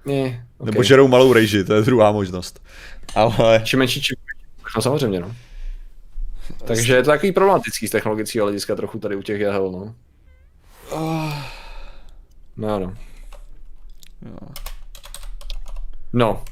Ne, 0.06 0.46
okay. 0.58 0.72
Nebo 0.72 0.82
žerou 0.82 1.08
malou 1.08 1.32
rejži, 1.32 1.64
to 1.64 1.74
je 1.74 1.82
druhá 1.82 2.12
možnost. 2.12 2.62
Ale... 3.14 3.62
Čím 3.64 3.78
menší, 3.78 4.02
čím 4.02 4.16
No 4.76 4.82
samozřejmě, 4.82 5.20
no. 5.20 5.34
Takže 6.64 6.96
je 6.96 7.02
to 7.02 7.10
takový 7.10 7.32
problematický 7.32 7.88
z 7.88 7.90
technologického 7.90 8.46
hlediska 8.46 8.74
trochu 8.74 8.98
tady 8.98 9.16
u 9.16 9.22
těch 9.22 9.40
jehel, 9.40 9.72
no. 9.72 9.94
No, 12.56 12.78
no. 12.78 12.94
No, 16.12 16.44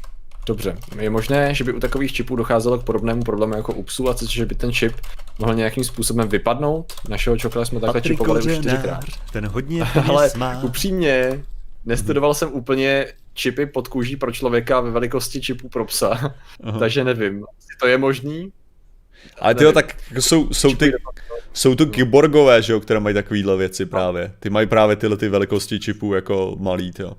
dobře. 0.47 0.77
Je 1.01 1.11
možné, 1.11 1.55
že 1.55 1.65
by 1.65 1.73
u 1.73 1.81
takových 1.81 2.13
čipů 2.13 2.37
docházelo 2.37 2.79
k 2.79 2.85
podobnému 2.85 3.23
problému 3.23 3.55
jako 3.55 3.73
u 3.73 3.83
psů, 3.83 4.09
a 4.09 4.15
co, 4.15 4.27
že 4.27 4.47
by 4.47 4.55
ten 4.55 4.73
čip 4.73 4.93
mohl 5.39 5.55
nějakým 5.55 5.85
způsobem 5.85 6.29
vypadnout. 6.29 6.93
Našeho 7.09 7.37
čokla 7.37 7.65
jsme 7.65 7.81
takhle 7.81 8.01
Patrik 8.01 8.13
čipovali 8.13 8.43
už 8.43 8.59
čtyřikrát. 8.59 9.05
Ten 9.33 9.47
hodně 9.47 9.83
Ale 10.09 10.31
má. 10.37 10.63
upřímně, 10.63 11.45
nestudoval 11.85 12.35
jsem 12.35 12.53
úplně 12.53 13.07
čipy 13.35 13.67
pod 13.67 13.89
kůží 13.89 14.17
pro 14.17 14.33
člověka 14.33 14.81
ve 14.81 14.91
velikosti 14.91 15.41
čipů 15.41 15.69
pro 15.69 15.85
psa, 15.85 16.35
Aha. 16.63 16.79
takže 16.79 17.05
nevím, 17.05 17.35
jestli 17.35 17.77
to 17.81 17.87
je 17.87 17.99
možný. 17.99 18.53
Ale 19.39 19.55
tyjo, 19.55 19.73
tak 19.73 19.97
jako 20.11 20.23
jsou, 20.23 20.53
jsou, 20.53 20.75
ty, 20.75 20.93
jsou 21.53 21.75
to 21.75 21.87
kyborgové, 21.87 22.63
že 22.63 22.73
jo, 22.73 22.81
které 22.81 23.01
mají 23.01 23.15
takovýhle 23.15 23.57
věci 23.57 23.87
právě. 23.87 24.33
Ty 24.41 24.51
mají 24.51 24.67
právě 24.67 24.97
tyhle 24.97 25.17
ty 25.17 25.29
velikosti 25.29 25.81
čipů 25.81 26.15
jako 26.15 26.57
malý, 26.61 26.93
jo. 26.99 27.13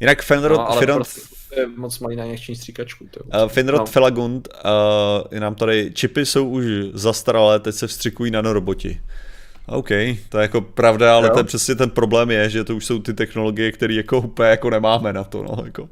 Jinak 0.00 0.22
Fenrod, 0.22 0.58
no, 0.58 0.70
ale 0.70 0.86
prostě 0.86 1.20
je 1.56 1.66
moc 1.66 1.98
malý 1.98 2.16
na 2.16 2.24
nější 2.24 2.56
stříkačku. 2.56 3.04
Uh, 3.24 3.48
Finrod 3.48 3.80
no. 3.80 3.86
Felagund, 3.86 4.48
uh, 5.32 5.38
nám 5.38 5.54
tady, 5.54 5.90
čipy 5.94 6.26
jsou 6.26 6.48
už 6.48 6.64
zastaralé, 6.94 7.60
teď 7.60 7.74
se 7.74 7.86
vstřikují 7.86 8.30
nanoroboti. 8.30 9.00
OK, 9.66 9.88
to 10.28 10.38
je 10.38 10.42
jako 10.42 10.60
pravda, 10.60 11.16
ale 11.16 11.26
jo. 11.26 11.32
to 11.32 11.40
je 11.40 11.44
přesně 11.44 11.74
ten 11.74 11.90
problém 11.90 12.30
je, 12.30 12.50
že 12.50 12.64
to 12.64 12.76
už 12.76 12.86
jsou 12.86 12.98
ty 12.98 13.14
technologie, 13.14 13.72
které 13.72 13.94
jako 13.94 14.18
úplně 14.18 14.48
jako 14.48 14.70
nemáme 14.70 15.12
na 15.12 15.24
to, 15.24 15.42
no, 15.42 15.64
jako 15.64 15.88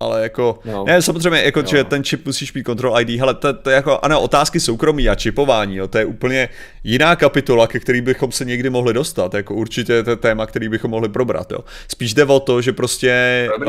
ale 0.00 0.22
jako, 0.22 0.58
no. 0.64 0.84
ne, 0.84 1.02
samozřejmě, 1.02 1.42
jako, 1.42 1.60
no. 1.62 1.66
že 1.66 1.84
ten 1.84 2.04
čip 2.04 2.26
musíš 2.26 2.52
mít 2.52 2.66
control 2.66 3.00
ID, 3.00 3.08
hele, 3.08 3.34
to, 3.34 3.52
to 3.52 3.70
je 3.70 3.76
jako, 3.76 3.98
ano, 4.02 4.20
otázky 4.20 4.60
soukromí 4.60 5.08
a 5.08 5.14
čipování, 5.14 5.76
jo, 5.76 5.88
to 5.88 5.98
je 5.98 6.04
úplně 6.04 6.48
jiná 6.84 7.16
kapitola, 7.16 7.66
ke 7.66 7.80
který 7.80 8.00
bychom 8.00 8.32
se 8.32 8.44
někdy 8.44 8.70
mohli 8.70 8.94
dostat, 8.94 9.34
jako 9.34 9.54
určitě 9.54 10.02
to 10.02 10.10
je 10.10 10.16
téma, 10.16 10.46
který 10.46 10.68
bychom 10.68 10.90
mohli 10.90 11.08
probrat, 11.08 11.52
jo. 11.52 11.58
Spíš 11.88 12.14
jde 12.14 12.24
o 12.24 12.40
to, 12.40 12.60
že 12.60 12.72
prostě 12.72 13.48
uh, 13.58 13.66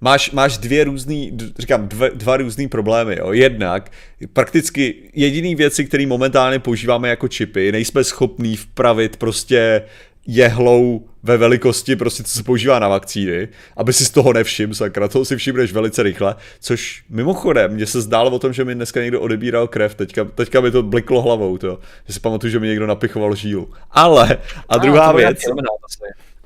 máš, 0.00 0.30
máš 0.30 0.58
dvě 0.58 0.84
různý, 0.84 1.38
říkám, 1.58 1.88
dvě, 1.88 2.10
dva 2.14 2.36
různý 2.36 2.68
problémy, 2.68 3.16
jo. 3.18 3.32
Jednak 3.32 3.90
prakticky 4.32 4.94
jediný 5.14 5.54
věci, 5.54 5.84
které 5.84 6.06
momentálně 6.06 6.58
používáme 6.58 7.08
jako 7.08 7.28
čipy, 7.28 7.72
nejsme 7.72 8.04
schopní 8.04 8.56
vpravit 8.56 9.16
prostě 9.16 9.82
jehlou 10.30 11.06
ve 11.22 11.36
velikosti, 11.36 11.96
prostě 11.96 12.22
co 12.22 12.30
se 12.30 12.42
používá 12.42 12.78
na 12.78 12.88
vakcíny, 12.88 13.48
aby 13.76 13.92
si 13.92 14.04
z 14.04 14.10
toho 14.10 14.32
nevšiml, 14.32 14.74
sakra, 14.74 15.08
toho 15.08 15.24
si 15.24 15.36
všimneš 15.36 15.72
velice 15.72 16.02
rychle, 16.02 16.36
což 16.60 17.04
mimochodem, 17.08 17.72
mně 17.72 17.86
se 17.86 18.00
zdálo 18.00 18.30
o 18.30 18.38
tom, 18.38 18.52
že 18.52 18.64
mi 18.64 18.74
dneska 18.74 19.00
někdo 19.00 19.20
odebíral 19.20 19.68
krev, 19.68 19.94
teďka, 19.94 20.24
teďka 20.24 20.60
mi 20.60 20.70
to 20.70 20.82
bliklo 20.82 21.22
hlavou, 21.22 21.58
to, 21.58 21.78
že 22.06 22.14
si 22.14 22.20
pamatuju, 22.20 22.50
že 22.50 22.60
mi 22.60 22.68
někdo 22.68 22.86
napichoval 22.86 23.34
žílu. 23.34 23.70
Ale, 23.90 24.38
a 24.68 24.78
druhá 24.78 25.06
a, 25.06 25.12
věc, 25.12 25.38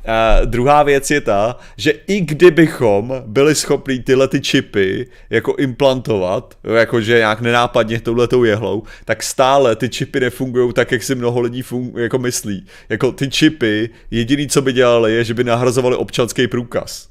Uh, 0.04 0.46
druhá 0.46 0.82
věc 0.82 1.10
je 1.10 1.20
ta, 1.20 1.56
že 1.76 1.90
i 2.06 2.20
kdybychom 2.20 3.22
byli 3.26 3.54
schopni 3.54 3.98
tyhle 3.98 4.28
ty 4.28 4.40
čipy 4.40 5.06
jako 5.30 5.56
implantovat, 5.56 6.58
jakože 6.74 7.18
nějak 7.18 7.40
nenápadně 7.40 8.00
touhletou 8.00 8.44
jehlou, 8.44 8.82
tak 9.04 9.22
stále 9.22 9.76
ty 9.76 9.88
čipy 9.88 10.20
nefungují 10.20 10.72
tak, 10.72 10.92
jak 10.92 11.02
si 11.02 11.14
mnoho 11.14 11.40
lidí 11.40 11.62
fun- 11.62 11.98
jako 11.98 12.18
myslí. 12.18 12.66
Jako 12.88 13.12
ty 13.12 13.30
čipy, 13.30 13.90
jediný, 14.10 14.48
co 14.48 14.62
by 14.62 14.72
dělali, 14.72 15.12
je, 15.12 15.24
že 15.24 15.34
by 15.34 15.44
nahrazovali 15.44 15.96
občanský 15.96 16.48
průkaz. 16.48 17.08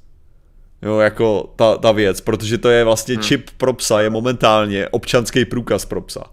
Jo, 0.82 1.00
jako 1.00 1.54
ta, 1.56 1.78
ta 1.78 1.92
věc, 1.92 2.22
protože 2.22 2.58
to 2.58 2.70
je 2.70 2.84
vlastně 2.84 3.16
hmm. 3.16 3.24
čip 3.24 3.50
pro 3.58 3.74
psa, 3.74 4.02
je 4.02 4.10
momentálně 4.10 4.90
občanský 4.90 5.46
průkaz 5.46 5.86
pro 5.86 6.02
psa. 6.02 6.24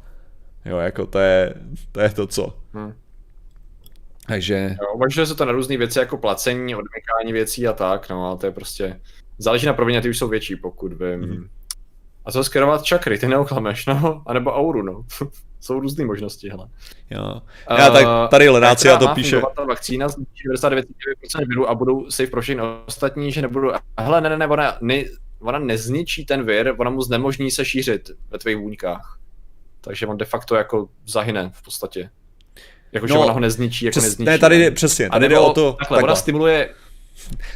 Jo, 0.64 0.76
jako 0.76 1.06
to 1.06 1.18
je 1.18 1.54
to, 1.92 2.00
je 2.00 2.08
to 2.08 2.26
co. 2.26 2.56
Hmm. 2.74 2.92
Takže... 4.30 4.76
Uvažuje 4.94 5.26
se 5.26 5.34
to 5.34 5.44
na 5.44 5.52
různé 5.52 5.76
věci 5.76 5.98
jako 5.98 6.18
placení, 6.18 6.74
odmykání 6.74 7.32
věcí 7.32 7.68
a 7.68 7.72
tak, 7.72 8.08
no 8.08 8.26
ale 8.26 8.38
to 8.38 8.46
je 8.46 8.52
prostě, 8.52 9.00
záleží 9.38 9.66
na 9.66 9.72
provině, 9.72 10.00
ty 10.00 10.10
už 10.10 10.18
jsou 10.18 10.28
větší, 10.28 10.56
pokud 10.56 10.92
vím. 10.92 11.20
Mm. 11.20 11.48
A 12.24 12.32
co 12.32 12.44
skerovat 12.44 12.82
čakry, 12.82 13.18
ty 13.18 13.28
neoklameš, 13.28 13.86
no, 13.86 14.22
anebo 14.26 14.52
auru, 14.52 14.82
no. 14.82 15.04
jsou 15.60 15.80
různé 15.80 16.04
možnosti, 16.04 16.50
hele. 16.50 16.68
Jo. 17.10 17.42
Já 17.78 17.90
tak 17.90 18.30
tady 18.30 18.48
Lenácia 18.48 18.96
to 18.96 19.08
píše. 19.08 19.40
Ta 19.56 19.64
vakcína 19.64 20.08
z 20.08 20.18
99% 20.18 20.84
viru 21.48 21.68
a 21.68 21.74
budou 21.74 22.10
safe 22.10 22.30
pro 22.30 22.42
všechny 22.42 22.62
ostatní, 22.86 23.32
že 23.32 23.42
nebudou, 23.42 23.72
hele, 23.98 24.20
ne, 24.20 24.28
ne, 24.28 24.36
ne, 24.36 24.46
ona, 24.46 24.78
ne, 24.80 25.04
ona 25.40 25.58
nezničí 25.58 26.26
ten 26.26 26.42
vir, 26.42 26.74
ona 26.78 26.90
mu 26.90 27.02
znemožní 27.02 27.50
se 27.50 27.64
šířit 27.64 28.10
ve 28.30 28.38
tvých 28.38 28.56
vůňkách. 28.56 29.18
Takže 29.80 30.06
on 30.06 30.16
de 30.16 30.24
facto 30.24 30.54
jako 30.54 30.88
zahyne 31.06 31.50
v 31.54 31.62
podstatě. 31.62 32.10
Jakože 32.92 33.14
no, 33.14 33.20
ona 33.20 33.32
ho 33.32 33.40
nezničí, 33.40 33.84
jako 33.84 33.92
přes, 33.92 34.04
nezničí. 34.04 34.26
Ne, 34.26 34.38
tady 34.38 34.58
jde, 34.58 34.70
přesně, 34.70 35.10
tady 35.10 35.28
jde 35.28 35.38
o 35.38 35.52
to... 35.52 35.72
Takhle, 35.72 35.96
takhle. 35.96 36.08
ona 36.08 36.16
stimuluje 36.16 36.68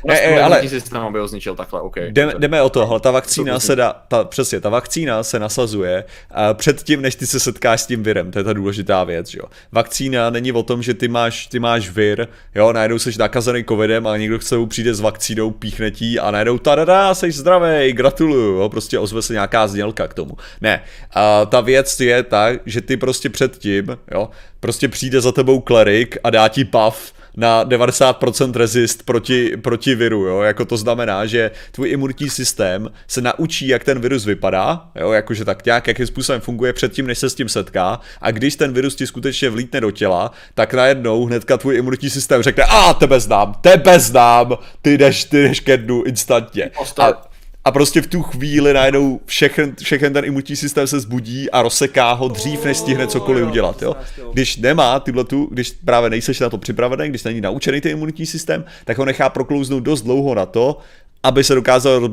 Ne, 0.05 0.15
ne, 0.15 0.43
ale 0.43 0.69
systém, 0.69 1.03
aby 1.03 1.19
ho 1.19 1.29
zničil 1.29 1.55
takhle, 1.55 1.81
okay. 1.81 2.13
Jdeme, 2.13 2.35
jdeme 2.39 2.63
o 2.63 2.71
to, 2.71 2.87
hele, 2.87 3.01
ta 3.01 3.11
vakcína 3.11 3.61
se 3.61 3.77
dá, 3.77 4.03
ta, 4.09 4.25
přesně, 4.25 4.61
ta 4.61 4.69
vakcína 4.69 5.23
se 5.23 5.39
nasazuje 5.39 6.05
uh, 6.05 6.39
předtím, 6.55 7.03
než 7.03 7.15
ty 7.15 7.27
se 7.27 7.41
setkáš 7.41 7.81
s 7.81 7.87
tím 7.87 8.03
virem, 8.03 8.31
to 8.31 8.39
je 8.39 8.45
ta 8.45 8.53
důležitá 8.53 9.05
věc, 9.05 9.35
jo. 9.35 9.45
Vakcína 9.73 10.31
není 10.31 10.53
o 10.53 10.63
tom, 10.63 10.83
že 10.83 10.95
ty 10.95 11.09
máš, 11.09 11.47
ty 11.47 11.59
máš 11.59 11.91
vir, 11.91 12.29
jo, 12.55 12.73
najednou 12.73 12.99
jsi 12.99 13.19
nakazený 13.19 13.65
covidem 13.65 14.07
a 14.07 14.17
někdo 14.17 14.41
sebou 14.41 14.67
přijde 14.67 14.95
s 14.95 15.01
vakcínou, 15.01 15.51
píchne 15.51 15.91
tí 15.91 16.19
a 16.19 16.31
najednou 16.31 16.59
tada, 16.59 17.15
jsi 17.15 17.33
zdravý, 17.33 17.93
gratuluju, 17.93 18.55
jo, 18.57 18.69
prostě 18.69 18.99
ozve 18.99 19.23
se 19.23 19.33
nějaká 19.33 19.67
znělka 19.67 20.09
k 20.09 20.15
tomu. 20.15 20.37
Ne, 20.61 20.83
uh, 21.17 21.49
ta 21.49 21.61
věc 21.61 22.01
je 22.01 22.23
tak, 22.23 22.61
že 22.67 22.81
ty 22.81 22.97
prostě 22.97 23.31
předtím, 23.31 23.99
jo, 24.11 24.29
prostě 24.61 24.89
přijde 24.89 25.21
za 25.21 25.33
tebou 25.33 25.61
klerik 25.61 26.17
a 26.25 26.31
dá 26.31 26.49
ti 26.49 26.65
pav, 26.65 27.13
na 27.37 27.65
90% 27.65 28.57
rezist 28.57 29.03
proti, 29.03 29.57
proti 29.57 29.95
viru, 29.95 30.27
jo, 30.27 30.41
jako 30.41 30.65
to 30.65 30.77
znamená, 30.77 31.27
že 31.27 31.51
tvůj 31.73 31.91
imunitní 31.91 32.31
systém 32.31 32.91
se 33.09 33.21
naučí, 33.21 33.69
jak 33.69 33.85
ten 33.85 33.99
virus 33.99 34.25
vypadá, 34.25 34.91
jo, 35.01 35.13
jakože 35.13 35.45
tak 35.45 35.65
nějak, 35.65 35.87
jakým 35.89 36.07
způsobem 36.07 36.41
funguje 36.41 36.73
předtím, 36.73 37.07
než 37.07 37.19
se 37.19 37.31
s 37.31 37.35
tím 37.35 37.49
setká. 37.49 38.01
A 38.21 38.31
když 38.31 38.57
ten 38.57 38.73
virus 38.73 38.95
ti 38.95 39.07
skutečně 39.07 39.51
vlítne 39.51 39.81
do 39.81 39.91
těla, 39.91 40.31
tak 40.55 40.75
najednou 40.75 41.25
hnedka 41.25 41.57
tvůj 41.57 41.77
imunitní 41.77 42.11
systém 42.11 42.43
řekne, 42.43 42.65
a 42.65 42.95
tebe 42.95 43.21
znám, 43.21 43.55
tebe 43.61 44.01
znám, 44.01 44.59
ty 44.83 44.99
jdeš, 44.99 45.25
ty 45.25 45.43
jdeš 45.43 45.61
ke 45.61 45.77
dnu 45.77 46.03
instantně. 46.03 46.71
A, 47.03 47.34
a 47.65 47.73
prostě 47.73 48.03
v 48.03 48.07
tu 48.07 48.23
chvíli 48.23 48.73
najednou 48.73 49.21
všechen, 49.27 49.77
všechen 49.83 50.13
ten 50.13 50.25
imunitní 50.25 50.57
systém 50.57 50.87
se 50.87 51.01
zbudí 51.01 51.51
a 51.51 51.63
rozseká 51.63 52.13
ho 52.13 52.29
dřív, 52.29 52.65
než 52.65 52.77
stihne 52.77 53.07
cokoliv 53.07 53.47
udělat. 53.47 53.83
Jo? 53.83 53.97
Když 54.33 54.57
nemá 54.57 55.01
tyhle 55.01 55.25
tu, 55.25 55.49
když 55.53 55.71
právě 55.71 56.11
nejseš 56.11 56.41
na 56.41 56.51
to 56.51 56.59
připravený, 56.59 57.09
když 57.09 57.25
není 57.25 57.41
naučený 57.41 57.81
ten 57.81 57.93
imunitní 57.93 58.27
systém, 58.27 58.65
tak 58.85 58.99
ho 58.99 59.05
nechá 59.05 59.29
proklouznout 59.29 59.83
dost 59.83 60.03
dlouho 60.03 60.35
na 60.35 60.47
to, 60.47 60.79
aby 61.23 61.45
se 61.45 61.55
dokázal 61.55 62.11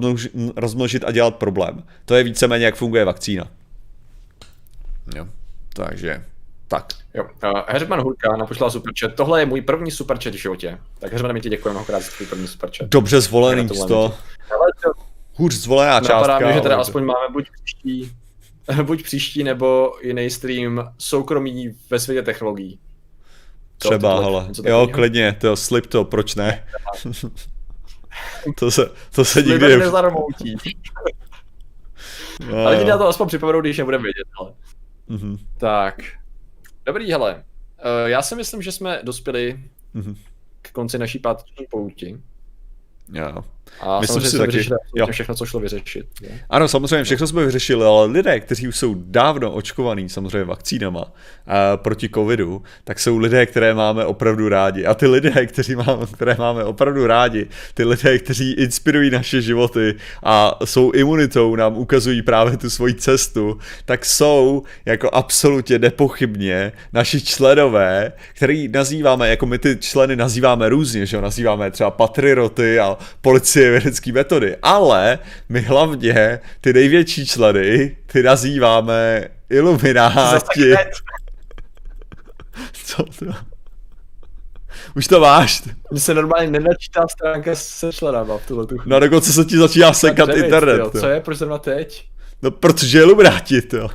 rozmnožit 0.56 1.04
a 1.04 1.12
dělat 1.12 1.36
problém. 1.36 1.84
To 2.06 2.16
je 2.16 2.24
víceméně, 2.24 2.66
jak 2.66 2.76
funguje 2.76 3.06
vakcína. 3.06 3.48
Jo, 5.16 5.28
takže 5.74 6.24
tak. 6.68 6.86
Jo. 7.14 7.24
Uh, 7.24 7.62
Heřman 7.68 8.02
Hurka 8.02 8.38
naposlal 8.38 8.72
superchat. 8.72 9.14
Tohle 9.16 9.42
je 9.42 9.46
můj 9.46 9.62
první 9.62 9.92
superchat 9.92 10.34
v 10.34 10.38
životě. 10.38 10.78
Tak 11.00 11.12
Heřman, 11.12 11.34
mi 11.34 11.42
ti 11.42 11.50
děkuji 11.50 11.70
mnohokrát 11.70 12.00
za 12.00 12.12
tvůj 12.18 12.28
první 12.28 12.48
superchat. 12.48 12.90
Dobře 12.90 13.22
zvolený 13.22 13.68
to 13.68 14.14
hůř 15.34 15.54
zvolená 15.54 16.00
částka. 16.00 16.34
Napadá 16.34 16.52
že 16.52 16.62
teda 16.62 16.76
ale... 16.76 16.82
aspoň 16.82 17.06
máme 17.06 17.34
buď 17.34 17.48
příští, 17.64 18.12
buď 18.84 19.04
příští 19.04 19.44
nebo 19.44 19.94
jiný 20.02 20.30
stream 20.30 20.94
soukromí 20.98 21.76
ve 21.90 22.00
světě 22.00 22.22
technologií. 22.22 22.80
Třeba, 23.78 24.22
hele. 24.22 24.48
Jo, 24.66 24.88
klidně, 24.94 25.38
to 25.42 25.56
slip 25.56 25.88
to, 25.88 26.06
proč 26.06 26.36
ne? 26.36 26.66
to 28.58 28.72
se, 28.72 28.92
to 29.16 29.26
se 29.26 29.42
nikdy... 29.42 29.66
Slip 29.66 29.80
nezarmoutí. 29.80 30.56
no, 32.52 32.58
ale 32.58 32.78
ti 32.78 32.86
na 32.86 32.98
to 32.98 33.08
aspoň 33.08 33.28
připomenou, 33.28 33.62
když 33.62 33.78
nebudeme 33.78 34.04
vědět, 34.04 34.28
ale. 34.40 34.54
Mm-hmm. 35.10 35.38
Tak. 35.58 35.96
Dobrý, 36.86 37.12
hele. 37.12 37.34
Uh, 37.34 38.10
já 38.10 38.22
si 38.22 38.36
myslím, 38.36 38.62
že 38.62 38.72
jsme 38.72 39.00
dospěli 39.04 39.60
mm-hmm. 39.96 40.16
k 40.62 40.72
konci 40.72 40.98
naší 40.98 41.20
páteční 41.20 41.66
pouti. 41.70 42.22
Jo. 43.14 43.44
A 43.80 44.00
Myslím 44.00 44.22
si 44.22 44.38
taky, 44.38 44.70
jo. 44.96 45.08
všechno, 45.12 45.36
co 45.36 45.46
šlo 45.46 45.60
vyřešit. 45.60 46.06
Je. 46.22 46.30
Ano, 46.50 46.68
samozřejmě, 46.68 47.04
všechno 47.04 47.28
jsme 47.28 47.46
vyřešili, 47.46 47.86
ale 47.86 48.06
lidé, 48.06 48.40
kteří 48.40 48.68
už 48.68 48.78
jsou 48.78 48.96
dávno 48.98 49.52
očkovaní 49.52 50.10
samozřejmě 50.10 50.44
vakcínama 50.44 51.12
a 51.48 51.78
proti 51.78 52.10
covidu, 52.10 52.62
tak 52.84 53.00
jsou 53.00 53.18
lidé, 53.18 53.46
které 53.46 53.74
máme 53.74 54.06
opravdu 54.06 54.50
rádi. 54.50 54.86
A 54.86 54.94
ty 54.94 55.08
lidé, 55.08 55.46
kteří 55.46 55.76
máme, 55.76 56.06
které 56.14 56.36
máme 56.40 56.64
opravdu 56.64 57.08
rádi, 57.08 57.48
ty 57.74 57.84
lidé, 57.84 58.20
kteří 58.20 58.52
inspirují 58.52 59.10
naše 59.10 59.42
životy 59.42 59.96
a 60.24 60.60
jsou 60.66 60.92
imunitou, 60.92 61.56
nám 61.56 61.78
ukazují 61.78 62.22
právě 62.22 62.58
tu 62.58 62.70
svoji 62.70 62.94
cestu, 62.94 63.58
tak 63.86 64.06
jsou 64.06 64.64
jako 64.86 65.10
absolutně 65.14 65.80
nepochybně 65.80 66.72
naši 66.94 67.22
členové, 67.22 68.12
který 68.36 68.68
nazýváme, 68.68 69.30
jako 69.30 69.46
my 69.46 69.58
ty 69.58 69.78
členy 69.80 70.16
nazýváme 70.16 70.70
různě, 70.70 71.06
že 71.06 71.18
jo, 71.18 71.22
nazýváme 71.22 71.72
třeba 71.72 71.92
patrioty 71.92 72.80
a 72.80 72.98
policie 73.22 73.61
vědecké 73.70 74.12
metody, 74.12 74.56
ale 74.62 75.20
my 75.50 75.62
hlavně 75.62 76.40
ty 76.62 76.74
největší 76.74 77.26
členy, 77.26 77.98
ty 78.06 78.24
nazýváme 78.24 79.28
ilumináti. 79.50 80.74
Co 82.74 83.04
to? 83.04 83.26
Už 84.96 85.08
to 85.08 85.20
máš. 85.20 85.64
Mně 85.92 86.00
se 86.00 86.14
normálně 86.14 86.52
nenačítá 86.52 87.08
stránka 87.08 87.56
se 87.56 87.94
členama 87.94 88.38
v 88.38 88.48
tuhle 88.48 88.66
tu 88.66 88.76
No 88.86 89.00
dokonce 89.00 89.34
se 89.34 89.46
ti 89.46 89.58
začíná 89.58 89.94
sekat 89.94 90.30
David, 90.30 90.44
internet. 90.44 90.78
Jo. 90.78 90.92
Co 91.00 91.08
je, 91.08 91.22
proč 91.22 91.38
zrovna 91.38 91.58
teď? 91.58 92.10
No 92.42 92.52
protože 92.52 93.00
ilumináti, 93.00 93.62
to. 93.62 93.90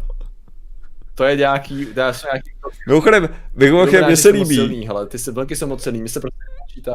To 1.15 1.25
je 1.25 1.37
nějaký, 1.37 1.87
to 1.87 2.01
je 2.01 2.13
nějaký... 2.25 2.51
Mimochodem, 2.89 3.29
mimochodem, 3.55 4.05
mně 4.05 4.17
se 4.17 4.29
líbí. 4.29 4.55
Silný, 4.55 4.87
hele, 4.87 5.07
ty 5.07 5.19
vlky 5.19 5.57
jsou 5.57 5.67
moc 5.67 5.83
silný, 5.83 6.03
mi 6.03 6.09
se 6.09 6.21
prostě 6.21 6.39
načítá. 6.61 6.93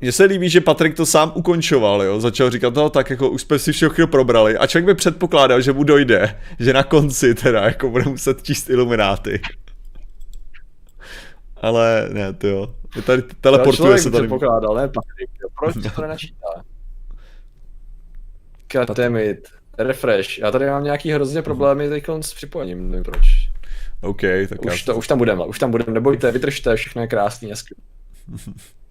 Mně 0.00 0.12
se 0.12 0.24
líbí, 0.24 0.48
že 0.48 0.60
Patrik 0.60 0.96
to 0.96 1.06
sám 1.06 1.32
ukončoval, 1.34 2.02
jo, 2.02 2.20
začal 2.20 2.50
říkat, 2.50 2.74
no 2.74 2.90
tak 2.90 3.10
jako 3.10 3.30
už 3.30 3.42
jsme 3.42 3.58
si 3.58 3.72
všechno 3.72 4.06
probrali 4.06 4.58
a 4.58 4.66
člověk 4.66 4.86
by 4.86 4.94
předpokládal, 4.94 5.60
že 5.60 5.72
mu 5.72 5.84
dojde, 5.84 6.40
že 6.58 6.72
na 6.72 6.82
konci 6.82 7.34
teda 7.34 7.64
jako 7.64 7.90
bude 7.90 8.04
muset 8.04 8.42
číst 8.42 8.70
ilumináty. 8.70 9.40
Ale 11.56 12.08
ne, 12.12 12.32
to 12.32 12.46
jo. 12.46 12.74
Je 12.96 13.02
tady 13.02 13.22
teleportuje 13.40 13.98
se 13.98 14.10
tady. 14.10 14.22
předpokládal, 14.22 14.74
ne 14.74 14.88
Patrik, 14.88 15.30
proč 15.58 15.94
to 15.94 16.02
nenačítá? 16.02 16.64
Goddammit. 18.72 19.48
Refresh. 19.78 20.38
Já 20.38 20.50
tady 20.50 20.66
mám 20.66 20.84
nějaký 20.84 21.10
hrozně 21.10 21.42
problémy 21.42 21.88
teď 21.88 22.04
s 22.20 22.34
připojením, 22.34 22.90
nevím 22.90 23.04
proč. 23.04 23.50
OK, 24.00 24.20
tak 24.48 24.64
už, 24.64 24.86
já... 24.86 24.92
to, 24.92 24.98
už 24.98 25.08
tam 25.08 25.18
budeme, 25.18 25.44
už 25.44 25.58
tam 25.58 25.70
budeme, 25.70 25.92
nebojte, 25.92 26.32
vydržte, 26.32 26.76
všechno 26.76 27.02
je 27.02 27.08
krásný, 27.08 27.50
hezky. 27.50 27.74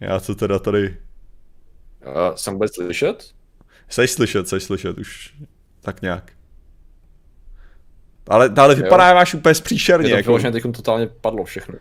Já 0.00 0.20
co 0.20 0.34
teda 0.34 0.58
tady... 0.58 0.96
Uh, 2.06 2.34
jsem 2.34 2.52
vůbec 2.52 2.74
slyšet? 2.74 3.32
Jsi 3.88 4.08
slyšet, 4.08 4.48
jsi 4.48 4.60
slyšet, 4.60 4.98
už 4.98 5.34
tak 5.80 6.02
nějak. 6.02 6.32
Ale, 8.28 8.50
ale 8.56 8.74
vypadá 8.74 9.14
máš 9.14 9.34
úplně 9.34 9.54
zpříšerně. 9.54 10.10
Je 10.10 10.24
to 10.24 10.38
jako... 10.38 10.52
teď 10.52 10.62
totálně 10.76 11.06
padlo 11.06 11.44
všechno. 11.44 11.74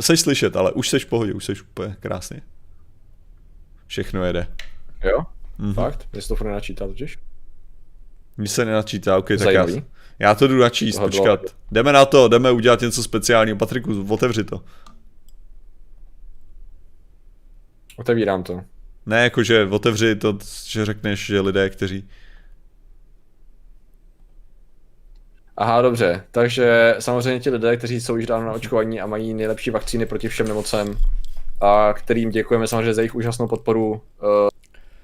Jsi 0.00 0.16
slyšet, 0.16 0.56
ale 0.56 0.72
už 0.72 0.88
jsi 0.88 0.98
v 0.98 1.06
pohodě, 1.06 1.32
už 1.32 1.44
jsi 1.44 1.52
úplně 1.52 1.96
krásně. 2.00 2.40
Všechno 3.86 4.24
jede. 4.24 4.46
Jo? 5.04 5.18
Mm-hmm. 5.60 5.74
Fakt? 5.74 6.08
Mně 6.12 6.22
se 6.22 6.28
to 6.28 6.36
furt 6.36 6.46
nenačítá 6.46 6.86
totiž? 6.86 7.18
Mně 8.36 8.48
se 8.48 8.64
nenačítá, 8.64 9.18
ok, 9.18 9.30
Zajímavý. 9.30 9.74
tak 9.74 9.84
já, 10.18 10.28
já 10.28 10.34
to 10.34 10.46
jdu 10.46 10.58
načíst, 10.58 10.94
Tohle 10.94 11.08
počkat. 11.08 11.40
Bylo... 11.40 11.52
Jdeme 11.70 11.92
na 11.92 12.04
to, 12.04 12.28
jdeme 12.28 12.50
udělat 12.50 12.80
něco 12.80 13.02
speciálního. 13.02 13.56
Patriku, 13.56 14.06
otevři 14.08 14.44
to. 14.44 14.64
Otevírám 17.96 18.42
to. 18.42 18.60
Ne, 19.06 19.24
jakože 19.24 19.66
otevři 19.66 20.16
to, 20.16 20.38
že 20.66 20.84
řekneš, 20.84 21.26
že 21.26 21.40
lidé, 21.40 21.70
kteří... 21.70 22.08
Aha, 25.56 25.82
dobře. 25.82 26.24
Takže 26.30 26.96
samozřejmě 26.98 27.40
ti 27.40 27.50
lidé, 27.50 27.76
kteří 27.76 28.00
jsou 28.00 28.16
již 28.16 28.26
dávno 28.26 28.46
na 28.46 28.52
očkování 28.52 29.00
a 29.00 29.06
mají 29.06 29.34
nejlepší 29.34 29.70
vakcíny 29.70 30.06
proti 30.06 30.28
všem 30.28 30.48
nemocem, 30.48 30.98
a 31.60 31.92
kterým 31.92 32.30
děkujeme 32.30 32.66
samozřejmě 32.66 32.94
za 32.94 33.02
jejich 33.02 33.14
úžasnou 33.14 33.48
podporu 33.48 33.90
uh, 33.90 34.00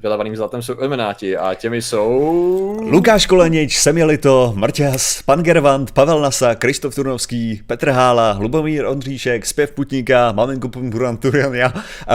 vylevaným 0.02 0.36
zlatem 0.36 0.62
jsou 0.62 0.74
elimináti 0.78 1.36
a 1.36 1.54
těmi 1.54 1.82
jsou... 1.82 2.78
Lukáš 2.90 3.26
Kolenič, 3.26 3.78
Semjelito, 3.78 4.52
Marťas, 4.56 5.22
Pan 5.22 5.42
Gervant, 5.42 5.92
Pavel 5.92 6.20
Nasa, 6.20 6.54
Kristof 6.54 6.94
Turnovský, 6.94 7.62
Petr 7.66 7.90
Hála, 7.90 8.36
Lubomír 8.40 8.86
Ondříšek, 8.86 9.46
Zpěv 9.46 9.70
Putníka, 9.70 10.32
Maminko 10.32 10.68
Buranturiania, 10.68 11.72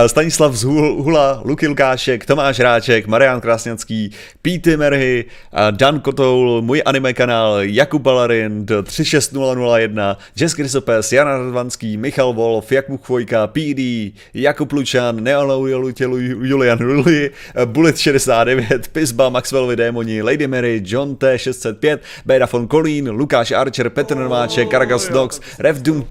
Stanislav 0.07 0.53
Zhula, 0.53 1.41
Luky 1.45 1.67
Lukášek, 1.67 2.25
Tomáš 2.25 2.59
Ráček, 2.59 3.07
Marian 3.07 3.41
Krásňanský, 3.41 4.11
Píty 4.41 4.77
Merhy, 4.77 5.25
Dan 5.71 5.99
Kotoul, 5.99 6.61
můj 6.61 6.81
anime 6.85 7.13
kanál, 7.13 7.57
Jakub 7.61 8.01
Balarin, 8.01 8.65
36001, 8.83 10.17
Jess 10.39 10.53
Krysopes, 10.53 11.11
Jana 11.11 11.37
Radvanský, 11.37 11.97
Michal 11.97 12.33
Wolf, 12.33 12.71
Jakub 12.71 13.03
Chvojka, 13.03 13.47
PD, 13.47 14.11
Jakub 14.33 14.71
Lučan, 14.71 15.23
Neonou 15.23 15.65
Julian 15.65 16.79
Rulli, 16.79 17.31
Bullet 17.75 17.97
69, 17.97 18.87
Pisba, 18.87 19.29
Maxwellovi 19.29 19.75
Démoni, 19.75 20.21
Lady 20.21 20.47
Mary, 20.47 20.81
John 20.85 21.15
T605, 21.15 21.99
Beda 22.25 22.45
von 22.45 22.67
Kolín, 22.67 23.09
Lukáš 23.09 23.51
Archer, 23.51 23.89
Petr 23.89 24.15
Nováček, 24.15 24.69
Karagas 24.69 25.09
Dogs, 25.09 25.41
Ref, 25.59 25.81
Doom, 25.81 26.07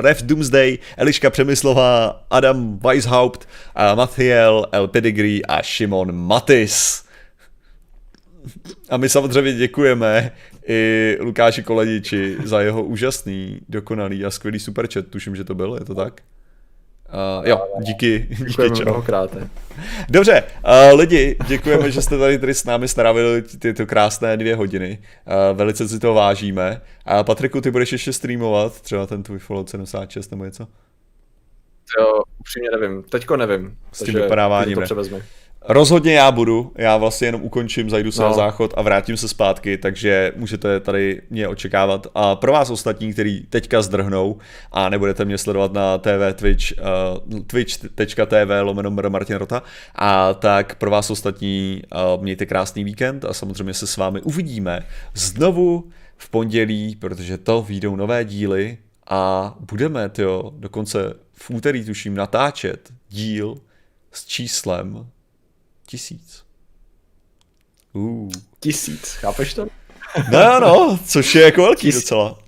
Ref 0.00 0.22
Doomsday, 0.22 0.78
Eliška 0.96 1.30
Přemyslová, 1.30 2.26
Adam 2.30 2.78
Weishaupt, 2.78 3.48
Mathiel, 3.94 4.66
El 4.72 4.88
Pedigree 4.88 5.42
a 5.48 5.62
Šimon 5.62 6.12
Matis. 6.12 7.04
A 8.88 8.96
my 8.96 9.08
samozřejmě 9.08 9.52
děkujeme 9.52 10.32
i 10.68 11.16
Lukáši 11.20 11.62
Kolediči 11.62 12.36
za 12.44 12.60
jeho 12.60 12.84
úžasný, 12.84 13.60
dokonalý 13.68 14.24
a 14.24 14.30
skvělý 14.30 14.58
superchat. 14.58 15.06
Tuším, 15.06 15.36
že 15.36 15.44
to 15.44 15.54
byl, 15.54 15.76
je 15.78 15.84
to 15.84 15.94
tak? 15.94 16.20
Uh, 17.08 17.48
jo, 17.48 17.62
díky. 17.80 18.26
Děkujeme 18.48 18.74
díky, 18.74 18.84
mnohokrát. 18.84 19.36
Dobře, 20.08 20.44
uh, 20.92 20.98
lidi, 20.98 21.36
děkujeme, 21.46 21.90
že 21.90 22.02
jste 22.02 22.18
tady, 22.18 22.38
tady 22.38 22.54
s 22.54 22.64
námi 22.64 22.88
strávili 22.88 23.42
tyto 23.42 23.86
krásné 23.86 24.36
dvě 24.36 24.56
hodiny. 24.56 24.98
Uh, 25.26 25.56
velice 25.56 25.88
si 25.88 25.98
to 25.98 26.14
vážíme. 26.14 26.80
A 27.04 27.24
Patriku, 27.24 27.60
ty 27.60 27.70
budeš 27.70 27.92
ještě 27.92 28.12
streamovat, 28.12 28.80
třeba 28.80 29.06
ten 29.06 29.22
tvůj 29.22 29.38
follow 29.38 29.66
76 29.66 30.30
nebo 30.30 30.44
něco? 30.44 30.66
Jo, 31.98 32.22
upřímně 32.40 32.68
nevím. 32.70 33.02
Teďko 33.02 33.36
nevím. 33.36 33.78
S 33.92 34.04
tím 34.04 34.14
vypadáváním 34.14 34.74
to 34.74 34.80
převezme. 34.80 35.22
Rozhodně 35.68 36.14
já 36.14 36.32
budu, 36.32 36.72
já 36.76 36.96
vlastně 36.96 37.28
jenom 37.28 37.42
ukončím, 37.42 37.90
zajdu 37.90 38.12
se 38.12 38.22
no. 38.22 38.28
na 38.28 38.34
záchod 38.34 38.74
a 38.76 38.82
vrátím 38.82 39.16
se 39.16 39.28
zpátky, 39.28 39.78
takže 39.78 40.32
můžete 40.36 40.80
tady 40.80 41.22
mě 41.30 41.48
očekávat. 41.48 42.06
A 42.14 42.36
pro 42.36 42.52
vás 42.52 42.70
ostatní, 42.70 43.12
kteří 43.12 43.46
teďka 43.50 43.82
zdrhnou 43.82 44.38
a 44.72 44.88
nebudete 44.88 45.24
mě 45.24 45.38
sledovat 45.38 45.72
na 45.72 45.98
TV 45.98 46.34
Twitch, 46.34 46.72
uh, 47.32 47.40
twitch.tv 47.94 48.50
lomeno 48.62 48.90
Martin 48.90 49.36
Rota, 49.36 49.62
a 49.94 50.34
tak 50.34 50.74
pro 50.74 50.90
vás 50.90 51.10
ostatní 51.10 51.82
uh, 52.16 52.22
mějte 52.22 52.46
krásný 52.46 52.84
víkend 52.84 53.24
a 53.24 53.32
samozřejmě 53.32 53.74
se 53.74 53.86
s 53.86 53.96
vámi 53.96 54.20
uvidíme 54.20 54.86
znovu 55.14 55.88
v 56.16 56.28
pondělí, 56.30 56.96
protože 56.96 57.38
to 57.38 57.62
výjdou 57.62 57.96
nové 57.96 58.24
díly 58.24 58.78
a 59.06 59.54
budeme, 59.70 60.08
tyjo, 60.08 60.52
dokonce 60.56 61.14
v 61.32 61.50
úterý 61.50 61.84
tuším 61.84 62.14
natáčet 62.14 62.92
díl 63.08 63.54
s 64.12 64.26
číslem 64.26 65.06
Tisíc. 65.86 66.42
Uh. 67.92 68.30
Tisíc, 68.60 69.08
chápeš 69.08 69.54
to? 69.54 69.66
No, 70.32 70.60
no, 70.60 70.98
což 71.06 71.34
je 71.34 71.42
jako 71.42 71.62
velký 71.62 71.80
Tisíc. 71.80 72.02
docela. 72.02 72.38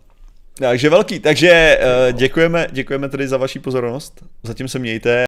Takže 0.58 0.90
velký, 0.90 1.20
takže 1.20 1.80
uh, 1.80 2.18
děkujeme, 2.18 2.68
děkujeme 2.72 3.08
tedy 3.08 3.28
za 3.28 3.36
vaši 3.36 3.58
pozornost. 3.58 4.24
Zatím 4.42 4.68
se 4.68 4.78
mějte 4.78 5.10